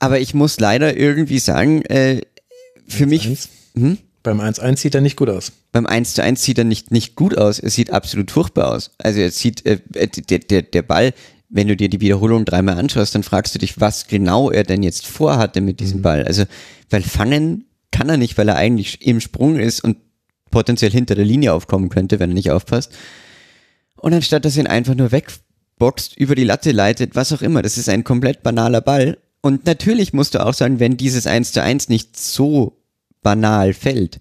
[0.00, 2.22] Aber ich muss leider irgendwie sagen, äh,
[2.86, 3.06] für 1 -1.
[3.06, 3.48] mich.
[3.76, 3.98] Hm?
[4.24, 5.52] Beim 1-1 sieht er nicht gut aus.
[5.70, 7.58] Beim 1 1 sieht er nicht, nicht gut aus.
[7.58, 8.90] Er sieht absolut furchtbar aus.
[8.98, 11.12] Also er sieht, äh, der, der, der Ball,
[11.48, 14.82] wenn du dir die Wiederholung dreimal anschaust, dann fragst du dich, was genau er denn
[14.82, 16.02] jetzt vorhatte mit diesem mhm.
[16.02, 16.24] Ball.
[16.24, 16.44] Also,
[16.90, 19.98] weil fangen kann er nicht, weil er eigentlich im Sprung ist und
[20.50, 22.92] potenziell hinter der Linie aufkommen könnte, wenn er nicht aufpasst.
[23.96, 25.32] Und anstatt dass er ihn einfach nur weg
[25.78, 27.62] boxt, über die Latte leitet, was auch immer.
[27.62, 29.18] Das ist ein komplett banaler Ball.
[29.40, 32.80] Und natürlich musst du auch sagen, wenn dieses 1 zu 1 nicht so
[33.22, 34.20] banal fällt,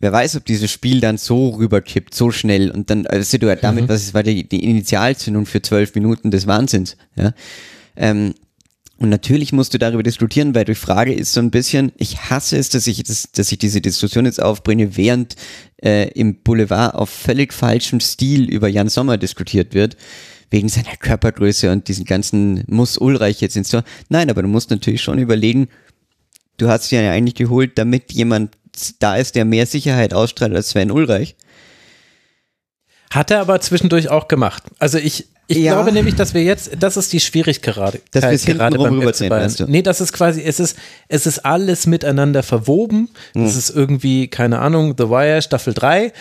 [0.00, 3.84] wer weiß, ob dieses Spiel dann so rüberkippt, so schnell und dann, also du damit,
[3.84, 3.88] mhm.
[3.88, 7.32] was war die, die Initialzündung für zwölf Minuten des Wahnsinns, ja.
[7.96, 8.34] Ähm,
[9.00, 12.58] und natürlich musst du darüber diskutieren, weil die Frage ist so ein bisschen, ich hasse
[12.58, 15.36] es, dass ich, das, dass ich diese Diskussion jetzt aufbringe, während
[15.82, 19.96] äh, im Boulevard auf völlig falschem Stil über Jan Sommer diskutiert wird,
[20.50, 23.84] wegen seiner Körpergröße und diesen ganzen muss Ulreich jetzt ins Tor.
[24.10, 25.68] Nein, aber du musst natürlich schon überlegen,
[26.58, 28.50] du hast ihn ja eigentlich geholt, damit jemand
[28.98, 31.36] da ist, der mehr Sicherheit ausstrahlt als Sven Ulreich.
[33.10, 34.62] Hat er aber zwischendurch auch gemacht.
[34.78, 35.74] Also ich, ich ja.
[35.74, 38.00] glaube nämlich, dass wir jetzt, das ist die Schwierigkeit gerade.
[38.12, 39.52] Dass wir es gerade beim FC Bayern.
[39.58, 39.66] Du?
[39.66, 40.78] Nee, das ist quasi, es ist,
[41.08, 43.08] es ist alles miteinander verwoben.
[43.34, 43.44] Hm.
[43.44, 46.12] Das ist irgendwie, keine Ahnung, The Wire Staffel 3.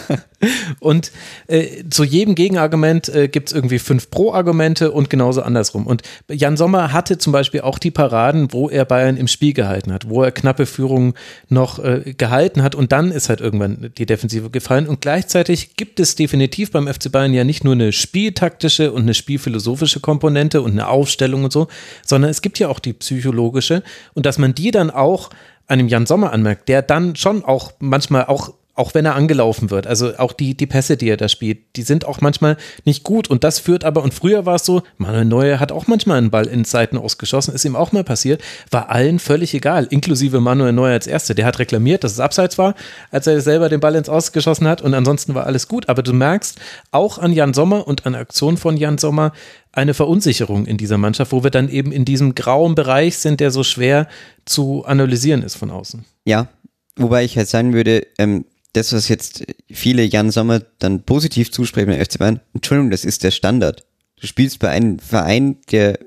[0.80, 1.12] und
[1.48, 5.86] äh, zu jedem Gegenargument äh, gibt es irgendwie fünf Pro-Argumente und genauso andersrum.
[5.86, 9.92] Und Jan Sommer hatte zum Beispiel auch die Paraden, wo er Bayern im Spiel gehalten
[9.92, 11.12] hat, wo er knappe Führungen
[11.50, 14.88] noch äh, gehalten hat und dann ist halt irgendwann die Defensive gefallen.
[14.88, 19.02] Und gleichzeitig gibt es definitiv beim FC Bayern ja nicht nur eine Spiel spieltaktische und
[19.02, 21.66] eine spielphilosophische Komponente und eine Aufstellung und so,
[22.06, 23.82] sondern es gibt ja auch die psychologische
[24.14, 25.30] und dass man die dann auch
[25.66, 29.86] einem Jan Sommer anmerkt, der dann schon auch manchmal auch auch wenn er angelaufen wird.
[29.86, 33.28] Also auch die, die Pässe, die er da spielt, die sind auch manchmal nicht gut.
[33.28, 36.30] Und das führt aber, und früher war es so, Manuel Neuer hat auch manchmal einen
[36.30, 40.72] Ball in Seiten ausgeschossen, ist ihm auch mal passiert, war allen völlig egal, inklusive Manuel
[40.72, 41.34] Neuer als Erste.
[41.34, 42.74] Der hat reklamiert, dass es abseits war,
[43.10, 45.88] als er selber den Ball ins Ausgeschossen hat und ansonsten war alles gut.
[45.88, 46.58] Aber du merkst
[46.90, 49.32] auch an Jan Sommer und an Aktionen von Jan Sommer,
[49.72, 53.50] eine Verunsicherung in dieser Mannschaft, wo wir dann eben in diesem grauen Bereich sind, der
[53.50, 54.08] so schwer
[54.44, 56.04] zu analysieren ist von außen.
[56.24, 56.48] Ja,
[56.96, 61.88] wobei ich halt sagen würde, ähm, das, was jetzt viele Jan Sommer dann positiv zusprechen
[61.88, 63.84] beim FC Bayern, Entschuldigung, das ist der Standard.
[64.20, 65.98] Du spielst bei einem Verein, der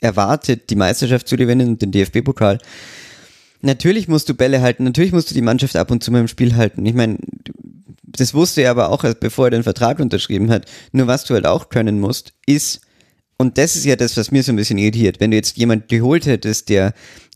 [0.00, 2.58] erwartet, die Meisterschaft zu gewinnen und den DFB-Pokal.
[3.60, 6.28] Natürlich musst du Bälle halten, natürlich musst du die Mannschaft ab und zu mal im
[6.28, 6.86] Spiel halten.
[6.86, 7.18] Ich meine,
[8.04, 10.66] das wusste er aber auch, bevor er den Vertrag unterschrieben hat.
[10.92, 12.80] Nur was du halt auch können musst, ist
[13.40, 15.20] und das ist ja das, was mir so ein bisschen irritiert.
[15.20, 16.92] Wenn du jetzt jemand geholt hättest, der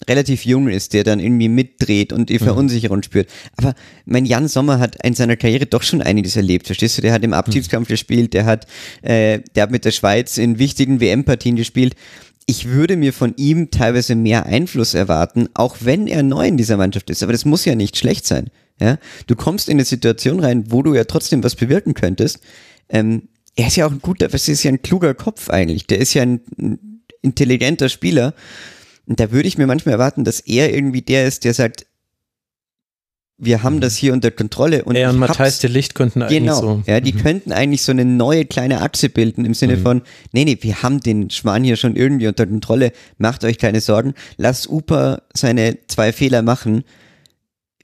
[0.08, 2.44] relativ jung ist, der dann irgendwie mitdreht und die mhm.
[2.44, 3.02] Verunsicherung mhm.
[3.02, 3.28] spürt.
[3.56, 3.74] Aber
[4.04, 7.02] mein Jan Sommer hat in seiner Karriere doch schon einiges erlebt, verstehst du?
[7.02, 7.92] Der hat im Abschiedskampf mhm.
[7.92, 8.66] gespielt, der hat,
[9.02, 11.94] äh, der hat mit der Schweiz in wichtigen WM-Partien gespielt.
[12.46, 16.76] Ich würde mir von ihm teilweise mehr Einfluss erwarten, auch wenn er neu in dieser
[16.76, 17.22] Mannschaft ist.
[17.22, 18.50] Aber das muss ja nicht schlecht sein.
[18.80, 18.98] Ja?
[19.26, 22.40] Du kommst in eine Situation rein, wo du ja trotzdem was bewirken könntest.
[22.88, 25.86] Ähm, er ist ja auch ein guter, das ist ja ein kluger Kopf eigentlich.
[25.86, 28.34] Der ist ja ein, ein intelligenter Spieler.
[29.12, 31.84] Und da würde ich mir manchmal erwarten, dass er irgendwie der ist, der sagt,
[33.36, 34.84] wir haben das hier unter Kontrolle.
[34.84, 36.82] Und er und Matthijs de Licht könnten eigentlich genau, so.
[36.86, 37.18] Ja, die mhm.
[37.18, 39.82] könnten eigentlich so eine neue kleine Achse bilden im Sinne mhm.
[39.82, 40.02] von,
[40.32, 44.14] nee, nee, wir haben den Schwan hier schon irgendwie unter Kontrolle, macht euch keine Sorgen,
[44.38, 46.82] lasst Upa seine zwei Fehler machen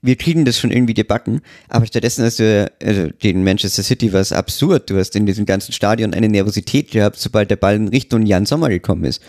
[0.01, 4.21] wir kriegen das schon irgendwie gebacken, aber stattdessen hast du also den Manchester City war
[4.21, 4.89] es absurd.
[4.89, 8.47] Du hast in diesem ganzen Stadion eine Nervosität gehabt, sobald der Ball in Richtung Jan
[8.47, 9.21] Sommer gekommen ist.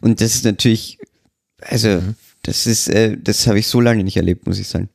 [0.00, 0.98] Und das ist natürlich,
[1.68, 2.14] also mhm.
[2.42, 4.88] das ist, äh, das habe ich so lange nicht erlebt, muss ich sagen.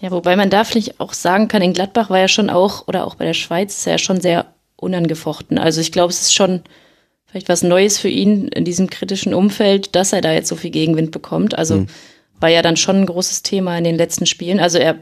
[0.00, 3.04] Ja, wobei man da vielleicht auch sagen kann, in Gladbach war ja schon auch, oder
[3.04, 4.46] auch bei der Schweiz, ist ja schon sehr
[4.76, 5.58] unangefochten.
[5.58, 6.62] Also ich glaube, es ist schon
[7.26, 10.70] vielleicht was Neues für ihn in diesem kritischen Umfeld, dass er da jetzt so viel
[10.70, 11.58] Gegenwind bekommt.
[11.58, 11.88] Also mhm
[12.40, 14.60] war ja dann schon ein großes Thema in den letzten Spielen.
[14.60, 14.96] Also er,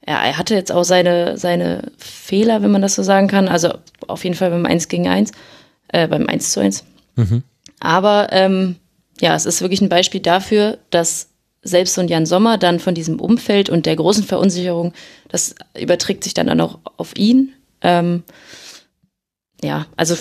[0.00, 3.48] er, er hatte jetzt auch seine, seine Fehler, wenn man das so sagen kann.
[3.48, 3.74] Also
[4.06, 5.32] auf jeden Fall beim 1 gegen 1,
[5.88, 6.84] äh, beim 1 zu 1.
[7.16, 7.42] Mhm.
[7.80, 8.76] Aber ähm,
[9.20, 11.28] ja, es ist wirklich ein Beispiel dafür, dass
[11.62, 14.92] selbst so ein Jan Sommer dann von diesem Umfeld und der großen Verunsicherung,
[15.28, 17.52] das überträgt sich dann auch auf ihn.
[17.82, 18.22] Ähm,
[19.62, 20.14] ja, also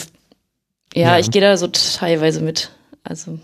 [0.93, 1.19] ja, Ja.
[1.19, 2.71] ich gehe da so teilweise mit.
[3.03, 3.37] Also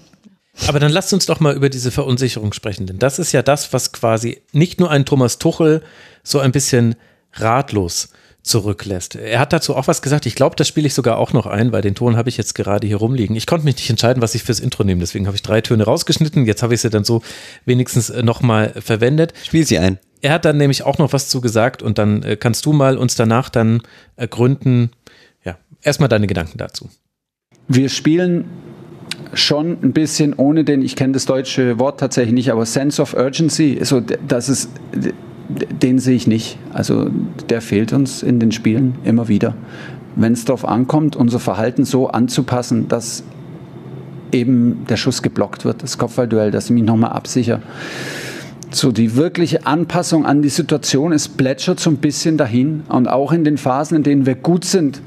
[0.68, 3.72] Aber dann lasst uns doch mal über diese Verunsicherung sprechen, denn das ist ja das,
[3.74, 5.84] was quasi nicht nur ein Thomas Tuchel
[6.24, 6.96] so ein bisschen
[7.34, 8.10] ratlos
[8.44, 9.16] zurücklässt.
[9.16, 10.26] Er hat dazu auch was gesagt.
[10.26, 12.56] Ich glaube, das spiele ich sogar auch noch ein, weil den Ton habe ich jetzt
[12.56, 13.36] gerade hier rumliegen.
[13.36, 15.00] Ich konnte mich nicht entscheiden, was ich fürs Intro nehme.
[15.00, 16.46] Deswegen habe ich drei Töne rausgeschnitten.
[16.46, 17.22] Jetzt habe ich sie dann so
[17.66, 19.34] wenigstens äh, nochmal verwendet.
[19.44, 20.00] Spiel sie ein.
[20.22, 22.98] Er hat dann nämlich auch noch was zu gesagt und dann äh, kannst du mal
[22.98, 23.82] uns danach dann
[24.16, 24.92] ergründen.
[25.44, 26.90] Ja, erstmal deine Gedanken dazu.
[27.68, 28.46] Wir spielen
[29.34, 33.14] schon ein bisschen ohne den, ich kenne das deutsche Wort tatsächlich nicht, aber Sense of
[33.14, 34.70] Urgency, so, das ist,
[35.82, 36.58] den sehe ich nicht.
[36.74, 37.10] Also
[37.50, 39.56] der fehlt uns in den Spielen immer wieder.
[40.16, 43.24] Wenn es darauf ankommt, unser Verhalten so anzupassen, dass
[44.32, 47.62] eben der Schuss geblockt wird, das Kopfballduell, dass ich mich nochmal absichere.
[48.72, 53.34] So die wirkliche Anpassung an die Situation ist plätschert so ein bisschen dahin und auch
[53.34, 55.02] in den Phasen, in denen wir gut sind,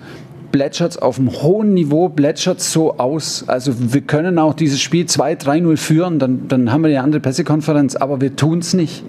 [0.52, 3.44] plätschert es auf einem hohen Niveau, plätschert so aus.
[3.48, 7.96] Also wir können auch dieses Spiel 2-3-0 führen, dann, dann haben wir die andere Pressekonferenz,
[7.96, 9.02] aber wir tun es nicht.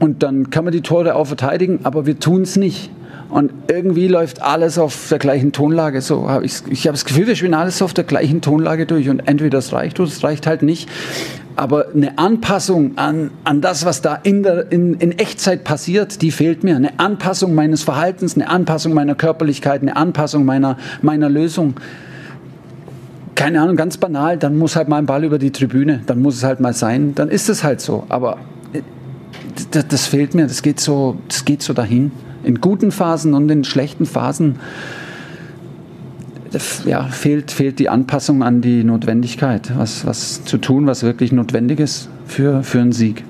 [0.00, 2.90] Und dann kann man die Tore auch verteidigen, aber wir tun es nicht.
[3.28, 6.00] Und irgendwie läuft alles auf der gleichen Tonlage.
[6.00, 9.08] So hab ich ich habe das Gefühl, wir spielen alles auf der gleichen Tonlage durch.
[9.08, 10.88] Und entweder es reicht oder es reicht halt nicht.
[11.54, 16.32] Aber eine Anpassung an, an das, was da in, der, in, in Echtzeit passiert, die
[16.32, 16.74] fehlt mir.
[16.74, 21.74] Eine Anpassung meines Verhaltens, eine Anpassung meiner Körperlichkeit, eine Anpassung meiner, meiner Lösung.
[23.36, 26.36] Keine Ahnung, ganz banal, dann muss halt mal ein Ball über die Tribüne, dann muss
[26.36, 28.04] es halt mal sein, dann ist es halt so.
[28.08, 28.38] Aber
[29.70, 32.12] das, das fehlt mir, das geht, so, das geht so dahin.
[32.42, 34.58] In guten Phasen und in schlechten Phasen
[36.84, 41.80] ja, fehlt, fehlt die Anpassung an die Notwendigkeit, was, was zu tun, was wirklich notwendig
[41.80, 43.24] ist für, für einen Sieg.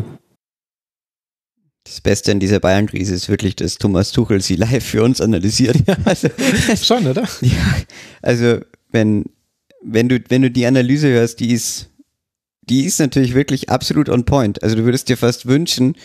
[1.85, 5.77] Das Beste an dieser Bayern-Krise ist wirklich, dass Thomas Tuchel sie live für uns analysiert.
[6.05, 6.29] Also,
[6.81, 7.25] Schon, oder?
[7.41, 7.77] ja,
[8.23, 8.61] also
[8.91, 9.25] wenn,
[9.83, 11.90] wenn, du, wenn du die Analyse hörst, die ist,
[12.63, 14.63] die ist natürlich wirklich absolut on point.
[14.63, 15.97] Also du würdest dir fast wünschen,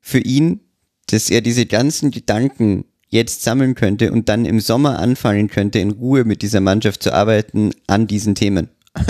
[0.00, 0.60] für ihn,
[1.06, 5.92] dass er diese ganzen Gedanken jetzt sammeln könnte und dann im Sommer anfangen könnte, in
[5.92, 8.68] Ruhe mit dieser Mannschaft zu arbeiten an diesen Themen.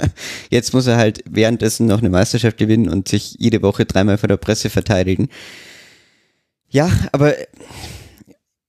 [0.51, 4.29] Jetzt muss er halt währenddessen noch eine Meisterschaft gewinnen und sich jede Woche dreimal vor
[4.29, 5.29] der Presse verteidigen.
[6.69, 7.35] Ja, aber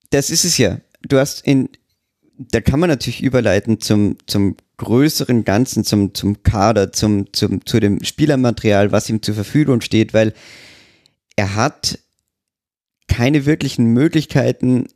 [0.09, 0.79] das ist es ja.
[1.01, 1.69] Du hast in,
[2.39, 7.81] da kann man natürlich überleiten zum, zum größeren Ganzen, zum, zum Kader, zum, zum, zu
[7.81, 10.33] dem Spielermaterial, was ihm zur Verfügung steht, weil
[11.35, 11.99] er hat
[13.07, 14.87] keine wirklichen Möglichkeiten,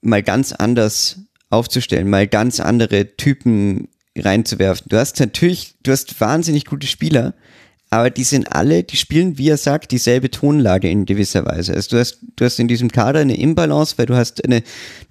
[0.00, 1.18] mal ganz anders
[1.50, 4.86] aufzustellen, mal ganz andere Typen reinzuwerfen.
[4.88, 7.34] Du hast natürlich, du hast wahnsinnig gute Spieler,
[7.90, 11.74] aber die sind alle, die spielen, wie er sagt, dieselbe Tonlage in gewisser Weise.
[11.74, 14.62] Also du hast, du hast in diesem Kader eine Imbalance, weil du hast eine,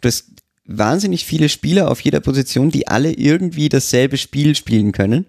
[0.02, 0.35] du hast
[0.66, 5.26] wahnsinnig viele Spieler auf jeder Position, die alle irgendwie dasselbe Spiel spielen können,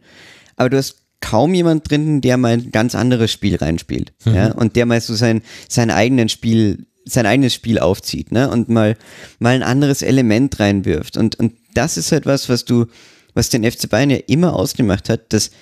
[0.57, 4.35] aber du hast kaum jemand drin, der mal ein ganz anderes Spiel reinspielt, mhm.
[4.35, 8.51] ja, und der mal so sein, sein eigenen Spiel sein eigenes Spiel aufzieht, ne?
[8.51, 8.97] Und mal,
[9.39, 11.17] mal ein anderes Element reinwirft.
[11.17, 12.87] Und, und das ist halt was, was du,
[13.33, 15.53] was den FC Bayern ja immer ausgemacht hat, dass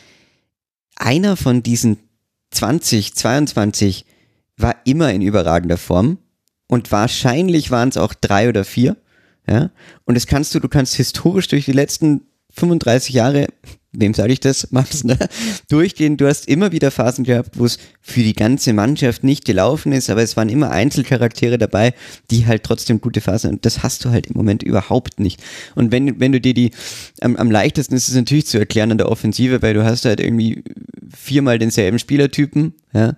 [0.96, 1.98] einer von diesen
[2.50, 4.06] 20, 22
[4.56, 6.18] war immer in überragender Form
[6.66, 8.96] und wahrscheinlich waren es auch drei oder vier,
[9.48, 9.70] ja?
[10.04, 13.48] Und das kannst du, du kannst historisch durch die letzten 35 Jahre
[13.94, 15.16] wem sage ich das, Max, ne?
[15.68, 16.16] durchgehen.
[16.16, 20.10] Du hast immer wieder Phasen gehabt, wo es für die ganze Mannschaft nicht gelaufen ist,
[20.10, 21.94] aber es waren immer Einzelcharaktere dabei,
[22.30, 25.42] die halt trotzdem gute Phasen und das hast du halt im Moment überhaupt nicht.
[25.74, 26.72] Und wenn, wenn du dir die,
[27.20, 30.20] am, am leichtesten ist es natürlich zu erklären an der Offensive, weil du hast halt
[30.20, 30.62] irgendwie
[31.14, 33.16] viermal denselben Spielertypen, ja,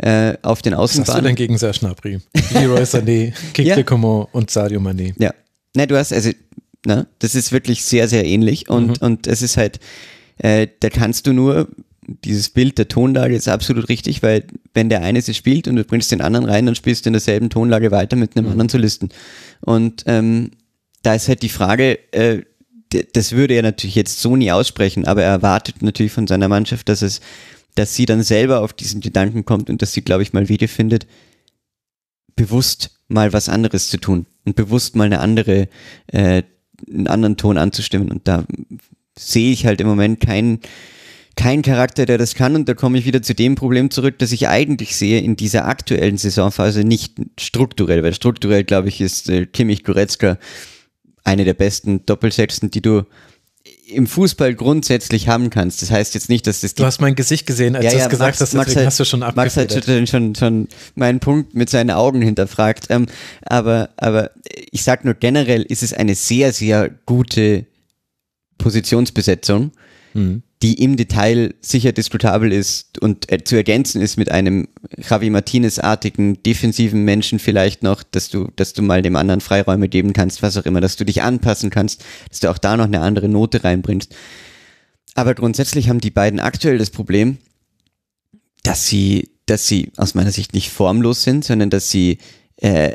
[0.00, 1.08] äh, auf den Außenbahnen.
[1.08, 2.20] Was hast du denn gegen Serge Gnabry?
[2.52, 3.82] Leroy Sané, Kike Ja.
[3.82, 5.12] Coman und Sadio Mané.
[5.18, 5.32] Ja.
[5.76, 6.30] Ne, du hast, also,
[6.86, 9.80] ne, das ist wirklich sehr, sehr ähnlich und, und es ist halt,
[10.38, 11.68] äh, da kannst du nur,
[12.24, 15.84] dieses Bild der Tonlage ist absolut richtig, weil wenn der eine sie spielt und du
[15.84, 19.10] bringst den anderen rein, dann spielst du in derselben Tonlage weiter mit einem anderen Solisten.
[19.60, 20.52] Und ähm,
[21.02, 22.42] da ist halt die Frage, äh,
[23.12, 26.88] das würde er natürlich jetzt so nie aussprechen, aber er erwartet natürlich von seiner Mannschaft,
[26.88, 27.20] dass es,
[27.74, 30.68] dass sie dann selber auf diesen Gedanken kommt und dass sie, glaube ich, mal Wege
[30.68, 31.06] findet,
[32.34, 35.68] bewusst mal was anderes zu tun und bewusst mal eine andere,
[36.08, 36.42] äh,
[36.88, 38.10] einen anderen Ton anzustimmen.
[38.10, 38.44] Und da
[39.18, 40.60] sehe ich halt im Moment keinen
[41.38, 42.56] keinen Charakter, der das kann.
[42.56, 45.66] Und da komme ich wieder zu dem Problem zurück, dass ich eigentlich sehe in dieser
[45.66, 50.36] aktuellen Saisonphase nicht strukturell, weil strukturell, glaube ich, ist äh, Kimmich Goretzka
[51.22, 53.04] eine der besten Doppelsechsten, die du
[53.90, 55.80] im Fußball grundsätzlich haben kannst.
[55.82, 58.04] Das heißt jetzt nicht, dass das Du hast mein Gesicht gesehen, als Ja, du ja,
[58.04, 61.54] es gesagt Max- hast, Max hat- hast du schon Max hat schon, schon meinen Punkt
[61.54, 62.86] mit seinen Augen hinterfragt.
[62.90, 63.06] Ähm,
[63.42, 64.30] aber, aber
[64.70, 67.66] ich sag nur generell ist es eine sehr, sehr gute
[68.58, 69.72] Positionsbesetzung,
[70.14, 70.42] Mhm.
[70.62, 74.68] Die im Detail sicher diskutabel ist und äh, zu ergänzen ist mit einem
[74.98, 80.12] Javi Martinez-artigen defensiven Menschen vielleicht noch, dass du, dass du mal dem anderen Freiräume geben
[80.12, 83.00] kannst, was auch immer, dass du dich anpassen kannst, dass du auch da noch eine
[83.00, 84.14] andere Note reinbringst.
[85.14, 87.38] Aber grundsätzlich haben die beiden aktuell das Problem,
[88.64, 92.18] dass sie, dass sie aus meiner Sicht nicht formlos sind, sondern dass sie,
[92.56, 92.92] äh,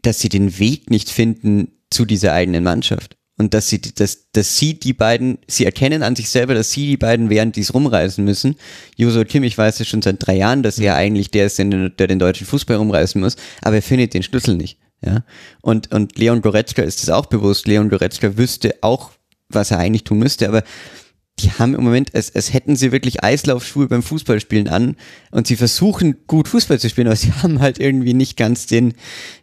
[0.00, 3.16] dass sie den Weg nicht finden zu dieser eigenen Mannschaft.
[3.38, 6.86] Und dass sie, dass, dass sie die beiden, sie erkennen an sich selber, dass sie
[6.86, 8.56] die beiden wären, die es rumreißen müssen.
[8.96, 12.06] Joso Kimmich weiß es schon seit drei Jahren, dass er eigentlich der ist, der, der
[12.06, 14.78] den deutschen Fußball rumreißen muss, aber er findet den Schlüssel nicht.
[15.04, 15.24] Ja?
[15.62, 17.66] Und, und Leon Goretzka ist es auch bewusst.
[17.66, 19.10] Leon Goretzka wüsste auch,
[19.48, 20.62] was er eigentlich tun müsste, aber
[21.38, 24.96] die haben im Moment, als, als hätten sie wirklich Eislaufschuhe beim Fußballspielen an
[25.30, 28.94] und sie versuchen gut Fußball zu spielen, aber sie haben halt irgendwie nicht ganz den,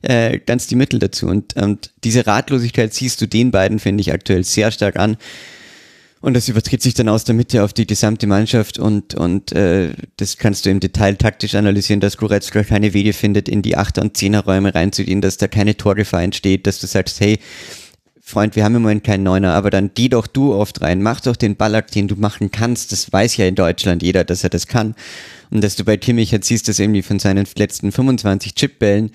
[0.01, 1.27] äh, ganz die Mittel dazu.
[1.27, 5.17] Und, und diese Ratlosigkeit siehst du den beiden, finde ich, aktuell sehr stark an.
[6.21, 9.93] Und das überträgt sich dann aus der Mitte auf die gesamte Mannschaft und, und äh,
[10.17, 14.01] das kannst du im Detail taktisch analysieren, dass Goretzka keine Wege findet, in die Achter-
[14.01, 17.39] und Zehnerräume reinzugehen, dass da keine Torgefahr entsteht, dass du sagst, hey,
[18.30, 21.22] Freund, wir haben im Moment keinen Neuner, aber dann geh doch du oft rein, mach
[21.22, 22.91] doch den Ballack, den du machen kannst.
[22.91, 24.95] Das weiß ja in Deutschland jeder, dass er das kann.
[25.49, 29.11] Und dass du bei Kimmich jetzt siehst, dass irgendwie von seinen letzten 25 Chipbällen,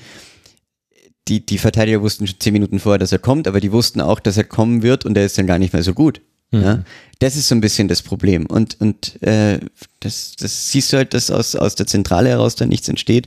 [1.29, 4.21] die, die Verteidiger wussten schon 10 Minuten vorher, dass er kommt, aber die wussten auch,
[4.21, 6.21] dass er kommen wird und er ist dann gar nicht mehr so gut.
[6.51, 6.85] Ja?
[7.19, 8.47] Das ist so ein bisschen das Problem.
[8.47, 9.61] Und, und äh,
[10.01, 13.27] das, das siehst du halt, dass aus, aus der Zentrale heraus da nichts entsteht.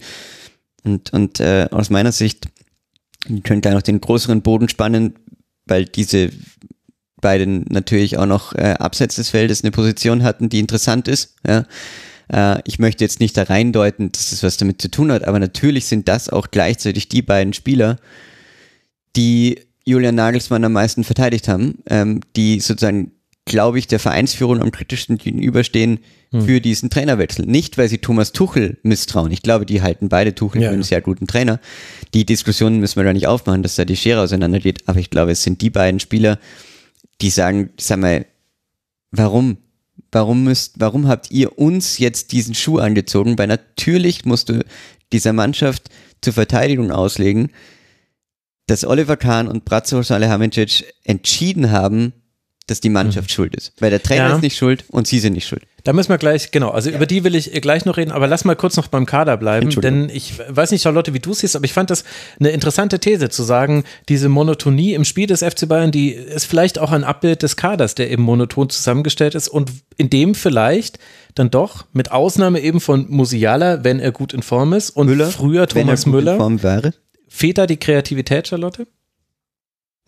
[0.83, 2.47] Und, und äh, aus meiner Sicht,
[3.27, 5.15] wir können gleich noch den größeren Boden spannen,
[5.67, 6.29] weil diese
[7.21, 11.35] beiden natürlich auch noch äh, abseits des Feldes eine Position hatten, die interessant ist.
[11.45, 11.65] Ja.
[12.31, 15.39] Äh, ich möchte jetzt nicht da reindeuten, dass das was damit zu tun hat, aber
[15.39, 17.97] natürlich sind das auch gleichzeitig die beiden Spieler,
[19.15, 23.13] die Julian Nagelsmann am meisten verteidigt haben, ähm, die sozusagen,
[23.47, 25.99] glaube ich, der Vereinsführung am kritischsten gegenüberstehen
[26.31, 27.45] für diesen Trainerwechsel.
[27.45, 29.31] Nicht, weil sie Thomas Tuchel misstrauen.
[29.31, 31.59] Ich glaube, die halten beide Tuchel Ja, für einen sehr guten Trainer.
[32.13, 34.83] Die Diskussionen müssen wir da nicht aufmachen, dass da die Schere auseinandergeht.
[34.87, 36.37] Aber ich glaube, es sind die beiden Spieler,
[37.21, 38.25] die sagen, sag mal,
[39.11, 39.57] warum?
[40.11, 43.37] Warum müsst, warum habt ihr uns jetzt diesen Schuh angezogen?
[43.37, 44.63] Weil natürlich musst du
[45.11, 45.89] dieser Mannschaft
[46.21, 47.51] zur Verteidigung auslegen,
[48.67, 52.13] dass Oliver Kahn und Bratzo Salihamidzic entschieden haben,
[52.67, 53.73] dass die Mannschaft schuld ist.
[53.79, 54.35] Weil der Trainer Ja.
[54.35, 55.63] ist nicht schuld und sie sind nicht schuld.
[55.85, 58.27] Da müssen wir gleich, genau, also über die will ich äh, gleich noch reden, aber
[58.27, 61.39] lass mal kurz noch beim Kader bleiben, denn ich weiß nicht, Charlotte, wie du es
[61.39, 62.03] siehst, aber ich fand das
[62.41, 66.77] eine interessante These zu sagen, diese Monotonie im Spiel des FC Bayern, die ist vielleicht
[66.77, 70.99] auch ein Abbild des Kaders, der eben monoton zusammengestellt ist und in dem vielleicht
[71.35, 75.61] dann doch, mit Ausnahme eben von Musiala, wenn er gut in Form ist und früher
[75.61, 76.93] wenn er Thomas gut in Müller, Form wäre.
[77.29, 78.87] fehlt da die Kreativität, Charlotte?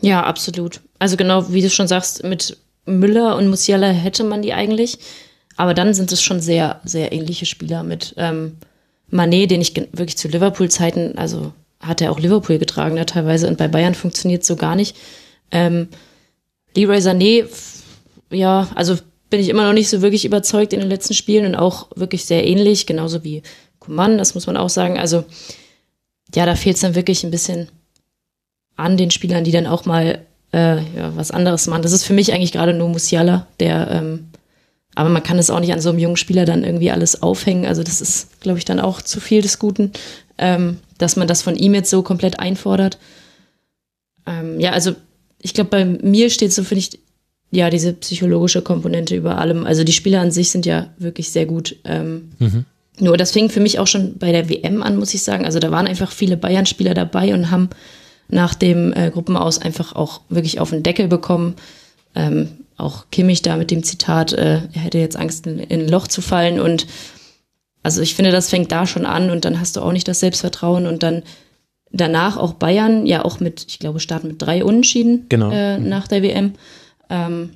[0.02, 0.82] Ja, absolut.
[0.98, 5.00] Also genau, wie du schon sagst, mit Müller und Musiala hätte man die eigentlich.
[5.58, 8.58] Aber dann sind es schon sehr, sehr ähnliche Spieler mit ähm,
[9.10, 13.58] Manet, den ich wirklich zu Liverpool-Zeiten, also hat er auch Liverpool getragen da teilweise und
[13.58, 14.96] bei Bayern funktioniert so gar nicht.
[15.52, 15.88] Ähm,
[16.76, 17.46] Leroy Sané,
[18.30, 18.98] ja, also
[19.30, 22.26] bin ich immer noch nicht so wirklich überzeugt in den letzten Spielen und auch wirklich
[22.26, 23.44] sehr ähnlich, genauso wie
[23.80, 25.00] Coman, das muss man auch sagen.
[25.00, 25.26] Also
[26.36, 27.70] ja, da fehlt es dann wirklich ein bisschen
[28.80, 30.20] an den Spielern, die dann auch mal
[30.54, 31.82] äh, ja, was anderes machen.
[31.82, 34.28] Das ist für mich eigentlich gerade nur Musiala, der, ähm,
[34.96, 37.66] aber man kann es auch nicht an so einem jungen Spieler dann irgendwie alles aufhängen.
[37.66, 39.92] Also das ist, glaube ich, dann auch zu viel des Guten,
[40.38, 42.98] ähm, dass man das von ihm jetzt so komplett einfordert.
[44.26, 44.96] Ähm, ja, also
[45.42, 47.00] ich glaube, bei mir steht so, finde ich,
[47.52, 49.66] ja, diese psychologische Komponente über allem.
[49.66, 51.78] Also die Spieler an sich sind ja wirklich sehr gut.
[51.84, 52.32] Ähm,
[53.00, 55.46] Nur das fing für mich auch schon bei der WM an, muss ich sagen.
[55.46, 57.70] Also da waren einfach viele Bayern-Spieler dabei und haben
[58.30, 61.56] nach dem äh, Gruppenaus einfach auch wirklich auf den Deckel bekommen.
[62.16, 65.90] Ähm, auch Kimmich da mit dem Zitat, äh, er hätte jetzt Angst, in, in ein
[65.90, 66.60] Loch zu fallen.
[66.60, 66.88] Und
[67.84, 70.20] also ich finde, das fängt da schon an und dann hast du auch nicht das
[70.22, 71.24] Selbstvertrauen und dann
[71.92, 75.50] danach auch Bayern, ja auch mit, ich glaube, starten mit drei Unentschieden Genau.
[75.52, 76.54] äh, nach der WM.
[77.10, 77.52] Ähm,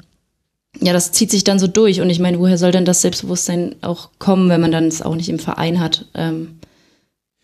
[0.81, 3.75] ja, das zieht sich dann so durch und ich meine, woher soll denn das Selbstbewusstsein
[3.81, 6.05] auch kommen, wenn man dann es auch nicht im Verein hat?
[6.15, 6.57] Ähm,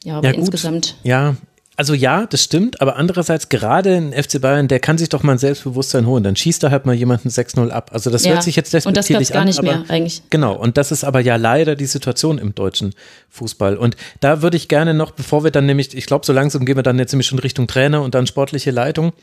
[0.04, 0.40] ja, aber Ja, gut.
[0.42, 0.96] insgesamt.
[1.04, 1.36] Ja,
[1.80, 5.32] also ja, das stimmt, aber andererseits gerade ein FC Bayern, der kann sich doch mal
[5.32, 7.92] ein Selbstbewusstsein holen, dann schießt er halt mal jemanden 6-0 ab.
[7.94, 8.34] Also das ja.
[8.34, 10.22] hört sich jetzt Und das despektierlich gab's gar an, nicht aber mehr eigentlich.
[10.30, 12.94] Genau, und das ist aber ja leider die Situation im deutschen
[13.30, 13.78] Fußball.
[13.78, 16.76] Und da würde ich gerne noch, bevor wir dann nämlich, ich glaube, so langsam gehen
[16.76, 19.14] wir dann jetzt nämlich schon Richtung Trainer und dann sportliche Leitung,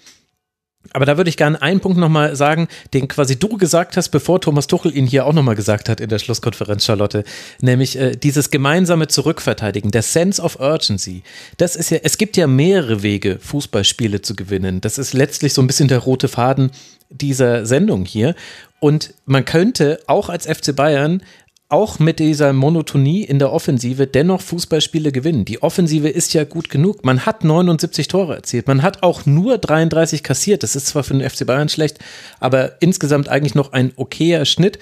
[0.92, 4.40] Aber da würde ich gerne einen Punkt nochmal sagen, den quasi du gesagt hast, bevor
[4.40, 7.24] Thomas Tuchel ihn hier auch nochmal gesagt hat in der Schlusskonferenz, Charlotte.
[7.60, 11.22] Nämlich äh, dieses gemeinsame Zurückverteidigen, der Sense of Urgency.
[11.56, 14.80] Das ist ja, es gibt ja mehrere Wege, Fußballspiele zu gewinnen.
[14.80, 16.70] Das ist letztlich so ein bisschen der rote Faden
[17.10, 18.34] dieser Sendung hier.
[18.80, 21.22] Und man könnte auch als FC Bayern
[21.68, 25.44] auch mit dieser Monotonie in der Offensive dennoch Fußballspiele gewinnen.
[25.44, 27.04] Die Offensive ist ja gut genug.
[27.04, 28.68] Man hat 79 Tore erzielt.
[28.68, 30.62] Man hat auch nur 33 kassiert.
[30.62, 31.98] Das ist zwar für den FC Bayern schlecht,
[32.38, 34.78] aber insgesamt eigentlich noch ein okayer Schnitt.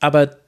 [0.00, 0.38] Aber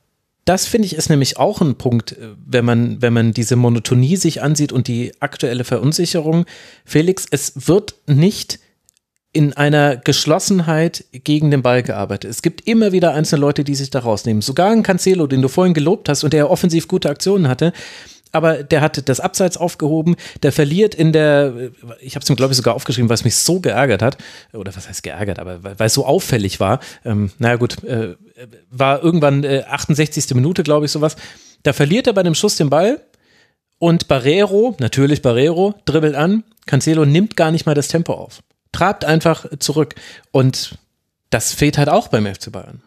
[0.45, 4.43] das finde ich ist nämlich auch ein Punkt, wenn man, wenn man diese Monotonie sich
[4.43, 6.47] ansieht und die aktuelle Verunsicherung.
[6.85, 8.59] Felix, es wird nicht
[9.33, 12.31] in einer Geschlossenheit gegen den Ball gearbeitet.
[12.31, 14.43] Es gibt immer wieder einzelne Leute, die sich da rausnehmen.
[14.43, 17.73] Sogar ein Cancelo, den du vorhin gelobt hast und der offensiv gute Aktionen hatte,
[18.33, 22.53] aber der hat das Abseits aufgehoben, der verliert in der, ich habe es ihm glaube
[22.53, 24.19] ich sogar aufgeschrieben, weil es mich so geärgert hat,
[24.53, 28.15] oder was heißt geärgert, aber weil, es so auffällig war, ähm, naja gut, äh,
[28.71, 30.35] war irgendwann äh, 68.
[30.35, 31.17] Minute, glaube ich, sowas,
[31.63, 33.01] da verliert er bei dem Schuss den Ball
[33.79, 38.43] und Barrero, natürlich Barrero, dribbelt an, Cancelo nimmt gar nicht mal das Tempo auf
[38.73, 39.95] trabt einfach zurück.
[40.33, 40.79] Und
[41.31, 42.83] das fehlt halt auch beim FC Bayern.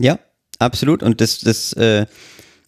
[0.00, 0.18] Ja,
[0.58, 1.02] absolut.
[1.02, 2.06] Und das, das, äh,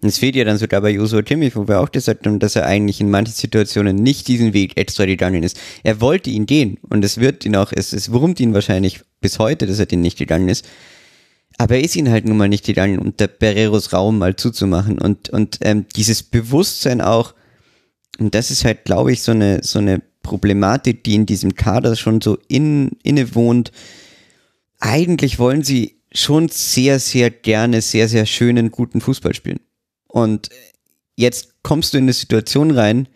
[0.01, 2.67] das fehlt ja dann sogar bei Joshua Kimmich, wo wir auch gesagt haben, dass er
[2.67, 5.59] eigentlich in manchen Situationen nicht diesen Weg extra gegangen ist.
[5.83, 9.39] Er wollte ihn gehen und es wird ihn auch, es, es wurmt ihn wahrscheinlich bis
[9.39, 10.67] heute, dass er den nicht gegangen ist.
[11.59, 14.99] Aber er ist ihn halt nun mal nicht gegangen, um der Barreros Raum mal zuzumachen.
[14.99, 17.35] Und, und ähm, dieses Bewusstsein auch,
[18.19, 21.97] und das ist halt, glaube ich, so eine, so eine Problematik, die in diesem Kader
[21.97, 23.73] schon so in, inne wohnt.
[24.79, 29.61] Eigentlich wollen sie schon sehr, sehr gerne sehr, sehr schönen, guten Fußball spielen.
[30.09, 30.49] Und
[31.17, 33.09] jetzt kommst du in eine Situation rein,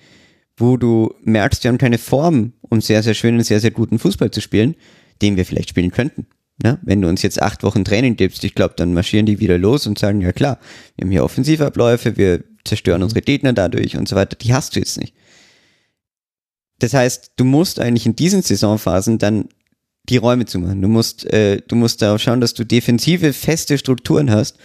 [0.57, 4.31] wo du merkst, wir haben keine Form, um sehr, sehr schönen, sehr, sehr guten Fußball
[4.31, 4.77] zu spielen,
[5.23, 6.27] den wir vielleicht spielen könnten.
[6.63, 9.59] Ja, wenn du uns jetzt acht Wochen Training gibst, ich glaube, dann marschieren die wieder
[9.59, 10.61] los und sagen, ja klar,
[10.95, 14.37] wir haben hier Offensivabläufe, wir zerstören unsere Gegner dadurch und so weiter.
[14.37, 15.15] Die hast du jetzt nicht.
[16.79, 19.49] Das heißt, du musst eigentlich in diesen Saisonphasen dann
[20.09, 20.83] die Räume zumachen.
[20.83, 24.59] Du musst, äh, du musst darauf schauen, dass du defensive, feste Strukturen hast.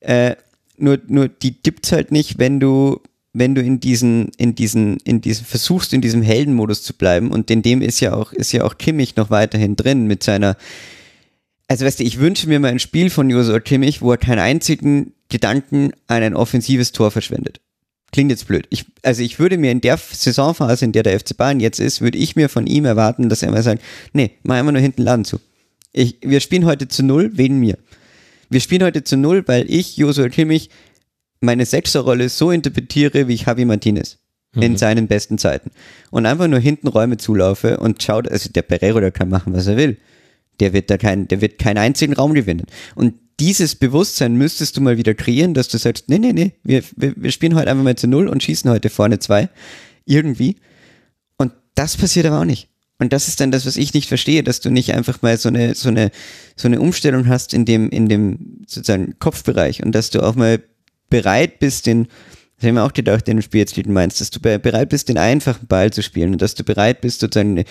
[0.00, 0.36] Äh,
[0.78, 3.00] nur, nur die gibt's halt nicht, wenn du,
[3.32, 7.30] wenn du in diesen, in diesen, in diesen, versuchst, in diesem Heldenmodus zu bleiben.
[7.30, 10.56] Und in dem ist ja auch, ist ja auch Kimmich noch weiterhin drin mit seiner,
[11.68, 14.38] also weißt du, ich wünsche mir mal ein Spiel von Josua Kimmich, wo er keinen
[14.38, 17.61] einzigen Gedanken an ein offensives Tor verschwendet
[18.12, 18.66] klingt jetzt blöd.
[18.70, 22.00] Ich, also ich würde mir in der Saisonphase, in der der FC Bayern jetzt ist,
[22.00, 23.82] würde ich mir von ihm erwarten, dass er immer sagt,
[24.12, 25.40] nee, mach immer nur hinten Laden zu.
[25.92, 27.78] Ich, wir spielen heute zu null wegen mir.
[28.48, 30.70] Wir spielen heute zu null, weil ich, Joshua Kimmich,
[31.40, 34.18] meine Sechserrolle so interpretiere, wie ich Javi Martinez
[34.54, 34.62] mhm.
[34.62, 35.70] in seinen besten Zeiten.
[36.10, 39.66] Und einfach nur hinten Räume zulaufe und schaut, also der Pereiro, der kann machen, was
[39.66, 39.96] er will.
[40.60, 42.66] Der wird da kein, der wird keinen einzigen Raum gewinnen.
[42.94, 46.82] Und dieses Bewusstsein müsstest du mal wieder kreieren, dass du sagst, nee, nee, nee, wir,
[46.96, 49.48] wir, wir spielen heute einfach mal zu Null und schießen heute vorne zwei.
[50.04, 50.56] Irgendwie.
[51.36, 52.68] Und das passiert aber auch nicht.
[52.98, 55.48] Und das ist dann das, was ich nicht verstehe, dass du nicht einfach mal so
[55.48, 56.12] eine, so eine,
[56.54, 60.62] so eine Umstellung hast in dem, in dem sozusagen Kopfbereich und dass du auch mal
[61.10, 62.06] bereit bist, den,
[62.56, 65.66] das haben wir auch gedacht, den Spiel jetzt meinst, dass du bereit bist, den einfachen
[65.66, 67.64] Ball zu spielen und dass du bereit bist, sozusagen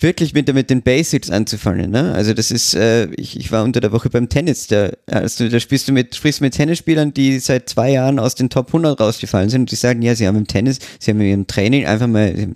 [0.00, 1.90] wirklich mit, mit den Basics anzufangen.
[1.90, 2.12] Ne?
[2.12, 5.58] Also das ist, äh, ich, ich war unter der Woche beim Tennis, da, also da
[5.60, 9.50] spielst du mit, sprichst mit Tennisspielern, die seit zwei Jahren aus den Top 100 rausgefallen
[9.50, 12.54] sind und die sagen, ja, sie haben im Tennis, sie haben im Training einfach mal,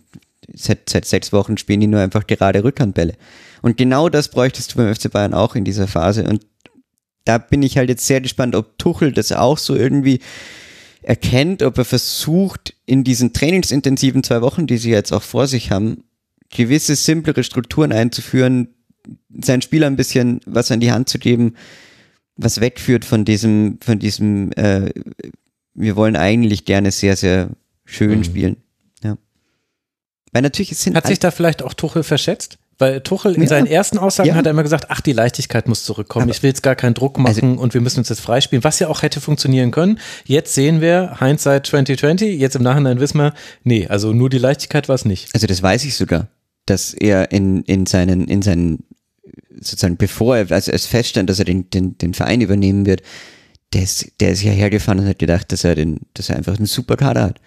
[0.55, 3.15] seit, seit sechs Wochen spielen die nur einfach gerade Rückhandbälle.
[3.63, 6.43] Und genau das bräuchtest du beim FC Bayern auch in dieser Phase und
[7.25, 10.19] da bin ich halt jetzt sehr gespannt, ob Tuchel das auch so irgendwie
[11.03, 15.71] erkennt, ob er versucht, in diesen trainingsintensiven zwei Wochen, die sie jetzt auch vor sich
[15.71, 16.05] haben,
[16.53, 18.69] gewisse simplere Strukturen einzuführen,
[19.31, 21.57] seinen Spieler ein bisschen was an die Hand zu geben,
[22.37, 24.91] was wegführt von diesem, von diesem, äh,
[25.75, 27.51] wir wollen eigentlich gerne sehr, sehr
[27.85, 28.25] schön mhm.
[28.25, 28.57] spielen.
[29.03, 29.17] Ja.
[30.33, 32.59] Weil natürlich sind Hat sich da vielleicht auch Tuchel verschätzt?
[32.79, 33.49] Weil Tuchel in ja.
[33.49, 34.35] seinen ersten Aussagen ja.
[34.35, 36.25] hat er immer gesagt, ach, die Leichtigkeit muss zurückkommen.
[36.25, 38.65] Aber ich will jetzt gar keinen Druck machen also, und wir müssen uns jetzt freispielen,
[38.65, 39.99] was ja auch hätte funktionieren können.
[40.25, 44.89] Jetzt sehen wir Hindsight 2020, jetzt im Nachhinein wissen wir, nee, also nur die Leichtigkeit
[44.89, 45.29] war es nicht.
[45.35, 46.29] Also das weiß ich sogar
[46.67, 48.85] dass er in, in seinen, in seinen,
[49.61, 53.03] sozusagen bevor er, also es feststand, dass er den, den, den Verein übernehmen wird,
[53.73, 56.57] der ist, der ist ja hergefahren und hat gedacht, dass er den, dass er einfach
[56.57, 57.41] einen super Kader hat.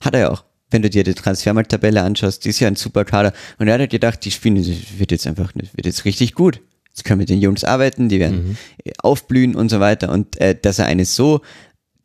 [0.00, 0.44] Hat er ja auch.
[0.70, 3.32] Wenn du dir die Transfermarkt-Tabelle anschaust, die ist ja ein super Kader.
[3.58, 6.60] Und er hat halt gedacht, die spielen, das wird jetzt einfach, wird jetzt richtig gut.
[6.88, 8.56] Jetzt können wir mit den Jungs arbeiten, die werden mhm.
[9.02, 10.10] aufblühen und so weiter.
[10.10, 11.40] Und äh, dass er eine so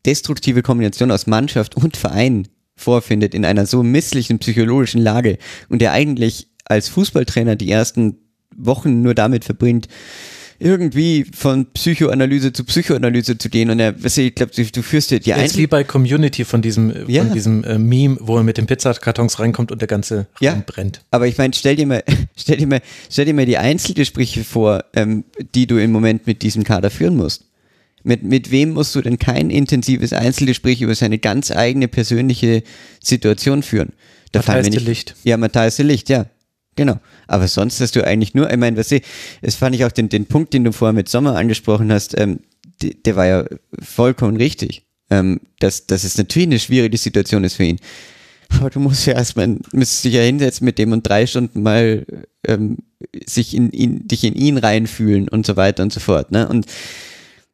[0.05, 5.37] destruktive Kombination aus Mannschaft und Verein vorfindet in einer so misslichen psychologischen Lage
[5.69, 8.17] und der eigentlich als Fußballtrainer die ersten
[8.55, 9.87] Wochen nur damit verbringt,
[10.59, 14.81] irgendwie von Psychoanalyse zu Psychoanalyse zu gehen und er, weißt du, ich glaube, du, du
[14.81, 17.23] führst dir die Jetzt wie bei Community von diesem, Ja.
[17.23, 20.63] von diesem äh, Meme, wo er mit den Pizzakartons reinkommt und der ganze Raum Ja.
[20.65, 21.01] brennt.
[21.11, 22.03] Aber ich meine, stell dir mal,
[22.37, 26.43] stell dir mal, stell dir mal die Einzelgespräche vor, ähm, die du im Moment mit
[26.43, 27.45] diesem Kader führen musst.
[28.03, 32.63] Mit, mit wem musst du denn kein intensives Einzelgespräch über seine ganz eigene persönliche
[33.01, 33.93] Situation führen?
[34.31, 35.15] Da mir de nicht- Licht.
[35.23, 36.25] Ja, Matthias de Licht, ja.
[36.75, 36.99] Genau.
[37.27, 39.03] Aber sonst hast du eigentlich nur, ich meine, was ich,
[39.41, 42.39] es fand ich auch den, den Punkt, den du vorher mit Sommer angesprochen hast, ähm,
[42.81, 43.45] der, der war ja
[43.79, 44.83] vollkommen richtig.
[45.09, 47.77] Ähm, dass, dass es natürlich eine schwierige Situation ist für ihn.
[48.49, 52.05] Aber du musst ja erstmal, müsstest dich ja hinsetzen mit dem und drei Stunden mal
[52.47, 52.77] ähm,
[53.25, 56.31] sich in ihn, dich in ihn reinfühlen und so weiter und so fort.
[56.31, 56.47] Ne?
[56.47, 56.65] Und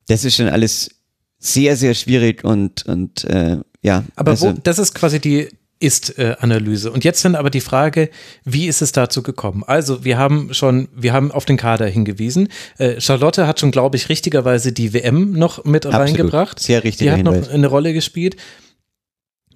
[0.10, 0.90] das ist schon alles
[1.38, 4.04] sehr, sehr schwierig und, und äh, ja.
[4.16, 5.48] Aber also, wo, das ist quasi die
[5.80, 6.92] Ist-Analyse.
[6.92, 8.10] Und jetzt dann aber die Frage,
[8.44, 9.64] wie ist es dazu gekommen?
[9.66, 12.50] Also, wir haben schon, wir haben auf den Kader hingewiesen.
[12.78, 16.08] Äh, Charlotte hat schon, glaube ich, richtigerweise die WM noch mit Absolut.
[16.08, 16.60] reingebracht.
[16.60, 17.50] Sehr richtiger Die hat noch Hinweis.
[17.50, 18.36] eine Rolle gespielt.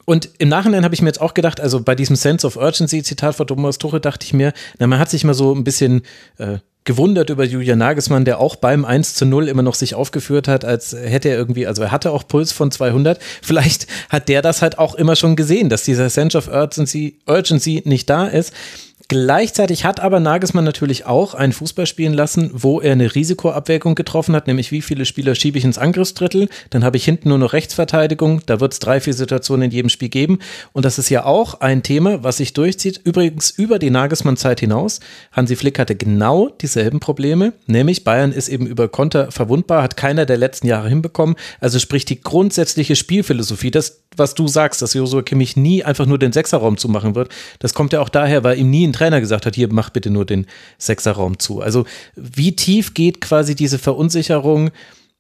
[0.06, 3.04] Und im Nachhinein habe ich mir jetzt auch gedacht, also bei diesem Sense of Urgency
[3.04, 6.02] Zitat von Thomas Tuchel dachte ich mir, na, man hat sich mal so ein bisschen
[6.38, 10.48] äh, gewundert über Julian Nagelsmann, der auch beim 1 zu 0 immer noch sich aufgeführt
[10.48, 13.20] hat, als hätte er irgendwie, also er hatte auch Puls von 200.
[13.42, 17.82] Vielleicht hat der das halt auch immer schon gesehen, dass dieser Sense of Urgency, Urgency
[17.86, 18.54] nicht da ist.
[19.10, 24.36] Gleichzeitig hat aber Nagelsmann natürlich auch einen Fußball spielen lassen, wo er eine Risikoabwägung getroffen
[24.36, 27.54] hat, nämlich wie viele Spieler schiebe ich ins Angriffsdrittel, dann habe ich hinten nur noch
[27.54, 30.40] Rechtsverteidigung, da wird es drei, vier Situationen in jedem Spiel geben.
[30.72, 35.02] Und das ist ja auch ein Thema, was sich durchzieht, übrigens über die Nagelsmann-Zeit hinaus.
[35.34, 40.26] Hansi Flick hatte genau dieselben Probleme, nämlich Bayern ist eben über Konter verwundbar, hat keiner
[40.26, 45.22] der letzten Jahre hinbekommen, also sprich die grundsätzliche Spielphilosophie, das was du sagst, dass Josua
[45.22, 48.70] Kimmich nie einfach nur den Sechserraum zumachen wird, das kommt ja auch daher, weil ihm
[48.70, 50.46] nie ein Trainer gesagt hat, hier mach bitte nur den
[50.78, 51.62] Sechserraum zu.
[51.62, 54.72] Also wie tief geht quasi diese Verunsicherung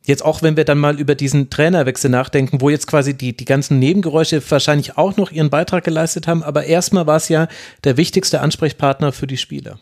[0.06, 3.46] Jetzt auch, wenn wir dann mal über diesen Trainerwechsel nachdenken, wo jetzt quasi die, die
[3.46, 7.48] ganzen Nebengeräusche wahrscheinlich auch noch ihren Beitrag geleistet haben, aber erstmal war es ja
[7.86, 9.80] der wichtigste Ansprechpartner für die Spieler,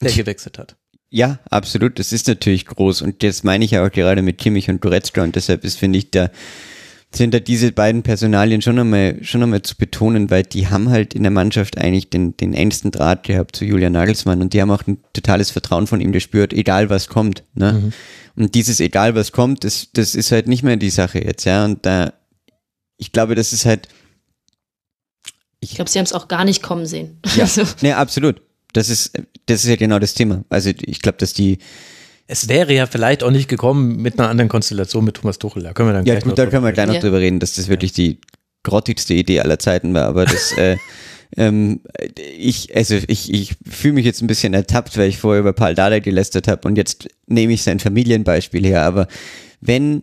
[0.00, 0.76] der gewechselt hat.
[1.10, 1.98] Ja, absolut.
[1.98, 3.02] Das ist natürlich groß.
[3.02, 5.22] Und das meine ich ja auch gerade mit Kimmich und Goretzka.
[5.22, 6.30] Und deshalb ist, finde ich, da
[7.14, 11.14] sind da diese beiden Personalien schon einmal, schon einmal zu betonen, weil die haben halt
[11.14, 14.70] in der Mannschaft eigentlich den, den engsten Draht gehabt zu Julian Nagelsmann und die haben
[14.70, 17.42] auch ein totales Vertrauen von ihm gespürt, egal was kommt.
[17.54, 17.92] Ne?
[18.34, 21.64] Und dieses egal was kommt, das, das ist halt nicht mehr die Sache jetzt, ja.
[21.64, 22.12] Und da,
[22.98, 23.88] ich glaube, das ist halt,
[25.60, 27.18] Ich glaube, sie haben es auch gar nicht kommen sehen.
[27.36, 28.42] ja, Also, ne, absolut.
[28.74, 29.12] Das ist,
[29.46, 30.44] das ist ja genau das Thema.
[30.50, 31.58] Also ich glaube, dass die,
[32.28, 35.62] Es wäre ja vielleicht auch nicht gekommen mit einer anderen Konstellation mit Thomas Tuchel.
[35.62, 37.20] Da können wir dann Ja, gleich noch gut, da drüber können wir gleich noch drüber
[37.20, 38.18] reden, dass das wirklich die
[38.64, 40.06] grottigste Idee aller Zeiten war.
[40.06, 40.76] Aber das, äh,
[41.36, 41.80] ähm,
[42.36, 45.74] ich, also ich, ich fühle mich jetzt ein bisschen ertappt, weil ich vorher über Paul
[45.74, 48.82] Dardai gelästert habe und jetzt nehme ich sein Familienbeispiel her.
[48.82, 49.06] Aber
[49.60, 50.02] wenn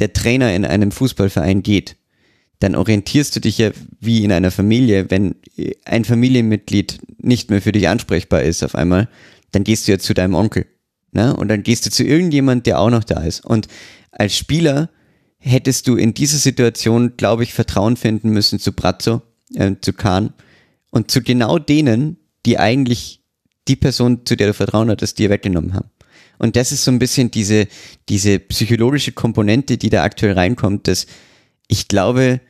[0.00, 1.96] der Trainer in einem Fußballverein geht,
[2.58, 5.10] dann orientierst du dich ja wie in einer Familie.
[5.10, 5.36] Wenn
[5.84, 9.08] ein Familienmitglied nicht mehr für dich ansprechbar ist auf einmal,
[9.52, 10.66] dann gehst du ja zu deinem Onkel.
[11.14, 11.34] Ne?
[11.34, 13.44] Und dann gehst du zu irgendjemand, der auch noch da ist.
[13.44, 13.68] Und
[14.10, 14.90] als Spieler
[15.38, 19.22] hättest du in dieser Situation, glaube ich, Vertrauen finden müssen zu Brazzo,
[19.54, 20.32] äh, zu Kahn
[20.90, 23.22] und zu genau denen, die eigentlich
[23.68, 25.90] die Person, zu der du Vertrauen hattest, dir weggenommen haben.
[26.38, 27.68] Und das ist so ein bisschen diese,
[28.08, 31.06] diese psychologische Komponente, die da aktuell reinkommt, dass
[31.68, 32.40] ich glaube,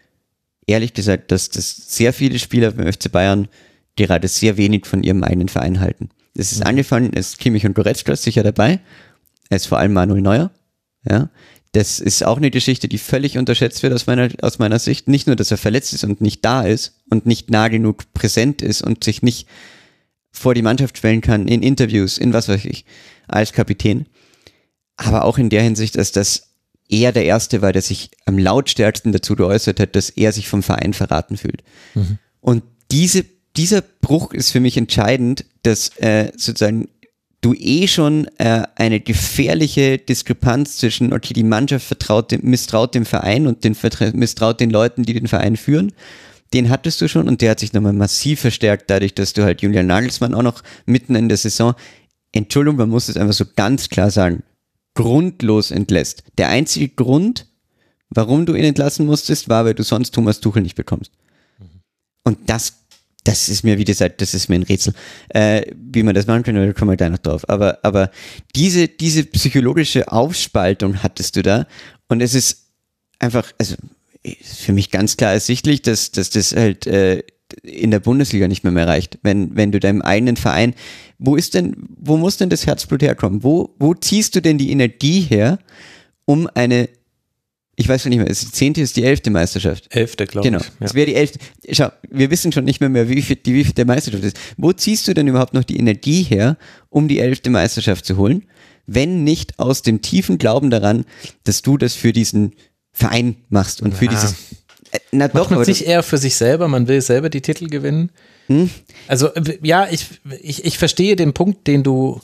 [0.66, 3.48] ehrlich gesagt, dass, dass sehr viele Spieler beim FC Bayern
[3.96, 6.08] gerade sehr wenig von ihrem eigenen Verein halten.
[6.36, 8.80] Es ist angefangen, es ist Kimmich und Goretzka sicher dabei.
[9.50, 10.50] Es ist vor allem Manuel Neuer.
[11.08, 11.30] Ja.
[11.72, 15.08] Das ist auch eine Geschichte, die völlig unterschätzt wird aus meiner, aus meiner Sicht.
[15.08, 18.62] Nicht nur, dass er verletzt ist und nicht da ist und nicht nah genug präsent
[18.62, 19.48] ist und sich nicht
[20.30, 22.84] vor die Mannschaft stellen kann, in Interviews, in was weiß ich,
[23.26, 24.06] als Kapitän.
[24.96, 26.54] Aber auch in der Hinsicht, dass das
[26.88, 30.62] er der Erste war, der sich am lautstärksten dazu geäußert hat, dass er sich vom
[30.62, 31.62] Verein verraten fühlt.
[32.40, 33.24] Und diese,
[33.56, 36.88] dieser Bruch ist für mich entscheidend, dass äh, sozusagen
[37.40, 43.04] du eh schon äh, eine gefährliche Diskrepanz zwischen, okay, die Mannschaft vertraut dem, misstraut dem
[43.04, 43.76] Verein und den
[44.14, 45.92] misstraut den Leuten, die den Verein führen.
[46.54, 49.60] Den hattest du schon und der hat sich nochmal massiv verstärkt, dadurch, dass du halt
[49.60, 51.74] Julian Nagelsmann auch noch mitten in der Saison,
[52.32, 54.42] Entschuldigung, man muss es einfach so ganz klar sagen,
[54.94, 56.24] grundlos entlässt.
[56.38, 57.46] Der einzige Grund,
[58.08, 61.12] warum du ihn entlassen musstest, war, weil du sonst Thomas Tuchel nicht bekommst.
[62.24, 62.83] Und das,
[63.24, 64.92] das ist mir, wie gesagt, das ist mir ein Rätsel,
[65.30, 67.48] äh, wie man das machen könnte, da kommen wir gleich noch drauf.
[67.48, 68.10] Aber, aber
[68.54, 71.66] diese, diese psychologische Aufspaltung hattest du da
[72.08, 72.68] und es ist
[73.18, 73.76] einfach, also
[74.42, 77.22] für mich ganz klar ersichtlich, dass, dass das halt, äh,
[77.62, 79.18] in der Bundesliga nicht mehr, mehr reicht.
[79.22, 80.74] Wenn, wenn du deinem eigenen Verein,
[81.18, 83.42] wo ist denn, wo muss denn das Herzblut herkommen?
[83.42, 85.58] Wo, wo ziehst du denn die Energie her,
[86.24, 86.88] um eine,
[87.76, 89.86] ich weiß schon nicht mehr, ist die zehnte, ist die elfte Meisterschaft?
[89.94, 90.70] Elfte, glaube Genau, ich.
[90.80, 90.94] es Ja.
[90.94, 91.38] wäre die elfte.
[91.72, 94.36] Schau, wir wissen schon nicht mehr, mehr wie viel, die, wie viel der Meisterschaft ist.
[94.56, 96.56] Wo ziehst du denn überhaupt noch die Energie her,
[96.90, 98.44] um die elfte Meisterschaft zu holen,
[98.86, 101.04] wenn nicht aus dem tiefen Glauben daran,
[101.44, 102.52] dass du das für diesen
[102.92, 104.10] Verein machst und für Ja.
[104.12, 104.32] dieses.
[104.92, 107.40] Äh, Na Macht doch, man es nicht eher für sich selber, man will selber die
[107.40, 108.10] Titel gewinnen?
[108.46, 108.70] Hm?
[109.08, 109.30] Also
[109.62, 110.06] ja, ich,
[110.42, 112.20] ich, ich verstehe den Punkt, den du,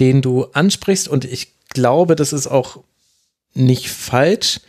[0.00, 2.82] den du ansprichst und ich glaube, das ist auch
[3.54, 4.60] nicht falsch,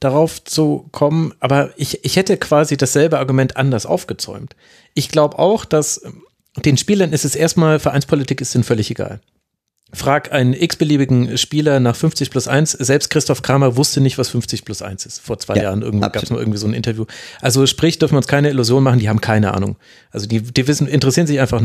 [0.00, 4.56] darauf zu kommen, aber ich, ich hätte quasi dasselbe Argument anders aufgezäumt.
[4.94, 6.22] Ich glaube auch, dass ähm,
[6.64, 9.20] den Spielern ist es erstmal, Vereinspolitik ist ihnen völlig egal.
[9.92, 12.72] Frag einen x-beliebigen Spieler nach 50 plus 1.
[12.72, 15.20] Selbst Christoph Kramer wusste nicht, was 50 plus 1 ist.
[15.20, 17.06] Vor zwei Ja, Jahren irgendwo gab es mal irgendwie so ein Interview.
[17.40, 19.76] Also sprich, dürfen wir uns keine Illusion machen, die haben keine Ahnung.
[20.12, 21.60] Also die, die wissen, interessieren sich einfach,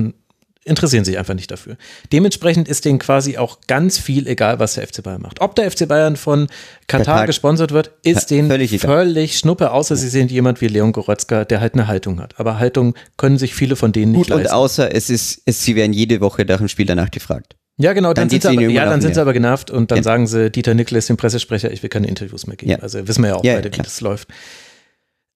[0.66, 1.78] interessieren sich einfach nicht dafür.
[2.12, 5.40] Dementsprechend ist denen quasi auch ganz viel egal, was der FC Bayern macht.
[5.40, 6.48] Ob der FC Bayern von
[6.88, 10.68] Katar Katar- gesponsert wird, ist Ja, denen völlig völlig, schnuppe, außer sie sehen jemand wie
[10.68, 12.34] Leon Goretzka, der halt eine Haltung hat.
[12.40, 14.54] Aber Haltung können sich viele von denen nicht gut und leisten.
[14.56, 17.56] außer es ist, es, sie werden jede Woche nach dem Spiel danach gefragt.
[17.78, 19.98] Ja, genau, dann, Dann sind, sie aber, ja, dann sind sie aber genervt und dann
[19.98, 20.04] Ja.
[20.04, 22.72] sagen sie, Dieter Niklas, dem Pressesprecher, ich will keine Interviews mehr geben.
[22.72, 22.80] Ja.
[22.80, 24.30] Also wissen wir ja auch Ja, beide, wie das läuft.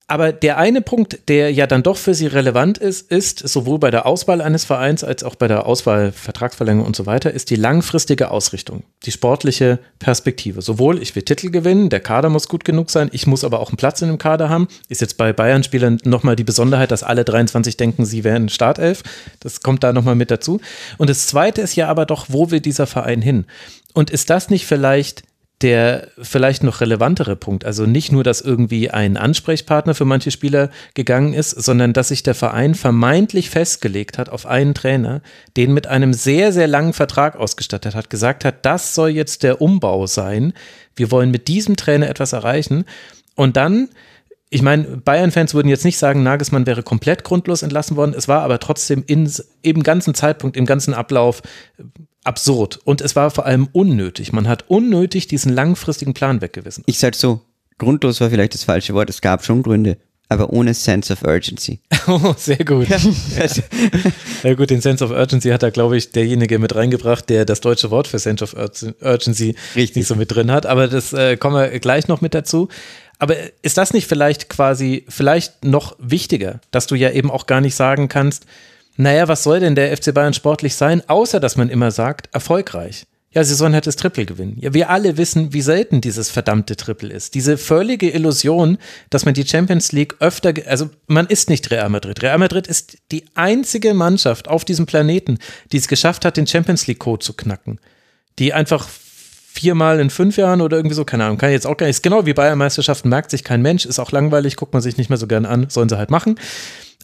[0.09, 3.91] Aber der eine Punkt, der ja dann doch für sie relevant ist, ist sowohl bei
[3.91, 7.55] der Auswahl eines Vereins als auch bei der Auswahl, Vertragsverlängerung und so weiter, ist die
[7.55, 10.63] langfristige Ausrichtung, die sportliche Perspektive.
[10.63, 13.69] Sowohl, ich will Titel gewinnen, der Kader muss gut genug sein, ich muss aber auch
[13.69, 14.67] einen Platz in dem Kader haben.
[14.88, 19.03] Ist jetzt bei Bayern-Spielern nochmal die Besonderheit, dass alle 23 denken, sie wären Startelf.
[19.41, 20.59] Das kommt da nochmal mit dazu.
[20.97, 23.45] Und das Zweite ist ja aber doch, wo will dieser Verein hin?
[23.93, 25.23] Und ist das nicht vielleicht
[25.61, 27.65] der vielleicht noch relevantere Punkt.
[27.65, 32.23] Also nicht nur, dass irgendwie ein Ansprechpartner für manche Spieler gegangen ist, sondern dass sich
[32.23, 35.21] der Verein vermeintlich festgelegt hat auf einen Trainer,
[35.57, 39.61] den mit einem sehr, sehr langen Vertrag ausgestattet hat, gesagt hat, das soll jetzt der
[39.61, 40.53] Umbau sein.
[40.95, 42.85] Wir wollen mit diesem Trainer etwas erreichen.
[43.35, 43.89] Und dann
[44.51, 48.15] ich meine, Bayern-Fans würden jetzt nicht sagen, Nagelsmann wäre komplett grundlos entlassen worden.
[48.17, 49.31] Es war aber trotzdem in,
[49.61, 51.43] im ganzen Zeitpunkt, im ganzen Ablauf
[52.30, 52.80] absurd.
[52.85, 54.32] Und es war vor allem unnötig.
[54.32, 56.83] Man hat unnötig diesen langfristigen Plan weggewissen.
[56.88, 57.41] Ich sag so,
[57.80, 59.98] grundlos war vielleicht das falsche Wort, es gab schon Gründe,
[60.30, 61.80] aber ohne Sense of Urgency.
[62.08, 62.88] Oh, sehr gut.
[64.43, 67.61] Ja gut, den Sense of Urgency hat da, glaube ich, derjenige mit reingebracht, der das
[67.61, 69.98] deutsche Wort für Sense of Urgen- Urgency Richtig.
[69.98, 70.66] nicht so mit drin hat.
[70.66, 72.69] Aber das äh, kommen wir gleich noch mit dazu.
[73.19, 77.59] Aber ist das nicht vielleicht quasi, vielleicht noch wichtiger, dass du ja eben auch gar
[77.61, 78.45] nicht sagen kannst,
[79.00, 83.06] naja, was soll denn der FC Bayern sportlich sein, außer dass man immer sagt, erfolgreich.
[83.32, 84.58] Ja, sie sollen halt das Triple gewinnen.
[84.60, 87.34] Ja, wir alle wissen, wie selten dieses verdammte Triple ist.
[87.34, 88.78] Diese völlige Illusion,
[89.10, 92.22] dass man die Champions League öfter, also man ist nicht Real Madrid.
[92.22, 95.38] Real Madrid ist die einzige Mannschaft auf diesem Planeten,
[95.72, 97.80] die es geschafft hat, den Champions League Code zu knacken.
[98.38, 98.90] Die einfach
[99.53, 101.98] viermal in fünf Jahren oder irgendwie so, keine Ahnung, kann ich jetzt auch gar nicht.
[101.98, 105.10] Ist genau wie Bayern-Meisterschaften, merkt sich kein Mensch, ist auch langweilig, guckt man sich nicht
[105.10, 106.36] mehr so gern an, sollen sie halt machen.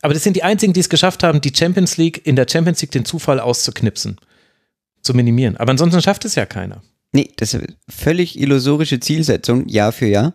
[0.02, 2.82] Aber das sind die einzigen, die es geschafft haben, die Champions League, in der Champions
[2.82, 4.18] League den Zufall auszuknipsen,
[5.02, 5.58] zu minimieren.
[5.58, 6.84] Aber ansonsten schafft es ja keiner.
[7.12, 10.34] Nee, das ist eine völlig illusorische Zielsetzung, Jahr für Jahr.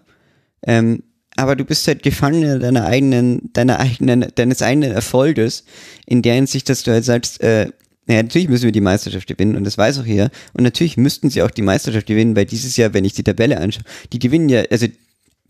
[0.67, 1.03] Ähm,
[1.37, 5.65] aber du bist halt Gefangener deiner eigenen, deiner eigenen, deines eigenen Erfolges,
[6.07, 7.71] in der Hinsicht, dass du halt sagst, äh,
[8.07, 10.31] naja, natürlich müssen wir die Meisterschaft gewinnen und das weiß auch jeder.
[10.53, 13.59] Und natürlich müssten sie auch die Meisterschaft gewinnen, weil dieses Jahr, wenn ich die Tabelle
[13.61, 14.87] anschaue, die gewinnen ja, also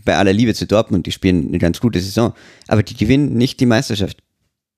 [0.05, 2.35] bei aller Liebe zu Dortmund, die spielen eine ganz gute Saison,
[2.69, 4.23] aber die gewinnen nicht die Meisterschaft.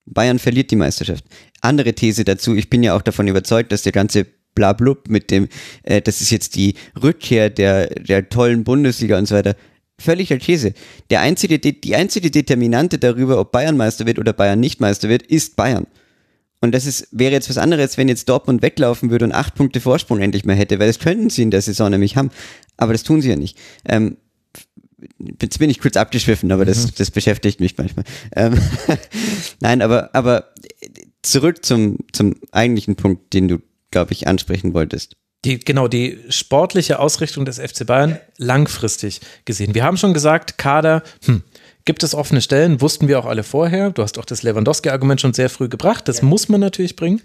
[0.05, 1.23] Bayern verliert die Meisterschaft.
[1.61, 5.47] Andere These dazu, ich bin ja auch davon überzeugt, dass der ganze Blablub mit dem,
[5.83, 9.55] äh, das ist jetzt die Rückkehr der, der tollen Bundesliga und so weiter,
[9.97, 10.73] völliger These.
[11.09, 15.23] Der einzige, die einzige Determinante darüber, ob Bayern Meister wird oder Bayern nicht Meister wird,
[15.23, 15.87] ist Bayern.
[16.61, 19.81] Und das ist, wäre jetzt was anderes, wenn jetzt Dortmund weglaufen würde und acht Punkte
[19.81, 22.31] Vorsprung endlich mehr hätte, weil das könnten sie in der Saison nämlich haben.
[22.77, 23.57] Aber das tun sie ja nicht.
[23.85, 24.17] Ähm,
[25.41, 28.05] jetzt bin ich kurz abgeschwiffen, aber das, das beschäftigt mich manchmal.
[28.35, 28.59] Ähm,
[29.59, 30.53] Nein, aber, aber
[31.21, 33.59] zurück zum, zum eigentlichen Punkt, den du,
[33.91, 35.15] glaube ich, ansprechen wolltest.
[35.45, 39.75] Die, genau, die sportliche Ausrichtung des FC Bayern langfristig gesehen.
[39.75, 41.43] Wir haben schon gesagt, Kader, hm,
[41.85, 43.91] gibt es offene Stellen, wussten wir auch alle vorher.
[43.91, 46.07] Du hast auch das Lewandowski-Argument schon sehr früh gebracht.
[46.07, 47.21] Das muss man natürlich bringen.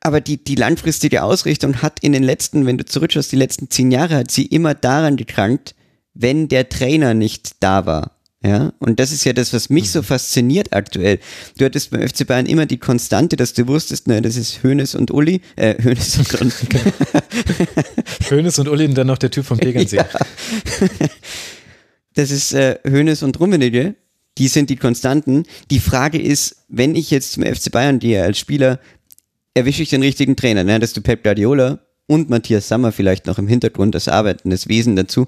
[0.00, 3.90] Aber die, die langfristige Ausrichtung hat in den letzten, wenn du zurückschaust, die letzten zehn
[3.90, 5.74] Jahre hat sie immer daran gekrankt,
[6.14, 8.12] wenn der Trainer nicht da war.
[8.44, 11.18] Ja, und das ist ja das, was mich so fasziniert aktuell.
[11.56, 14.94] Du hattest beim FC Bayern immer die Konstante, dass du wusstest, ne, das ist Hönes
[14.94, 16.52] und Uli, äh, Hönes und, und
[18.28, 19.96] Hönes und Uli und dann noch der Typ vom Tegernsee.
[20.04, 21.08] Ja.
[22.14, 23.96] Das ist äh, Hönes und Rummenigge.
[24.38, 25.44] die sind die Konstanten.
[25.70, 28.78] Die Frage ist, wenn ich jetzt zum FC Bayern gehe als Spieler,
[29.54, 30.64] erwische ich den richtigen Trainer?
[30.64, 30.78] Ne?
[30.78, 35.26] Dass du Pep Guardiola und Matthias Sammer vielleicht noch im Hintergrund das arbeitendes Wesen dazu,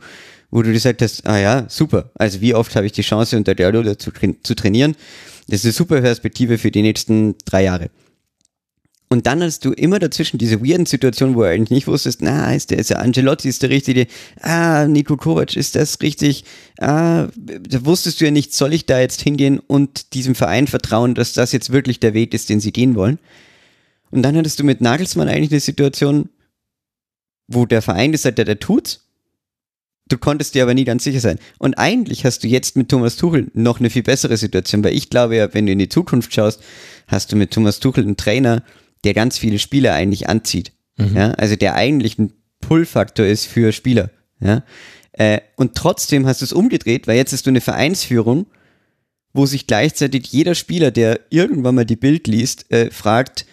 [0.51, 2.11] wo du gesagt hast, ah ja, super.
[2.15, 4.11] Also wie oft habe ich die Chance unter Guardiola zu,
[4.43, 4.97] zu trainieren?
[5.49, 7.91] Das ist eine super Perspektive für die nächsten drei Jahre.
[9.09, 12.53] Und dann hast du immer dazwischen diese weirden Situationen, wo du eigentlich nicht wusstest, na,
[12.53, 14.09] ist der, ist der Angelotti, ist der richtige,
[14.41, 16.45] ah, Nico Kovac, ist das richtig,
[16.81, 21.15] ah, da wusstest du ja nicht, soll ich da jetzt hingehen und diesem Verein vertrauen,
[21.15, 23.21] dass das jetzt wirklich der Weg ist, den sie gehen wollen.
[24.11, 26.29] Und dann hattest du mit Nagelsmann eigentlich eine Situation,
[27.47, 29.06] wo der Verein gesagt hat, der tut's.
[30.09, 31.39] Du konntest dir aber nie ganz sicher sein.
[31.59, 35.11] Und eigentlich hast du jetzt mit Thomas Tuchel noch eine viel bessere Situation, weil ich
[35.11, 36.63] glaube ja, wenn du in die Zukunft schaust,
[37.09, 38.63] hast du mit Thomas Tuchel einen Trainer,
[39.05, 40.73] der ganz viele Spieler eigentlich anzieht.
[40.97, 41.17] Mhm.
[41.17, 44.11] Ja, also der eigentlich ein Pull-Faktor ist für Spieler.
[44.41, 44.63] Ja,
[45.13, 48.47] äh, und trotzdem hast du es umgedreht, weil jetzt hast du eine Vereinsführung,
[49.33, 53.47] wo sich gleichzeitig jeder Spieler, der irgendwann mal die Bild liest, äh, fragt,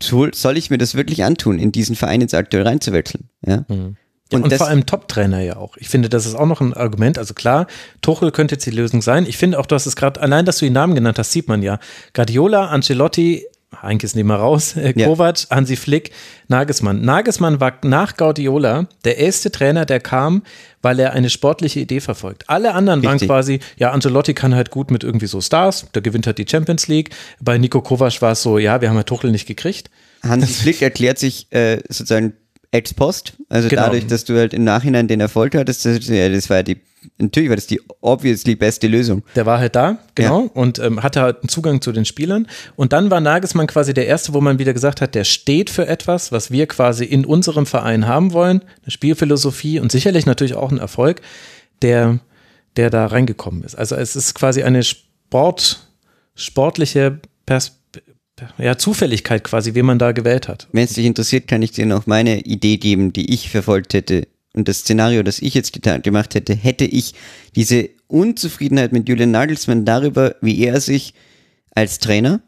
[0.00, 3.28] soll ich mir das wirklich antun, in diesen Verein jetzt aktuell reinzuwechseln?
[3.44, 3.64] Ja.
[3.68, 3.96] Mhm.
[4.32, 5.76] Und, und vor allem Top-Trainer ja auch.
[5.78, 7.18] Ich finde, das ist auch noch ein Argument.
[7.18, 7.66] Also klar,
[8.02, 9.24] Tuchel könnte jetzt die Lösung sein.
[9.26, 11.48] Ich finde auch, du hast es gerade, allein, dass du die Namen genannt hast, sieht
[11.48, 11.78] man ja.
[12.12, 13.46] Guardiola, Ancelotti,
[13.82, 15.56] Heinkes nehmen wir raus, äh, Kovac, ja.
[15.56, 16.10] Hansi Flick,
[16.48, 17.02] Nagelsmann.
[17.02, 20.42] Nagelsmann war nach Guardiola der erste Trainer, der kam,
[20.82, 22.48] weil er eine sportliche Idee verfolgt.
[22.48, 23.28] Alle anderen Richtig.
[23.28, 26.46] waren quasi, ja, Ancelotti kann halt gut mit irgendwie so Stars, der gewinnt halt die
[26.48, 27.10] Champions League.
[27.40, 29.90] Bei Nico Kovac war es so, ja, wir haben ja Tuchel nicht gekriegt.
[30.22, 32.34] Hansi Flick erklärt sich äh, sozusagen
[32.70, 33.82] ex post, also genau.
[33.82, 36.80] dadurch, dass du halt im Nachhinein den Erfolg hattest, das, das war ja die
[37.18, 39.22] natürlich war das die obviously beste Lösung.
[39.34, 40.50] Der war halt da, genau, ja.
[40.54, 42.46] und ähm, hatte halt einen Zugang zu den Spielern.
[42.76, 45.86] Und dann war Nagelsmann quasi der Erste, wo man wieder gesagt hat, der steht für
[45.86, 50.70] etwas, was wir quasi in unserem Verein haben wollen, eine Spielphilosophie und sicherlich natürlich auch
[50.70, 51.20] ein Erfolg,
[51.82, 52.18] der,
[52.76, 53.76] der da reingekommen ist.
[53.76, 55.88] Also es ist quasi eine Sport,
[56.34, 57.77] sportliche Perspektive
[58.58, 60.68] ja, Zufälligkeit quasi, wie man da gewählt hat.
[60.72, 64.26] Wenn es dich interessiert, kann ich dir noch meine Idee geben, die ich verfolgt hätte,
[64.54, 67.14] und das Szenario, das ich jetzt gemacht hätte, hätte ich
[67.54, 71.14] diese Unzufriedenheit mit Julian Nagelsmann darüber, wie er sich
[71.74, 72.40] als Trainer,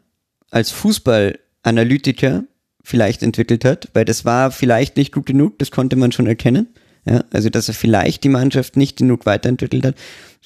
[0.49, 2.43] als Fußballanalytiker
[2.83, 6.67] vielleicht entwickelt hat, weil das war vielleicht nicht gut genug, das konnte man schon erkennen.
[7.05, 9.95] Ja, also, dass er vielleicht die Mannschaft nicht genug weiterentwickelt hat,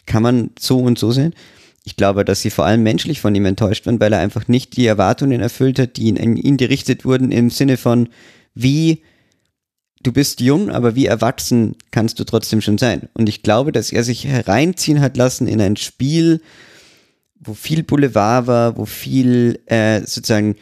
[0.06, 1.34] kann man so und so sehen.
[1.86, 4.76] Ich glaube, dass sie vor allem menschlich von ihm enttäuscht waren, weil er einfach nicht
[4.76, 8.10] die Erwartungen erfüllt hat, die in ihn gerichtet wurden im Sinne von,
[8.56, 9.04] wie
[10.02, 13.08] du bist jung, aber wie erwachsen kannst du trotzdem schon sein.
[13.14, 16.42] Und ich glaube, dass er sich hereinziehen hat lassen in ein Spiel,
[17.40, 20.56] wo viel Boulevard war, wo viel äh, sozusagen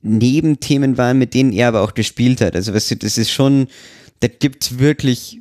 [0.00, 2.54] Nebenthemen waren, mit denen er aber auch gespielt hat.
[2.54, 3.66] Also weißt du, das ist schon,
[4.20, 5.40] da gibt's wirklich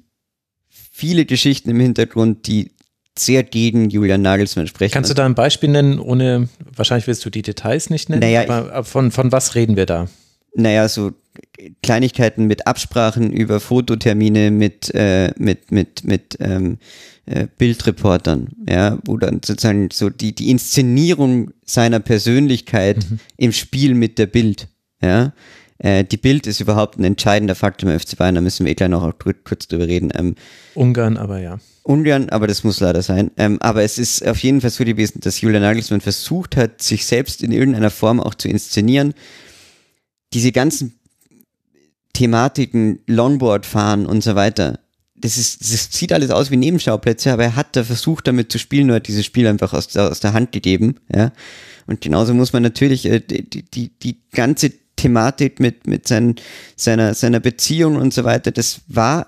[0.69, 2.71] viele Geschichten im Hintergrund, die
[3.19, 4.93] sehr gegen Julian Nagelsmann sprechen.
[4.93, 8.43] Kannst du da ein Beispiel nennen, ohne, wahrscheinlich willst du die Details nicht nennen, naja,
[8.43, 10.07] aber von, von was reden wir da?
[10.55, 11.11] Naja, so
[11.83, 16.77] Kleinigkeiten mit Absprachen über Fototermine mit, äh, mit, mit, mit ähm,
[17.25, 23.19] äh, Bildreportern, ja, wo dann sozusagen so die, die Inszenierung seiner Persönlichkeit mhm.
[23.37, 24.67] im Spiel mit der Bild,
[25.01, 25.33] ja.
[25.79, 28.75] Äh, die Bild ist überhaupt ein entscheidender Faktor im FC Bayern, da müssen wir eh
[28.75, 30.11] gleich noch kurz drüber reden.
[30.15, 30.35] Ähm,
[30.73, 31.59] Ungarn, aber ja.
[31.83, 33.31] Ungarn, aber das muss leider sein.
[33.37, 37.05] Ähm, aber es ist auf jeden Fall so gewesen, dass Julian Nagelsmann versucht hat, sich
[37.05, 39.13] selbst in irgendeiner Form auch zu inszenieren.
[40.33, 40.99] Diese ganzen
[42.13, 44.79] Thematiken, Longboard fahren und so weiter.
[45.15, 48.59] Das, ist, das sieht alles aus wie Nebenschauplätze, aber er hat da versucht, damit zu
[48.59, 50.97] spielen, nur hat dieses Spiel einfach aus, aus der Hand gegeben.
[51.13, 51.31] Ja?
[51.85, 56.35] Und genauso muss man natürlich äh, die, die, die ganze Thematik mit, mit sein,
[56.75, 59.27] seiner, seiner Beziehung und so weiter, das war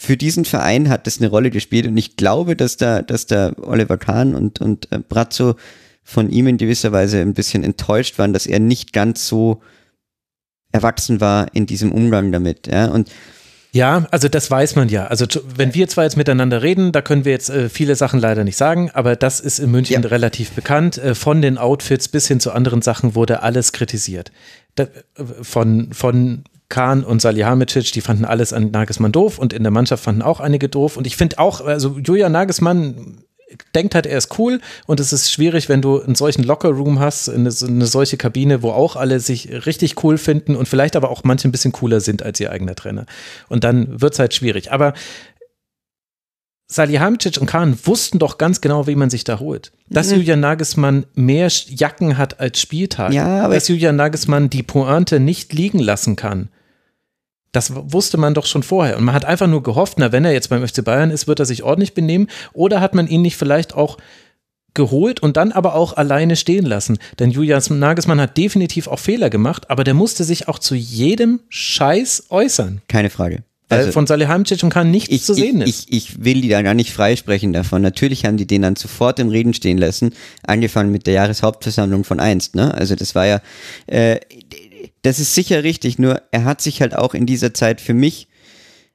[0.00, 3.52] für diesen Verein hat das eine Rolle gespielt und ich glaube, dass da, dass da
[3.60, 5.56] Oliver Kahn und, und äh, Brazzo
[6.04, 9.60] von ihm in gewisser Weise ein bisschen enttäuscht waren, dass er nicht ganz so
[10.70, 12.68] erwachsen war in diesem Umgang damit.
[12.68, 13.10] Ja, und
[13.72, 15.06] ja, also das weiß man ja.
[15.08, 18.42] Also wenn wir zwar jetzt miteinander reden, da können wir jetzt äh, viele Sachen leider
[18.42, 20.08] nicht sagen, aber das ist in München ja.
[20.08, 20.96] relativ bekannt.
[20.96, 24.32] Äh, von den Outfits bis hin zu anderen Sachen wurde alles kritisiert.
[25.42, 30.04] Von, von Kahn und Salihamidzic, die fanden alles an Nagelsmann doof und in der Mannschaft
[30.04, 30.96] fanden auch einige doof.
[30.96, 33.24] Und ich finde auch, also Julia Nagelsmann
[33.74, 37.30] denkt halt, er ist cool und es ist schwierig, wenn du einen solchen Lockerroom hast,
[37.30, 41.24] eine, eine, solche Kabine, wo auch alle sich richtig cool finden und vielleicht aber auch
[41.24, 43.06] manche ein bisschen cooler sind als ihr eigener Trainer.
[43.48, 44.70] Und dann wird es halt schwierig.
[44.70, 44.92] Aber
[46.70, 49.72] Salihamidzic und Kahn wussten doch ganz genau, wie man sich da holt.
[49.88, 50.18] Dass mhm.
[50.18, 53.12] Julian Nagelsmann mehr Jacken hat als Spieltag.
[53.12, 56.50] Ja, dass Julian Nagelsmann die Pointe nicht liegen lassen kann.
[57.52, 58.98] Das wusste man doch schon vorher.
[58.98, 61.40] Und man hat einfach nur gehofft, na, wenn er jetzt beim FC Bayern ist, wird
[61.40, 62.28] er sich ordentlich benehmen.
[62.52, 63.96] Oder hat man ihn nicht vielleicht auch
[64.74, 66.98] geholt und dann aber auch alleine stehen lassen.
[67.18, 71.40] Denn Julian Nagelsmann hat definitiv auch Fehler gemacht, aber der musste sich auch zu jedem
[71.48, 72.82] Scheiß äußern.
[72.88, 73.42] Keine Frage.
[73.68, 75.86] Weil Also- von Salihamidzic und Kahn nichts ich, zu sehen ich, ist.
[75.90, 77.82] Ich, ich will die da gar nicht freisprechen davon.
[77.82, 80.14] Natürlich haben die den dann sofort im Reden stehen lassen,
[80.46, 82.54] angefangen mit der Jahreshauptversammlung von einst.
[82.54, 82.72] Ne?
[82.72, 83.40] Also das war ja,
[83.86, 84.20] äh,
[85.02, 88.28] das ist sicher richtig, nur er hat sich halt auch in dieser Zeit für mich,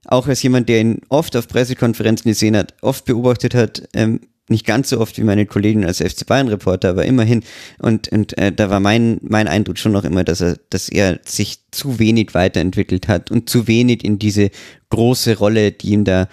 [0.06, 4.20] auch als jemand, der ihn oft auf Pressekonferenzen gesehen hat, oft beobachtet hat, ähm,
[4.50, 7.44] nicht ganz so oft wie meine Kollegen als FC Bayern-Reporter, aber immerhin.
[7.80, 11.20] Und, und äh, da war mein, mein Eindruck schon noch immer, dass er, dass er
[11.24, 14.52] sich zu wenig weiterentwickelt hat und zu wenig in diese
[14.90, 16.28] große Rolle, die ihm da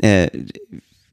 [0.00, 0.28] äh,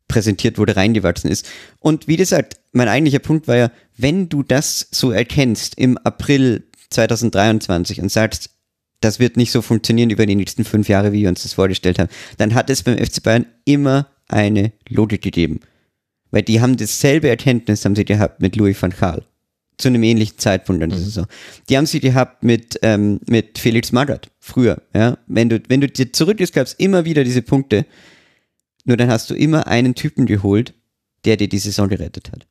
[0.08, 1.50] präsentiert wurde, reingewachsen ist.
[1.80, 6.64] Und wie gesagt, mein eigentlicher Punkt war ja, wenn du das so erkennst im April
[6.90, 8.50] 2023 und sagst,
[9.00, 11.98] das wird nicht so funktionieren über die nächsten fünf Jahre, wie wir uns das vorgestellt
[11.98, 15.62] haben, dann hat es beim FC Bayern immer eine Logik gegeben.
[16.32, 19.24] Weil die haben dasselbe Erkenntnis, haben sie gehabt mit Louis van Gaal.
[19.78, 21.26] Zu einem ähnlichen Zeitpunkt an der Saison.
[21.70, 24.82] Die haben sie gehabt mit, ähm, mit Felix Magath früher.
[24.94, 25.18] Ja?
[25.28, 27.86] Wenn, du, wenn du dir zurückgehst, gab es immer wieder diese Punkte.
[28.86, 30.74] Nur dann hast du immer einen Typen geholt,
[31.26, 32.48] der dir die Saison gerettet hat.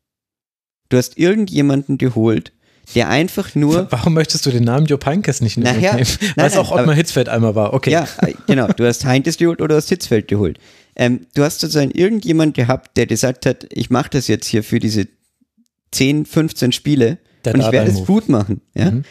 [0.89, 2.53] Du hast irgendjemanden geholt,
[2.97, 5.81] der einfach nur Warum möchtest du den Namen Jupp Heynckes nicht nehmen?
[5.81, 5.99] Nachher-
[6.37, 7.73] Weil es auch Ottmar Hitzfeld einmal war.
[7.75, 7.91] Okay.
[7.93, 8.67] Ja, äh, genau.
[8.69, 10.59] Du hast Heintes geholt oder du hast Hitzfeld geholt.
[11.01, 14.79] Ähm, du hast sozusagen irgendjemand gehabt, der gesagt hat, ich mache das jetzt hier für
[14.79, 15.09] diese
[15.93, 18.61] 10, 15 Spiele Der und ich werde es gut machen.
[18.75, 18.91] Ja?
[18.91, 19.05] Mhm.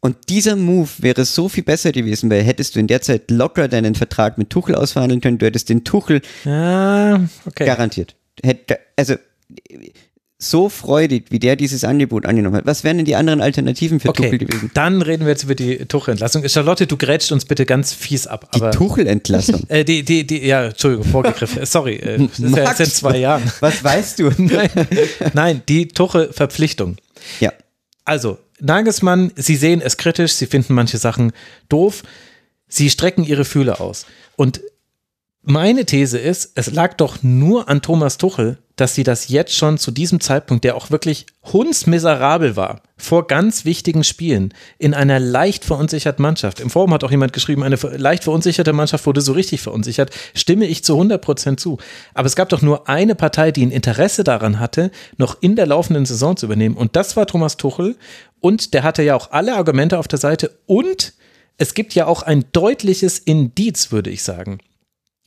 [0.00, 3.68] Und dieser Move wäre so viel besser gewesen, weil hättest du in der Zeit locker
[3.68, 7.64] deinen Vertrag mit Tuchel ausverhandeln können, du hättest den Tuchel Ja, okay.
[7.64, 8.16] garantiert.
[8.42, 9.14] Hätte, also
[10.42, 12.66] so freudig, wie der dieses Angebot angenommen hat.
[12.66, 14.70] Was wären denn die anderen Alternativen für Okay, Tuchel gewesen?
[14.72, 16.48] dann reden wir jetzt über die Tuchel-Entlassung.
[16.48, 18.50] Charlotte, du grätscht uns bitte ganz fies ab.
[18.54, 19.64] Die Tuchel-Entlassung.
[19.68, 21.64] äh, die, die, die, ja, Entschuldigung, vorgegriffen.
[21.66, 23.42] Sorry, äh, das ist ja jetzt in zwei Jahren.
[23.60, 24.30] Was weißt du?
[24.38, 24.70] Nein,
[25.34, 26.96] nein die Tuchel-Verpflichtung.
[27.38, 27.52] ja.
[28.06, 31.32] Also, Nagelsmann, Sie sehen es kritisch, Sie finden manche Sachen
[31.68, 32.02] doof,
[32.66, 34.06] Sie strecken Ihre Fühler aus.
[34.36, 34.60] Und
[35.42, 39.78] meine These ist, es lag doch nur an Thomas Tuchel, dass sie das jetzt schon
[39.78, 45.64] zu diesem Zeitpunkt, der auch wirklich hundsmiserabel war, vor ganz wichtigen Spielen, in einer leicht
[45.64, 46.60] verunsicherten Mannschaft.
[46.60, 50.10] Im Forum hat auch jemand geschrieben, eine leicht verunsicherte Mannschaft wurde so richtig verunsichert.
[50.34, 51.78] Stimme ich zu 100 Prozent zu.
[52.14, 55.66] Aber es gab doch nur eine Partei, die ein Interesse daran hatte, noch in der
[55.66, 56.76] laufenden Saison zu übernehmen.
[56.76, 57.96] Und das war Thomas Tuchel.
[58.40, 60.58] Und der hatte ja auch alle Argumente auf der Seite.
[60.66, 61.14] Und
[61.58, 64.58] es gibt ja auch ein deutliches Indiz, würde ich sagen.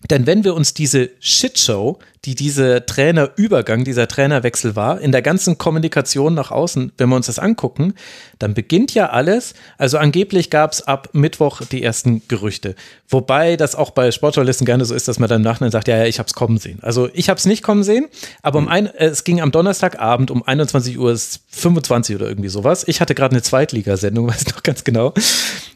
[0.09, 5.57] Denn wenn wir uns diese Shitshow, die dieser Trainerübergang, dieser Trainerwechsel war, in der ganzen
[5.57, 7.95] Kommunikation nach außen, wenn wir uns das angucken,
[8.39, 9.53] dann beginnt ja alles.
[9.77, 12.75] Also angeblich gab es ab Mittwoch die ersten Gerüchte.
[13.09, 15.97] Wobei das auch bei Sportjournalisten gerne so ist, dass man dann im Nachhinein sagt, ja,
[15.97, 16.79] ja, ich habe es kommen sehen.
[16.81, 18.07] Also ich habe es nicht kommen sehen,
[18.41, 21.17] aber um ein, äh, es ging am Donnerstagabend um 21 Uhr
[21.49, 22.85] 25 oder irgendwie sowas.
[22.87, 25.13] Ich hatte gerade eine Zweitligasendung, weiß noch ganz genau.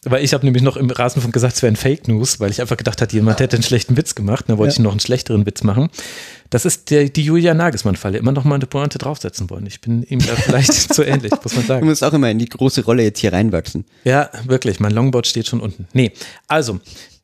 [0.04, 2.78] Weil ich habe nämlich noch im Rasenfunk gesagt, es wären Fake News, weil ich einfach
[2.78, 4.46] gedacht hatte, jemand hätte einen schlechten Witz gemacht.
[4.48, 5.90] Dann wollte ich noch einen schlechteren Witz machen.
[6.50, 8.18] Das ist der, die Julia Nagelsmann-Falle.
[8.18, 9.66] Immer noch mal eine Pointe draufsetzen wollen.
[9.66, 11.86] Ich bin ihm da vielleicht zu ähnlich, muss man Du sagen.
[11.86, 13.86] musst auch immer in die große Rolle jetzt hier reinwachsen.
[14.04, 14.80] Ja, wirklich.
[14.80, 15.88] Mein Longboard steht schon unten.
[15.94, 16.12] Nee,
[16.48, 16.80] also,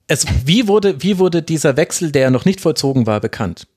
[0.07, 3.67] es, wie, wurde, wie wurde dieser Wechsel, der noch nicht vollzogen war, bekannt?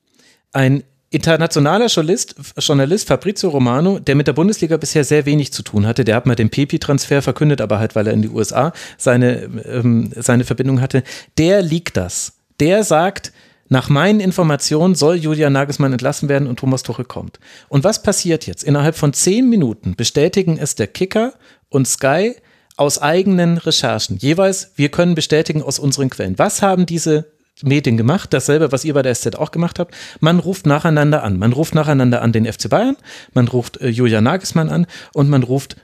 [0.51, 5.87] Ein internationaler Journalist, Journalist Fabrizio Romano, der mit der Bundesliga bisher sehr wenig zu tun
[5.87, 9.43] hatte, der hat mal den Pepi-Transfer verkündet, aber halt, weil er in die USA seine,
[9.65, 11.03] ähm, seine Verbindung hatte,
[11.37, 12.33] der liegt das.
[12.59, 13.31] Der sagt,
[13.69, 17.39] nach meinen Informationen soll Julian Nagelsmann entlassen werden und Thomas Tuchel kommt.
[17.69, 18.63] Und was passiert jetzt?
[18.63, 21.33] Innerhalb von zehn Minuten bestätigen es der Kicker
[21.69, 22.35] und Sky
[22.77, 24.17] aus eigenen Recherchen.
[24.17, 26.37] Jeweils, wir können bestätigen aus unseren Quellen.
[26.37, 27.25] Was haben diese
[27.63, 28.33] Medien gemacht?
[28.33, 29.95] Dasselbe, was ihr bei der SZ auch gemacht habt.
[30.19, 31.39] Man ruft nacheinander an.
[31.39, 32.97] Man ruft nacheinander an den FC Bayern,
[33.33, 35.75] man ruft äh, Julian Nagelsmann an und man ruft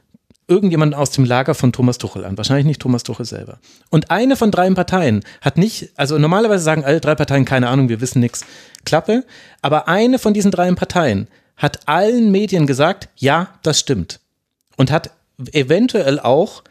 [0.48, 2.38] irgendjemanden aus dem Lager von Thomas Tuchel an.
[2.38, 3.60] Wahrscheinlich nicht Thomas Tuchel selber.
[3.90, 7.90] Und eine von drei Parteien hat nicht, also normalerweise sagen alle drei Parteien, keine Ahnung,
[7.90, 8.46] wir wissen nichts,
[8.86, 9.24] Klappe.
[9.62, 14.20] Aber eine von diesen drei Parteien hat allen Medien gesagt, ja, das stimmt.
[14.76, 15.12] Und hat
[15.52, 16.64] eventuell auch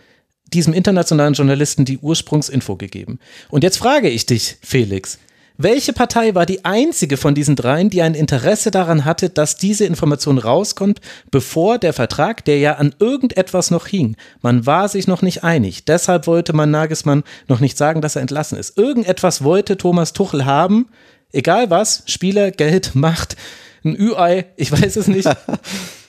[0.53, 3.19] diesem internationalen Journalisten die Ursprungsinfo gegeben.
[3.49, 5.19] Und jetzt frage ich dich, Felix,
[5.59, 9.85] welche Partei war die einzige von diesen dreien, die ein Interesse daran hatte, dass diese
[9.85, 11.01] Information rauskommt,
[11.31, 15.85] bevor der Vertrag, der ja an irgendetwas noch hing, man war sich noch nicht einig.
[15.85, 18.79] Deshalb wollte man Nagelsmann noch nicht sagen, dass er entlassen ist.
[18.79, 20.89] Irgendetwas wollte Thomas Tuchel haben,
[21.33, 23.37] egal was, Spieler, Geld, Macht,
[23.85, 25.29] ein Ü-Ei, ich weiß es nicht.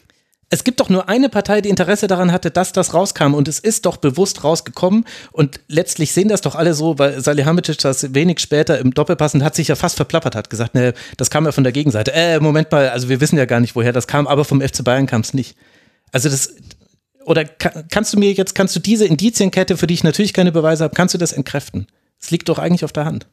[0.53, 3.57] es gibt doch nur eine Partei, die Interesse daran hatte, dass das rauskam und es
[3.57, 8.40] ist doch bewusst rausgekommen und letztlich sehen das doch alle so, weil Salihamidzic das wenig
[8.40, 11.64] später im Doppelpass hat sich ja fast verplappert, hat gesagt, ne, das kam ja von
[11.64, 12.14] der Gegenseite.
[12.14, 14.83] Äh, Moment mal, also wir wissen ja gar nicht, woher das kam, aber vom FC
[14.83, 15.57] Bayern kam es nicht.
[16.11, 16.53] Also das,
[17.25, 20.83] oder kannst du mir jetzt, kannst du diese Indizienkette, für die ich natürlich keine Beweise
[20.83, 21.88] habe, kannst du das entkräften?
[22.22, 23.25] Es liegt doch eigentlich auf der Hand.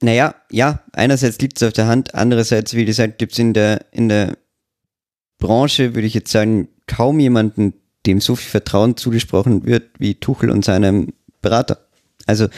[0.00, 3.84] Naja, ja, einerseits liegt es auf der Hand, andererseits, wie gesagt, gibt es in der,
[3.92, 4.38] in der
[5.38, 7.74] Branche, würde ich jetzt sagen, kaum jemanden,
[8.06, 11.86] dem so viel Vertrauen zugesprochen wird wie Tuchel und seinem Berater.
[12.26, 12.48] Also,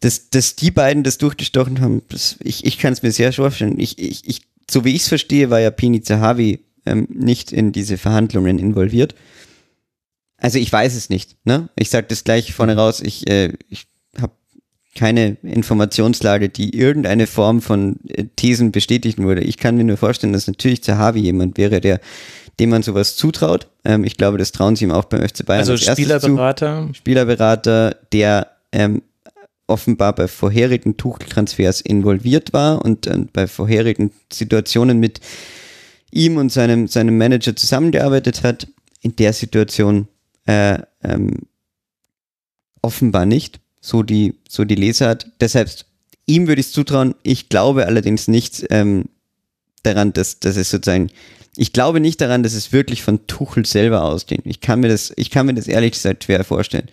[0.00, 3.78] dass, dass die beiden das durchgestochen haben, das, ich, ich kann es mir sehr vorstellen.
[3.78, 7.72] Ich, ich, ich, so wie ich es verstehe, war ja Pini Zahavi ähm, nicht in
[7.72, 9.14] diese Verhandlungen involviert.
[10.36, 11.36] Also ich weiß es nicht.
[11.44, 11.68] Ne?
[11.76, 13.00] Ich sage das gleich vorne raus.
[13.00, 13.86] Ich, äh, ich
[14.98, 19.42] keine Informationslage, die irgendeine Form von äh, Thesen bestätigen würde.
[19.42, 22.00] Ich kann mir nur vorstellen, dass natürlich Zahavi jemand wäre, der
[22.58, 23.68] dem man sowas zutraut.
[23.84, 25.60] Ähm, ich glaube, das trauen sie ihm auch beim FC Bayern.
[25.60, 26.88] Also Spielerberater.
[26.88, 26.94] Zu.
[26.94, 29.02] Spielerberater, der ähm,
[29.68, 35.20] offenbar bei vorherigen Tuchtransfers involviert war und äh, bei vorherigen Situationen mit
[36.10, 38.66] ihm und seinem, seinem Manager zusammengearbeitet hat.
[39.00, 40.08] In der Situation
[40.46, 41.42] äh, ähm,
[42.82, 45.26] offenbar nicht so die, so die Lesart.
[45.40, 45.70] Deshalb,
[46.26, 47.14] ihm würde ich es zutrauen.
[47.22, 49.06] Ich glaube allerdings nicht ähm,
[49.82, 51.10] daran, dass, dass es sozusagen,
[51.56, 54.42] ich glaube nicht daran, dass es wirklich von Tuchel selber ausgeht.
[54.44, 56.88] Ich kann mir das, ich kann mir das ehrlich gesagt schwer vorstellen.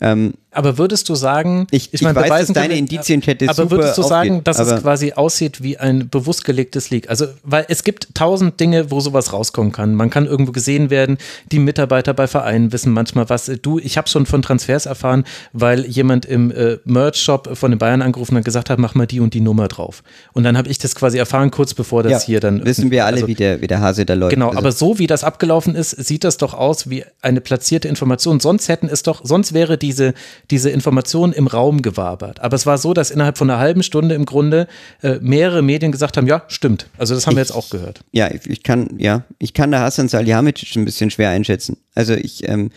[0.00, 3.98] Ähm, aber würdest du sagen, ich, ich, ich meine, weiß, dass deine Indizienkette Aber würdest
[3.98, 7.10] du sagen, dass es quasi aussieht wie ein bewusst gelegtes Leak?
[7.10, 9.94] Also, weil es gibt tausend Dinge, wo sowas rauskommen kann.
[9.94, 11.18] Man kann irgendwo gesehen werden,
[11.52, 13.50] die Mitarbeiter bei Vereinen wissen manchmal was.
[13.60, 18.00] Du, ich habe schon von Transfers erfahren, weil jemand im äh, Merch-Shop von den Bayern
[18.00, 20.02] angerufen und gesagt hat, mach mal die und die Nummer drauf.
[20.32, 22.64] Und dann habe ich das quasi erfahren, kurz bevor das ja, hier dann.
[22.64, 24.30] Wissen wir alle, also, wie, der, wie der Hase da läuft.
[24.32, 24.58] Genau, also.
[24.58, 28.40] aber so wie das abgelaufen ist, sieht das doch aus wie eine platzierte Information.
[28.40, 30.14] Sonst hätten es doch, sonst wäre diese
[30.50, 32.40] diese Information im Raum gewabert.
[32.40, 34.66] Aber es war so, dass innerhalb von einer halben Stunde im Grunde
[35.02, 36.88] äh, mehrere Medien gesagt haben, ja, stimmt.
[36.98, 38.00] Also das haben ich, wir jetzt auch gehört.
[38.12, 41.76] Ja, ich kann, ja, ich kann da Hassan Salihamidzic ein bisschen schwer einschätzen.
[41.94, 42.70] Also ich ähm,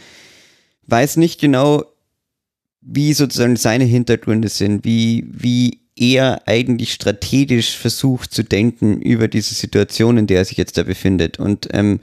[0.87, 1.83] weiß nicht genau,
[2.81, 9.53] wie sozusagen seine Hintergründe sind, wie, wie er eigentlich strategisch versucht zu denken über diese
[9.53, 11.39] Situation, in der er sich jetzt da befindet.
[11.39, 11.99] Und ähm,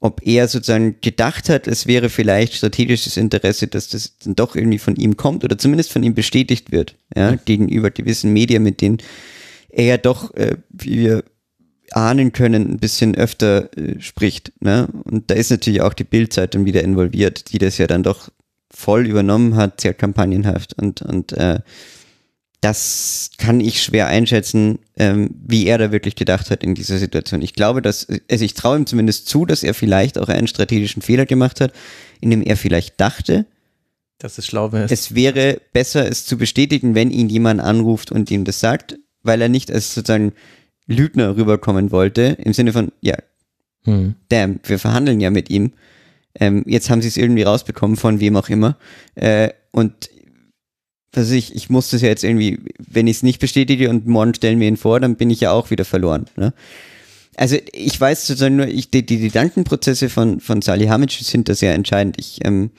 [0.00, 4.78] ob er sozusagen gedacht hat, es wäre vielleicht strategisches Interesse, dass das dann doch irgendwie
[4.78, 7.40] von ihm kommt oder zumindest von ihm bestätigt wird, ja, mhm.
[7.44, 8.98] gegenüber gewissen Medien, mit denen
[9.68, 11.24] er ja doch, äh, wie wir
[11.92, 14.52] ahnen können, ein bisschen öfter äh, spricht.
[14.60, 14.88] Ne?
[15.04, 18.30] Und da ist natürlich auch die Bildzeitung wieder involviert, die das ja dann doch
[18.70, 21.60] voll übernommen hat, sehr kampagnenhaft und, und äh,
[22.66, 27.40] das kann ich schwer einschätzen, ähm, wie er da wirklich gedacht hat in dieser Situation.
[27.40, 31.00] Ich glaube, dass, also ich traue ihm zumindest zu, dass er vielleicht auch einen strategischen
[31.00, 31.72] Fehler gemacht hat,
[32.20, 33.46] in dem er vielleicht dachte,
[34.18, 34.88] dass es schlau wäre.
[34.90, 39.40] Es wäre besser, es zu bestätigen, wenn ihn jemand anruft und ihm das sagt, weil
[39.40, 40.32] er nicht als sozusagen
[40.88, 43.14] Lügner rüberkommen wollte, im Sinne von, ja,
[43.84, 44.16] hm.
[44.28, 45.72] damn, wir verhandeln ja mit ihm.
[46.34, 48.76] Ähm, jetzt haben sie es irgendwie rausbekommen, von wem auch immer.
[49.14, 50.10] Äh, und
[51.16, 54.34] also ich, ich muss das ja jetzt irgendwie, wenn ich es nicht bestätige und morgen
[54.34, 56.26] stellen wir ihn vor, dann bin ich ja auch wieder verloren.
[56.36, 56.52] Ne?
[57.36, 61.72] Also ich weiß sozusagen nur, ich, die, die Gedankenprozesse von, von Salihamidzic sind da sehr
[61.74, 62.16] entscheidend.
[62.18, 62.70] Ich ähm,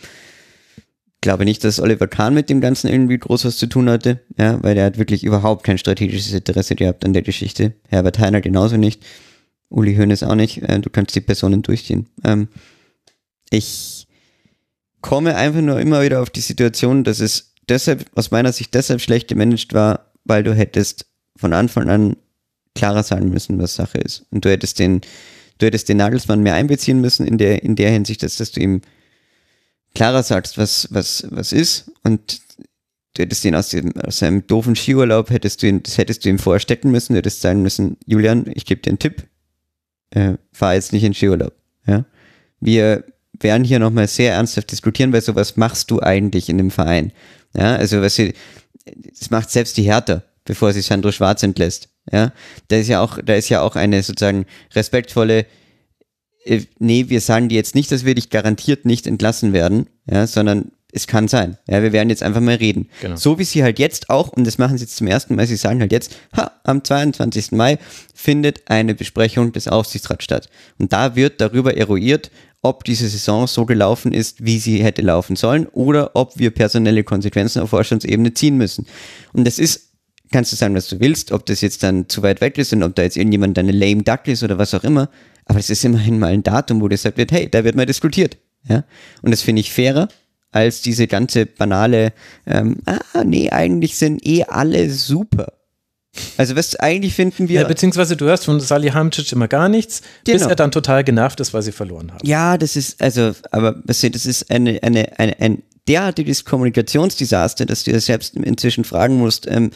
[1.21, 4.61] glaube nicht, dass Oliver Kahn mit dem Ganzen irgendwie groß was zu tun hatte, ja,
[4.63, 7.73] weil er hat wirklich überhaupt kein strategisches Interesse gehabt an der Geschichte.
[7.87, 9.03] Herbert Heiner genauso nicht.
[9.69, 10.61] Uli Hoeneß auch nicht.
[10.61, 12.07] Äh, du kannst die Personen durchgehen.
[12.23, 12.49] Ähm,
[13.49, 14.07] ich
[15.01, 19.01] komme einfach nur immer wieder auf die Situation, dass es deshalb, aus meiner Sicht deshalb
[19.01, 21.05] schlecht gemanagt war, weil du hättest
[21.35, 22.17] von Anfang an
[22.75, 24.25] klarer sagen müssen, was Sache ist.
[24.31, 25.01] Und du hättest den,
[25.57, 28.59] du hättest den Nagelsmann mehr einbeziehen müssen in der, in der Hinsicht, dass, dass du
[28.59, 28.81] ihm
[29.95, 31.91] klarer sagst, was, was, was ist.
[32.03, 32.39] Und
[33.13, 36.29] du hättest ihn aus, dem, aus seinem doofen Skiurlaub, hättest du ihn, das hättest du
[36.29, 39.23] ihm vorstecken müssen, du hättest sagen müssen, Julian, ich gebe dir einen Tipp,
[40.11, 41.53] äh, fahr jetzt nicht in Skiurlaub.
[41.87, 42.05] Ja?
[42.59, 43.03] Wir
[43.39, 47.11] werden hier nochmal sehr ernsthaft diskutieren, weil sowas machst du eigentlich in dem Verein.
[47.55, 48.33] Ja, also was sie,
[49.19, 51.89] das macht selbst die Hertha, bevor sie Sandro Schwarz entlässt.
[52.11, 52.31] Ja,
[52.69, 55.45] da ist ja auch, da ist ja auch eine sozusagen respektvolle,
[56.45, 60.25] äh, nee, wir sagen dir jetzt nicht, dass wir dich garantiert nicht entlassen werden, ja,
[60.25, 61.57] sondern es kann sein.
[61.67, 62.89] Ja, wir werden jetzt einfach mal reden.
[63.01, 63.17] Genau.
[63.17, 65.57] So wie sie halt jetzt auch, und das machen sie jetzt zum ersten Mal, sie
[65.57, 67.51] sagen halt jetzt, ha, am 22.
[67.51, 67.77] Mai
[68.13, 70.49] findet eine Besprechung des Aufsichtsrats statt.
[70.77, 72.31] Und da wird darüber eruiert,
[72.67, 77.03] ob diese Saison so gelaufen ist, wie sie hätte laufen sollen, oder ob wir personelle
[77.03, 78.85] Konsequenzen auf Vorstandsebene ziehen müssen.
[79.33, 79.87] Und das ist
[80.31, 82.83] kannst du sagen, was du willst, ob das jetzt dann zu weit weg ist und
[82.83, 85.09] ob da jetzt irgendjemand eine lame duck ist oder was auch immer.
[85.45, 88.37] Aber es ist immerhin mal ein Datum, wo gesagt wird, hey, da wird mal diskutiert.
[88.67, 88.83] Ja?
[89.21, 90.09] Und das finde ich fairer
[90.51, 92.13] als diese ganze banale,
[92.45, 95.53] ähm, ah, nee, eigentlich sind eh alle super.
[96.37, 97.61] Also was eigentlich finden wir.
[97.61, 100.37] Ja, beziehungsweise du hörst von Salihamidzic immer gar nichts, genau.
[100.37, 102.25] bis er dann total genervt ist, weil sie verloren haben.
[102.27, 107.91] Ja, das ist, also, aber das ist eine, eine, eine, ein derartiges Kommunikationsdesaster, dass du
[107.91, 109.71] dir selbst inzwischen fragen musst, ähm,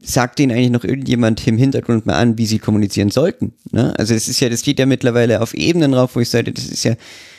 [0.00, 3.54] sagt denen eigentlich noch irgendjemand im Hintergrund mal an, wie sie kommunizieren sollten.
[3.72, 3.98] Ne?
[3.98, 6.66] Also das ist ja, das geht ja mittlerweile auf Ebenen rauf, wo ich sage, das
[6.66, 6.94] ist ja,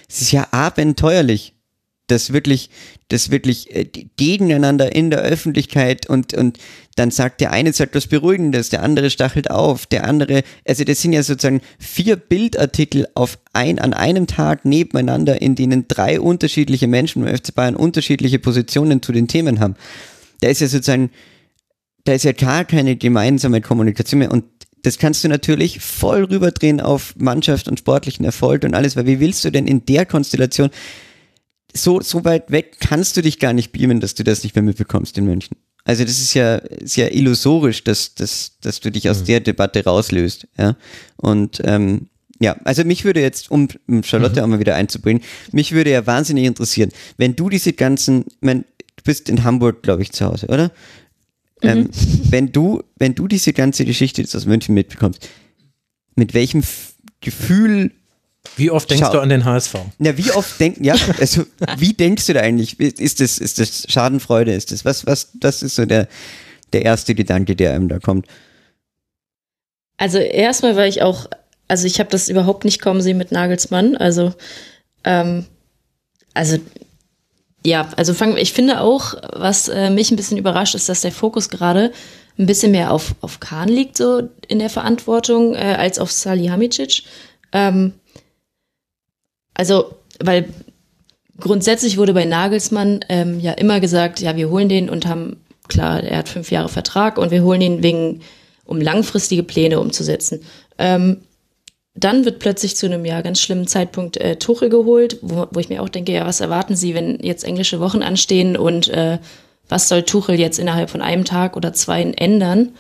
[0.08, 1.55] das ist ja abenteuerlich,
[2.08, 2.70] das wirklich,
[3.08, 6.60] das wirklich äh, gegeneinander in der Öffentlichkeit und, und
[6.96, 11.02] dann sagt der eine sagt was Beruhigendes, der andere stachelt auf, der andere, also das
[11.02, 16.88] sind ja sozusagen vier Bildartikel auf ein, an einem Tag nebeneinander, in denen drei unterschiedliche
[16.88, 19.76] Menschen im FC Bayern unterschiedliche Positionen zu den Themen haben.
[20.42, 21.10] Da ist ja sozusagen,
[22.04, 24.46] da ist ja gar keine gemeinsame Kommunikation mehr und
[24.84, 29.20] das kannst du natürlich voll rüberdrehen auf Mannschaft und sportlichen Erfolg und alles, weil wie
[29.20, 30.70] willst du denn in der Konstellation
[31.76, 34.64] so, so weit weg kannst du dich gar nicht beamen, dass du das nicht mehr
[34.64, 35.58] mitbekommst in München.
[35.84, 39.26] Also das ist ja, ist ja illusorisch, dass, dass, dass du dich aus mhm.
[39.26, 40.48] der Debatte rauslöst.
[40.58, 40.76] Ja?
[41.18, 42.08] Und ähm,
[42.40, 43.68] ja, also mich würde jetzt, um
[44.04, 44.44] Charlotte mhm.
[44.44, 48.66] auch mal wieder einzubringen, mich würde ja wahnsinnig interessieren, wenn du diese ganzen, ich mein,
[48.96, 50.72] du bist in Hamburg, glaube ich, zu Hause, oder?
[51.62, 51.90] Ähm, mhm.
[52.32, 55.30] wenn du, wenn du diese ganze Geschichte jetzt aus München mitbekommst,
[56.16, 57.92] mit welchem F Gefühl
[58.58, 59.76] wie oft denkst Schau du an den HSV?
[60.00, 61.44] Ja, wie oft denk, ja, also
[61.78, 62.80] wie denkst du da eigentlich?
[62.80, 64.54] Ist das, ist das Schadenfreude?
[64.54, 66.08] Ist das was, was, das ist so der,
[66.74, 68.28] der erste Gedanke, der einem da kommt?
[69.98, 71.28] Also erstmal war ich auch,
[71.68, 73.96] also ich habe das überhaupt nicht kommen sehen mit Nagelsmann.
[73.98, 74.34] Also,
[75.04, 75.46] ähm,
[76.34, 76.58] also
[77.66, 81.12] ja, also fang, ich finde auch, was äh, mich ein bisschen überrascht, ist, dass der
[81.12, 81.92] Fokus gerade
[82.38, 87.04] ein bisschen mehr auf, auf Kahn liegt, so in der Verantwortung, äh, als auf Salihamidzic.
[87.54, 87.94] Ähm,
[89.56, 90.46] also, weil
[91.40, 96.04] grundsätzlich wurde bei Nagelsmann ähm, ja immer gesagt, ja, wir holen den und haben, klar,
[96.04, 98.22] er hat fünf Jahre Vertrag und wir holen ihn wegen,
[98.66, 100.42] um langfristige Pläne umzusetzen.
[100.78, 101.22] Ähm,
[101.96, 105.70] dann wird plötzlich zu einem ja ganz schlimmen Zeitpunkt äh, Tuchel geholt, wo, wo ich
[105.70, 109.18] mir auch denke, ja, was erwarten Sie, wenn jetzt englische Wochen anstehen und äh,
[109.70, 112.74] was soll Tuchel jetzt innerhalb von einem Tag oder zwei ändern?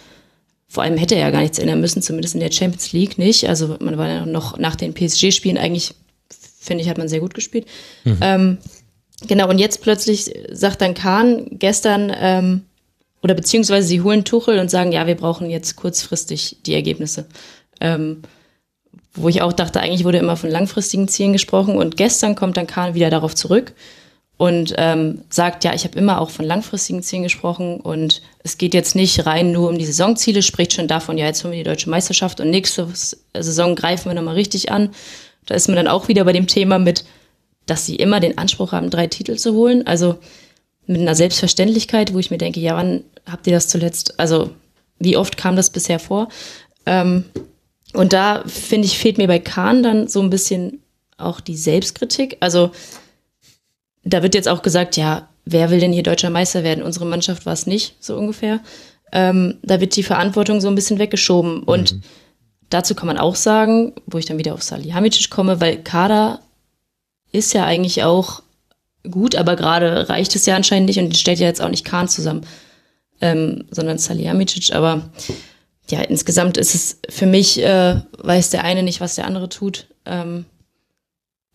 [0.67, 3.47] Vor allem hätte er ja gar nichts ändern müssen, zumindest in der Champions League nicht.
[3.47, 5.95] Also man war ja noch nach den PSG-Spielen eigentlich,
[6.65, 7.65] finde ich, hat man sehr gut gespielt.
[8.03, 8.17] Mhm.
[8.21, 8.57] Ähm,
[9.27, 12.61] genau, und jetzt plötzlich sagt dann Kahn gestern, ähm,
[13.21, 17.25] oder beziehungsweise sie holen Tuchel und sagen, ja, wir brauchen jetzt kurzfristig die Ergebnisse.
[17.81, 18.21] Ähm,
[19.15, 22.67] wo ich auch dachte, eigentlich wurde immer von langfristigen Zielen gesprochen und gestern kommt dann
[22.67, 23.73] Kahn wieder darauf zurück
[24.37, 28.73] und ähm, sagt, ja, ich habe immer auch von langfristigen Zielen gesprochen und es geht
[28.73, 31.63] jetzt nicht rein nur um die Saisonziele, spricht schon davon, ja, jetzt haben wir die
[31.63, 32.87] deutsche Meisterschaft und nächste
[33.33, 34.89] Saison greifen wir nochmal richtig an.
[35.45, 37.05] Da ist man dann auch wieder bei dem Thema mit,
[37.65, 39.85] dass sie immer den Anspruch haben, drei Titel zu holen.
[39.87, 40.17] Also
[40.87, 44.51] mit einer Selbstverständlichkeit, wo ich mir denke, ja, wann habt ihr das zuletzt, also
[44.99, 46.29] wie oft kam das bisher vor?
[46.85, 47.25] Ähm,
[47.93, 50.81] und da, finde ich, fehlt mir bei Kahn dann so ein bisschen
[51.17, 52.37] auch die Selbstkritik.
[52.39, 52.71] Also
[54.03, 56.83] da wird jetzt auch gesagt, ja, wer will denn hier deutscher Meister werden?
[56.83, 58.59] Unsere Mannschaft war es nicht, so ungefähr.
[59.11, 61.63] Ähm, da wird die Verantwortung so ein bisschen weggeschoben.
[61.63, 62.01] Und mhm.
[62.69, 66.39] Dazu kann man auch sagen, wo ich dann wieder auf Salihamidzic komme, weil Kader
[67.31, 68.41] ist ja eigentlich auch
[69.09, 72.07] gut, aber gerade reicht es ja anscheinend nicht und stellt ja jetzt auch nicht Kahn
[72.07, 72.45] zusammen,
[73.21, 74.73] ähm, sondern Salihamidzic.
[74.73, 75.09] Aber
[75.89, 79.87] ja, insgesamt ist es für mich, äh, weiß der eine nicht, was der andere tut.
[80.05, 80.45] Ähm,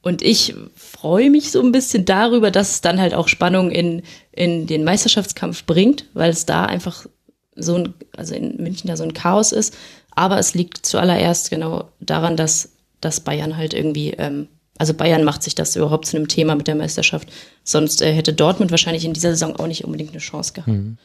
[0.03, 4.03] und ich freue mich so ein bisschen darüber, dass es dann halt auch Spannung in,
[4.33, 7.07] in den Meisterschaftskampf bringt, weil es da einfach
[7.55, 9.77] so ein, also in München da so ein Chaos ist.
[10.15, 14.49] Aber es liegt zuallererst genau daran, dass, dass Bayern halt irgendwie, ähm,
[14.79, 17.29] also Bayern macht sich das überhaupt zu einem Thema mit der Meisterschaft.
[17.65, 20.69] Sonst äh, hätte Dortmund wahrscheinlich in dieser Saison auch nicht unbedingt eine Chance gehabt.
[20.69, 20.99] Mhm.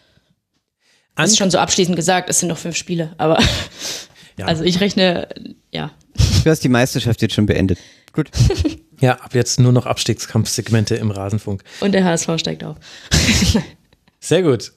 [1.15, 3.39] Das ist schon so abschließend gesagt, es sind noch fünf Spiele, aber
[4.37, 4.45] ja.
[4.47, 5.29] also ich rechne,
[5.71, 5.91] ja.
[6.43, 7.79] Du hast die Meisterschaft jetzt schon beendet.
[8.11, 8.29] Gut.
[8.99, 11.63] ja, ab jetzt nur noch Abstiegskampfsegmente im Rasenfunk.
[11.79, 12.77] Und der HSV steigt auf.
[14.19, 14.71] Sehr gut.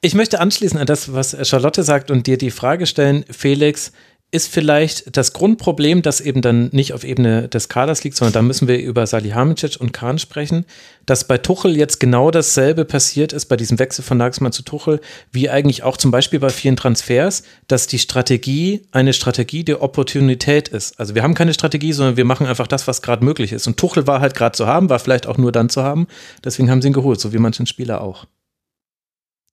[0.00, 3.90] Ich möchte anschließen an das, was Charlotte sagt und dir die Frage stellen, Felix,
[4.30, 8.42] ist vielleicht das Grundproblem, das eben dann nicht auf Ebene des Kaders liegt, sondern da
[8.42, 10.66] müssen wir über Salihamidzic und Kahn sprechen,
[11.06, 15.00] dass bei Tuchel jetzt genau dasselbe passiert ist, bei diesem Wechsel von Nagelsmann zu Tuchel,
[15.32, 20.68] wie eigentlich auch zum Beispiel bei vielen Transfers, dass die Strategie eine Strategie der Opportunität
[20.68, 21.00] ist.
[21.00, 23.66] Also wir haben keine Strategie, sondern wir machen einfach das, was gerade möglich ist.
[23.66, 26.06] Und Tuchel war halt gerade zu haben, war vielleicht auch nur dann zu haben.
[26.44, 28.26] Deswegen haben sie ihn geholt, so wie manchen Spieler auch.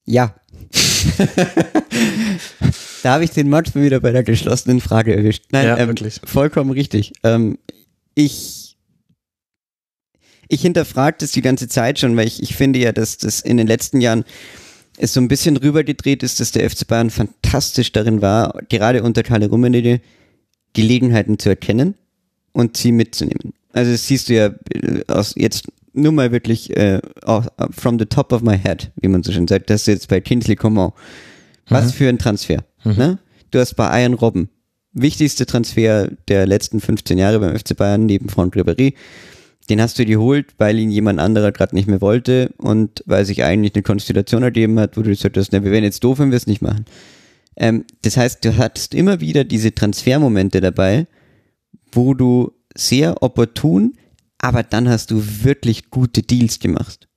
[0.05, 0.35] Ja.
[3.03, 5.45] da habe ich den manchmal wieder bei der geschlossenen Frage erwischt.
[5.51, 6.19] Nein, Ja, ähm, wirklich.
[6.23, 7.13] vollkommen richtig.
[7.23, 7.57] Ähm,
[8.13, 8.77] ich,
[10.47, 13.57] ich hinterfrage das die ganze Zeit schon, weil ich, ich finde ja, dass das in
[13.57, 14.23] den letzten Jahren
[14.97, 19.23] es so ein bisschen rübergedreht ist, dass der FC Bayern fantastisch darin war, gerade unter
[19.23, 20.01] Kalle Rummenigge
[20.73, 21.95] Gelegenheiten zu erkennen
[22.53, 23.53] und sie mitzunehmen.
[23.73, 27.01] Also das siehst du ja äh, aus jetzt nur mal wirklich äh,
[27.71, 30.21] from the top of my head, wie man so schön sagt, das ist jetzt bei
[30.21, 30.91] Kingsley Coman.
[31.67, 32.63] Was für ein Transfer.
[32.83, 33.17] Ne?
[33.51, 34.49] Du hast bei Ian Robben,
[34.93, 38.93] wichtigste Transfer der letzten 15 Jahre beim FC Bayern neben Franck Ribéry.
[39.69, 43.25] Den hast du dir geholt, weil ihn jemand anderer gerade nicht mehr wollte und weil
[43.25, 46.19] sich eigentlich eine Konstellation ergeben hat, wo du gesagt hast, na, wir wären jetzt doof,
[46.19, 46.85] wenn wir es nicht machen.
[47.57, 51.07] Ähm, das heißt, du hattest immer wieder diese Transfermomente dabei,
[51.91, 53.93] wo du sehr opportun,
[54.39, 57.07] aber dann hast du wirklich gute Deals gemacht.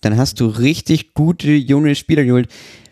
[0.00, 2.48] Dann hast du richtig gute junge Spieler geholt,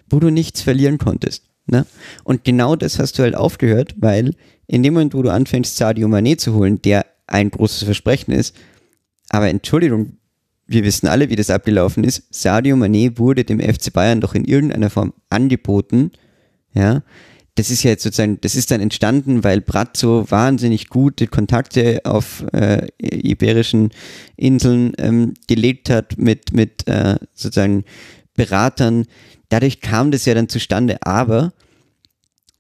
[0.08, 1.44] wo du nichts verlieren konntest.
[1.66, 1.86] Ne?
[2.24, 4.34] Und genau das hast du halt aufgehört, weil
[4.66, 8.54] in dem Moment, wo du anfängst, Sadio Mané zu holen, der ein großes Versprechen ist,
[9.30, 10.18] aber Entschuldigung,
[10.66, 12.22] wir wissen alle, wie das abgelaufen ist.
[12.30, 16.12] Sadio Mané wurde dem FC Bayern doch in irgendeiner Form angeboten.
[16.72, 17.02] Ja,
[17.56, 22.44] das ist ja jetzt sozusagen, das ist dann entstanden, weil Brazzo wahnsinnig gute Kontakte auf
[22.52, 23.90] äh, iberischen
[24.36, 27.84] Inseln ähm, gelegt hat mit, mit äh, sozusagen
[28.34, 29.06] Beratern.
[29.50, 31.52] Dadurch kam das ja dann zustande, aber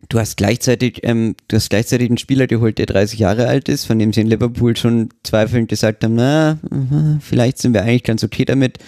[0.08, 3.86] du hast gleichzeitig, ähm, du hast gleichzeitig einen Spieler geholt, der 30 Jahre alt ist,
[3.86, 8.04] von dem sie in Liverpool schon zweifelnd gesagt haben, na, mhm, vielleicht sind wir eigentlich
[8.04, 8.78] ganz okay damit,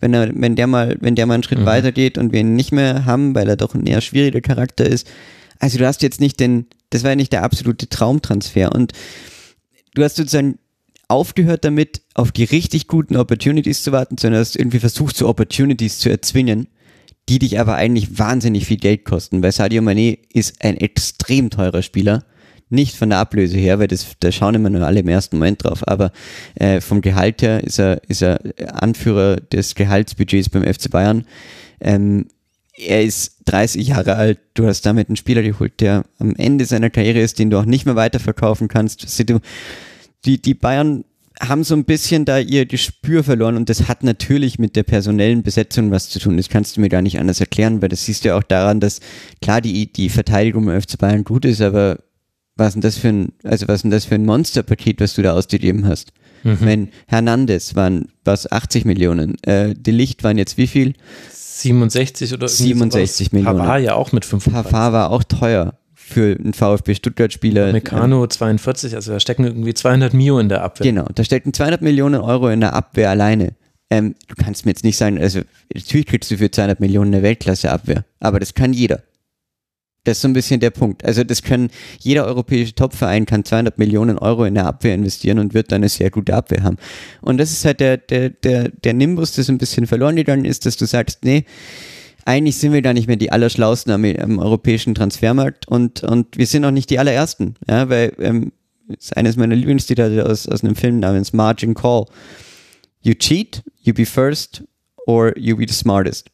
[0.00, 2.72] wenn er, wenn der mal, wenn der mal einen Schritt weitergeht und wir ihn nicht
[2.72, 5.08] mehr haben, weil er doch ein eher schwieriger Charakter ist.
[5.58, 8.92] Also du hast jetzt nicht den, das war ja nicht der absolute Traumtransfer und
[9.94, 10.58] du hast sozusagen
[11.08, 15.98] aufgehört damit, auf die richtig guten Opportunities zu warten, sondern hast irgendwie versucht, so Opportunities
[15.98, 16.68] zu erzwingen,
[17.28, 21.82] die dich aber eigentlich wahnsinnig viel Geld kosten, weil Sadio Mané ist ein extrem teurer
[21.82, 22.24] Spieler.
[22.70, 25.62] Nicht von der Ablöse her, weil das, da schauen immer nur alle im ersten Moment
[25.62, 26.12] drauf, aber
[26.54, 28.40] äh, vom Gehalt her ist er, ist er
[28.72, 31.26] Anführer des Gehaltsbudgets beim FC Bayern.
[31.80, 32.26] Ähm,
[32.76, 36.90] er ist 30 Jahre alt, du hast damit einen Spieler geholt, der am Ende seiner
[36.90, 39.06] Karriere ist, den du auch nicht mehr weiterverkaufen kannst.
[40.24, 41.04] Die, die Bayern
[41.40, 45.42] haben so ein bisschen da ihr Gespür verloren und das hat natürlich mit der personellen
[45.42, 46.36] Besetzung was zu tun.
[46.36, 48.80] Das kannst du mir gar nicht anders erklären, weil das siehst du ja auch daran,
[48.80, 49.00] dass
[49.42, 51.98] klar die, die Verteidigung im FC Bayern gut ist, aber
[52.56, 55.32] was denn das für ein, also was denn das für ein Monsterpaket, was du da
[55.32, 56.12] ausgegeben hast?
[56.60, 60.92] Wenn Hernandez waren was 80 Millionen, äh, De Licht waren jetzt wie viel?
[61.60, 63.32] 67 oder irgendwie 67 sowas.
[63.32, 63.58] Millionen.
[63.58, 64.70] Pavard ja auch mit 35.
[64.70, 67.72] Pavard war auch teuer für einen VfB Stuttgart-Spieler.
[67.72, 70.84] Meccano 42, also da stecken irgendwie 200 Mio in der Abwehr.
[70.84, 73.54] Genau, da stecken 200 Millionen Euro in der Abwehr alleine.
[73.90, 75.40] Ähm, du kannst mir jetzt nicht sagen, also
[75.72, 79.02] natürlich kriegst du für 200 Millionen eine Weltklasse-Abwehr, aber das kann jeder.
[80.04, 81.04] Das ist so ein bisschen der Punkt.
[81.04, 85.54] Also das kann, jeder europäische Topverein kann 200 Millionen Euro in der Abwehr investieren und
[85.54, 86.76] wird dann eine sehr gute Abwehr haben.
[87.22, 90.66] Und das ist halt der, der, der, der Nimbus, das ein bisschen verloren gegangen ist,
[90.66, 91.44] dass du sagst, nee,
[92.26, 96.46] eigentlich sind wir da nicht mehr die Allerschlausten am, am europäischen Transfermarkt und, und wir
[96.46, 98.52] sind auch nicht die allerersten, ja, weil ähm,
[98.88, 102.06] ist eines meiner Lieblingszitate aus, aus einem Film namens Margin Call.
[103.02, 104.62] You cheat, you be first
[105.06, 106.30] or you be the smartest.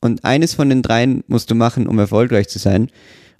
[0.00, 2.90] Und eines von den dreien musst du machen, um erfolgreich zu sein.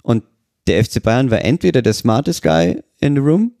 [0.03, 0.23] Und
[0.67, 3.53] der FC Bayern war entweder der smartest guy in the room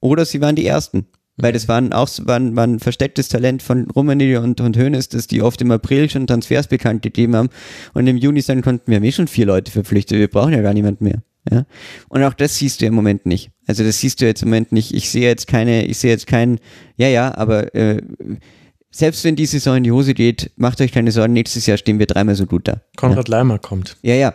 [0.00, 1.06] oder sie waren die ersten.
[1.36, 5.40] Weil das waren auch waren, waren verstecktes Talent von Rummenigge und, und Hoeneß, dass die
[5.40, 7.48] oft im April schon Transfers bekannt gegeben haben
[7.94, 10.60] und im Juni sagen konnten, wir haben eh schon vier Leute verpflichtet, wir brauchen ja
[10.60, 11.22] gar niemand mehr.
[11.50, 11.64] Ja?
[12.08, 13.50] Und auch das siehst du im Moment nicht.
[13.66, 14.92] Also das siehst du jetzt im Moment nicht.
[14.92, 16.58] Ich sehe jetzt keine, ich sehe jetzt keinen,
[16.96, 18.02] ja, ja, aber äh,
[18.90, 21.98] selbst wenn die Saison in die Hose geht, macht euch keine Sorgen, nächstes Jahr stehen
[21.98, 22.80] wir dreimal so gut da.
[22.96, 23.96] Konrad Leimer kommt.
[24.02, 24.34] Ja, ja,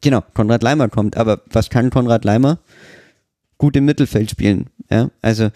[0.00, 1.16] genau, Konrad Leimer kommt.
[1.16, 2.58] Aber was kann Konrad Leimer?
[3.58, 4.66] Gut im Mittelfeld spielen.
[4.90, 5.50] Ja, also,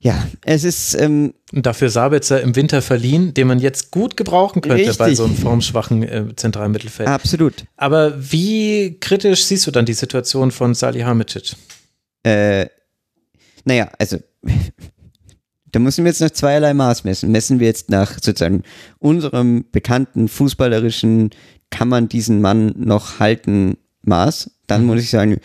[0.00, 4.60] ja, es ist, ähm, Und dafür Sabitzer im Winter verliehen, den man jetzt gut gebrauchen
[4.60, 5.16] könnte bei Richtig.
[5.16, 7.08] so einem formschwachen äh, zentralen Mittelfeld.
[7.08, 7.54] absolut.
[7.76, 11.54] Aber wie kritisch siehst du dann die Situation von Salihamidzic?
[12.24, 12.66] Äh,
[13.64, 14.18] naja, also,
[15.72, 17.32] da müssen wir jetzt nach zweierlei Maß messen.
[17.32, 18.62] Messen wir jetzt nach sozusagen
[18.98, 21.30] unserem bekannten fußballerischen,
[21.70, 24.50] kann man diesen Mann noch halten, Maß?
[24.66, 25.38] Dann muss ich sagen,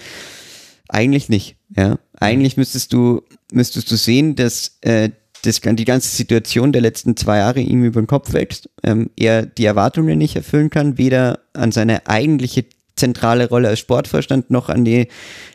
[0.90, 1.56] eigentlich nicht.
[1.76, 5.10] Ja, eigentlich müsstest du müsstest du sehen, dass äh,
[5.44, 8.70] das, die ganze Situation der letzten zwei Jahre ihm über den Kopf wächst.
[8.84, 12.66] Ähm, er die Erwartungen nicht erfüllen kann, weder an seine eigentliche
[12.96, 15.08] zentrale Rolle als Sportvorstand noch an die,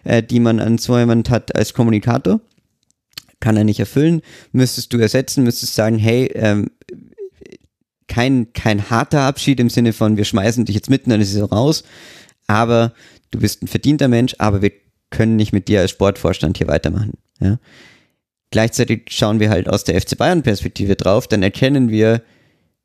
[0.05, 2.41] äh, die man an so jemand hat als Kommunikator.
[3.43, 4.23] Kann er nicht erfüllen,
[4.53, 6.71] müsstest du ersetzen, müsstest sagen, hey, ähm,
[8.07, 11.49] kein, kein harter Abschied im Sinne von, wir schmeißen dich jetzt mitten in der Saison
[11.49, 11.83] raus,
[12.47, 12.95] aber
[13.33, 14.71] du bist ein verdienter Mensch, aber wir
[15.11, 17.15] können nicht mit dir als Sportvorstand hier weitermachen.
[17.41, 17.59] Ja?
[18.53, 22.23] Gleichzeitig schauen wir halt aus der FC Bayern Perspektive drauf, dann erkennen wir,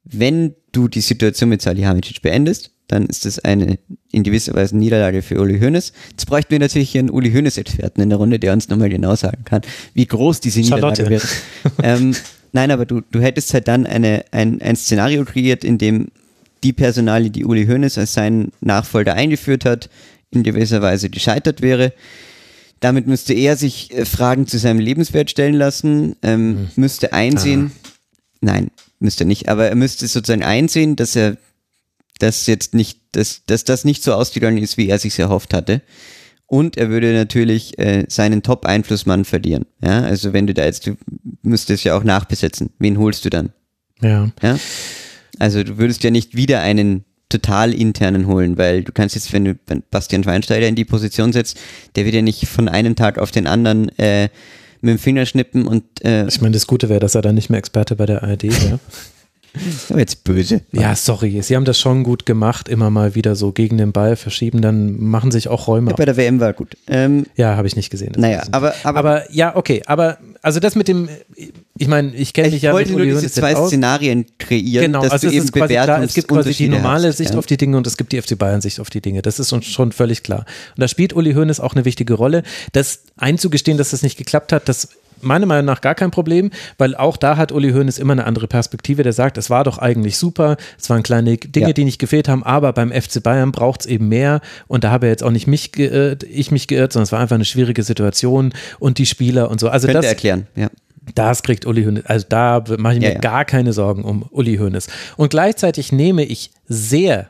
[0.06, 3.78] wenn du die Situation mit Salihamidzic beendest, dann ist das eine
[4.12, 5.92] in gewisser Weise Niederlage für Uli Hoeneß.
[6.12, 9.16] Jetzt bräuchten wir natürlich hier einen Uli Hoeneß-Experten in der Runde, der uns nochmal genau
[9.16, 9.62] sagen kann,
[9.94, 11.10] wie groß diese Niederlage Charlotte.
[11.10, 11.28] wird.
[11.84, 12.16] ähm,
[12.54, 16.08] nein, aber du, du hättest halt dann eine, ein, ein Szenario kreiert, in dem
[16.64, 19.90] die Personalie, die Uli Hoeneß als seinen Nachfolger eingeführt hat,
[20.32, 21.94] in gewisser Weise gescheitert wäre.
[22.80, 27.72] Damit müsste er sich äh, Fragen zu seinem Lebenswert stellen lassen, ähm, müsste einsehen,
[28.40, 31.38] nein, müsste nicht, aber er müsste sozusagen einsehen, dass er
[32.20, 35.82] dass jetzt nicht, dass, dass das nicht so ausgegangen ist, wie er sich erhofft hatte.
[36.46, 39.66] Und er würde natürlich äh, seinen Top-Einflussmann verlieren.
[39.84, 40.96] Ja, also wenn du da jetzt, du
[41.42, 42.70] müsstest ja auch nachbesetzen.
[42.80, 43.52] Wen holst du dann?
[44.02, 44.32] Ja.
[44.42, 44.58] Ja?
[45.40, 49.44] Also du würdest ja nicht wieder einen total internen holen, weil du kannst jetzt, wenn
[49.44, 49.56] du
[49.92, 51.58] Bastian Schweinsteiger in die Position setzt,
[51.96, 54.30] der wird ja nicht von einem Tag auf den anderen äh,
[54.80, 57.50] mit dem Finger schnippen und äh, Ich meine, das Gute wäre, dass er dann nicht
[57.50, 58.80] mehr Experte bei der ARD wäre.
[59.90, 60.62] aber jetzt böse.
[60.72, 64.16] Ja, sorry, sie haben das schon gut gemacht, immer mal wieder so gegen den Ball
[64.16, 65.94] verschieben, dann machen sich auch Räume.
[65.94, 66.78] Bei der WM war gut.
[66.88, 68.14] Ähm, Ja, habe ich nicht gesehen.
[68.18, 71.10] naja, ich aber, aber, aber ja, okay, aber also das mit dem,
[71.78, 73.68] ich meine, ich kenne dich ich ja wollte mit nur diese zwei aus.
[73.68, 77.18] Szenarien kreieren, Genau, dass also du es eben klar, es gibt quasi die normale hast,
[77.18, 77.38] Sicht ja.
[77.38, 79.22] auf die Dinge und es gibt die FC Bayern Sicht auf die Dinge.
[79.22, 80.46] Das ist uns schon völlig klar.
[80.76, 82.44] Und da spielt Uli Hoeneß auch eine wichtige Rolle.
[82.72, 84.90] Das einzugestehen, dass das nicht geklappt hat, das
[85.22, 88.48] meiner Meinung nach gar kein Problem, weil auch da hat Uli Hoeneß immer eine andere
[88.48, 89.04] Perspektive.
[89.04, 91.74] Der sagt, es war doch eigentlich super, es waren kleine Dinge, Ja.
[91.74, 95.08] die nicht gefehlt haben, aber beim FC Bayern braucht es eben mehr und da habe
[95.08, 98.54] jetzt auch nicht mich geirrt, ich mich geirrt, sondern es war einfach eine schwierige Situation
[98.80, 99.70] und die Spieler und so.
[99.70, 100.70] Also Könnte das, erklären, ja.
[101.16, 102.06] das kriegt Uli Hoeneß.
[102.06, 103.20] Also da mache ich mir Ja, ja.
[103.20, 104.88] gar keine Sorgen um Uli Hoeneß.
[105.18, 107.30] Und gleichzeitig nehme ich sehr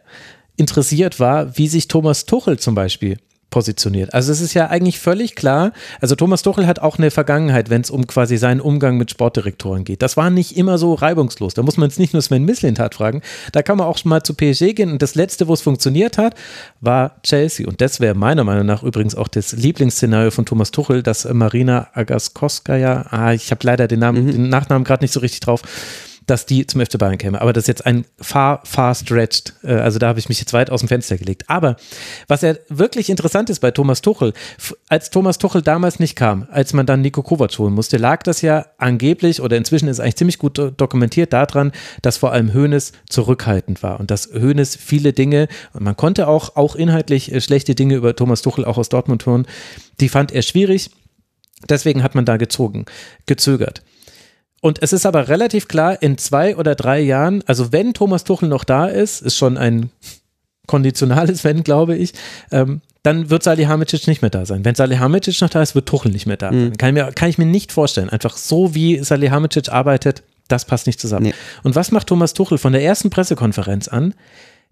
[0.56, 3.18] interessiert wahr, wie sich Thomas Tuchel zum Beispiel
[3.50, 4.14] positioniert.
[4.14, 7.82] Also es ist ja eigentlich völlig klar, also Thomas Tuchel hat auch eine Vergangenheit, wenn
[7.82, 10.02] es um quasi seinen Umgang mit Sportdirektoren geht.
[10.02, 11.54] Das war nicht immer so reibungslos.
[11.54, 13.22] Da muss man jetzt nicht nur Sven Mislintat fragen,
[13.54, 16.36] da kann man auch mal zu PSG gehen und das letzte, wo es funktioniert hat,
[16.82, 17.68] war Chelsea.
[17.68, 21.88] Und das wäre meiner Meinung nach übrigens auch das Lieblingsszenario von Thomas Tuchel, dass Marina
[21.94, 25.62] Agaskowskaja, ah, ich habe leider den Namen, den Nachnamen gerade nicht so richtig drauf,
[26.28, 27.42] dass die zum FC Bayern käme.
[27.42, 29.54] Aber das ist jetzt ein far, far stretched.
[29.64, 31.46] Äh, Also da habe ich mich jetzt weit aus dem Fenster gelegt.
[31.50, 31.78] Aber
[32.28, 34.34] was ja wirklich interessant ist bei Thomas Tuchel,
[34.90, 38.42] als Thomas Tuchel damals nicht kam, als man dann Nico Kovac holen musste, lag das
[38.42, 42.92] ja angeblich oder inzwischen ist eigentlich ziemlich gut do- dokumentiert daran, dass vor allem Hoeneß
[43.10, 47.74] zurückhaltend war und dass Hoeneß viele Dinge, und man konnte auch, auch inhaltlich äh, schlechte
[47.74, 49.46] Dinge über Thomas Tuchel auch aus Dortmund hören,
[50.02, 50.90] die fand er schwierig.
[51.70, 52.86] Deswegen hat man da gezogen,
[53.26, 53.82] gezögert.
[54.68, 58.50] Und es ist aber relativ klar, in zwei oder drei Jahren, also wenn Thomas Tuchel
[58.50, 59.92] noch da ist, ist schon ein
[60.68, 62.12] konditionales Wenn, glaube ich,
[62.52, 64.66] ähm, dann wird Salihamidzic nicht mehr da sein.
[64.66, 66.76] Wenn Salihamidzic noch da ist, wird Tuchel nicht mehr da sein.
[66.76, 68.10] Kann, ich mir, kann ich mir nicht vorstellen.
[68.10, 71.28] Einfach so, wie Salihamidzic arbeitet, das passt nicht zusammen.
[71.28, 71.34] Nee.
[71.64, 74.16] Und was macht Thomas Tuchel von der ersten Pressekonferenz an?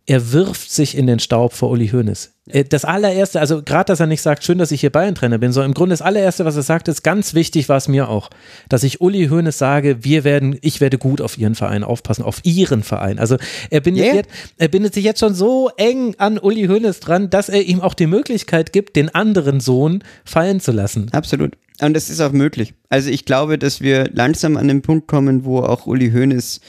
[0.06, 2.34] Er wirft sich in den Staub vor Uli Hoeneß.
[2.50, 5.52] Äh, Das allererste, also gerade, dass er nicht sagt, schön, dass ich hier Bayern-Trainer bin,
[5.52, 8.30] sondern im Grunde das allererste, was er sagt, ist ganz wichtig, war es mir auch,
[8.70, 12.40] dass ich Uli Hoeneß sage, wir werden, ich werde gut auf ihren Verein aufpassen, auf
[12.44, 13.20] ihren Verein.
[13.20, 13.38] Also
[13.70, 14.14] er bindet, ja.
[14.16, 17.82] jetzt, er bindet sich jetzt schon so eng an Uli Hoeneß dran, dass er ihm
[17.82, 21.10] auch die Möglichkeit gibt, den anderen Sohn fallen zu lassen.
[21.12, 21.54] Absolut.
[21.82, 22.74] Und das ist auch möglich.
[22.90, 26.62] Also ich glaube, dass wir langsam an den Punkt kommen, wo auch Uli Hoeneß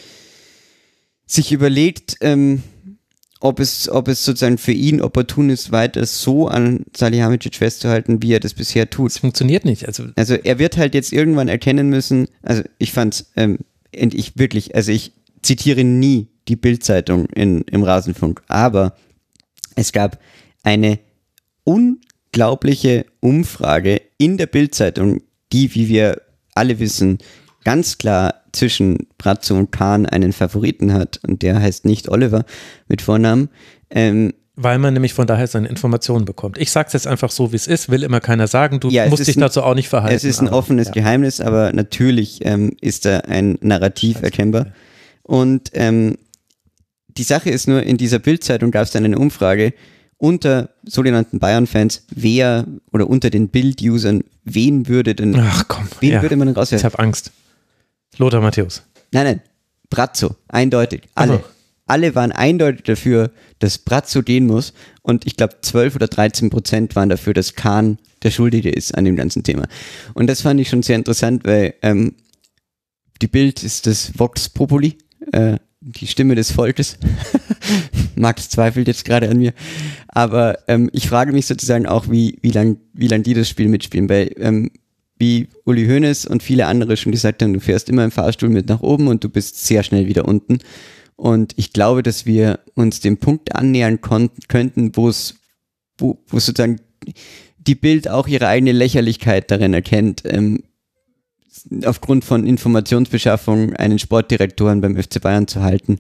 [1.27, 2.63] sich überlegt, ähm,
[3.41, 8.33] ob es, ob es sozusagen für ihn opportun ist, weiter so an Salihamidzic festzuhalten, wie
[8.33, 9.11] er das bisher tut.
[9.11, 9.87] Es funktioniert nicht.
[9.87, 13.59] Also Also er wird halt jetzt irgendwann erkennen müssen, also ich fand's, ähm,
[13.93, 18.97] ich wirklich, also ich zitiere nie die Bildzeitung im Rasenfunk, aber
[19.75, 20.19] es gab
[20.63, 20.99] eine
[21.65, 26.23] unglaubliche Umfrage in der Bildzeitung, die, wie wir
[26.55, 27.19] alle wissen,
[27.67, 32.45] ganz klar zwischen Brazzo und Kahn einen Favoriten hat und der heißt nicht Oliver
[32.87, 33.49] mit Vornamen.
[33.91, 36.59] Ähm, Weil man nämlich von daher seine Informationen bekommt.
[36.59, 39.27] Ich sag's jetzt einfach so, wie es ist, will immer keiner sagen, du Ja, musst
[39.27, 40.15] dich ein- dazu auch nicht verhalten.
[40.15, 40.93] Es ist ein aber- offenes ja.
[40.95, 44.69] Geheimnis, aber natürlich ähm, ist da ein Narrativ erkennbar.
[45.25, 46.17] Und ähm,
[47.09, 49.75] die Sache ist nur, in dieser Bildzeitung gab es dann eine Umfrage
[50.19, 56.23] unter sogenannten Bayern-Fans, wer oder unter den Bild-Usern, wen würde denn, Ach komm, wen ja.
[56.23, 56.85] würde man denn ich rauswerfen?
[56.93, 57.33] habe Angst.
[58.19, 58.83] Lothar Matthäus.
[59.13, 59.43] Nein, nein,
[59.91, 61.03] Brazzo, eindeutig.
[61.15, 61.35] Alle.
[61.35, 61.45] Aha.
[61.89, 63.31] Alle waren eindeutig dafür,
[63.61, 64.73] dass Brazzo gehen muss.
[65.03, 69.05] Und ich glaube, 12 oder 13 Prozent waren dafür, dass Kahn der Schuldige ist an
[69.05, 69.69] dem ganzen Thema.
[70.13, 72.17] Und das fand ich schon sehr interessant, weil ähm,
[73.23, 74.99] die Bild ist das Vox Populi.
[75.31, 76.99] Äh, die Stimme des Volkes.
[78.17, 79.53] Max zweifelt jetzt gerade an mir.
[80.09, 83.69] Aber ähm, ich frage mich sozusagen auch, wie, wie lang, wie lang die das Spiel
[83.69, 84.09] mitspielen.
[84.09, 84.71] Weil, ähm,
[85.19, 88.69] wie Uli Hoeneß und viele andere schon gesagt haben, du fährst immer im Fahrstuhl mit
[88.69, 90.59] nach oben und du bist sehr schnell wieder unten.
[91.17, 95.37] Und ich glaube, dass wir uns dem Punkt annähern könnten, wo es,
[95.97, 96.81] wo, wo sozusagen
[97.59, 100.63] die Bild auch ihre eigene Lächerlichkeit darin erkennt, ähm,
[101.85, 105.99] aufgrund von Informationsbeschaffung einen Sportdirektoren beim FC Bayern zu halten.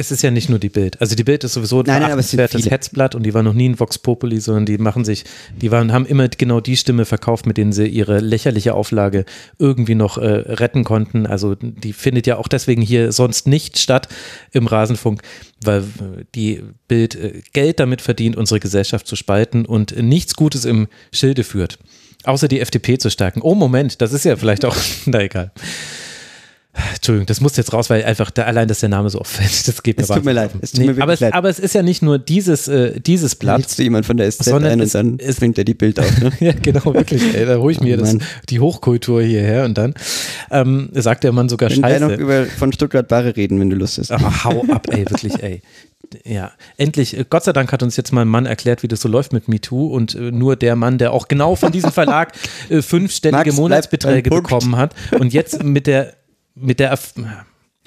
[0.00, 1.00] Es ist ja nicht nur die Bild.
[1.00, 2.72] Also die Bild ist sowieso ein Nein, nein, aber es sind verachtenswertes viele.
[2.72, 5.24] Hetzblatt und die war noch nie ein Vox Populi, sondern die machen sich,
[5.60, 9.24] die waren, haben immer genau die Stimme verkauft, mit denen sie ihre lächerliche Auflage
[9.58, 11.26] irgendwie noch äh, retten konnten.
[11.26, 14.06] Also die findet ja auch deswegen hier sonst nicht statt
[14.52, 15.22] im Rasenfunk,
[15.64, 15.82] weil
[16.36, 21.42] die Bild äh, Geld damit verdient, unsere Gesellschaft zu spalten und nichts Gutes im Schilde
[21.42, 21.80] führt.
[22.22, 23.40] Außer die FDP zu stärken.
[23.42, 25.50] Oh, Moment, das ist ja vielleicht auch, na egal.
[26.94, 29.82] Entschuldigung, das muss jetzt raus, weil einfach da, allein, dass der Name so auffällt, das
[29.82, 31.34] geht mir Es tut mir leid, es tut mir wirklich aber, es, leid.
[31.34, 33.58] aber es ist ja nicht nur dieses, äh, dieses Blatt.
[33.58, 35.74] lädst du jemand von der SZ Sondern ein es- und dann es- bringt er die
[35.74, 36.18] Bild auf.
[36.20, 36.30] Ne?
[36.40, 37.34] Ja, genau, wirklich.
[37.34, 38.22] Ey, da hole ich mir Oh das, Mann.
[38.48, 39.94] die Hochkultur hierher und dann
[40.50, 42.22] ähm, sagt der Mann sogar Wir können noch Scheiße.
[42.22, 44.10] über von Stuttgart Barre reden, wenn du Lust hast.
[44.12, 45.62] Oh, hau ab, ey, wirklich, ey.
[46.24, 49.00] Ja, endlich, äh, Gott sei Dank hat uns jetzt mal ein Mann erklärt, wie das
[49.02, 52.32] so läuft mit MeToo und äh, nur der Mann, der auch genau von diesem Verlag
[52.70, 56.14] äh, fünfstellige Max, Monatsbeträge bekommen hat und jetzt mit der,
[56.60, 57.14] mit der, Erf-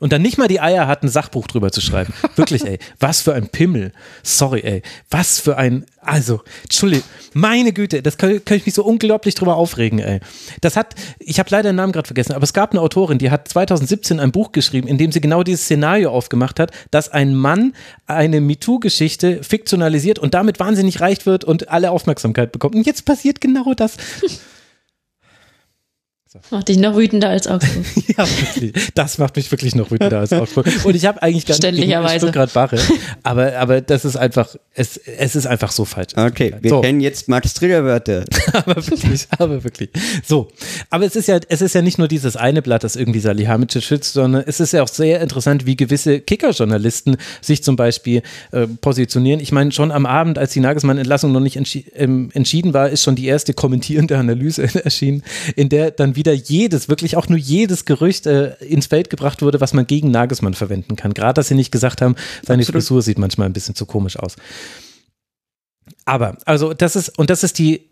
[0.02, 2.12] und dann nicht mal die Eier hat, ein Sachbuch drüber zu schreiben.
[2.36, 3.94] Wirklich, ey, was für ein Pimmel.
[4.24, 8.84] Sorry, ey, was für ein, also, Entschuldigung, meine Güte, das kann, kann ich mich so
[8.84, 10.20] unglaublich drüber aufregen, ey.
[10.62, 13.30] Das hat, ich habe leider den Namen gerade vergessen, aber es gab eine Autorin, die
[13.30, 17.36] hat 2017 ein Buch geschrieben, in dem sie genau dieses Szenario aufgemacht hat, dass ein
[17.36, 17.74] Mann
[18.08, 22.74] eine MeToo-Geschichte fiktionalisiert und damit wahnsinnig reich wird und alle Aufmerksamkeit bekommt.
[22.74, 23.98] Und jetzt passiert genau das.
[26.52, 27.86] Macht dich noch wütender als Augsburg.
[28.18, 28.92] Ja, wirklich.
[28.94, 30.68] Das macht mich wirklich noch wütender als Augsburg.
[30.84, 32.18] Und ich habe eigentlich gar nicht.
[32.18, 32.78] Stuttgart Barre,
[33.24, 36.14] aber, aber das ist einfach, es, es ist einfach so falsch.
[36.16, 36.82] Okay, wir so.
[36.82, 38.26] kennen jetzt Max Triggerwörter.
[38.54, 39.90] aber wirklich, aber wirklich.
[40.26, 40.50] So,
[40.90, 43.84] aber es ist ja, es ist ja nicht nur dieses eine Blatt, das irgendwie Salihamidzic
[43.84, 48.68] schützt, sondern es ist ja auch sehr interessant, wie gewisse Kicker-Journalisten sich zum Beispiel äh,
[48.68, 49.40] positionieren.
[49.40, 53.04] Ich meine, schon am Abend, als die Nagelsmann-Entlassung noch nicht entschi ähm, entschieden war, ist
[53.04, 55.24] schon die erste kommentierende Analyse erschienen,
[55.56, 59.62] in der dann wieder jedes, wirklich auch nur jedes Gerücht äh, ins Feld gebracht wurde,
[59.62, 61.14] was man gegen Nagelsmann verwenden kann.
[61.14, 62.84] Gerade, dass sie nicht gesagt haben, seine Absolut.
[62.84, 64.36] Frisur sieht manchmal ein bisschen zu komisch aus.
[66.06, 67.91] Aber, also das ist, und das ist die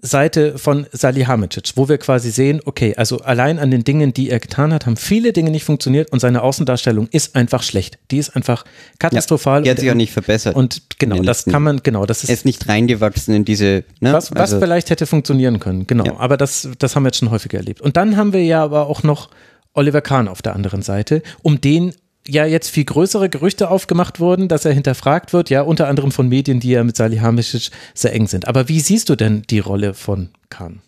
[0.00, 4.38] Seite von Salihamidzic, wo wir quasi sehen, okay, also allein an den Dingen, die er
[4.38, 7.98] getan hat, haben viele Dinge nicht funktioniert und seine Außendarstellung ist einfach schlecht.
[8.12, 8.64] Die ist einfach
[9.00, 9.62] katastrophal.
[9.62, 10.54] Die hat sich auch nicht verbessert.
[10.54, 13.84] Und genau, das kann man, genau, das er ist ist nicht reingewachsen in diese.
[13.98, 14.12] Ne?
[14.12, 16.04] was, was also, vielleicht hätte funktionieren können, genau.
[16.04, 16.16] Ja.
[16.18, 17.80] Aber das, das haben wir jetzt schon häufiger erlebt.
[17.80, 19.30] Und dann haben wir ja aber auch noch
[19.74, 21.92] Oliver Kahn auf der anderen Seite, um den
[22.28, 26.28] ja jetzt viel größere Gerüchte aufgemacht wurden, dass er hinterfragt wird, ja unter anderem von
[26.28, 28.46] Medien, die ja mit Salihamidzic sehr eng sind.
[28.46, 30.82] Aber wie siehst du denn die Rolle von Kahn?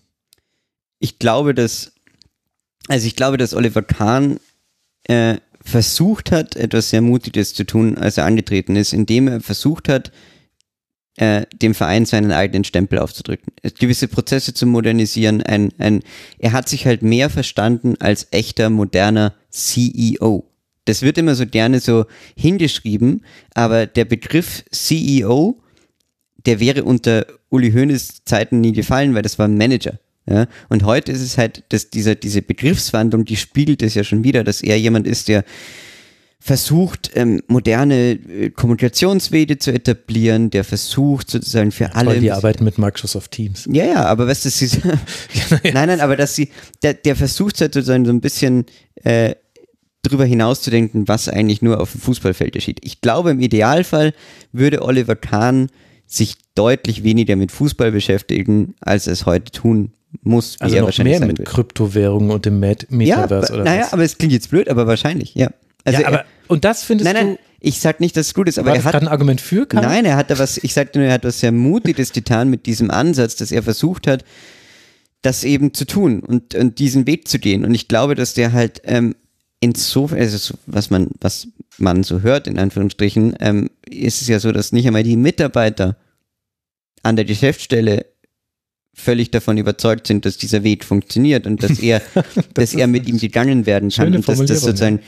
[1.01, 1.93] ich glaube, dass.
[2.89, 4.41] Also ich glaube, dass Oliver Kahn
[5.05, 9.89] äh, versucht hat, etwas sehr Mutiges zu tun, als er angetreten ist, indem er versucht
[9.89, 10.11] hat,
[11.17, 15.43] äh, dem Verein seinen eigenen Stempel aufzudrücken, gewisse Prozesse zu modernisieren.
[15.43, 16.03] Ein, ein,
[16.39, 20.50] er hat sich halt mehr verstanden als echter, moderner CEO.
[20.91, 25.61] Das wird immer so gerne so hingeschrieben, aber der Begriff CEO,
[26.47, 30.01] der wäre unter Uli Hoeneß Zeiten nie gefallen, weil das war ein Manager.
[30.29, 30.47] Ja?
[30.69, 34.43] Und heute ist es halt, dass dieser, diese Begriffswandlung, die spiegelt es ja schon wieder,
[34.43, 35.45] dass er jemand ist, der
[36.43, 42.11] versucht, ähm, moderne äh, Kommunikationswege zu etablieren, der versucht sozusagen für alle.
[42.11, 43.69] Weil die arbeiten mit Microsoft Teams.
[43.71, 44.81] Ja, ja, aber weißt du, das ist,
[45.65, 46.49] nein, nein, aber dass sie,
[46.83, 48.65] der, der versucht halt sozusagen so ein bisschen
[49.05, 49.35] äh,
[50.03, 52.79] drüber hinauszudenken, was eigentlich nur auf dem Fußballfeld geschieht.
[52.83, 54.13] Ich glaube, im Idealfall
[54.53, 55.69] würde Oliver Kahn
[56.07, 60.81] sich deutlich weniger mit Fußball beschäftigen, als er es heute tun muss, wie Also er
[60.83, 61.45] noch wahrscheinlich mehr mit.
[61.45, 63.93] Kryptowährungen und dem Met Ja, Metaverse aber- oder naja, was?
[63.93, 65.51] aber es klingt jetzt blöd, aber wahrscheinlich, ja.
[65.85, 68.35] Also ja, aber, er, und das findest nein, nein, du, ich sag nicht, dass es
[68.35, 69.83] gut ist, aber er hat gerade ein Argument für Kahn?
[69.85, 72.67] Nein, er hat da was, ich sagte nur, er hat was sehr Mutiges getan mit
[72.67, 74.25] diesem Ansatz, dass er versucht hat,
[75.23, 77.65] das eben zu tun und, und diesen Weg zu gehen.
[77.65, 79.15] Und ich glaube, dass der halt ähm,
[79.61, 81.49] insofern, also so, was man, was
[81.79, 85.97] man so hört, in Anführungsstrichen, ähm, ist es ja so, dass nicht einmal die Mitarbeiter
[87.03, 88.07] an der Geschäftsstelle
[88.95, 92.03] völlig davon überzeugt sind, dass dieser Weg funktioniert und dass er,
[92.55, 95.01] dass er mit ihm gegangen werden kann und dass das sozusagen,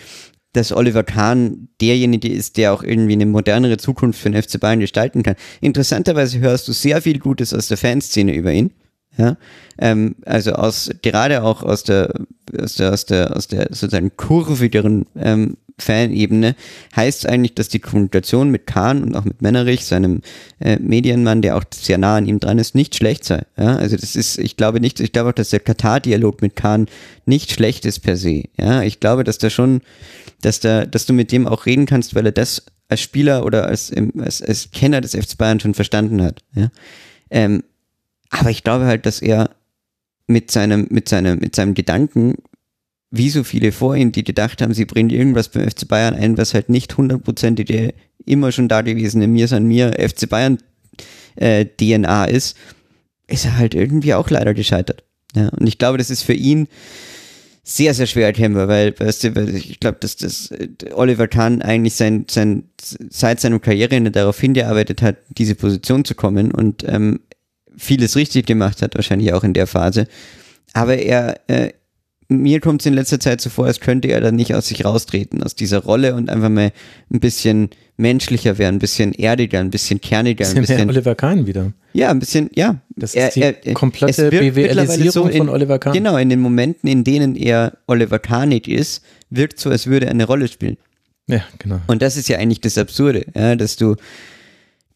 [0.53, 4.81] dass Oliver Kahn derjenige ist, der auch irgendwie eine modernere Zukunft für den FC Bayern
[4.81, 5.37] gestalten kann.
[5.61, 8.71] Interessanterweise hörst du sehr viel Gutes aus der Fanszene über ihn.
[9.19, 9.37] Ja,
[9.79, 12.15] ähm, also aus gerade auch aus der
[12.59, 16.55] aus der aus der aus der sozusagen kurvigeren ähm, Fanebene
[16.95, 20.23] heißt eigentlich, dass die Kommunikation mit Kahn und auch mit Mennerich, seinem
[20.61, 23.43] äh, Medienmann, der auch sehr nah an ihm dran ist, nicht schlecht sei.
[23.57, 23.77] Ja?
[23.77, 26.87] Also das ist, ich glaube nicht, ich glaube auch, dass der Katar-Dialog mit Kahn
[27.27, 28.45] nicht schlecht ist per se.
[28.59, 28.83] Ja?
[28.83, 29.81] Ich glaube, dass da schon,
[30.41, 33.67] dass da, dass du mit dem auch reden kannst, weil er das als Spieler oder
[33.67, 36.43] als, als, als Kenner des FC Bayern schon verstanden hat.
[36.55, 36.69] Ja?
[37.31, 37.63] Ähm,
[38.33, 39.51] aber ich glaube halt, dass er
[40.27, 42.35] mit seinem, mit seinem, mit seinem Gedanken
[43.11, 46.39] wie so viele vor ihm, die gedacht haben, sie bringen irgendwas beim FC Bayern ein,
[46.39, 47.93] was halt nicht hundertprozentig
[48.25, 50.59] immer schon da gewesene Mir san mir FC Bayern
[51.37, 52.57] äh, DNA ist,
[53.27, 55.05] ist er halt irgendwie auch leider gescheitert.
[55.37, 56.69] Ja, und ich glaube, das ist für ihn
[57.65, 61.95] sehr, sehr schwer erkennbar, weil, weißt du, ich glaube, dass das äh, Oliver Kahn eigentlich
[61.95, 67.21] sein, sein, seit seinem Karriereende darauf hingearbeitet hat, diese Position zu kommen und ähm,
[67.77, 70.07] vieles richtig gemacht hat, wahrscheinlich auch in der Phase.
[70.73, 71.73] Aber er, äh,
[72.29, 74.85] mir kommt es in letzter Zeit so vor, als könnte er dann nicht aus sich
[74.85, 76.73] raustreten, aus dieser Rolle und einfach mal
[77.13, 80.47] ein bisschen menschlicher werden, ein bisschen erdiger, ein bisschen kerniger.
[80.47, 81.73] Ein bisschen, bisschen Oliver Kahn wieder.
[81.93, 82.81] Ja, ein bisschen, ja.
[82.97, 85.93] Das ist die er, komplette BWLisierung so von Oliver Kahn.
[85.93, 90.13] Genau, in den Momenten, in denen er Oliver Kahnig ist, wirkt so, als würde er
[90.13, 90.79] eine Rolle spielen.
[91.29, 91.81] Ja, genau.
[91.87, 93.97] Und das ist ja eigentlich das Absurde, ja, dass du,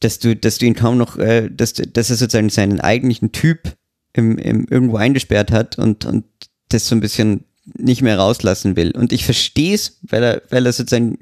[0.01, 3.77] dass du, dass du ihn kaum noch, äh, dass, dass er sozusagen seinen eigentlichen Typ
[4.13, 6.25] im, im irgendwo eingesperrt hat und, und
[6.69, 7.45] das so ein bisschen
[7.75, 8.93] nicht mehr rauslassen will.
[8.93, 11.19] Und ich verstehe es, weil er, weil er sozusagen,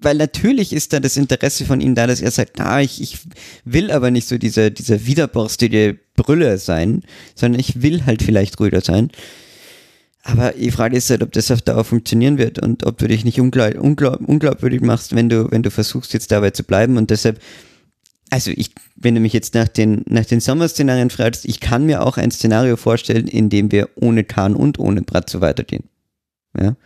[0.00, 3.18] weil natürlich ist da das Interesse von ihm da, dass er sagt, na, ich, ich
[3.64, 7.02] will aber nicht so dieser, dieser widerborstige Brüller sein,
[7.34, 9.10] sondern ich will halt vielleicht ruhiger sein.
[10.24, 13.24] Aber die Frage ist halt, ob das auf Dauer funktionieren wird und ob du dich
[13.24, 16.96] nicht unglaub, unglaub, unglaubwürdig machst, wenn du, wenn du versuchst, jetzt dabei zu bleiben.
[16.96, 17.40] Und deshalb
[18.30, 22.04] also ich, wenn du mich jetzt nach den, nach den Sommerszenarien fragst, ich kann mir
[22.04, 25.84] auch ein Szenario vorstellen, in dem wir ohne Kahn und ohne Bratzo weitergehen.
[26.58, 26.76] Ja.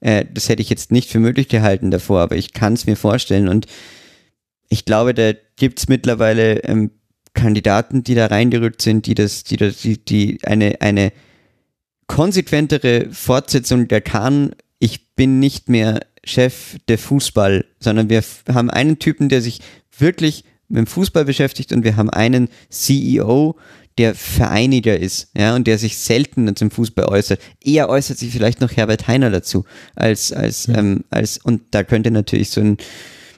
[0.00, 2.96] Äh, das hätte ich jetzt nicht für möglich gehalten davor, aber ich kann es mir
[2.96, 3.66] vorstellen und
[4.68, 6.90] ich glaube, da gibt es mittlerweile ähm,
[7.34, 11.12] Kandidaten, die da reingerückt sind, die das, die die, die eine, eine
[12.06, 18.98] konsequentere Fortsetzung der Kahn, ich bin nicht mehr Chef der Fußball, sondern wir haben einen
[18.98, 19.60] Typen, der sich
[19.96, 23.56] wirklich mit dem Fußball beschäftigt und wir haben einen CEO,
[23.98, 27.40] der Vereiniger ist, ja, und der sich selten zum Fußball äußert.
[27.64, 30.74] Eher äußert sich vielleicht noch Herbert Heiner dazu, als, als, ja.
[30.76, 32.76] ähm, als, und da könnte natürlich so ein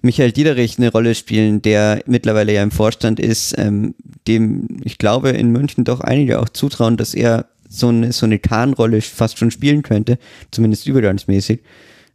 [0.03, 3.95] Michael Diederich eine Rolle spielen, der mittlerweile ja im Vorstand ist, ähm,
[4.27, 7.47] dem ich glaube in München doch einige auch zutrauen, dass er
[7.79, 10.19] so eine, so eine Kahnrolle fast schon spielen könnte,
[10.51, 11.61] zumindest übergangsmäßig.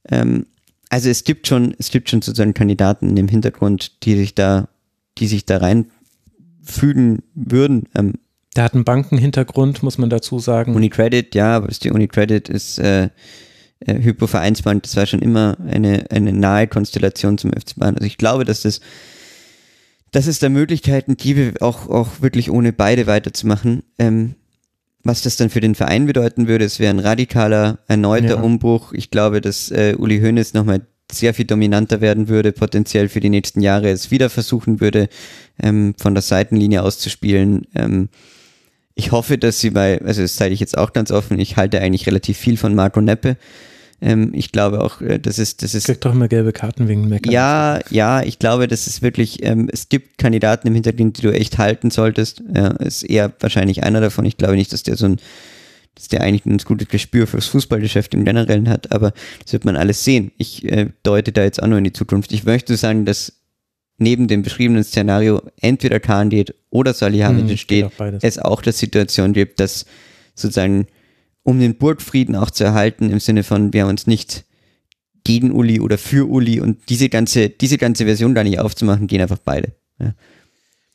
[0.10, 0.46] Ähm,
[0.90, 4.68] also es gibt schon, es gibt schon sozusagen Kandidaten im Hintergrund, die sich da
[5.18, 7.84] die sich da reinfügen würden.
[7.96, 8.14] Ähm,
[8.56, 10.76] der hat einen Bankenhintergrund, muss man dazu sagen.
[10.76, 13.10] Unicredit, ja, aber die Unicredit ist äh,
[13.80, 17.96] äh, Hypo Vereinsbank, das war schon immer eine, eine nahe Konstellation zum FC Bayern.
[17.96, 18.80] Also ich glaube, dass das
[20.12, 23.82] dass es da Möglichkeiten gäbe, auch, auch wirklich ohne beide weiterzumachen.
[23.98, 24.36] Ähm,
[25.04, 28.42] was das dann für den Verein bedeuten würde, es wäre ein radikaler, erneuter ja.
[28.42, 28.94] Umbruch.
[28.94, 33.30] Ich glaube, dass äh, Uli Hoeneß nochmal sehr viel dominanter werden würde, potenziell für die
[33.30, 35.10] nächsten Jahre es wieder versuchen würde,
[35.62, 37.68] ähm, von der Seitenlinie auszuspielen.
[37.76, 38.10] Ähm,
[38.96, 41.82] ich hoffe, dass sie bei, also das zeige ich jetzt auch ganz offen, ich halte
[41.82, 43.38] eigentlich relativ viel von Marco Neppe.
[44.04, 45.86] Ähm, ich glaube auch, äh, das ist, das ist.
[45.86, 47.32] Kriegt doch immer gelbe Karten wegen Meckern.
[47.32, 51.34] Ja, ja, ich glaube, das ist wirklich, ähm, es gibt Kandidaten im Hintergrund, die du
[51.34, 52.44] echt halten solltest.
[52.54, 54.26] Ja, ist eher wahrscheinlich einer davon.
[54.26, 55.18] Ich glaube nicht, dass der so ein
[55.96, 59.64] dass der eigentlich ein ganz gutes Gespür fürs Fußballgeschäft im Generellen hat, aber das wird
[59.64, 60.32] man alles sehen.
[60.38, 62.32] Ich äh, deute da jetzt auch nur in die Zukunft.
[62.32, 63.34] Ich möchte sagen, dass
[64.00, 67.92] neben dem beschriebenen Szenario entweder Kahn geht oder Salihamidzic hm, steht,
[68.24, 69.86] es auch der Situation gibt, dass
[70.34, 70.88] sozusagen
[71.44, 74.46] um den Burgfrieden auch zu erhalten, im Sinne von, wir haben uns nicht
[75.24, 79.22] gegen Uli oder für Uli und diese ganze, diese ganze Version da nicht aufzumachen, gehen
[79.22, 79.74] einfach beide.
[80.00, 80.14] Ja.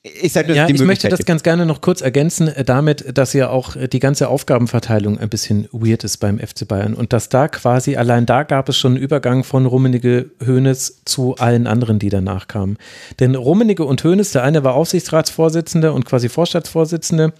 [0.03, 3.33] Ich, sag nur, ja, ich möchte das ganz gerne noch kurz ergänzen äh, damit, dass
[3.33, 7.29] ja auch äh, die ganze Aufgabenverteilung ein bisschen weird ist beim FC Bayern und dass
[7.29, 11.99] da quasi, allein da gab es schon einen Übergang von Rummenigge Hoeneß zu allen anderen,
[11.99, 12.79] die danach kamen.
[13.19, 17.33] Denn Rummenigge und Hoeneß, der eine war Aufsichtsratsvorsitzender und quasi Vorstandsvorsitzende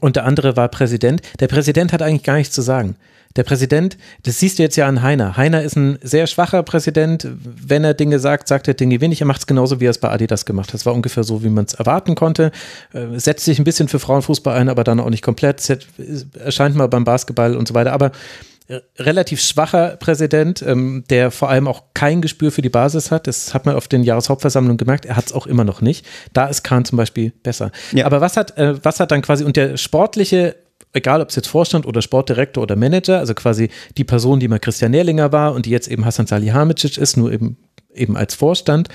[0.00, 1.22] und der andere war Präsident.
[1.40, 2.96] Der Präsident hat eigentlich gar nichts zu sagen.
[3.36, 5.38] Der Präsident, das siehst du jetzt ja an Heiner.
[5.38, 7.26] Heiner ist ein sehr schwacher Präsident.
[7.32, 9.22] Wenn er Dinge sagt, sagt er Dinge wenig.
[9.22, 10.74] Er macht es genauso, wie er es bei Adidas gemacht hat.
[10.74, 12.52] Das war ungefähr so, wie man es erwarten konnte.
[12.92, 15.62] Äh, setzt sich ein bisschen für Frauenfußball ein, aber dann auch nicht komplett.
[16.38, 17.92] Erscheint mal beim Basketball und so weiter.
[17.92, 18.12] Aber
[18.98, 23.26] relativ schwacher Präsident, ähm, der vor allem auch kein Gespür für die Basis hat.
[23.26, 25.04] Das hat man auf den Jahreshauptversammlungen gemerkt.
[25.04, 26.06] Er hat es auch immer noch nicht.
[26.32, 27.70] Da ist Kahn zum Beispiel besser.
[27.92, 28.06] Ja.
[28.06, 30.56] Aber was hat, äh, was hat dann quasi und der sportliche
[30.92, 34.58] egal ob es jetzt Vorstand oder Sportdirektor oder Manager, also quasi die Person, die mal
[34.58, 37.56] Christian Nährlinger war und die jetzt eben Hassan Salihamidzic ist, nur eben,
[37.94, 38.88] eben als Vorstand.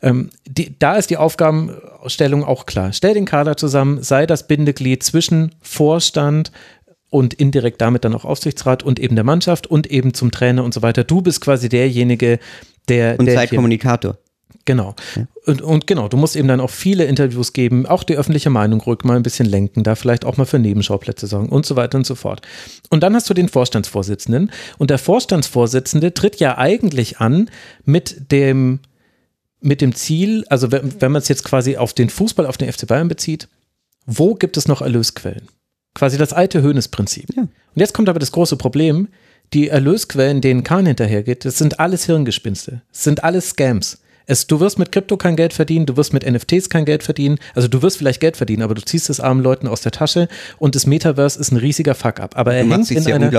[0.00, 2.92] Ähm, die, da ist die Aufgabenstellung auch klar.
[2.92, 6.52] Stell den Kader zusammen, sei das Bindeglied zwischen Vorstand
[7.10, 10.74] und indirekt damit dann auch Aufsichtsrat und eben der Mannschaft und eben zum Trainer und
[10.74, 11.04] so weiter.
[11.04, 12.38] Du bist quasi derjenige,
[12.88, 13.18] der.
[13.18, 14.18] Und der sei hier- Kommunikator.
[14.64, 14.94] Genau.
[15.46, 18.82] Und, und genau, du musst eben dann auch viele Interviews geben, auch die öffentliche Meinung
[18.82, 21.96] ruhig mal ein bisschen lenken, da vielleicht auch mal für Nebenschauplätze sorgen und so weiter
[21.96, 22.42] und so fort.
[22.90, 27.50] Und dann hast du den Vorstandsvorsitzenden und der Vorstandsvorsitzende tritt ja eigentlich an
[27.86, 28.80] mit dem,
[29.60, 32.70] mit dem Ziel, also wenn, wenn man es jetzt quasi auf den Fußball, auf den
[32.70, 33.48] FC Bayern bezieht,
[34.04, 35.48] wo gibt es noch Erlösquellen?
[35.98, 37.26] Quasi das alte Höhnes-Prinzip.
[37.34, 37.42] Ja.
[37.42, 39.08] Und jetzt kommt aber das große Problem,
[39.52, 42.82] die Erlösquellen, denen Kahn hinterhergeht, das sind alles Hirngespinste.
[42.92, 43.98] Das sind alles Scams.
[44.26, 47.38] Es, du wirst mit Krypto kein Geld verdienen, du wirst mit NFTs kein Geld verdienen.
[47.54, 50.28] Also du wirst vielleicht Geld verdienen, aber du ziehst es armen Leuten aus der Tasche
[50.58, 52.36] und das Metaverse ist ein riesiger Fuck-up.
[52.36, 53.32] Aber er hängt, in einer,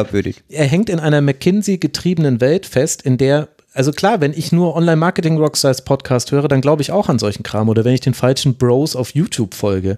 [0.49, 5.83] er hängt in einer McKinsey-getriebenen Welt fest, in der also klar, wenn ich nur Online-Marketing-Rockstars
[5.85, 8.95] Podcast höre, dann glaube ich auch an solchen Kram oder wenn ich den falschen Bros
[8.95, 9.97] auf YouTube folge.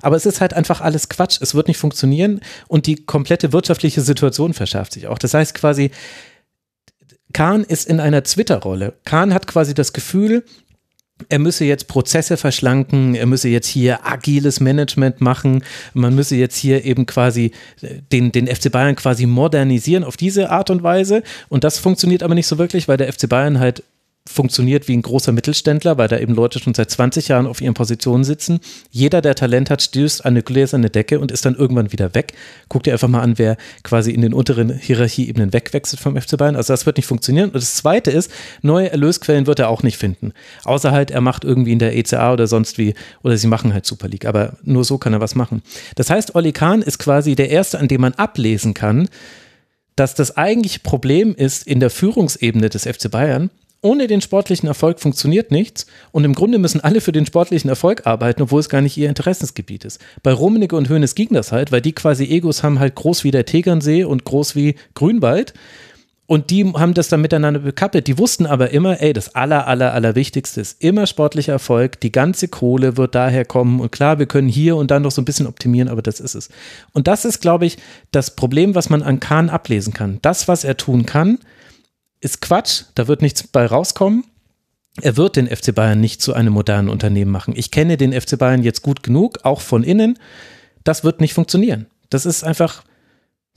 [0.00, 1.38] Aber es ist halt einfach alles Quatsch.
[1.40, 5.18] Es wird nicht funktionieren und die komplette wirtschaftliche Situation verschärft sich auch.
[5.18, 5.90] Das heißt quasi,
[7.32, 8.94] Kahn ist in einer Twitter-Rolle.
[9.04, 10.44] Kahn hat quasi das Gefühl,
[11.28, 16.56] er müsse jetzt Prozesse verschlanken, er müsse jetzt hier agiles Management machen, man müsse jetzt
[16.56, 21.22] hier eben quasi äh, den, den FC Bayern quasi modernisieren auf diese Art und Weise.
[21.48, 23.82] Und das funktioniert aber nicht so wirklich, weil der FC Bayern halt
[24.28, 27.74] funktioniert wie ein großer Mittelständler, weil da eben Leute schon seit 20 Jahren auf ihren
[27.74, 28.60] Positionen sitzen.
[28.90, 32.34] Jeder, der Talent hat, stößt an eine gläserne Decke und ist dann irgendwann wieder weg.
[32.68, 36.56] Guck dir einfach mal an, wer quasi in den unteren Hierarchieebenen wegwechselt vom FC Bayern.
[36.56, 37.46] Also das wird nicht funktionieren.
[37.46, 38.30] Und das Zweite ist,
[38.62, 40.32] neue Erlösquellen wird er auch nicht finden.
[40.64, 43.86] Außer halt, er macht irgendwie in der ECA oder sonst wie, oder sie machen halt
[43.86, 44.26] Super League.
[44.26, 45.62] Aber nur so kann er was machen.
[45.96, 49.08] Das heißt, Olli Kahn ist quasi der Erste, an dem man ablesen kann,
[49.96, 53.50] dass das eigentliche Problem ist in der Führungsebene des FC Bayern.
[53.82, 58.06] Ohne den sportlichen Erfolg funktioniert nichts und im Grunde müssen alle für den sportlichen Erfolg
[58.06, 60.00] arbeiten, obwohl es gar nicht ihr Interessensgebiet ist.
[60.22, 63.30] Bei Rummenigge und Hoeneß ging das halt, weil die quasi Egos haben halt groß wie
[63.30, 65.54] der Tegernsee und groß wie Grünwald
[66.30, 68.06] und die haben das dann miteinander bekappelt.
[68.06, 71.98] Die wussten aber immer, ey, das aller, aller, aller Wichtigste ist immer sportlicher Erfolg.
[72.02, 73.80] Die ganze Kohle wird daher kommen.
[73.80, 76.36] Und klar, wir können hier und dann noch so ein bisschen optimieren, aber das ist
[76.36, 76.48] es.
[76.92, 77.78] Und das ist, glaube ich,
[78.12, 80.20] das Problem, was man an Kahn ablesen kann.
[80.22, 81.40] Das, was er tun kann,
[82.20, 82.84] ist Quatsch.
[82.94, 84.24] Da wird nichts bei rauskommen.
[85.00, 87.54] Er wird den FC Bayern nicht zu einem modernen Unternehmen machen.
[87.56, 90.18] Ich kenne den FC Bayern jetzt gut genug, auch von innen.
[90.84, 91.86] Das wird nicht funktionieren.
[92.10, 92.82] Das ist einfach,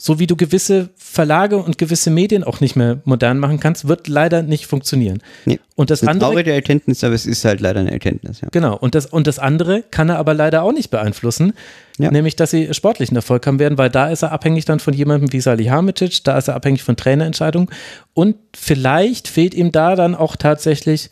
[0.06, 4.10] so wie du gewisse Verlage und gewisse Medien auch nicht mehr modern machen kannst, wird
[4.10, 5.24] leider nicht funktionieren.
[5.46, 5.62] Nee.
[5.76, 8.42] Und das Eine andere, traurige Erkenntnis, aber es ist halt leider eine Erkenntnis.
[8.42, 8.50] Ja.
[8.52, 11.54] genau, und das, und das andere kann er aber leider auch nicht beeinflussen,
[12.00, 12.12] Ja.
[12.12, 15.32] nämlich, dass sie sportlichen Erfolg haben werden, weil da ist er abhängig dann von jemandem
[15.32, 17.70] wie Salihamidzic, da ist er abhängig von Trainerentscheidungen
[18.14, 21.12] und vielleicht fehlt ihm da dann auch tatsächlich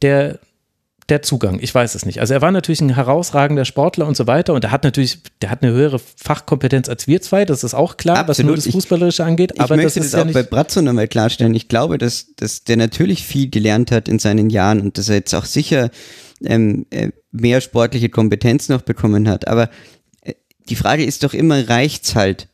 [0.00, 0.38] der,
[1.10, 1.58] der Zugang.
[1.60, 2.20] Ich weiß es nicht.
[2.20, 5.50] Also er war natürlich ein herausragender Sportler und so weiter und er hat natürlich, der
[5.50, 8.58] hat eine höhere Fachkompetenz als wir zwei, das ist auch klar, was nur Absolut.
[8.58, 11.08] das Ich- Fußballerische angeht, Ich aber das möchte das, ja auch nicht bei Brazzo nochmal
[11.08, 11.54] klarstellen.
[11.54, 15.16] Ich glaube, dass, dass der natürlich viel gelernt hat in seinen Jahren und dass er
[15.16, 15.90] jetzt auch sicher
[16.44, 19.46] ähm, äh, mehr sportliche Kompetenz noch bekommen hat.
[19.48, 19.68] Aber
[20.22, 20.34] äh,
[20.68, 22.48] die Frage ist doch immer, reicht's halt?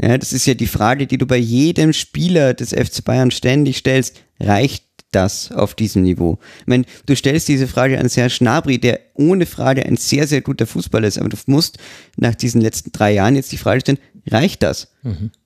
[0.00, 3.76] Ja, das ist ja die Frage, die du bei jedem Spieler des FC Bayern ständig
[3.78, 4.16] stellst.
[4.40, 6.38] Reicht das auf diesem Niveau?
[6.60, 10.40] Ich meine, du stellst diese Frage an Serge Gnabry, der ohne Frage ein sehr, sehr
[10.40, 11.78] guter Fußballer ist, aber du musst
[12.16, 14.92] nach diesen letzten drei Jahren jetzt die Frage stellen, reicht das?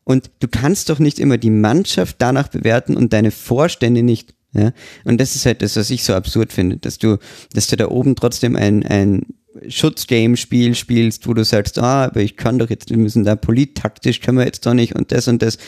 [0.05, 4.35] Und du kannst doch nicht immer die Mannschaft danach bewerten und deine Vorstände nicht.
[4.53, 4.73] Ja?
[5.05, 7.19] Und das ist halt das, was ich so absurd finde, dass du,
[7.53, 9.27] dass du da oben trotzdem ein, ein
[9.69, 14.21] Schutzgame-Spiel spielst, wo du sagst, ah, aber ich kann doch jetzt, wir müssen da polittaktisch,
[14.21, 15.59] können wir jetzt doch nicht und das und das.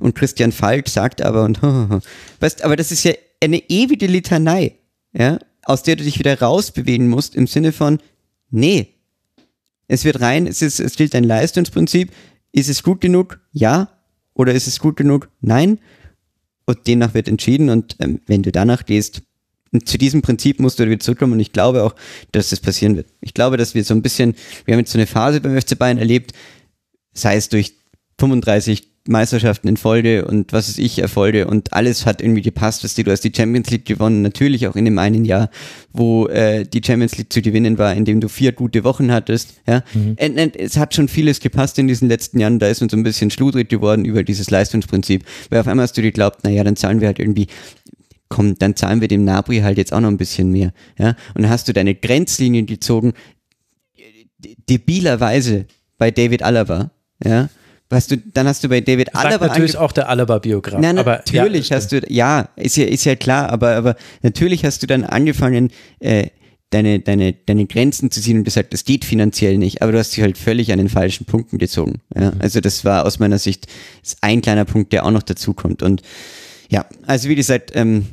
[0.00, 1.60] Und Christian Falk sagt aber und,
[2.40, 4.76] weißt, aber das ist ja eine ewige Litanei,
[5.12, 7.98] ja, aus der du dich wieder rausbewegen musst im Sinne von,
[8.50, 8.94] nee,
[9.88, 12.12] es wird rein, es, ist, es gilt ein Leistungsprinzip.
[12.52, 13.40] Ist es gut genug?
[13.52, 13.88] Ja.
[14.34, 15.30] Oder ist es gut genug?
[15.40, 15.78] Nein.
[16.66, 17.70] Und demnach wird entschieden.
[17.70, 19.22] Und ähm, wenn du danach gehst,
[19.84, 21.32] zu diesem Prinzip musst du wieder zurückkommen.
[21.32, 21.94] Und ich glaube auch,
[22.32, 23.08] dass das passieren wird.
[23.22, 24.34] Ich glaube, dass wir so ein bisschen,
[24.66, 26.32] wir haben jetzt so eine Phase beim FC Bayern erlebt,
[27.14, 27.74] sei es durch
[28.18, 32.94] 35 Meisterschaften in Folge und was weiß ich, Erfolge und alles hat irgendwie gepasst, was
[32.94, 35.50] du, du hast die Champions League gewonnen, natürlich auch in dem einen Jahr,
[35.92, 39.54] wo äh, die Champions League zu gewinnen war, in dem du vier gute Wochen hattest,
[39.66, 39.82] ja.
[39.94, 42.98] Und, und es hat schon vieles gepasst in diesen letzten Jahren, da ist uns so
[42.98, 46.62] ein bisschen schludrig geworden über dieses Leistungsprinzip, weil auf einmal hast du dir geglaubt, naja,
[46.62, 47.48] dann zahlen wir halt irgendwie
[48.28, 51.16] komm, dann zahlen wir dem Nabri halt jetzt auch noch ein bisschen mehr, ja.
[51.34, 53.14] Und dann hast du deine Grenzlinien gezogen,
[54.68, 56.90] debilerweise bei David Alaba,
[57.24, 57.48] ja,
[57.90, 60.84] hast du, dann hast du bei David Sagt Alaba natürlich auch der Alaba-Biograf.
[60.84, 64.82] Aber natürlich ja, hast du, ja, ist ja, ist ja klar, aber, aber natürlich hast
[64.82, 66.28] du dann angefangen, äh,
[66.70, 70.14] deine, deine, deine Grenzen zu ziehen und gesagt, das geht finanziell nicht, aber du hast
[70.14, 72.00] dich halt völlig an den falschen Punkten gezogen.
[72.14, 72.32] Ja?
[72.38, 73.66] Also das war aus meiner Sicht
[74.20, 75.82] ein kleiner Punkt, der auch noch dazu kommt.
[75.82, 76.02] Und
[76.68, 78.06] ja, also wie gesagt, ähm,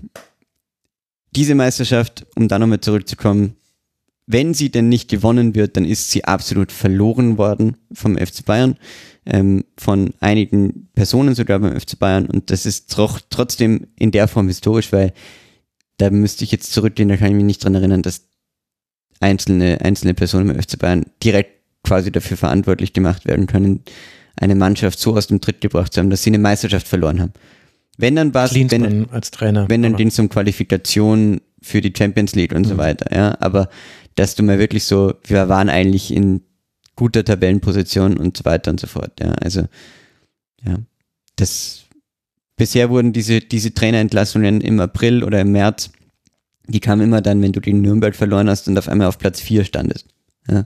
[1.36, 3.56] diese Meisterschaft, um da nochmal zurückzukommen,
[4.26, 8.78] wenn sie denn nicht gewonnen wird, dann ist sie absolut verloren worden vom FC Bayern,
[9.26, 14.28] ähm, von einigen Personen sogar beim FC Bayern und das ist tro trotzdem in der
[14.28, 15.14] Form historisch, weil
[15.98, 18.28] da müsste ich jetzt zurückgehen, da kann ich mich nicht dran erinnern, dass
[19.20, 21.52] einzelne, einzelne Personen beim FC Bayern direkt
[21.84, 23.84] quasi dafür verantwortlich gemacht werden können,
[24.36, 27.34] eine Mannschaft so aus dem Tritt gebracht zu haben, dass sie eine Meisterschaft verloren haben.
[27.98, 29.70] Wenn dann war es, wenn, als Trainer.
[29.70, 33.38] wenn dann ging es um Qualifikation für die Champions League und so weiter, ja.
[33.40, 33.70] Aber
[34.16, 36.42] dass du mal wirklich so, wir waren eigentlich in
[36.96, 39.32] guter Tabellenposition und so weiter und so fort, ja.
[39.34, 39.68] Also,
[40.64, 40.78] ja.
[41.36, 41.86] Das,
[42.56, 45.92] bisher wurden diese, diese Trainerentlassungen im April oder im März,
[46.68, 49.42] die kamen immer dann, wenn du gegen Nürnberg verloren hast und auf einmal auf Platz
[49.42, 50.08] 4 standest.
[50.50, 50.66] Ja.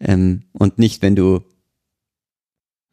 [0.00, 1.44] Ähm, und nicht, wenn du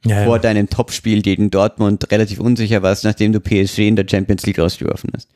[0.06, 0.42] ja, vor ja.
[0.42, 5.11] deinem Topspiel gegen Dortmund relativ unsicher warst, nachdem du PSG in der Champions League rausgeworfen
[5.16, 5.30] hast.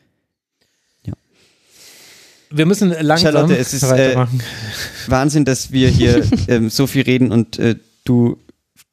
[2.50, 4.42] Wir müssen langsam Charlotte, es ist, äh, weitermachen.
[5.08, 8.38] Wahnsinn, dass wir hier ähm, so viel reden und äh, du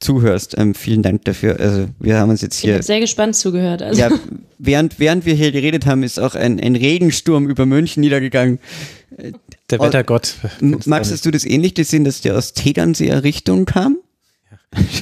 [0.00, 0.58] zuhörst.
[0.58, 1.58] Ähm, vielen Dank dafür.
[1.60, 2.74] Also wir haben uns jetzt Ich hier.
[2.74, 3.82] habe sehr gespannt zugehört.
[3.82, 4.10] Also, Ja,
[4.58, 8.58] während, während wir hier geredet haben, ist auch ein, ein Regensturm über München niedergegangen.
[9.70, 10.34] Der oh, Wettergott.
[10.60, 13.98] Max, hast du das ähnlich gesehen, dass der aus Tegernseer Richtung kam?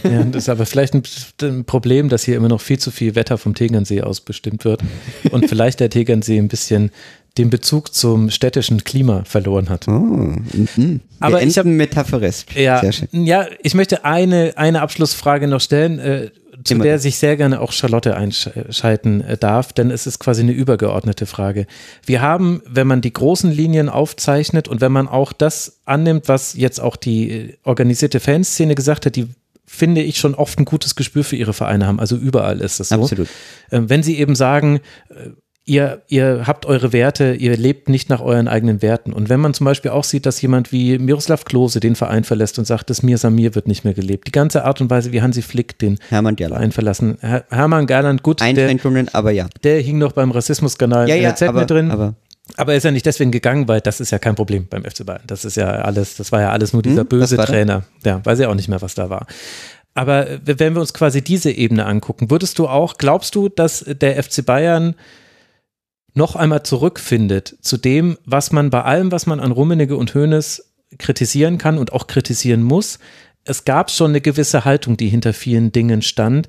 [0.03, 1.03] Ja, das ist aber vielleicht ein,
[1.43, 4.83] ein Problem, dass hier immer noch viel zu viel Wetter vom Tegernsee aus bestimmt wird
[5.31, 6.91] und vielleicht der Tegernsee ein bisschen
[7.39, 9.87] den Bezug zum städtischen Klima verloren hat.
[9.89, 10.41] Oh, mhm.
[10.77, 12.57] Wir Aber ich hab- enden metaphoresk.
[12.57, 16.31] Ja, ja, ich möchte eine, eine Abschlussfrage noch stellen, äh,
[16.65, 16.85] zu Immer.
[16.85, 21.25] der sich sehr gerne auch Charlotte einschalten äh, darf, denn es ist quasi eine übergeordnete
[21.25, 21.67] Frage.
[22.05, 26.55] Wir haben, wenn man die großen Linien aufzeichnet und wenn man auch das annimmt, was
[26.55, 29.29] jetzt auch die äh, organisierte Fanszene gesagt hat, die
[29.67, 32.01] finde ich schon oft ein gutes Gespür für ihre Vereine haben.
[32.01, 32.97] Also überall ist es so.
[33.03, 33.29] Absolut.
[33.71, 35.31] Ähm, wenn sie eben sagen, äh,
[35.71, 39.13] ihr, ihr habt eure Werte, ihr lebt nicht nach euren eigenen Werten.
[39.13, 42.59] Und wenn man zum Beispiel auch sieht, dass jemand wie Miroslav Klose den Verein verlässt
[42.59, 44.27] und sagt, das Mir Samir wird nicht mehr gelebt.
[44.27, 46.59] Die ganze Art und Weise, wie Hansi Flick den Hermann Gerland.
[46.59, 47.19] Verein verlassen.
[47.21, 49.49] Her Hermann Gerland, gut, der, Einschränkungen, aber ja.
[49.63, 51.91] der hing noch beim Rassismusskandal Ja, in ja, der Z aber, mit drin.
[51.93, 52.15] aber
[52.57, 55.07] Aber er ist ja nicht deswegen gegangen, weil das ist ja kein Problem beim FC
[55.07, 55.23] Bayern.
[55.29, 57.37] Das ist ja alles, das war ja alles nur dieser Hm, böse?
[57.37, 57.85] Trainer.
[58.05, 59.27] Ja, weiß ja auch nicht mehr, was da war.
[59.95, 63.85] Aber äh, wenn wir uns quasi diese Ebene angucken, würdest du auch, glaubst du, dass
[63.87, 64.95] der FC Bayern
[66.15, 70.73] noch einmal zurückfindet zu dem, was man bei allem, was man an Rummenigge und Hoeneß
[70.99, 72.99] kritisieren kann und auch kritisieren muss?
[73.45, 76.49] Es gab schon eine gewisse Haltung, die hinter vielen Dingen stand,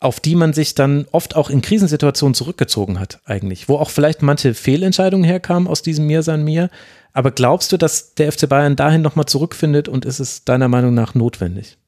[0.00, 4.22] auf die man sich dann oft auch in Krisensituationen zurückgezogen hat, eigentlich, wo auch vielleicht
[4.22, 6.68] manche Fehlentscheidungen herkamen aus diesem Mir san mir.
[7.12, 10.92] Aber glaubst du, dass der FC Bayern dahin nochmal zurückfindet und ist es deiner Meinung
[10.94, 11.78] nach notwendig?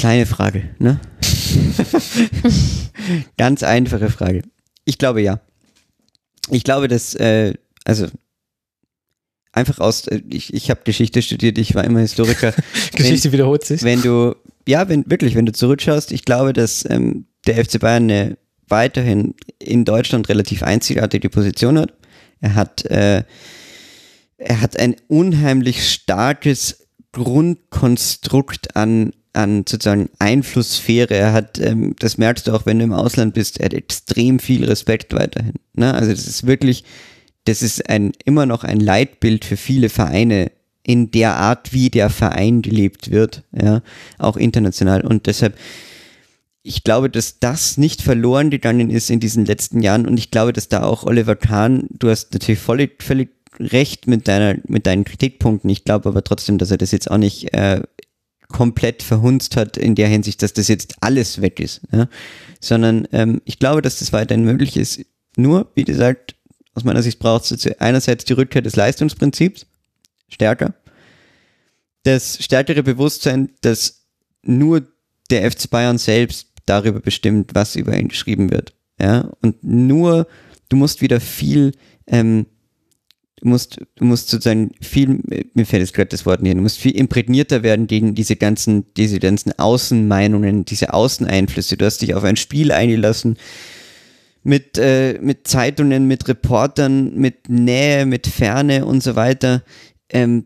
[0.00, 0.98] Kleine Frage, ne?
[3.36, 4.40] Ganz einfache Frage.
[4.86, 5.40] Ich glaube ja.
[6.50, 7.52] Ich glaube, dass, äh,
[7.84, 8.06] also
[9.52, 12.54] einfach aus, äh, ich, ich habe Geschichte studiert, ich war immer Historiker.
[12.94, 13.82] Geschichte wiederholt sich.
[13.82, 18.04] wenn du, ja, wenn wirklich, wenn du zurückschaust, ich glaube, dass ähm, der FC Bayern
[18.04, 18.38] eine
[18.68, 21.92] weiterhin in Deutschland relativ einzigartige Position hat.
[22.40, 23.22] Er hat, äh,
[24.38, 31.14] er hat ein unheimlich starkes Grundkonstrukt an, an sozusagen Einflusssphäre.
[31.14, 34.38] Er hat, ähm, das merkst du auch, wenn du im Ausland bist, er hat extrem
[34.38, 35.54] viel Respekt weiterhin.
[35.74, 35.94] Ne?
[35.94, 36.84] Also das ist wirklich,
[37.44, 40.50] das ist ein, immer noch ein Leitbild für viele Vereine
[40.82, 43.82] in der Art, wie der Verein gelebt wird, ja,
[44.18, 45.02] auch international.
[45.02, 45.56] Und deshalb,
[46.62, 50.52] ich glaube, dass das nicht verloren gegangen ist in diesen letzten Jahren und ich glaube,
[50.52, 55.04] dass da auch Oliver Kahn, du hast natürlich völlig, völlig recht mit deiner, mit deinen
[55.04, 55.68] Kritikpunkten.
[55.70, 57.82] Ich glaube aber trotzdem, dass er das jetzt auch nicht äh,
[58.50, 62.08] komplett verhunzt hat in der Hinsicht, dass das jetzt alles weg ist, ja?
[62.60, 65.00] sondern ähm, ich glaube, dass das weiterhin möglich ist.
[65.36, 66.34] Nur, wie gesagt,
[66.74, 69.66] aus meiner Sicht braucht es einerseits die Rückkehr des Leistungsprinzips,
[70.28, 70.74] stärker,
[72.02, 74.06] das stärkere Bewusstsein, dass
[74.42, 74.86] nur
[75.30, 78.74] der FC Bayern selbst darüber bestimmt, was über ihn geschrieben wird.
[78.98, 80.26] Ja, und nur,
[80.68, 81.72] du musst wieder viel,
[82.06, 82.46] ähm,
[83.40, 85.20] du musst, du musst sozusagen viel,
[85.54, 88.84] mir fällt jetzt gerade das Wort nicht, du musst viel imprägnierter werden gegen diese ganzen,
[88.96, 91.76] diese ganzen Außenmeinungen, diese Außeneinflüsse.
[91.76, 93.36] Du hast dich auf ein Spiel eingelassen
[94.42, 99.62] mit, äh, mit Zeitungen, mit Reportern, mit Nähe, mit Ferne und so weiter.
[100.10, 100.44] Ähm,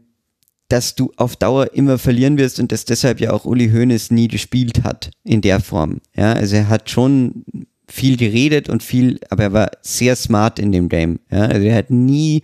[0.68, 4.28] dass du auf Dauer immer verlieren wirst und dass deshalb ja auch Uli Hoeneß nie
[4.28, 6.00] gespielt hat in der Form.
[6.16, 7.44] Ja, also er hat schon
[7.86, 11.20] viel geredet und viel, aber er war sehr smart in dem Game.
[11.30, 12.42] Ja, also er hat nie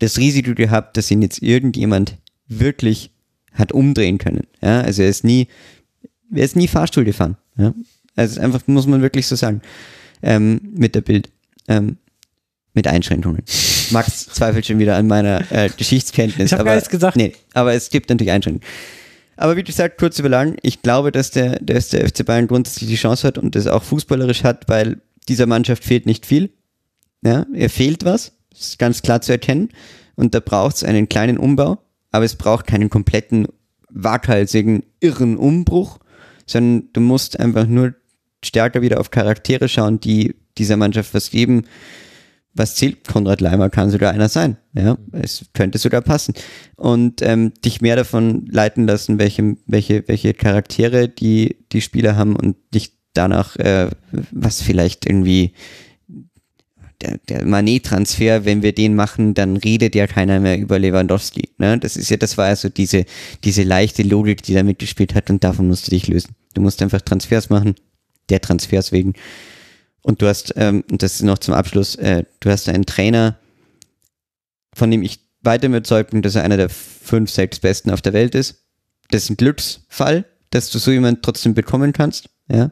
[0.00, 2.16] das Risiko gehabt, dass ihn jetzt irgendjemand
[2.48, 3.12] wirklich
[3.52, 4.46] hat umdrehen können.
[4.60, 5.48] Ja, also er ist nie,
[6.34, 7.36] er ist nie Fahrstuhl gefahren.
[7.56, 7.74] Ja,
[8.16, 9.62] also einfach muss man wirklich so sagen
[10.22, 11.30] ähm, mit der Bild.
[11.68, 11.96] Ähm,
[12.72, 13.42] mit Einschränkungen.
[13.90, 16.46] Max zweifelt schon wieder an meiner äh, Geschichtskenntnis.
[16.46, 17.16] Ich habe aber, gar nichts gesagt.
[17.16, 18.66] Nee, aber es gibt natürlich Einschränkungen.
[19.36, 22.90] Aber wie gesagt, kurz über lang, ich glaube, dass der, dass der FC Bayern grundsätzlich
[22.90, 26.50] die Chance hat und das auch fußballerisch hat, weil dieser Mannschaft fehlt nicht viel.
[27.24, 29.70] Ja, er fehlt was, ist ganz klar zu erkennen.
[30.16, 31.78] Und da braucht es einen kleinen Umbau,
[32.10, 33.48] aber es braucht keinen kompletten,
[33.88, 35.98] waghalsigen, irren Umbruch,
[36.46, 37.94] sondern du musst einfach nur
[38.44, 41.64] stärker wieder auf Charaktere schauen, die dieser Mannschaft was geben.
[42.52, 43.06] Was zählt?
[43.06, 44.56] Konrad Leimer kann sogar einer sein.
[44.72, 46.34] Ja, es könnte sogar passen.
[46.76, 52.34] Und ähm, dich mehr davon leiten lassen, welche, welche, welche Charaktere die, die Spieler haben
[52.34, 53.88] und nicht danach, äh,
[54.32, 55.52] was vielleicht irgendwie
[57.00, 61.50] der, der Manet-Transfer, wenn wir den machen, dann redet ja keiner mehr über Lewandowski.
[61.58, 61.78] Ne?
[61.78, 63.04] Das ist ja, das war also diese,
[63.44, 66.34] diese leichte Logik, die da mitgespielt hat und davon musst du dich lösen.
[66.54, 67.74] Du musst einfach Transfers machen,
[68.28, 69.14] der Transfers wegen.
[70.02, 73.38] Und du hast, ähm, das ist noch zum Abschluss, äh, du hast einen Trainer,
[74.74, 78.12] von dem ich weiter überzeugt bin, dass er einer der fünf, sechs Besten auf der
[78.12, 78.64] Welt ist.
[79.10, 82.28] Das ist ein Glücksfall, dass du so jemanden trotzdem bekommen kannst.
[82.48, 82.70] Ja,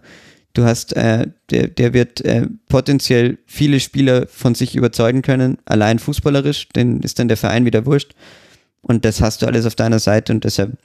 [0.59, 5.99] du hast, äh, der, der wird äh, potenziell viele Spieler von sich überzeugen können, allein
[5.99, 8.15] fußballerisch, denn ist dann der Verein wieder wurscht.
[8.83, 10.77] Und das hast du alles auf deiner Seite und deshalb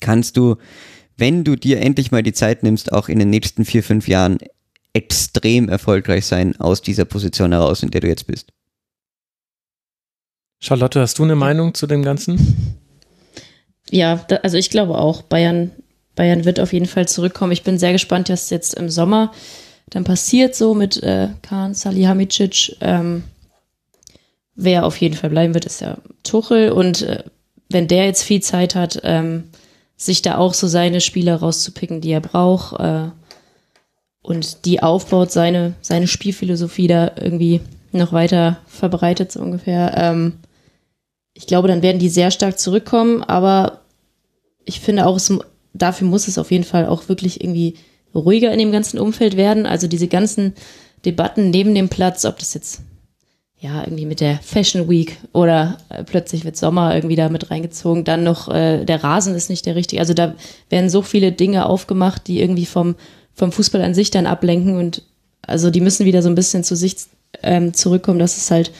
[0.00, 0.56] kannst du,
[1.16, 4.38] wenn du dir endlich mal die Zeit nimmst, auch in den nächsten vier, fünf Jahren
[4.92, 8.52] extrem erfolgreich sein aus dieser Position heraus, in der du jetzt bist.
[10.60, 12.78] Charlotte, hast du eine Meinung zu dem Ganzen?
[13.90, 15.72] Ja, da, also ich glaube auch, Bayern,
[16.14, 17.52] Bayern wird auf jeden Fall zurückkommen.
[17.52, 19.32] Ich bin sehr gespannt, was jetzt im Sommer
[19.90, 22.76] dann passiert, so mit äh, Kahn, Salihamidzic.
[22.80, 23.24] Ähm,
[24.54, 26.72] wer auf jeden Fall bleiben wird, ist ja Tuchel.
[26.72, 27.24] Und äh,
[27.68, 29.44] wenn der jetzt viel Zeit hat, ähm,
[29.96, 33.08] sich da auch so seine Spieler rauszupicken, die er braucht, äh,
[34.22, 37.60] und die aufbaut, seine, seine Spielphilosophie da irgendwie
[37.90, 39.94] noch weiter verbreitet, so ungefähr.
[39.96, 40.34] Ähm,
[41.34, 43.80] ich glaube, dann werden die sehr stark zurückkommen, aber
[44.64, 45.32] ich finde auch, es,
[45.74, 47.74] dafür muss es auf jeden Fall auch wirklich irgendwie
[48.14, 49.66] ruhiger in dem ganzen Umfeld werden.
[49.66, 50.54] Also diese ganzen
[51.04, 52.82] Debatten neben dem Platz, ob das jetzt
[53.58, 58.04] ja irgendwie mit der Fashion Week oder äh, plötzlich wird Sommer irgendwie da mit reingezogen,
[58.04, 60.00] dann noch äh, der Rasen ist nicht der richtige.
[60.00, 60.34] Also da
[60.68, 62.96] werden so viele Dinge aufgemacht, die irgendwie vom
[63.34, 65.02] vom Fußball an sich dann ablenken und
[65.40, 66.96] also die müssen wieder so ein bisschen zu sich
[67.42, 68.72] ähm, zurückkommen, dass es halt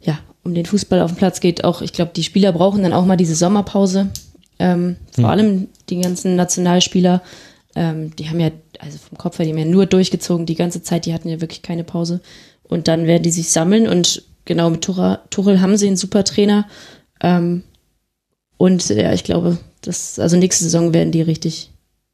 [0.00, 1.64] ja um den Fußball auf dem Platz geht.
[1.64, 4.08] Auch ich glaube, die Spieler brauchen dann auch mal diese Sommerpause.
[4.58, 5.30] Ähm, vor mhm.
[5.30, 7.22] allem die ganzen Nationalspieler,
[7.74, 10.82] ähm, die haben ja also vom Kopf her, die haben ja nur durchgezogen die ganze
[10.82, 11.06] Zeit.
[11.06, 12.20] Die hatten ja wirklich keine Pause
[12.62, 16.24] und dann werden die sich sammeln und genau mit Tuchel, Tuchel haben sie einen super
[16.24, 16.66] Trainer.
[17.20, 17.64] Ähm,
[18.56, 21.70] und ja, ich glaube, das, also nächste Saison werden die richtig,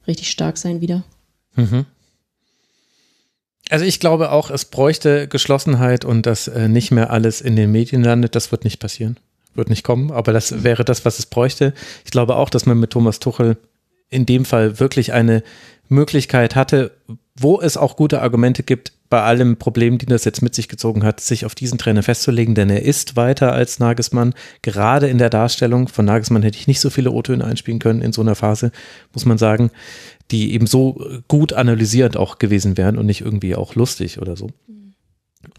[0.06, 1.04] richtig stark sein wieder.
[1.56, 1.86] Mhm.
[3.70, 7.72] Also ich glaube auch, es bräuchte Geschlossenheit und dass äh, nicht mehr alles in den
[7.72, 8.34] Medien landet.
[8.34, 9.18] Das wird nicht passieren,
[9.54, 10.10] wird nicht kommen.
[10.10, 11.74] Aber das wäre das, was es bräuchte.
[12.04, 13.56] Ich glaube auch, dass man mit Thomas Tuchel
[14.10, 15.42] in dem Fall wirklich eine
[15.88, 16.92] Möglichkeit hatte,
[17.36, 21.04] wo es auch gute Argumente gibt, bei allem Problem, die das jetzt mit sich gezogen
[21.04, 24.34] hat, sich auf diesen Trainer festzulegen, denn er ist weiter als Nagelsmann.
[24.62, 28.12] Gerade in der Darstellung von Nagelsmann hätte ich nicht so viele O-Töne einspielen können in
[28.12, 28.72] so einer Phase,
[29.12, 29.70] muss man sagen
[30.30, 34.50] die eben so gut analysierend auch gewesen wären und nicht irgendwie auch lustig oder so.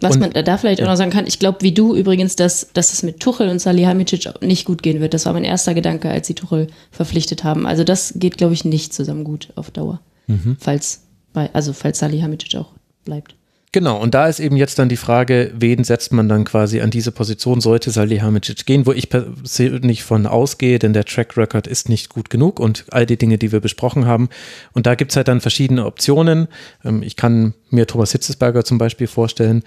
[0.01, 2.69] Was und, man da vielleicht auch noch sagen kann, ich glaube, wie du übrigens, dass,
[2.73, 5.14] dass es mit Tuchel und Salihamidzic nicht gut gehen wird.
[5.14, 7.65] Das war mein erster Gedanke, als sie Tuchel verpflichtet haben.
[7.65, 10.01] Also das geht, glaube ich, nicht zusammen gut auf Dauer.
[10.27, 10.57] Mhm.
[10.59, 12.72] Falls, bei, also falls Salihamidzic auch
[13.03, 13.35] bleibt.
[13.75, 16.91] Genau, und da ist eben jetzt dann die Frage, wen setzt man dann quasi an
[16.91, 21.89] diese Position, sollte Salihamidzic gehen, wo ich persönlich von ausgehe, denn der Track Record ist
[21.89, 24.29] nicht gut genug und all die Dinge, die wir besprochen haben.
[24.71, 26.47] Und da gibt es halt dann verschiedene Optionen.
[26.85, 29.61] Ähm, ich kann mir Thomas Hitzesberger zum Beispiel vorstellen.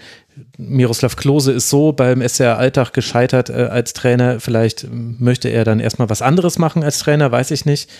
[0.57, 4.39] Miroslav Klose ist so beim SR Alltag gescheitert äh, als Trainer.
[4.39, 7.91] Vielleicht möchte er dann erstmal was anderes machen als Trainer, weiß ich nicht.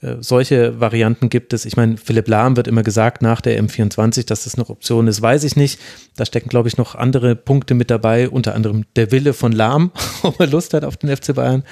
[0.00, 1.64] Äh, solche Varianten gibt es.
[1.64, 5.22] Ich meine, Philipp Lahm wird immer gesagt nach der M24, dass das eine Option ist,
[5.22, 5.80] weiß ich nicht.
[6.16, 9.90] Da stecken, glaube ich, noch andere Punkte mit dabei, unter anderem der Wille von Lahm,
[10.22, 11.64] ob er Lust hat auf den FC Bayern.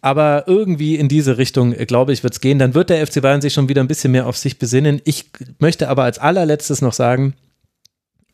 [0.00, 2.58] Aber irgendwie in diese Richtung, äh, glaube ich, wird es gehen.
[2.58, 5.00] Dann wird der FC Bayern sich schon wieder ein bisschen mehr auf sich besinnen.
[5.04, 5.26] Ich
[5.58, 7.34] möchte aber als allerletztes noch sagen,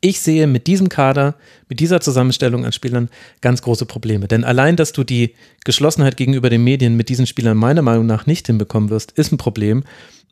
[0.05, 1.35] Ich sehe mit diesem Kader,
[1.71, 3.09] mit dieser Zusammenstellung an Spielern
[3.41, 4.29] ganz große Probleme.
[4.29, 5.35] Denn allein, dass du die
[5.65, 9.39] Geschlossenheit gegenüber den Medien mit diesen Spielern meiner Meinung nach nicht hinbekommen wirst, ist ein
[9.39, 9.83] Problem.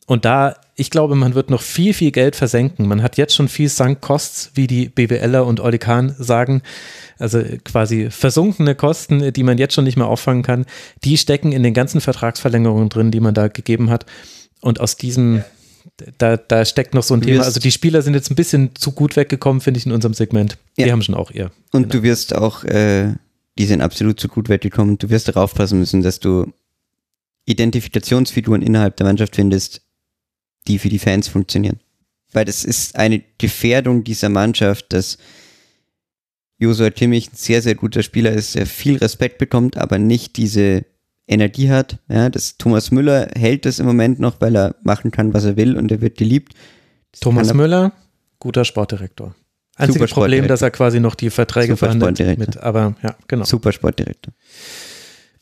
[0.05, 2.87] Und da, ich glaube, man wird noch viel, viel Geld versenken.
[2.87, 6.61] Man hat jetzt schon viel Sunk Costs, wie die BWLer und Oli Kahn sagen.
[7.19, 10.67] Also quasi versunkene Kosten, die man jetzt schon nicht mehr auffangen kann.
[11.03, 14.05] Die stecken in den ganzen Vertragsverlängerungen drin, die man da gegeben hat.
[14.61, 15.45] Und aus diesem,
[16.19, 17.45] da, da steckt noch so ein Du Thema.
[17.45, 20.59] Also die Spieler sind jetzt ein bisschen zu gut weggekommen, finde ich, in unserem Segment.
[20.77, 20.93] Die Ja.
[20.93, 21.51] haben schon auch ihr.
[21.73, 23.15] Und du wirst auch, äh,
[23.59, 24.99] die sind absolut zu gut weggekommen.
[24.99, 26.53] Du wirst darauf passen müssen, dass du
[27.47, 29.83] Identifikationsfiguren innerhalb der Mannschaft findest,
[30.69, 31.81] die für die Fans funktionieren.
[32.33, 35.19] Weil das ist eine Gefährdung dieser Mannschaft, dass
[36.59, 40.85] Josua Kimmich ein sehr, sehr guter Spieler ist, der viel Respekt bekommt, aber nicht diese
[41.33, 41.99] Energie hat.
[42.09, 45.57] Ja, das Thomas Müller hält das im Moment noch, weil er machen kann, was er
[45.57, 46.55] will und er wird geliebt.
[47.11, 47.93] Das Thomas er- Müller,
[48.39, 49.35] guter Sportdirektor.
[49.77, 52.59] Einziges Problem, dass er quasi noch die Verträge verhandelt mit.
[52.59, 53.45] Aber ja, genau.
[53.45, 54.35] Super Sportdirektor.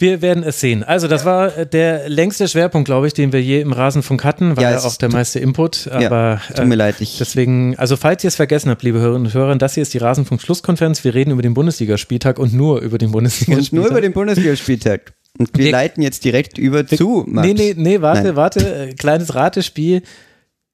[0.01, 0.83] Wir werden es sehen.
[0.83, 4.57] Also, das war äh, der längste Schwerpunkt, glaube ich, den wir je im Rasenfunk hatten.
[4.57, 5.89] War Ja, ja, auch der meiste Input.
[5.89, 9.27] Aber Tut mir äh, leid, ich, deswegen, also falls ihr es vergessen habt, liebe Hörerinnen
[9.27, 11.05] und Hörer, das hier ist die Rasenfunk-Schlusskonferenz.
[11.05, 13.73] Wir reden über den Bundesligaspieltag und nur über den Bundesligaspieltag.
[13.73, 15.13] Und nur über den Bundesligaspieltag.
[15.39, 17.47] Und wir leiten jetzt direkt über zu, Max.
[17.47, 18.37] Nee, nee, nee, warte, Nein.
[18.37, 18.89] warte.
[18.89, 20.03] Äh, kleines Ratespiel.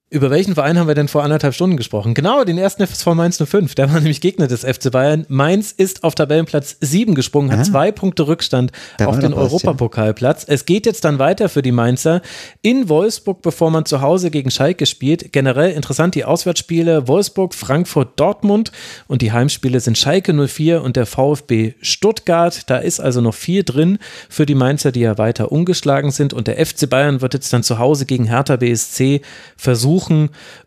[0.09, 2.15] Über welchen Verein haben wir denn vor anderthalb Stunden gesprochen?
[2.15, 3.75] Genau, den ersten FSV Mainz 05.
[3.75, 5.27] Der war nämlich Gegner des FC Bayern.
[5.29, 7.63] Mainz ist auf Tabellenplatz 7 gesprungen, hat Ah.
[7.65, 8.71] zwei Punkte Rückstand
[9.05, 10.45] auf den Europapokalplatz.
[10.47, 12.23] Es geht jetzt dann weiter für die Mainzer
[12.63, 15.33] in Wolfsburg, bevor man zu Hause gegen Schalke spielt.
[15.33, 18.71] Generell interessant die Auswärtsspiele Wolfsburg, Frankfurt, Dortmund
[19.09, 22.71] und die Heimspiele sind Schalke 04 und der VfB Stuttgart.
[22.71, 26.47] Da ist also noch viel drin für die Mainzer, die ja weiter ungeschlagen sind und
[26.47, 29.21] der FC Bayern wird jetzt dann zu Hause gegen Hertha BSC
[29.57, 29.96] versuchen,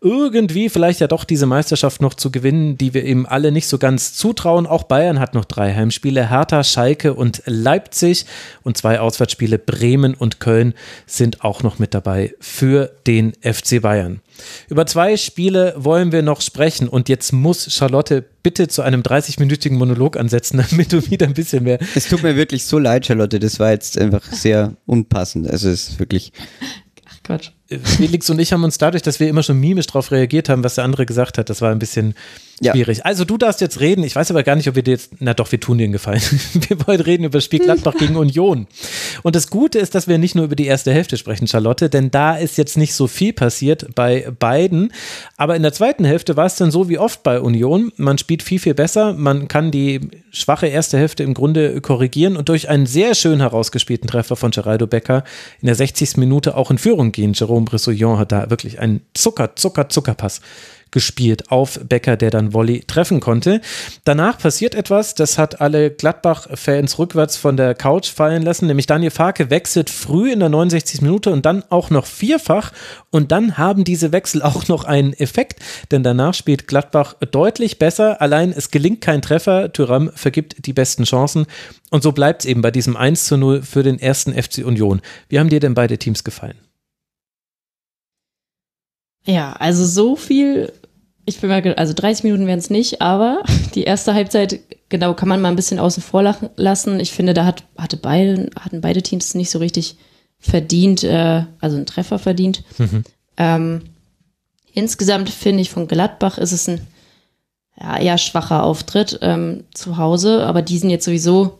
[0.00, 3.78] irgendwie vielleicht ja doch diese Meisterschaft noch zu gewinnen, die wir eben alle nicht so
[3.78, 4.66] ganz zutrauen.
[4.66, 8.26] Auch Bayern hat noch drei Heimspiele, Hertha, Schalke und Leipzig
[8.62, 10.74] und zwei Auswärtsspiele Bremen und Köln
[11.06, 14.20] sind auch noch mit dabei für den FC Bayern.
[14.68, 19.74] Über zwei Spiele wollen wir noch sprechen und jetzt muss Charlotte bitte zu einem 30-minütigen
[19.74, 23.38] Monolog ansetzen, damit du wieder ein bisschen mehr Es tut mir wirklich so leid, Charlotte.
[23.38, 25.48] Das war jetzt einfach sehr unpassend.
[25.48, 26.32] Also es ist wirklich.
[27.08, 27.50] Ach Quatsch.
[27.82, 30.74] Felix und ich haben uns dadurch, dass wir immer schon mimisch darauf reagiert haben, was
[30.74, 32.14] der andere gesagt hat, das war ein bisschen
[32.60, 32.72] Ja.
[32.72, 33.06] schwierig.
[33.06, 34.02] Also du darfst jetzt reden.
[34.04, 35.92] Ich weiß aber gar nicht, ob wir dir jetzt, na doch, wir tun dir einen
[35.92, 36.20] Gefallen.
[36.68, 38.66] Wir wollen reden über das Spiel Gladbach gegen Union.
[39.22, 42.10] Und das Gute ist, dass wir nicht nur über die erste Hälfte sprechen, Charlotte, denn
[42.10, 44.92] da ist jetzt nicht so viel passiert bei beiden.
[45.36, 47.92] Aber in der zweiten Hälfte war es dann so wie oft bei Union.
[47.96, 49.14] Man spielt viel, viel besser.
[49.14, 50.00] Man kann die
[50.32, 54.86] schwache erste Hälfte im Grunde korrigieren und durch einen sehr schön herausgespielten Treffer von Geraldo
[54.86, 55.24] Becker
[55.60, 56.16] in der 60.
[56.18, 57.32] Minute auch in Führung gehen.
[57.32, 60.40] Jerome Bressouillon hat da wirklich einen Zucker, Zucker, Zuckerpass
[60.90, 63.60] gespielt auf Becker, der dann Volley treffen konnte.
[64.04, 69.10] Danach passiert etwas, das hat alle Gladbach-Fans rückwärts von der Couch fallen lassen, nämlich Daniel
[69.10, 71.02] Farke wechselt früh in der 69.
[71.02, 72.72] Minute und dann auch noch vierfach
[73.10, 78.20] und dann haben diese Wechsel auch noch einen Effekt, denn danach spielt Gladbach deutlich besser,
[78.20, 81.46] allein es gelingt kein Treffer, Thuram vergibt die besten Chancen
[81.90, 85.00] und so bleibt es eben bei diesem 1 zu 0 für den ersten FC Union.
[85.28, 86.69] Wie haben dir denn beide Teams gefallen?
[89.26, 90.72] Ja, also so viel.
[91.26, 93.42] Ich bin mal, also 30 Minuten wären es nicht, aber
[93.74, 96.22] die erste Halbzeit, genau, kann man mal ein bisschen außen vor
[96.56, 97.00] lassen.
[97.00, 99.96] Ich finde, da hat, hatte beide, hatten beide Teams nicht so richtig
[100.38, 102.64] verdient, äh, also einen Treffer verdient.
[103.36, 103.82] Ähm,
[104.72, 106.80] insgesamt finde ich von Gladbach ist es ein
[107.80, 111.58] ja, eher schwacher Auftritt ähm, zu Hause, aber die sind jetzt sowieso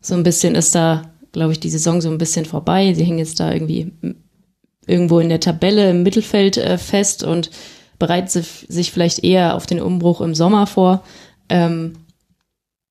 [0.00, 2.94] so ein bisschen ist da, glaube ich, die Saison so ein bisschen vorbei.
[2.94, 3.92] Sie hängen jetzt da irgendwie
[4.86, 7.50] irgendwo in der Tabelle im Mittelfeld äh, fest und
[7.98, 11.02] bereiten si- sich vielleicht eher auf den Umbruch im Sommer vor.
[11.48, 11.94] Ähm,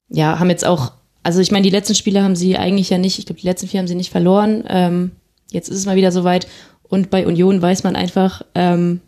[0.10, 0.92] ja, haben jetzt auch,
[1.24, 3.68] also ich meine, die letzten Spiele haben sie eigentlich ja nicht, ich glaube, die letzten
[3.68, 4.64] vier haben sie nicht verloren.
[4.68, 5.12] Ähm,
[5.52, 6.48] jetzt ist es mal wieder soweit.
[6.84, 9.02] Und bei Union weiß man einfach, ähm,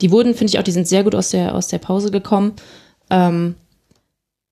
[0.00, 2.52] die wurden, finde ich auch, die sind sehr gut aus der, aus der Pause gekommen.
[3.10, 3.54] Ähm,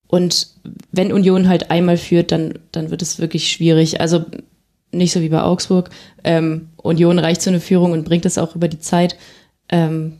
[0.09, 0.49] und
[0.93, 4.01] wenn Union halt einmal führt, dann, dann wird es wirklich schwierig.
[4.01, 4.25] Also
[4.93, 5.91] nicht so wie bei Augsburg.
[6.23, 9.17] Ähm, Union reicht zu einer Führung und bringt es auch über die Zeit.
[9.69, 10.19] Ähm,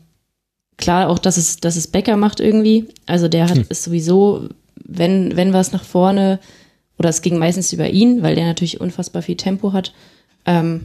[0.77, 2.87] klar auch, dass es, dass es Becker macht irgendwie.
[3.05, 6.39] Also der hat ist sowieso, wenn, wenn was nach vorne,
[6.97, 9.93] oder es ging meistens über ihn, weil der natürlich unfassbar viel Tempo hat.
[10.45, 10.81] Ähm,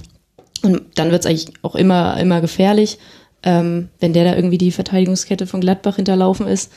[0.63, 2.99] und dann wird es eigentlich auch immer, immer gefährlich,
[3.43, 6.73] ähm, wenn der da irgendwie die Verteidigungskette von Gladbach hinterlaufen ist.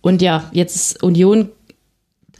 [0.00, 1.50] Und ja, jetzt ist Union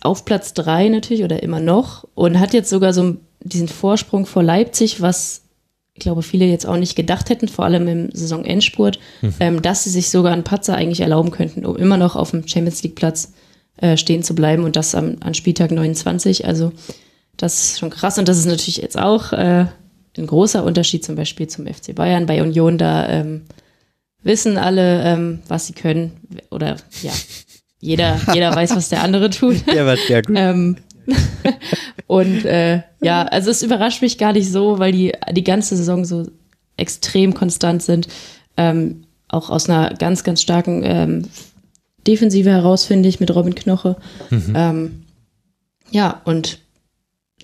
[0.00, 4.42] auf Platz drei natürlich oder immer noch und hat jetzt sogar so diesen Vorsprung vor
[4.42, 5.42] Leipzig, was
[5.98, 9.34] ich glaube, viele jetzt auch nicht gedacht hätten, vor allem im Saisonendspurt, mhm.
[9.40, 12.46] ähm, dass sie sich sogar einen Patzer eigentlich erlauben könnten, um immer noch auf dem
[12.46, 13.32] Champions League Platz
[13.78, 16.46] äh, stehen zu bleiben und das am, an Spieltag 29.
[16.46, 16.72] Also
[17.36, 19.66] das ist schon krass und das ist natürlich jetzt auch äh,
[20.16, 22.26] ein großer Unterschied zum Beispiel zum FC Bayern.
[22.26, 23.42] Bei Union da ähm,
[24.22, 26.12] wissen alle, ähm, was sie können
[26.50, 27.12] oder ja,
[27.80, 29.56] jeder, jeder weiß, was der andere tut.
[29.74, 30.36] Ja, was sehr gut.
[32.06, 36.04] und äh, ja, also es überrascht mich gar nicht so, weil die die ganze Saison
[36.04, 36.26] so
[36.76, 38.08] extrem konstant sind.
[38.56, 41.28] Ähm, auch aus einer ganz, ganz starken ähm,
[42.06, 43.96] Defensive heraus, finde ich, mit Robin Knoche.
[44.30, 44.52] Mhm.
[44.54, 45.02] Ähm,
[45.90, 46.58] ja, und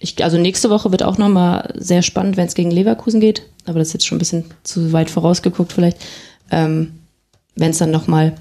[0.01, 3.43] ich, also nächste Woche wird auch nochmal sehr spannend, wenn es gegen Leverkusen geht.
[3.67, 5.99] Aber das ist jetzt schon ein bisschen zu weit vorausgeguckt vielleicht.
[6.51, 6.99] Ähm,
[7.55, 8.34] wenn es dann nochmal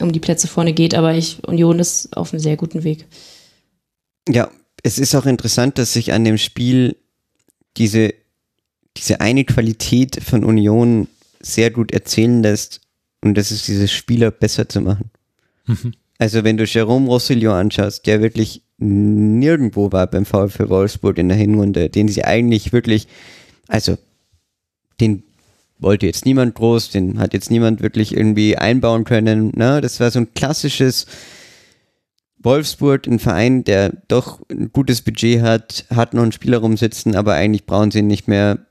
[0.00, 0.94] um die Plätze vorne geht.
[0.94, 3.06] Aber ich, Union ist auf einem sehr guten Weg.
[4.28, 4.48] Ja,
[4.84, 6.96] es ist auch interessant, dass sich an dem Spiel
[7.78, 8.14] diese,
[8.96, 11.08] diese eine Qualität von Union
[11.40, 12.82] sehr gut erzählen lässt.
[13.22, 15.10] Und das ist dieses Spieler besser zu machen.
[15.66, 15.94] Mhm.
[16.18, 21.38] Also wenn du Jerome Rosselló anschaust, der wirklich nirgendwo war beim VfL Wolfsburg in der
[21.38, 23.08] Hinrunde, den sie eigentlich wirklich,
[23.68, 23.96] also
[25.00, 25.22] den
[25.78, 29.50] wollte jetzt niemand groß, den hat jetzt niemand wirklich irgendwie einbauen können.
[29.56, 29.80] Ne?
[29.80, 31.06] Das war so ein klassisches
[32.44, 37.34] Wolfsburg, ein Verein, der doch ein gutes Budget hat, hat noch einen Spieler rumsitzen, aber
[37.34, 38.66] eigentlich brauchen sie ihn nicht mehr.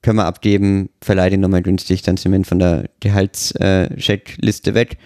[0.00, 4.98] Können wir abgeben, verleiht ihn nochmal günstig, dann sind wir von der Gehaltscheckliste äh, weg.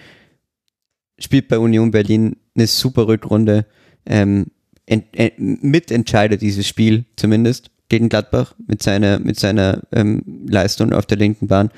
[1.18, 3.66] Spielt bei Union Berlin eine super Rückrunde.
[4.06, 4.46] Ähm,
[4.86, 5.06] ent,
[5.38, 11.46] mitentscheidet dieses Spiel zumindest gegen Gladbach mit seiner, mit seiner ähm, Leistung auf der linken
[11.46, 11.70] Bahn.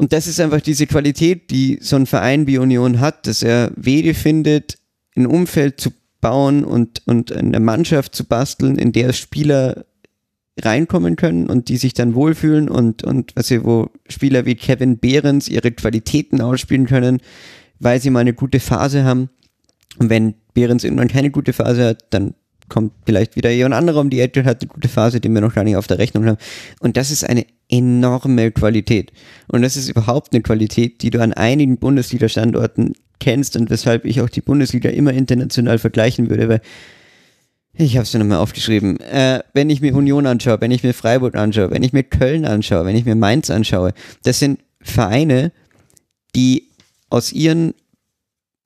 [0.00, 3.70] Und das ist einfach diese Qualität, die so ein Verein wie Union hat, dass er
[3.76, 4.78] Wege findet,
[5.14, 5.90] ein Umfeld zu
[6.22, 9.84] bauen und, und eine Mannschaft zu basteln, in der Spieler
[10.58, 15.48] reinkommen können und die sich dann wohlfühlen und, und sie, wo Spieler wie Kevin Behrens
[15.48, 17.18] ihre Qualitäten ausspielen können,
[17.78, 19.28] weil sie mal eine gute Phase haben.
[19.98, 22.32] Und wenn Behrens irgendwann keine gute Phase hat, dann
[22.70, 25.54] kommt vielleicht wieder jemand anderer um die Ecke, hat eine gute Phase, die wir noch
[25.54, 26.38] gar nicht auf der Rechnung haben.
[26.80, 29.12] Und das ist eine enorme Qualität.
[29.48, 34.20] Und das ist überhaupt eine Qualität, die du an einigen Bundesliga-Standorten kennst und weshalb ich
[34.20, 36.60] auch die Bundesliga immer international vergleichen würde, weil
[37.74, 38.98] ich habe es mir nochmal aufgeschrieben.
[39.00, 42.44] Äh, wenn ich mir Union anschaue, wenn ich mir Freiburg anschaue, wenn ich mir Köln
[42.44, 43.92] anschaue, wenn ich mir Mainz anschaue,
[44.22, 45.52] das sind Vereine,
[46.34, 46.68] die
[47.10, 47.74] aus ihren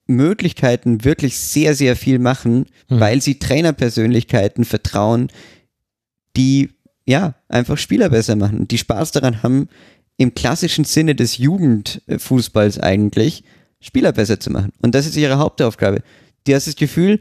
[0.07, 2.99] Möglichkeiten wirklich sehr, sehr viel machen, mhm.
[2.99, 5.29] weil sie Trainerpersönlichkeiten vertrauen,
[6.37, 6.74] die
[7.05, 9.69] ja einfach Spieler besser machen, die Spaß daran haben,
[10.17, 13.43] im klassischen Sinne des Jugendfußballs eigentlich
[13.79, 14.71] Spieler besser zu machen.
[14.81, 16.01] Und das ist ihre Hauptaufgabe.
[16.45, 17.19] Du hast das Gefühl,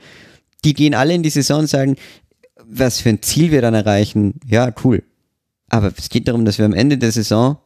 [0.65, 1.97] die gehen alle in die Saison und sagen,
[2.67, 4.41] was für ein Ziel wir dann erreichen.
[4.47, 5.03] Ja, cool.
[5.69, 7.59] Aber es geht darum, dass wir am Ende der Saison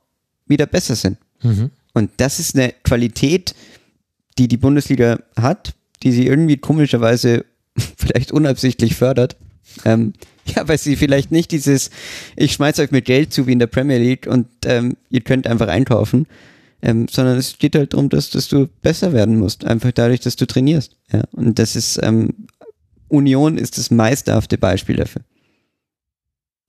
[0.46, 1.18] wieder besser sind.
[1.42, 1.70] Mhm.
[1.94, 3.54] Und das ist eine Qualität,
[4.38, 7.44] die die Bundesliga hat, die sie irgendwie komischerweise
[7.96, 9.36] vielleicht unabsichtlich fördert.
[9.84, 10.14] Ähm,
[10.56, 11.90] ja, weil sie vielleicht nicht dieses,
[12.36, 15.46] ich schmeiß euch mit Geld zu wie in der Premier League und ähm, ihr könnt
[15.46, 16.26] einfach einkaufen,
[16.82, 20.36] ähm, sondern es geht halt darum, dass, dass du besser werden musst, einfach dadurch, dass
[20.36, 20.96] du trainierst.
[21.12, 22.46] Ja, und das ist, ähm,
[23.08, 25.22] Union ist das meisterhafte Beispiel dafür.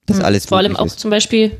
[0.06, 0.98] Das hm, alles Vor allem auch ist.
[0.98, 1.52] zum Beispiel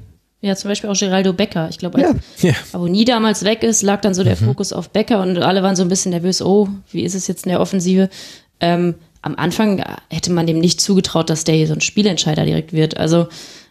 [0.42, 1.68] ja, zum Beispiel auch Geraldo Becker.
[1.68, 2.54] Ich glaube, als ja.
[2.72, 4.46] Aboni damals weg ist, lag dann so der mhm.
[4.46, 7.44] Fokus auf Becker und alle waren so ein bisschen nervös, oh, wie ist es jetzt
[7.44, 8.08] in der Offensive?
[8.58, 12.72] Ähm, am Anfang hätte man dem nicht zugetraut, dass der hier so ein Spielentscheider direkt
[12.72, 12.96] wird.
[12.96, 13.28] Also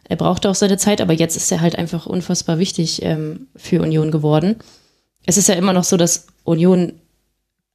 [0.08, 3.82] er brauchte auch seine Zeit, aber jetzt ist er halt einfach unfassbar wichtig ähm, für
[3.82, 4.58] Union geworden.
[5.26, 6.94] Es ist ja immer noch so, dass Union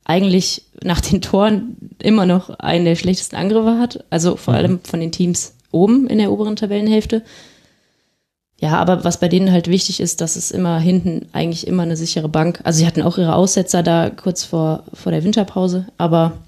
[0.04, 4.04] eigentlich nach den Toren immer noch einen der schlechtesten Angriffe hat.
[4.10, 4.58] Also vor mhm.
[4.58, 7.22] allem von den Teams oben in der oberen Tabellenhälfte.
[8.60, 11.96] Ja, aber was bei denen halt wichtig ist, dass es immer hinten eigentlich immer eine
[11.96, 12.60] sichere Bank.
[12.64, 16.38] Also sie hatten auch ihre Aussetzer da kurz vor, vor der Winterpause, aber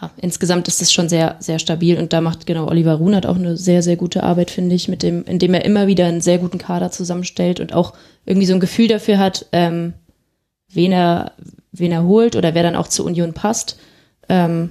[0.00, 3.36] ja, insgesamt ist es schon sehr, sehr stabil und da macht genau Oliver Runert auch
[3.36, 6.38] eine sehr, sehr gute Arbeit, finde ich, mit dem, indem er immer wieder einen sehr
[6.38, 9.94] guten Kader zusammenstellt und auch irgendwie so ein Gefühl dafür hat, ähm,
[10.72, 11.32] wen er,
[11.72, 13.78] wen er holt oder wer dann auch zur Union passt.
[14.28, 14.70] Ähm,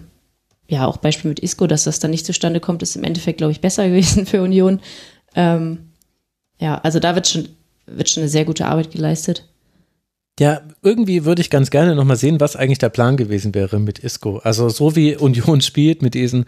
[0.67, 3.51] ja, auch Beispiel mit Isco, dass das dann nicht zustande kommt, ist im Endeffekt, glaube
[3.51, 4.81] ich, besser gewesen für Union.
[5.35, 5.91] Ähm,
[6.59, 7.47] ja, also da wird schon,
[7.85, 9.47] wird schon eine sehr gute Arbeit geleistet.
[10.39, 13.99] Ja, irgendwie würde ich ganz gerne nochmal sehen, was eigentlich der Plan gewesen wäre mit
[13.99, 14.39] Isco.
[14.39, 16.45] Also so wie Union spielt mit diesen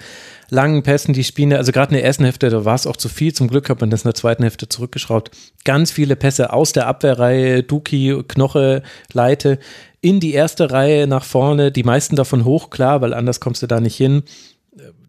[0.49, 2.97] langen Pässen, die spielen ja, also gerade in der ersten Hälfte, da war es auch
[2.97, 3.31] zu viel.
[3.33, 5.29] Zum Glück hat man das in der zweiten Hälfte zurückgeschraubt.
[5.65, 8.81] Ganz viele Pässe aus der Abwehrreihe, Duki, Knoche,
[9.13, 9.59] Leite,
[10.01, 13.67] in die erste Reihe nach vorne, die meisten davon hoch, klar, weil anders kommst du
[13.67, 14.23] da nicht hin.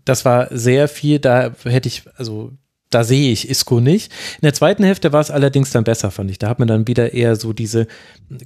[0.05, 2.53] Das war sehr viel, da hätte ich, also
[2.91, 4.13] da sehe ich Isco nicht.
[4.37, 6.39] In der zweiten Hälfte war es allerdings dann besser, fand ich.
[6.39, 7.87] Da hat man dann wieder eher so diese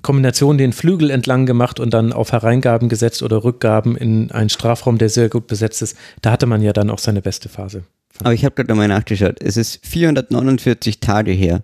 [0.02, 4.98] Kombination den Flügel entlang gemacht und dann auf Hereingaben gesetzt oder Rückgaben in einen Strafraum,
[4.98, 5.96] der sehr gut besetzt ist.
[6.22, 7.84] Da hatte man ja dann auch seine beste Phase.
[8.20, 9.36] Aber ich habe gerade nochmal nachgeschaut.
[9.40, 11.62] Es ist 449 Tage her.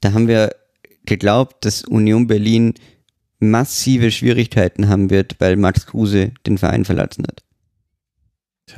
[0.00, 0.54] Da haben wir
[1.06, 2.74] geglaubt, dass Union Berlin
[3.38, 7.42] massive Schwierigkeiten haben wird, weil Max Kruse den Verein verlassen hat.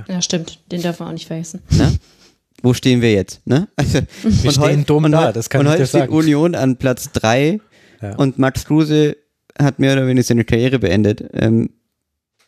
[0.09, 0.61] Ja, stimmt.
[0.71, 1.63] Den darf man auch nicht vergessen.
[1.71, 1.99] Ne?
[2.63, 3.47] Wo stehen wir jetzt?
[3.47, 3.69] Ne?
[3.77, 6.13] Also, Wir und stehen dumm und da, das kann und ich heute dir steht sagen.
[6.13, 7.61] Union an Platz 3
[8.01, 8.15] Ja.
[8.17, 9.17] und Max Kruse
[9.59, 11.25] hat mehr oder weniger seine Karriere beendet.
[11.35, 11.71] Ähm,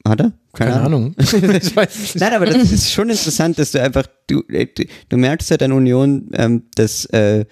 [0.07, 0.33] hat er?
[0.53, 1.15] Keine Ahnung.
[1.19, 1.33] ich
[1.77, 2.21] weiß es nicht.
[2.21, 5.63] Nein, aber das ist schon interessant, dass du einfach, du, äh, du, du merkst halt
[5.63, 7.45] an Union, ähm, dass äh,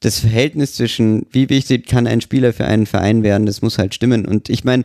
[0.00, 3.94] das Verhältnis zwischen, wie wichtig kann ein Spieler für einen Verein werden, das muss halt
[3.94, 4.24] stimmen.
[4.26, 4.84] Und ich meine,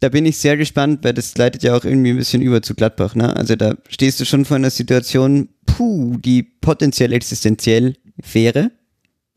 [0.00, 2.74] da bin ich sehr gespannt, weil das leitet ja auch irgendwie ein bisschen über zu
[2.74, 3.14] Gladbach.
[3.14, 3.34] Ne?
[3.34, 7.96] Also da stehst du schon vor einer Situation, puh, die potenziell existenziell
[8.32, 8.70] wäre.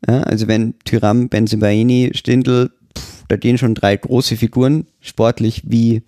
[0.06, 6.02] Ja, also wenn Tyram, Benzebaini, Stindl, pff, da gehen schon drei große Figuren, sportlich wie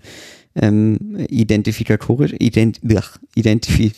[0.55, 3.93] ähm, identifikatorisch, ident, ach, identifi,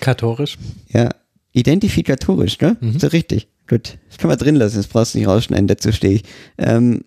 [0.00, 0.58] Kathorisch.
[0.92, 1.08] ja,
[1.52, 2.76] identifikatorisch, ne?
[2.80, 2.96] Mhm.
[2.96, 3.48] Ist doch richtig.
[3.66, 6.22] Gut, das kann man drin lassen, das brauchst du nicht rausschneiden, dazu stehe ich.
[6.58, 7.04] Ähm,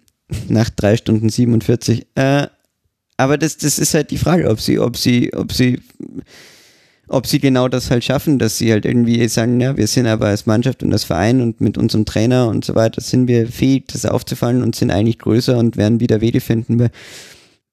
[0.47, 2.07] nach drei Stunden 47.
[2.15, 2.47] Äh,
[3.17, 5.79] aber das, das ist halt die Frage, ob sie, ob sie, ob sie,
[7.11, 10.27] ob sie genau das halt schaffen, dass sie halt irgendwie sagen, ja, wir sind aber
[10.27, 13.87] als Mannschaft und als Verein und mit unserem Trainer und so weiter sind wir fähig,
[13.91, 16.89] das aufzufallen und sind eigentlich größer und werden wieder Wege finden.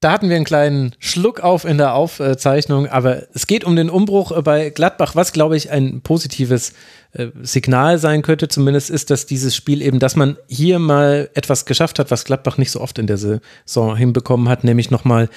[0.01, 3.91] Da hatten wir einen kleinen Schluck auf in der Aufzeichnung, aber es geht um den
[3.91, 6.73] Umbruch bei Gladbach, was glaube ich ein positives
[7.13, 11.65] äh, Signal sein könnte, zumindest ist, dass dieses Spiel eben, dass man hier mal etwas
[11.65, 15.29] geschafft hat, was Gladbach nicht so oft in der Saison hinbekommen hat, nämlich nochmal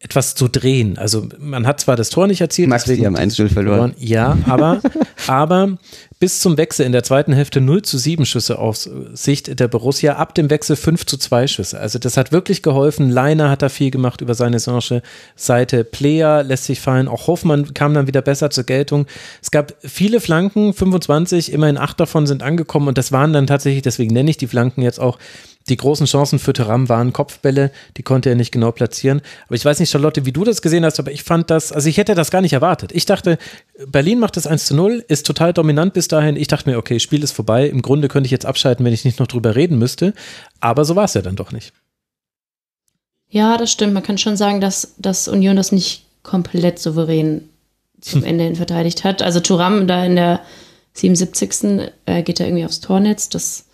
[0.00, 0.96] etwas zu drehen.
[0.96, 3.94] Also man hat zwar das Tor nicht erzielt, Max, deswegen haben 1-0 verloren.
[3.98, 4.80] Ja, aber,
[5.26, 5.76] aber
[6.20, 10.14] bis zum Wechsel in der zweiten Hälfte 0 zu 7 Schüsse aus Sicht der Borussia,
[10.14, 11.80] ab dem Wechsel 5 zu 2 Schüsse.
[11.80, 13.10] Also das hat wirklich geholfen.
[13.10, 15.02] Leiner hat da viel gemacht über seine Sanche
[15.34, 15.82] Seite.
[15.82, 17.08] Player lässt sich fallen.
[17.08, 19.06] Auch Hoffmann kam dann wieder besser zur Geltung.
[19.42, 23.82] Es gab viele Flanken, 25, immerhin acht davon sind angekommen und das waren dann tatsächlich,
[23.82, 25.18] deswegen nenne ich die Flanken jetzt auch
[25.68, 29.20] die großen Chancen für Thuram waren Kopfbälle, die konnte er nicht genau platzieren.
[29.46, 31.88] Aber ich weiß nicht, Charlotte, wie du das gesehen hast, aber ich fand das, also
[31.88, 32.92] ich hätte das gar nicht erwartet.
[32.92, 33.38] Ich dachte,
[33.86, 36.36] Berlin macht das 1 zu 0, ist total dominant bis dahin.
[36.36, 37.68] Ich dachte mir, okay, Spiel ist vorbei.
[37.68, 40.14] Im Grunde könnte ich jetzt abschalten, wenn ich nicht noch drüber reden müsste.
[40.60, 41.72] Aber so war es ja dann doch nicht.
[43.28, 43.92] Ja, das stimmt.
[43.92, 47.48] Man kann schon sagen, dass, dass Union das nicht komplett souverän
[48.00, 49.22] zum Ende hin verteidigt hat.
[49.22, 50.40] Also Turam da in der
[50.94, 51.90] 77.
[52.06, 53.28] Äh, geht er irgendwie aufs Tornetz.
[53.28, 53.66] Das,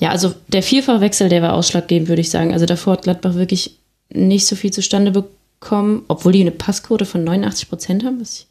[0.00, 2.52] ja, also der Vierfachwechsel, der war ausschlaggebend, würde ich sagen.
[2.52, 3.78] Also davor hat Gladbach wirklich
[4.12, 8.46] nicht so viel zustande bekommen, obwohl die eine Passquote von 89 Prozent haben, was ich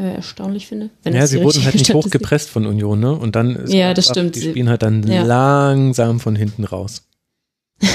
[0.00, 0.90] äh, erstaunlich finde.
[1.04, 3.12] Ja, sie wurden halt nicht hochgepresst von Union, ne?
[3.12, 4.36] Und dann ist Ja, das stimmt.
[4.36, 5.22] Die spielen halt dann Ja.
[5.22, 7.02] langsam von hinten raus.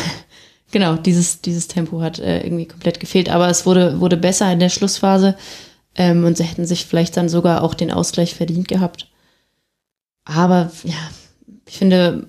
[0.71, 4.59] Genau, dieses, dieses Tempo hat äh, irgendwie komplett gefehlt, aber es wurde, wurde besser in
[4.59, 5.37] der Schlussphase
[5.95, 9.07] ähm, und sie hätten sich vielleicht dann sogar auch den Ausgleich verdient gehabt.
[10.25, 10.93] Aber ja,
[11.65, 12.27] ich finde,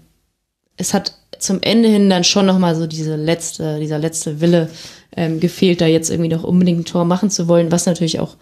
[0.78, 4.70] es hat zum Ende hin dann schon nochmal so diese letzte, dieser letzte Wille
[5.16, 8.36] ähm, gefehlt, da jetzt irgendwie noch unbedingt ein Tor machen zu wollen, was natürlich auch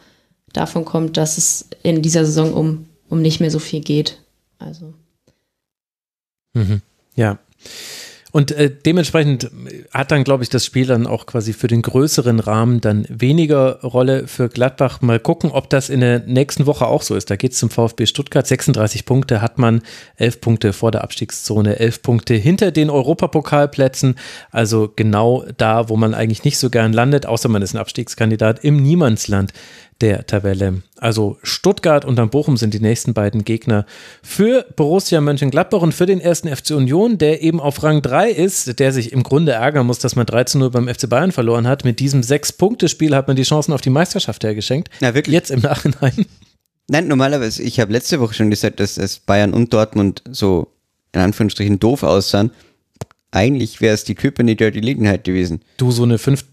[0.52, 4.18] davon kommt, dass es in dieser Saison um, um nicht mehr so viel geht.
[4.58, 4.94] Also.
[6.55, 6.82] Mhm.
[7.15, 7.39] Ja.
[8.36, 9.50] Und äh, dementsprechend
[9.94, 13.81] hat dann, glaube ich, das Spiel dann auch quasi für den größeren Rahmen dann weniger
[13.81, 15.00] Rolle für Gladbach.
[15.00, 17.31] Mal gucken, ob das in der nächsten Woche auch so ist.
[17.31, 18.47] Da geht es zum VfB Stuttgart.
[18.47, 19.81] 36 Punkte hat man,
[20.16, 24.16] 11 Punkte vor der Abstiegszone, 11 Punkte hinter den Europapokalplätzen.
[24.50, 28.62] Also genau da, wo man eigentlich nicht so gern landet, außer man ist ein Abstiegskandidat
[28.62, 29.55] im Niemandsland
[30.00, 30.83] der Tabelle.
[30.99, 33.86] Also Stuttgart und dann Bochum sind die nächsten beiden Gegner
[34.23, 38.78] für Borussia Mönchengladbach und für den ersten FC Union, der eben auf Rang 3 ist,
[38.78, 41.66] der sich im Grunde ärgern muss, dass man 3 zu 0 beim FC Bayern verloren
[41.66, 41.84] hat.
[41.84, 44.91] Mit diesem Sechs-Punkte-Spiel hat man die Chancen auf die Meisterschaft hergeschenkt.
[45.00, 45.34] Ja, wirklich.
[45.34, 46.26] Jetzt im Nachhinein.
[46.89, 50.73] Nein, normalerweise, ich habe letzte Woche schon gesagt, dass es Bayern und Dortmund so
[51.12, 52.50] in Anführungsstrichen doof aussahen.
[53.33, 55.62] Eigentlich wäre es die Köpenicker Gelegenheit gewesen.
[55.78, 56.44] Du, so eine 5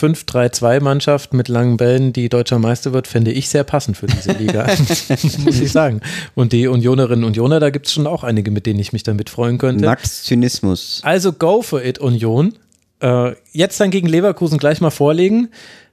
[0.00, 4.66] 5-3-2-Mannschaft mit langen Bällen, die deutscher Meister wird, fände ich sehr passend für diese Liga.
[5.44, 6.00] Muss ich sagen.
[6.34, 9.02] Und die Unionerinnen und Unioner, da gibt es schon auch einige, mit denen ich mich
[9.02, 9.84] damit freuen könnte.
[9.84, 11.00] Max Zynismus.
[11.04, 12.54] Also go for it, Union.
[13.00, 15.48] Äh, jetzt dann gegen Leverkusen gleich mal vorlegen.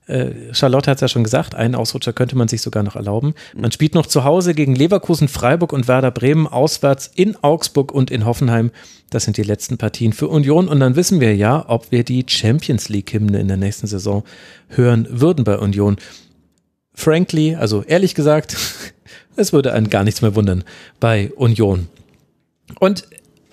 [0.08, 3.34] Äh, Charlotte hat es ja schon gesagt, einen Ausrutscher könnte man sich sogar noch erlauben.
[3.56, 8.10] Man spielt noch zu Hause gegen Leverkusen, Freiburg und Werder Bremen, auswärts in Augsburg und
[8.10, 8.72] in Hoffenheim.
[9.10, 10.68] Das sind die letzten Partien für Union.
[10.70, 14.24] Und dann wissen wir ja, ob wir die Champions League-Hymne in der nächsten Saison
[14.70, 15.98] hören würden bei Union.
[16.94, 18.58] Frankly, also ehrlich gesagt,
[19.36, 20.64] es würde einen gar nichts mehr wundern
[21.00, 21.88] bei Union.
[22.80, 23.08] Und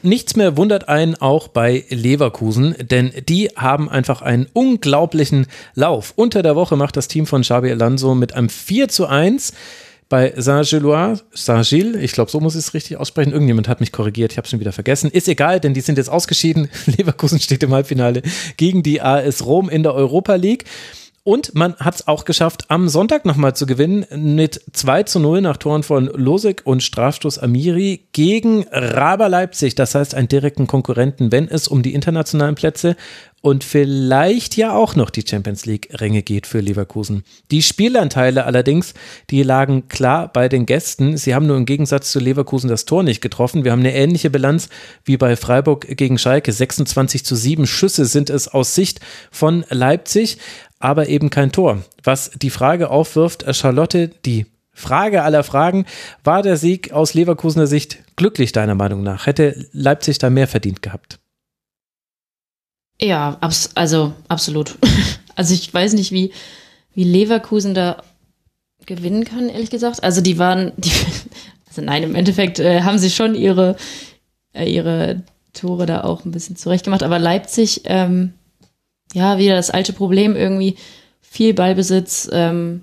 [0.04, 6.12] nichts mehr wundert einen auch bei Leverkusen, denn die haben einfach einen unglaublichen Lauf.
[6.16, 9.52] Unter der Woche macht das Team von Xabi Alonso mit einem 4 zu 1
[10.08, 13.32] bei Saint-Gillois, Saint-Gilles, ich glaube, so muss ich es richtig aussprechen.
[13.32, 15.10] Irgendjemand hat mich korrigiert, ich habe es schon wieder vergessen.
[15.10, 16.68] Ist egal, denn die sind jetzt ausgeschieden.
[16.86, 18.22] Leverkusen steht im Halbfinale
[18.56, 20.64] gegen die AS Rom in der Europa League.
[21.26, 25.40] Und man hat es auch geschafft, am Sonntag nochmal zu gewinnen mit 2 zu 0
[25.40, 29.74] nach Toren von Losek und Strafstoß Amiri gegen Raber Leipzig.
[29.74, 32.94] Das heißt, einen direkten Konkurrenten, wenn es um die internationalen Plätze
[33.40, 37.24] und vielleicht ja auch noch die Champions League-Ränge geht für Leverkusen.
[37.50, 38.94] Die Spielanteile allerdings,
[39.28, 41.18] die lagen klar bei den Gästen.
[41.18, 43.64] Sie haben nur im Gegensatz zu Leverkusen das Tor nicht getroffen.
[43.64, 44.70] Wir haben eine ähnliche Bilanz
[45.04, 46.52] wie bei Freiburg gegen Schalke.
[46.52, 50.38] 26 zu 7 Schüsse sind es aus Sicht von Leipzig
[50.84, 51.82] aber eben kein Tor.
[52.02, 55.86] Was die Frage aufwirft, äh, Charlotte, die Frage aller Fragen,
[56.24, 59.24] war der Sieg aus Leverkusener Sicht glücklich deiner Meinung nach?
[59.24, 61.18] Hätte Leipzig da mehr verdient gehabt?
[63.00, 64.76] Ja, abs also absolut.
[65.36, 66.32] also ich weiß nicht, wie,
[66.92, 68.02] wie Leverkusen da
[68.84, 70.04] gewinnen kann, ehrlich gesagt.
[70.04, 70.92] Also die waren, die,
[71.66, 73.76] also nein, im Endeffekt äh, haben sie schon ihre,
[74.52, 75.22] äh, ihre
[75.54, 78.34] Tore da auch ein bisschen zurechtgemacht, aber Leipzig, ähm,
[79.14, 80.76] ja, wieder das alte Problem irgendwie.
[81.22, 82.82] Viel Ballbesitz, ähm,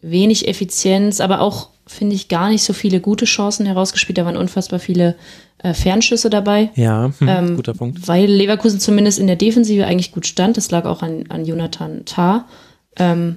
[0.00, 4.18] wenig Effizienz, aber auch, finde ich, gar nicht so viele gute Chancen herausgespielt.
[4.18, 5.16] Da waren unfassbar viele
[5.58, 6.70] äh, Fernschüsse dabei.
[6.74, 8.06] Ja, hm, ähm, guter Punkt.
[8.06, 10.56] Weil Leverkusen zumindest in der Defensive eigentlich gut stand.
[10.56, 12.46] Das lag auch an, an Jonathan Tah.
[12.96, 13.36] Ähm,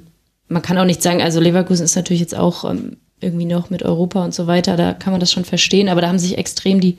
[0.49, 3.83] man kann auch nicht sagen, also Leverkusen ist natürlich jetzt auch ähm, irgendwie noch mit
[3.83, 6.79] Europa und so weiter, da kann man das schon verstehen, aber da haben sich extrem
[6.79, 6.97] die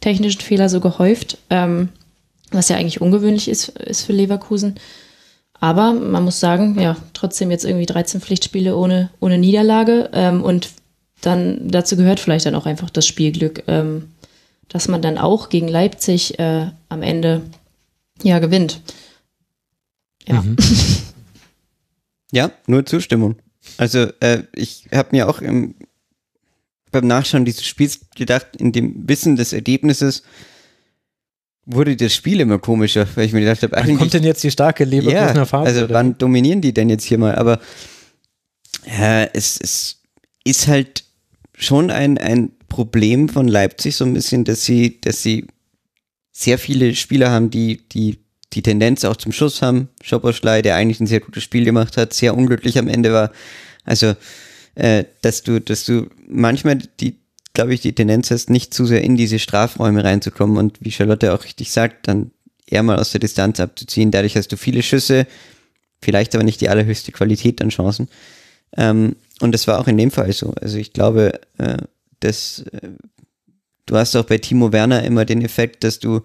[0.00, 1.38] technischen Fehler so gehäuft.
[1.50, 1.88] Ähm,
[2.50, 4.76] was ja eigentlich ungewöhnlich ist, ist für Leverkusen.
[5.60, 10.10] Aber man muss sagen, ja, trotzdem jetzt irgendwie 13 Pflichtspiele ohne, ohne Niederlage.
[10.12, 10.70] Ähm, und
[11.20, 14.10] dann dazu gehört vielleicht dann auch einfach das Spielglück, ähm,
[14.68, 17.42] dass man dann auch gegen Leipzig äh, am Ende
[18.22, 18.80] ja gewinnt.
[20.26, 20.42] Ja.
[20.42, 20.56] Mhm.
[22.32, 23.36] ja, nur Zustimmung.
[23.78, 25.74] Also äh, ich habe mir auch im,
[26.90, 30.22] beim Nachschauen dieses Spiels gedacht, in dem Wissen des Ergebnisses,
[31.66, 33.94] wurde das Spiel immer komischer, weil ich mir gedacht habe, eigentlich.
[33.94, 35.66] Wann kommt denn jetzt die starke Leverkusener ja, Phase?
[35.66, 35.94] Also, oder?
[35.94, 37.34] wann dominieren die denn jetzt hier mal?
[37.36, 37.60] Aber
[38.86, 40.02] ja, es, es
[40.44, 41.04] ist halt
[41.56, 45.46] schon ein, ein Problem von Leipzig, so ein bisschen, dass sie, dass sie
[46.32, 48.18] sehr viele Spieler haben, die, die
[48.54, 49.88] die Tendenz auch zum Schuss haben.
[50.02, 53.32] Schoboschlei, der eigentlich ein sehr gutes Spiel gemacht hat, sehr unglücklich am Ende war.
[53.84, 54.14] Also,
[54.74, 57.16] äh, dass du, dass du manchmal die,
[57.54, 61.32] glaube ich, die Tendenz hast, nicht zu sehr in diese Strafräume reinzukommen und wie Charlotte
[61.32, 62.32] auch richtig sagt, dann
[62.66, 64.10] eher mal aus der Distanz abzuziehen.
[64.10, 65.26] Dadurch hast du viele Schüsse,
[66.02, 68.08] vielleicht aber nicht die allerhöchste Qualität an Chancen.
[68.76, 70.52] Ähm, und das war auch in dem Fall so.
[70.60, 71.76] Also ich glaube, äh,
[72.20, 72.90] dass äh,
[73.86, 76.22] du hast auch bei Timo Werner immer den Effekt, dass du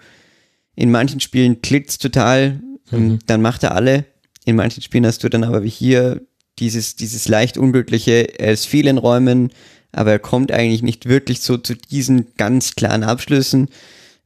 [0.76, 2.60] in manchen Spielen klickt's total,
[2.90, 3.20] mhm.
[3.28, 4.06] dann macht er alle.
[4.46, 6.22] In manchen Spielen hast du dann aber wie hier
[6.58, 9.52] dieses, dieses leicht unglückliche, er ist viel in Räumen,
[9.92, 13.70] aber er kommt eigentlich nicht wirklich so zu diesen ganz klaren Abschlüssen.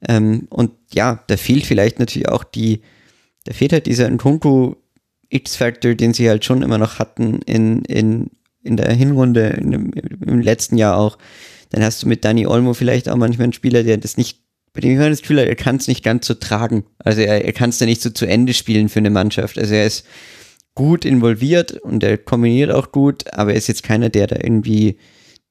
[0.08, 2.82] Ähm, und ja, da fehlt vielleicht natürlich auch die,
[3.46, 4.76] da fehlt halt dieser Nkunku
[5.30, 8.30] X-Factor, den sie halt schon immer noch hatten in, in,
[8.62, 11.18] in der Hinrunde, in dem, im letzten Jahr auch.
[11.70, 14.40] Dann hast du mit Dani Olmo vielleicht auch manchmal einen Spieler, der das nicht,
[14.74, 16.86] bei dem ich das Gefühl habe, er kann es nicht ganz so tragen.
[17.00, 19.58] Also er, er kann es da nicht so zu Ende spielen für eine Mannschaft.
[19.58, 20.06] Also er ist
[20.76, 24.98] gut involviert und er kombiniert auch gut, aber er ist jetzt keiner, der da irgendwie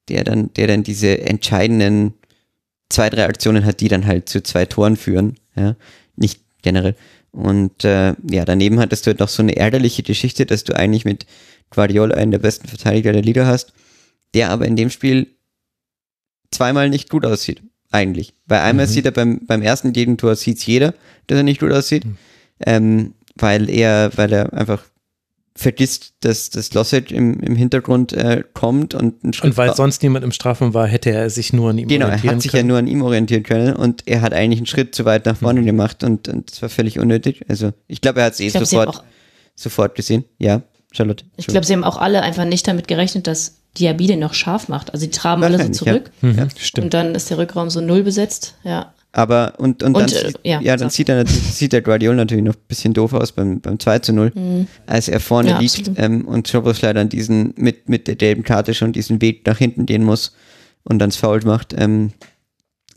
[0.09, 2.15] der dann, der dann diese entscheidenden
[2.89, 5.77] zwei, drei Aktionen hat, die dann halt zu zwei Toren führen, ja,
[6.17, 6.95] nicht generell.
[7.31, 11.05] Und äh, ja, daneben hattest du halt noch so eine ärgerliche Geschichte, dass du eigentlich
[11.05, 11.27] mit
[11.71, 13.73] Guardiola einen der besten Verteidiger der Liga hast,
[14.35, 15.29] der aber in dem Spiel
[16.51, 18.35] zweimal nicht gut aussieht, eigentlich.
[18.47, 18.91] Weil einmal mhm.
[18.91, 20.95] sieht er beim, beim ersten Gegentor sieht's jeder,
[21.27, 22.17] dass er nicht gut aussieht, mhm.
[22.67, 24.85] ähm, weil er, weil er einfach
[25.63, 30.03] vergisst, dass das Losset im, im Hintergrund äh, kommt und ein Schritt Und weil sonst
[30.03, 32.21] niemand im Strafraum war, hätte er sich nur an ihm genau, orientieren können.
[32.21, 32.67] Genau, er hat sich können.
[32.67, 35.37] ja nur an ihm orientieren können und er hat eigentlich einen Schritt zu weit nach
[35.37, 35.67] vorne mhm.
[35.67, 37.45] gemacht und, und das war völlig unnötig.
[37.49, 39.05] Also ich glaube, er hat es eh glaub, sofort,
[39.55, 40.25] sofort gesehen.
[40.39, 41.25] Ja, Charlotte.
[41.37, 44.93] Ich glaube, sie haben auch alle einfach nicht damit gerechnet, dass Diabide noch scharf macht.
[44.93, 46.11] Also die traben alle so zurück.
[46.21, 46.29] Ja.
[46.29, 46.85] Mhm, stimmt.
[46.85, 48.55] Und dann ist der Rückraum so null besetzt.
[48.65, 48.93] Ja.
[49.13, 52.45] Aber und, und, und dann, äh, ja, ja, dann sieht er sieht der Guardiola natürlich
[52.45, 54.67] noch ein bisschen doof aus beim, beim 2 zu 0, mhm.
[54.87, 58.73] als er vorne ja, liegt ähm, und Schoboschlei dann diesen mit, mit der gelben Karte
[58.73, 60.35] schon diesen Weg nach hinten gehen muss
[60.83, 61.75] und dann Foul macht.
[61.79, 62.13] Ähm,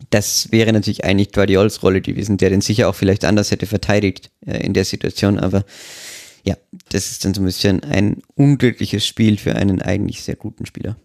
[0.09, 4.31] das wäre natürlich eigentlich Guardiols Rolle gewesen, der den sicher auch vielleicht anders hätte verteidigt
[4.45, 5.65] äh, in der Situation, aber
[6.45, 6.55] ja,
[6.89, 10.95] das ist dann so ein bisschen ein unglückliches Spiel für einen eigentlich sehr guten Spieler.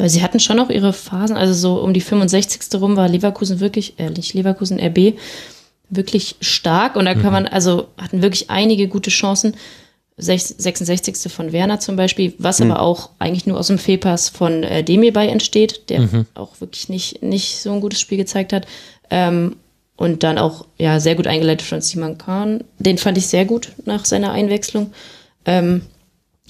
[0.00, 2.80] Weil sie hatten schon auch ihre Phasen, also so um die 65.
[2.80, 5.14] rum war Leverkusen wirklich, äh, nicht Leverkusen, RB,
[5.88, 9.54] wirklich stark und da kann man, also hatten wirklich einige gute Chancen.
[10.18, 11.32] Sech- 66.
[11.32, 15.28] von Werner zum Beispiel, was aber auch eigentlich nur aus dem Fehlpass von äh, Demirbay
[15.28, 16.00] entsteht, der
[16.34, 18.66] auch wirklich nicht, nicht so ein gutes Spiel gezeigt hat.
[19.10, 19.56] Ähm,
[19.96, 22.64] und dann auch ja sehr gut eingeleitet von Simon Kahn.
[22.78, 24.92] Den fand ich sehr gut nach seiner Einwechslung.
[25.46, 25.82] Ähm,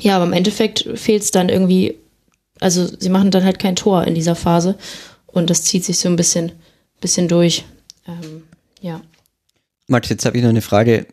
[0.00, 1.96] ja, aber im Endeffekt fehlt es dann irgendwie,
[2.60, 4.78] also sie machen dann halt kein Tor in dieser Phase
[5.26, 6.52] und das zieht sich so ein bisschen,
[7.00, 7.64] bisschen durch.
[8.06, 8.42] Ähm,
[8.80, 9.00] ja.
[9.86, 11.06] Max, jetzt habe ich noch eine Frage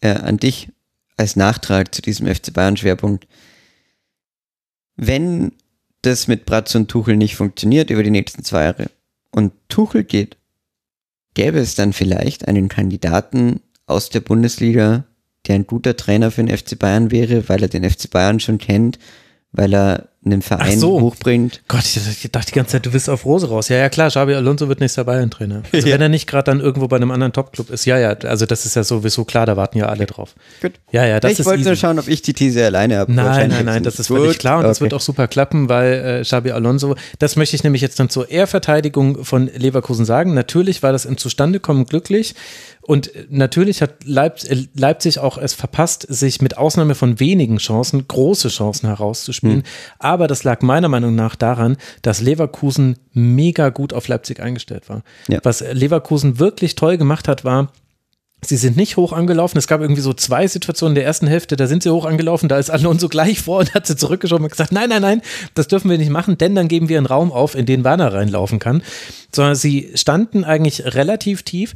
[0.00, 0.68] äh, an dich
[1.16, 3.26] als Nachtrag zu diesem FC Bayern Schwerpunkt.
[4.96, 5.52] Wenn
[6.02, 8.90] das mit Bratz und Tuchel nicht funktioniert über die nächsten zwei Jahre
[9.30, 10.36] und Tuchel geht,
[11.34, 15.04] gäbe es dann vielleicht einen Kandidaten aus der Bundesliga,
[15.46, 18.58] der ein guter Trainer für den FC Bayern wäre, weil er den FC Bayern schon
[18.58, 18.98] kennt,
[19.52, 21.00] weil er einen Verein so.
[21.00, 21.62] hochbringt.
[21.68, 23.68] Gott, ich dachte die ganze Zeit, du bist auf Rose raus.
[23.68, 25.62] Ja, ja, klar, Xabi Alonso wird nächster Bayern-Trainer.
[25.72, 25.94] Also Ja.
[25.94, 27.84] wenn er nicht gerade dann irgendwo bei einem anderen Top-Club ist.
[27.84, 30.34] Ja, ja, also das ist ja sowieso klar, da warten ja alle drauf.
[30.62, 30.72] Gut.
[30.92, 31.80] Ja, ja, das ich ist wollte nur easy.
[31.80, 33.12] schauen, ob ich die These alleine habe.
[33.12, 34.38] Nein, nein, nein, das ist völlig Gut.
[34.38, 34.84] klar und das Okay.
[34.84, 38.30] wird auch super klappen, weil äh, Xabi Alonso, das möchte ich nämlich jetzt dann zur
[38.30, 40.34] Ehrverteidigung von Leverkusen sagen.
[40.34, 42.34] Natürlich war das im Zustandekommen glücklich
[42.86, 47.56] und äh, natürlich hat Leip äh, Leipzig auch es verpasst, sich mit Ausnahme von wenigen
[47.58, 49.58] Chancen große Chancen herauszuspielen.
[49.58, 49.64] Hm.
[49.98, 55.02] Aber das lag meiner Meinung nach daran, dass Leverkusen mega gut auf Leipzig eingestellt war.
[55.28, 55.40] Ja.
[55.42, 57.72] Was Leverkusen wirklich toll gemacht hat, war,
[58.46, 59.56] Sie sind nicht hoch angelaufen.
[59.56, 62.48] Es gab irgendwie so zwei Situationen in der ersten Hälfte, da sind sie hoch angelaufen,
[62.48, 65.22] da ist Alonso gleich vor und hat sie zurückgeschoben und gesagt, nein, nein, nein,
[65.54, 68.12] das dürfen wir nicht machen, denn dann geben wir einen Raum auf, in den Werner
[68.12, 68.82] reinlaufen kann.
[69.34, 71.72] Sondern sie standen eigentlich relativ tief,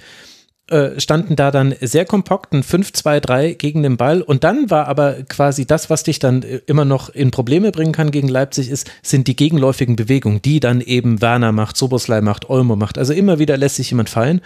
[0.69, 5.15] äh, standen da dann sehr kompakt, ein 5-2-3 gegen den Ball und dann war aber
[5.29, 8.91] quasi das, was dich dann äh, immer noch in Probleme bringen kann gegen Leipzig, ist,
[9.03, 12.99] sind die gegenläufigen Bewegungen, die dann eben Werner macht, Soboslai macht, Olmo macht.
[12.99, 14.41] Also immer wieder lässt sich jemand fallen.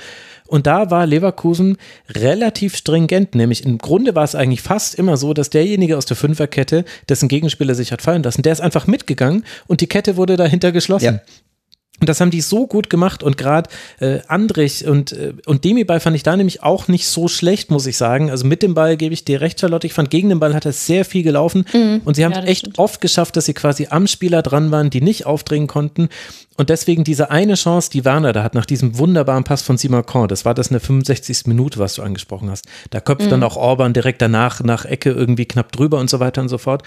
[0.46, 1.78] Und da war Leverkusen
[2.10, 6.16] relativ stringent, nämlich im Grunde war es eigentlich fast immer so, dass derjenige aus der
[6.16, 10.36] Fünferkette, dessen Gegenspieler sich hat fallen lassen, der ist einfach mitgegangen und die Kette wurde
[10.36, 11.04] dahinter geschlossen.
[11.04, 11.20] Ja.
[12.00, 16.00] Und das haben die so gut gemacht und gerade äh, Andrich und, äh, und Demi-Ball
[16.00, 18.28] fand ich da nämlich auch nicht so schlecht, muss ich sagen.
[18.28, 19.86] Also mit dem Ball gebe ich dir recht, Charlotte.
[19.86, 21.64] Ich fand, gegen den Ball hat er sehr viel gelaufen
[22.04, 22.78] und sie haben Ja, echt stimmt.
[22.80, 26.08] oft geschafft, dass sie quasi am Spieler dran waren, die nicht aufdringen konnten.
[26.56, 30.26] Und deswegen diese eine Chance, die Werner da hat, nach diesem wunderbaren Pass von Simacon,
[30.26, 31.46] das war das in der 65.
[31.46, 32.66] Minute, was du angesprochen hast.
[32.90, 36.40] Da köpft dann auch Orban direkt danach nach Ecke irgendwie knapp drüber und so weiter
[36.42, 36.82] und so fort.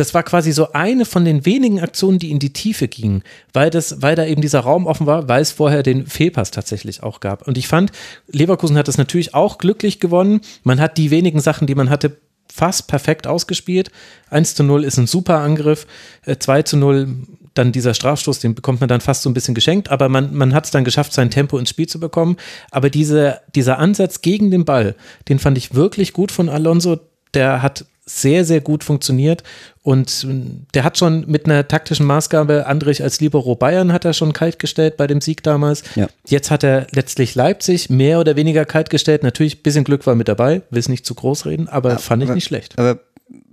[0.00, 3.22] Das war quasi so eine von den wenigen Aktionen, die in die Tiefe gingen,
[3.52, 7.02] weil das, weil da eben dieser Raum offen war, weil es vorher den Fehlpass tatsächlich
[7.02, 7.46] auch gab.
[7.46, 7.92] Und ich fand,
[8.26, 10.40] Leverkusen hat das natürlich auch glücklich gewonnen.
[10.62, 12.16] Man hat die wenigen Sachen, die man hatte,
[12.50, 13.90] fast perfekt ausgespielt.
[14.30, 15.86] 1 zu 0 ist ein super Angriff.
[16.24, 17.08] Äh, 2 zu 0,
[17.52, 20.54] dann dieser Strafstoß, den bekommt man dann fast so ein bisschen geschenkt, aber man, man
[20.54, 22.38] hat es dann geschafft, sein Tempo ins Spiel zu bekommen.
[22.70, 24.94] Aber diese, dieser Ansatz gegen den Ball,
[25.28, 27.00] den fand ich wirklich gut von Alonso.
[27.34, 27.84] Der hat
[28.18, 29.42] sehr, sehr gut funktioniert
[29.82, 30.26] und
[30.74, 34.58] der hat schon mit einer taktischen Maßgabe, Andrich als Libero Bayern hat er schon kalt
[34.58, 35.82] gestellt bei dem Sieg damals.
[35.94, 36.08] Ja.
[36.26, 39.22] Jetzt hat er letztlich Leipzig mehr oder weniger kalt gestellt.
[39.22, 42.22] Natürlich ein bisschen Glück war mit dabei, will es nicht zu groß reden, aber fand
[42.22, 42.78] ich aber- nicht schlecht.
[42.78, 43.00] Aber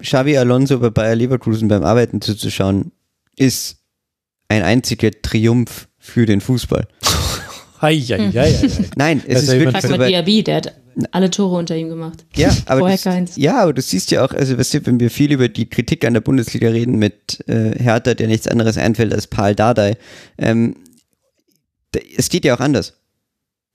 [0.01, 2.91] Xavi Alonso bei Bayer Leverkusen beim Arbeiten zuzuschauen,
[3.35, 3.77] ist
[4.49, 6.87] ein einziger Triumph für den Fußball.
[7.81, 8.69] Hei, hei, hei, hei.
[8.95, 10.73] Nein, es Das ist ist wirklich mal bei- Diaby, der hat
[11.11, 12.26] alle Tore unter ihm gemacht.
[12.35, 13.35] Ja, aber Vorher das, keins.
[13.35, 16.06] ja, aber du siehst ja auch, also weißt du, wenn wir viel über die Kritik
[16.06, 19.98] an der Bundesliga reden mit äh, Hertha, der nichts anderes einfällt als Paul Dardai,
[20.38, 20.76] ähm,
[22.16, 22.93] es geht ja auch anders.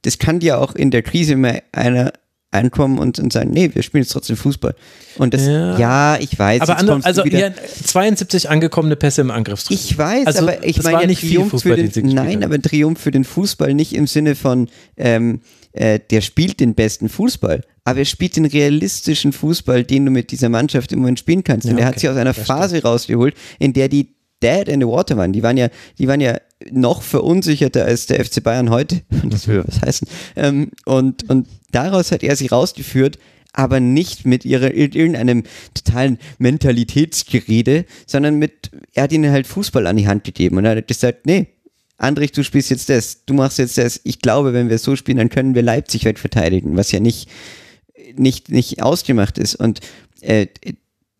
[0.02, 2.12] Das kann dir auch in der Krise mal einer
[2.52, 4.74] einkommen und, und sagen, nee, wir spielen jetzt trotzdem Fußball.
[5.18, 5.78] Und das, Ja.
[5.78, 7.50] ja, ich weiß, Aber andere, also wieder, ja,
[7.84, 9.76] 72 angekommene Pässe im Angriffsdrill.
[9.76, 12.60] Ich weiß, Also, aber ich meine ja nicht Triumph Fußball, für den den, Nein, aber
[12.60, 15.40] Triumph für den Fußball nicht im Sinne von, ähm,
[15.72, 20.30] äh, der spielt den besten Fußball, aber er spielt den realistischen Fußball, den du mit
[20.30, 21.66] dieser Mannschaft im Moment spielen kannst.
[21.66, 21.94] Ja, Und er okay.
[21.94, 25.32] hat sich aus einer Das Phase rausgeholt, in der die Dead in the Water waren.
[25.32, 26.36] Die waren ja, die waren ja
[26.70, 29.02] noch verunsicherter als der FC Bayern heute.
[29.24, 30.08] Das will was heißen.
[30.36, 33.18] Ähm, und, und daraus hat er sie rausgeführt,
[33.52, 39.96] aber nicht mit ihrer, irgendeinem totalen Mentalitätsgerede, sondern mit, er hat ihnen halt Fußball an
[39.96, 41.48] die Hand gegeben und er hat gesagt, nee,
[41.98, 44.00] Andrich, du spielst jetzt das, du machst jetzt das.
[44.02, 47.28] Ich glaube, wenn wir so spielen, dann können wir Leipzig wegverteidigen, was ja nicht,
[48.16, 49.54] nicht, nicht ausgemacht ist.
[49.54, 49.80] Und
[50.20, 50.48] äh,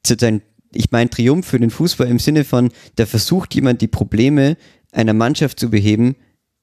[0.05, 4.57] sozusagen, ich meine Triumph für den Fußball im Sinne von, da versucht jemand die Probleme
[4.93, 6.17] einer Mannschaft zu beheben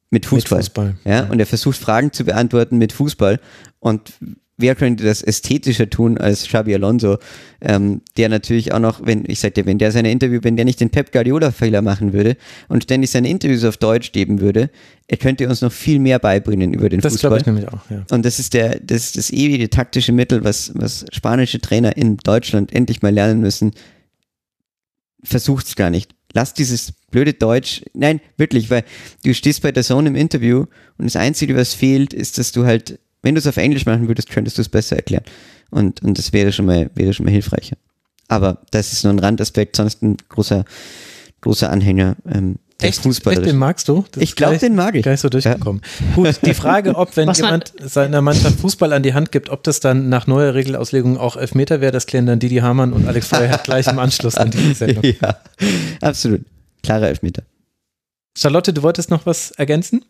[0.09, 0.59] mit Fußball.
[0.59, 0.95] Fußball.
[1.05, 3.39] Ja, und er versucht Fragen zu beantworten mit Fußball.
[3.79, 4.13] Und
[4.57, 7.17] wer könnte das ästhetischer tun als Xabi Alonso,
[7.61, 10.79] ähm, der natürlich auch noch, wenn, ich sagte, wenn der seine Interview, wenn der nicht
[10.81, 14.69] den Pep Guardiola-Fehler machen würde und ständig seine Interviews auf Deutsch geben würde,
[15.07, 17.29] er könnte uns noch viel mehr beibringen über den Das Fußball.
[17.29, 18.05] glaube ich nämlich auch, ja.
[18.11, 22.17] Und das ist der, das ist das ewige taktische Mittel, was, was spanische Trainer in
[22.17, 23.71] Deutschland endlich mal lernen müssen.
[25.23, 26.15] Versucht's gar nicht.
[26.33, 28.83] Lass dieses blöde Deutsch, nein, wirklich, weil
[29.23, 30.65] du stehst bei der Zone im Interview
[30.97, 34.07] und das Einzige, was fehlt, ist, dass du halt, wenn du es auf Englisch machen
[34.07, 35.23] würdest, könntest du es besser erklären.
[35.71, 37.77] Und, und das wäre schon mal, wäre schon mal hilfreicher.
[38.27, 40.65] Aber das ist nur ein Randaspekt, sonst ein großer,
[41.41, 43.43] großer Anhänger ähm, des Echt, Fußballers.
[43.43, 44.05] den magst du?
[44.11, 45.03] Das Ich ist glaub, gleich- den mag ich.
[45.03, 45.81] Gleich so durchgekommen.
[46.15, 49.49] Gut, die Frage, ob, wenn Was man- jemand seiner Mannschaft Fußball an die Hand gibt,
[49.49, 53.07] ob das dann nach neuer Regelauslegung auch Elfmeter wäre, das klären dann Didi Hamann und
[53.07, 55.03] Alex Feuerherr gleich im Anschluss an die Sendung.
[55.21, 55.37] ja,
[56.01, 56.41] absolut.
[56.83, 57.43] Klarer Elfmeter.
[58.37, 60.05] Charlotte, du wolltest noch was ergänzen?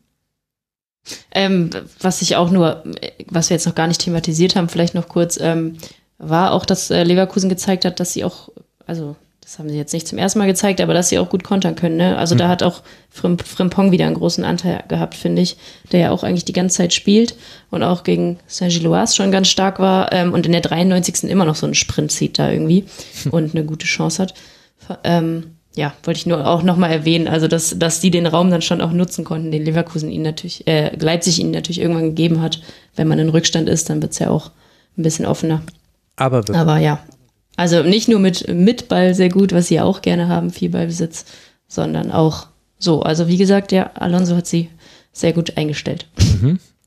[1.31, 1.69] Ähm,
[2.01, 2.83] was ich auch nur,
[3.27, 5.77] was wir jetzt noch gar nicht thematisiert haben, vielleicht noch kurz, ähm,
[6.19, 8.49] war auch, dass äh, Leverkusen gezeigt hat, dass sie auch,
[8.85, 9.15] also
[9.49, 11.75] das haben sie jetzt nicht zum ersten Mal gezeigt, aber dass sie auch gut kontern
[11.75, 11.97] können.
[11.97, 12.15] Ne?
[12.19, 15.57] Also da hat auch Frim Frimpong wieder einen großen Anteil gehabt, finde ich,
[15.91, 17.35] der ja auch eigentlich die ganze Zeit spielt
[17.71, 21.23] und auch gegen Saint-Gilloise schon ganz stark war ähm, und in der 93.
[21.23, 22.85] immer noch so einen Sprint zieht da irgendwie
[23.31, 24.35] und eine gute Chance hat.
[25.03, 28.61] Ähm, ja, wollte ich nur auch nochmal erwähnen, also dass, dass die den Raum dann
[28.61, 32.61] schon auch nutzen konnten, den Leverkusen ihnen natürlich, äh, Leipzig ihnen natürlich irgendwann gegeben hat.
[32.95, 34.51] Wenn man in Rückstand ist, dann wird's ja auch
[34.95, 35.63] ein bisschen offener.
[36.17, 36.43] Aber.
[36.53, 36.99] Aber ja,
[37.59, 40.69] also nicht nur mit, mit Ball sehr gut, was sie ja auch gerne haben, viel
[40.69, 41.25] Ballbesitz,
[41.67, 42.47] sondern auch
[42.77, 43.01] so.
[43.01, 44.69] Also wie gesagt, ja, Alonso hat sie
[45.11, 46.07] sehr gut eingestellt.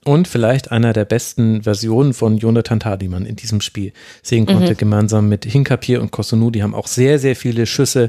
[0.04, 3.92] Und vielleicht einer der besten Versionen von Jonathan Tah, die man in diesem Spiel
[4.22, 6.50] sehen konnte, gemeinsam mit Hinkapir und Kosunu.
[6.50, 8.08] Die haben auch sehr, sehr viele Schüsse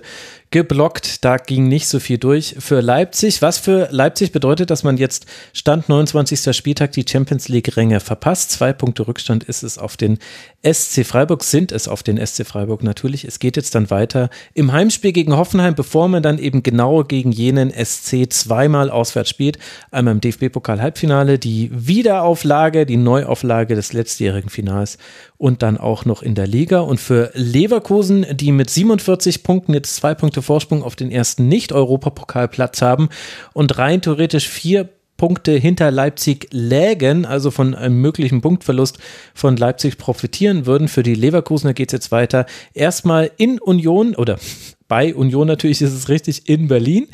[0.53, 1.25] geblockt.
[1.25, 3.41] Da ging nicht so viel durch für Leipzig.
[3.41, 6.55] Was für Leipzig bedeutet, dass man jetzt Stand 29.
[6.55, 8.51] Spieltag die Champions League-Ränge verpasst.
[8.51, 10.19] Zwei Punkte Rückstand ist es auf den
[10.61, 13.25] SC Freiburg, sind es auf den SC Freiburg natürlich.
[13.25, 17.31] Es geht jetzt dann weiter im Heimspiel gegen Hoffenheim, bevor man dann eben genau gegen
[17.31, 19.57] jenen SC zweimal auswärts spielt.
[19.89, 24.99] Einmal im DFB-Pokal-Halbfinale, die Wiederauflage, die Neuauflage des letztjährigen Finals
[25.43, 26.79] und dann auch noch in der Liga.
[26.79, 32.81] Und für Leverkusen, die mit 47 Punkten jetzt zwei Punkte Vorsprung auf den ersten Nicht-Europapokalplatz
[32.81, 33.09] haben
[33.51, 38.99] und rein theoretisch vier Punkte hinter Leipzig lägen, also von einem möglichen Punktverlust
[39.33, 40.87] von Leipzig profitieren würden.
[40.87, 42.45] Für die Leverkusener geht es jetzt weiter.
[42.73, 44.39] Erstmal in Union oder
[44.87, 47.07] bei Union natürlich ist es richtig, in Berlin.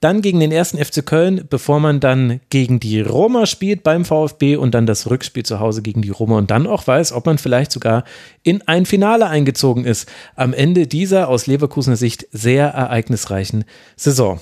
[0.00, 4.56] Dann gegen den ersten FC Köln, bevor man dann gegen die Roma spielt beim VfB
[4.56, 7.38] und dann das Rückspiel zu Hause gegen die Roma und dann auch weiß, ob man
[7.38, 8.04] vielleicht sogar
[8.42, 10.08] in ein Finale eingezogen ist.
[10.36, 13.64] Am Ende dieser aus Leverkusener Sicht sehr ereignisreichen
[13.96, 14.40] Saison.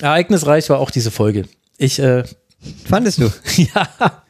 [0.00, 1.46] Ereignisreich war auch diese Folge.
[1.78, 2.24] Ich, äh,
[2.88, 3.30] Fandest du?
[3.74, 4.22] ja.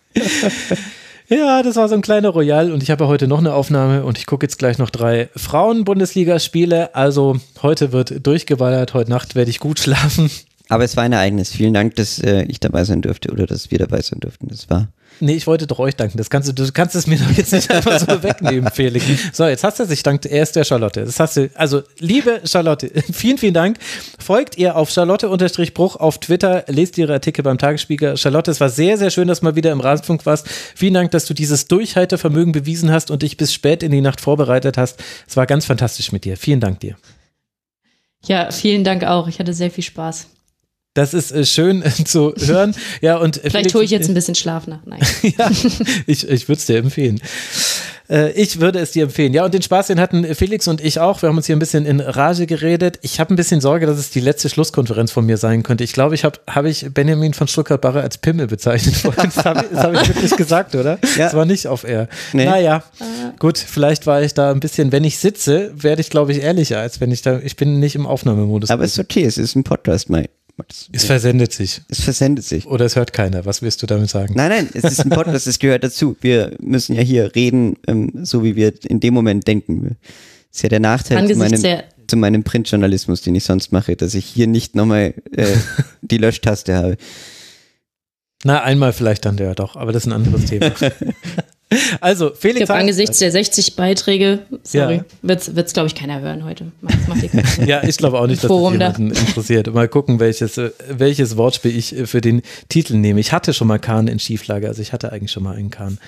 [1.33, 4.05] Ja, das war so ein kleiner Royal und ich habe ja heute noch eine Aufnahme
[4.05, 6.95] und ich gucke jetzt gleich noch drei Frauen-Bundesligaspiele.
[6.95, 10.31] Also heute wird durchgeballert, heute Nacht werde ich gut schlafen.
[10.69, 11.51] Aber es war ein Ereignis.
[11.51, 14.49] Vielen Dank, dass äh, ich dabei sein durfte oder dass wir dabei sein durften.
[14.49, 14.89] Das war.
[15.21, 16.19] Nee, ich wollte doch euch danken.
[16.19, 19.05] Das kannst du, du kannst es mir doch jetzt nicht einfach so wegnehmen, Felix.
[19.33, 19.91] So, jetzt hast du es.
[19.91, 21.05] Ich danke erst der Charlotte.
[21.05, 23.79] Das hast du, also, liebe Charlotte, vielen, vielen Dank.
[24.19, 28.17] Folgt ihr auf Charlotte-Bruch auf Twitter, lest ihre Artikel beim Tagesspiegel.
[28.17, 30.49] Charlotte, es war sehr, sehr schön, dass du mal wieder im Rasenfunk warst.
[30.49, 34.21] Vielen Dank, dass du dieses Durchhaltevermögen bewiesen hast und dich bis spät in die Nacht
[34.21, 35.03] vorbereitet hast.
[35.29, 36.37] Es war ganz fantastisch mit dir.
[36.37, 36.97] Vielen Dank dir.
[38.25, 39.29] Ja, vielen Dank auch.
[39.29, 40.29] Ich hatte sehr viel Spaß.
[40.95, 42.75] Das ist äh, schön äh, zu hören.
[43.01, 44.81] Ja, und äh, Vielleicht Felix, hole ich jetzt ein bisschen Schlaf nach.
[44.85, 45.01] Nein.
[45.39, 45.51] ja,
[46.07, 47.21] ich, ich würde es dir empfehlen.
[48.11, 49.33] Äh, ich würde es dir empfehlen.
[49.33, 51.23] Ja, und den Spaß, den hatten Felix und ich auch.
[51.23, 52.99] Wir haben uns hier ein bisschen in Rage geredet.
[53.01, 55.83] Ich habe ein bisschen Sorge, dass es die letzte Schlusskonferenz von mir sein könnte.
[55.83, 58.97] Ich glaube, ich habe hab ich Benjamin von Stuttgart-Barre als Pimmel bezeichnet.
[58.97, 59.23] vorhin.
[59.33, 60.99] Das habe hab ich wirklich gesagt, oder?
[61.17, 61.25] Ja.
[61.25, 62.09] Das war nicht auf Air.
[62.33, 62.45] Nee.
[62.45, 62.83] Naja,
[63.39, 66.81] gut, vielleicht war ich da ein bisschen, wenn ich sitze, werde ich, glaube ich, ehrlicher,
[66.81, 68.71] als wenn ich da, ich bin nicht im Aufnahmemodus.
[68.71, 70.29] Aber es ist okay, es ist ein Podcast, Mai.
[70.93, 71.81] Es versendet sich.
[71.89, 72.67] Es versendet sich.
[72.67, 73.45] Oder es hört keiner.
[73.47, 74.35] Was willst du damit sagen?
[74.37, 76.17] Nein, nein, es ist ein Podcast, es gehört dazu.
[76.21, 79.97] Wir müssen ja hier reden, ähm, so wie wir in dem Moment denken.
[80.51, 84.15] Das ist ja der Nachteil zu meinem, zu meinem Printjournalismus, den ich sonst mache, dass
[84.15, 85.47] ich hier nicht nochmal äh,
[86.03, 86.97] die Löschtaste habe.
[88.45, 90.73] Na, einmal vielleicht dann der doch, aber das ist ein anderes Thema.
[92.01, 95.05] Also, ich Felix glaube, angesichts der 60 Beiträge, sorry, Ja.
[95.23, 96.73] wird's, wird's glaube ich, keiner hören heute.
[97.67, 98.99] Ja, ich glaube auch nicht, dass Forum das da.
[98.99, 99.73] jemanden interessiert.
[99.73, 103.21] Mal gucken, welches, äh, welches Wortspiel ich äh, für den Titel nehme.
[103.21, 105.99] Ich hatte schon mal Kahn in Schieflage, also ich hatte eigentlich schon mal einen Kahn.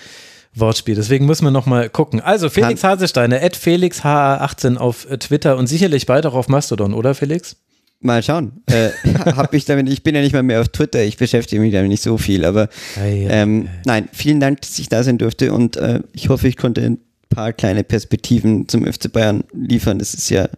[0.57, 0.95] Wortspiel.
[0.95, 2.21] Deswegen müssen wir noch mal gucken.
[2.21, 7.15] Also Felix Hasesteiner, at FelixHA18 auf äh, Twitter und sicherlich bald auch auf Mastodon, oder
[7.17, 7.57] Felix?
[8.05, 8.63] Mal schauen.
[8.67, 8.91] Äh,
[9.25, 11.89] hab mich damit, ich bin ja nicht mal mehr auf Twitter, ich beschäftige mich damit
[11.89, 12.69] nicht so viel, aber
[12.99, 16.83] ähm, nein, vielen Dank, dass ich da sein durfte und äh, ich hoffe, ich konnte
[16.83, 16.99] ein
[17.31, 19.99] paar kleine Perspektiven zum FC Bayern liefern.
[19.99, 20.49] Das ist ja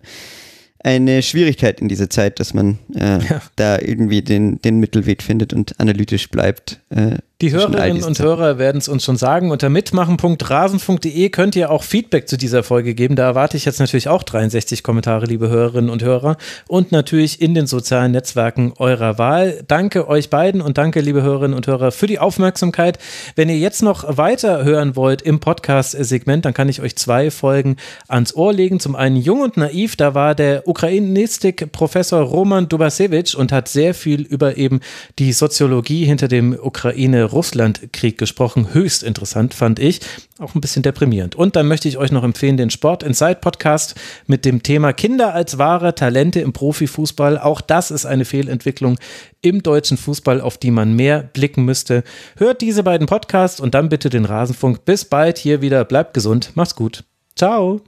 [0.86, 3.42] eine Schwierigkeit in dieser Zeit, dass man äh, ja.
[3.56, 6.80] da irgendwie den, den Mittelweg findet und analytisch bleibt.
[6.90, 9.50] Äh, die Hörerinnen und Hörer werden es uns schon sagen.
[9.50, 13.14] Unter mitmachen.rasen.de könnt ihr auch Feedback zu dieser Folge geben.
[13.14, 16.38] Da erwarte ich jetzt natürlich auch 63 Kommentare, liebe Hörerinnen und Hörer.
[16.66, 19.62] Und natürlich in den sozialen Netzwerken eurer Wahl.
[19.68, 22.98] Danke euch beiden und danke, liebe Hörerinnen und Hörer, für die Aufmerksamkeit.
[23.34, 27.76] Wenn ihr jetzt noch weiter hören wollt im Podcast-Segment, dann kann ich euch zwei Folgen
[28.08, 28.80] ans Ohr legen.
[28.80, 34.22] Zum einen Jung und Naiv, da war der Ukrainistik-Professor Roman Dubasewitsch und hat sehr viel
[34.22, 34.80] über eben
[35.18, 38.72] die Soziologie hinter dem Ukraine Russland-Krieg gesprochen.
[38.72, 40.00] Höchst interessant fand ich.
[40.38, 41.34] Auch ein bisschen deprimierend.
[41.34, 43.94] Und dann möchte ich euch noch empfehlen, den Sport Inside Podcast
[44.26, 47.38] mit dem Thema Kinder als wahre Talente im Profifußball.
[47.38, 48.98] Auch das ist eine Fehlentwicklung
[49.42, 52.04] im deutschen Fußball, auf die man mehr blicken müsste.
[52.36, 54.84] Hört diese beiden Podcasts und dann bitte den Rasenfunk.
[54.84, 55.84] Bis bald hier wieder.
[55.84, 56.52] Bleibt gesund.
[56.54, 57.04] Macht's gut.
[57.36, 57.80] Ciao.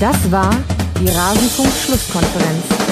[0.00, 0.50] Das war
[0.98, 2.91] die Rasenfunk-Schlusskonferenz.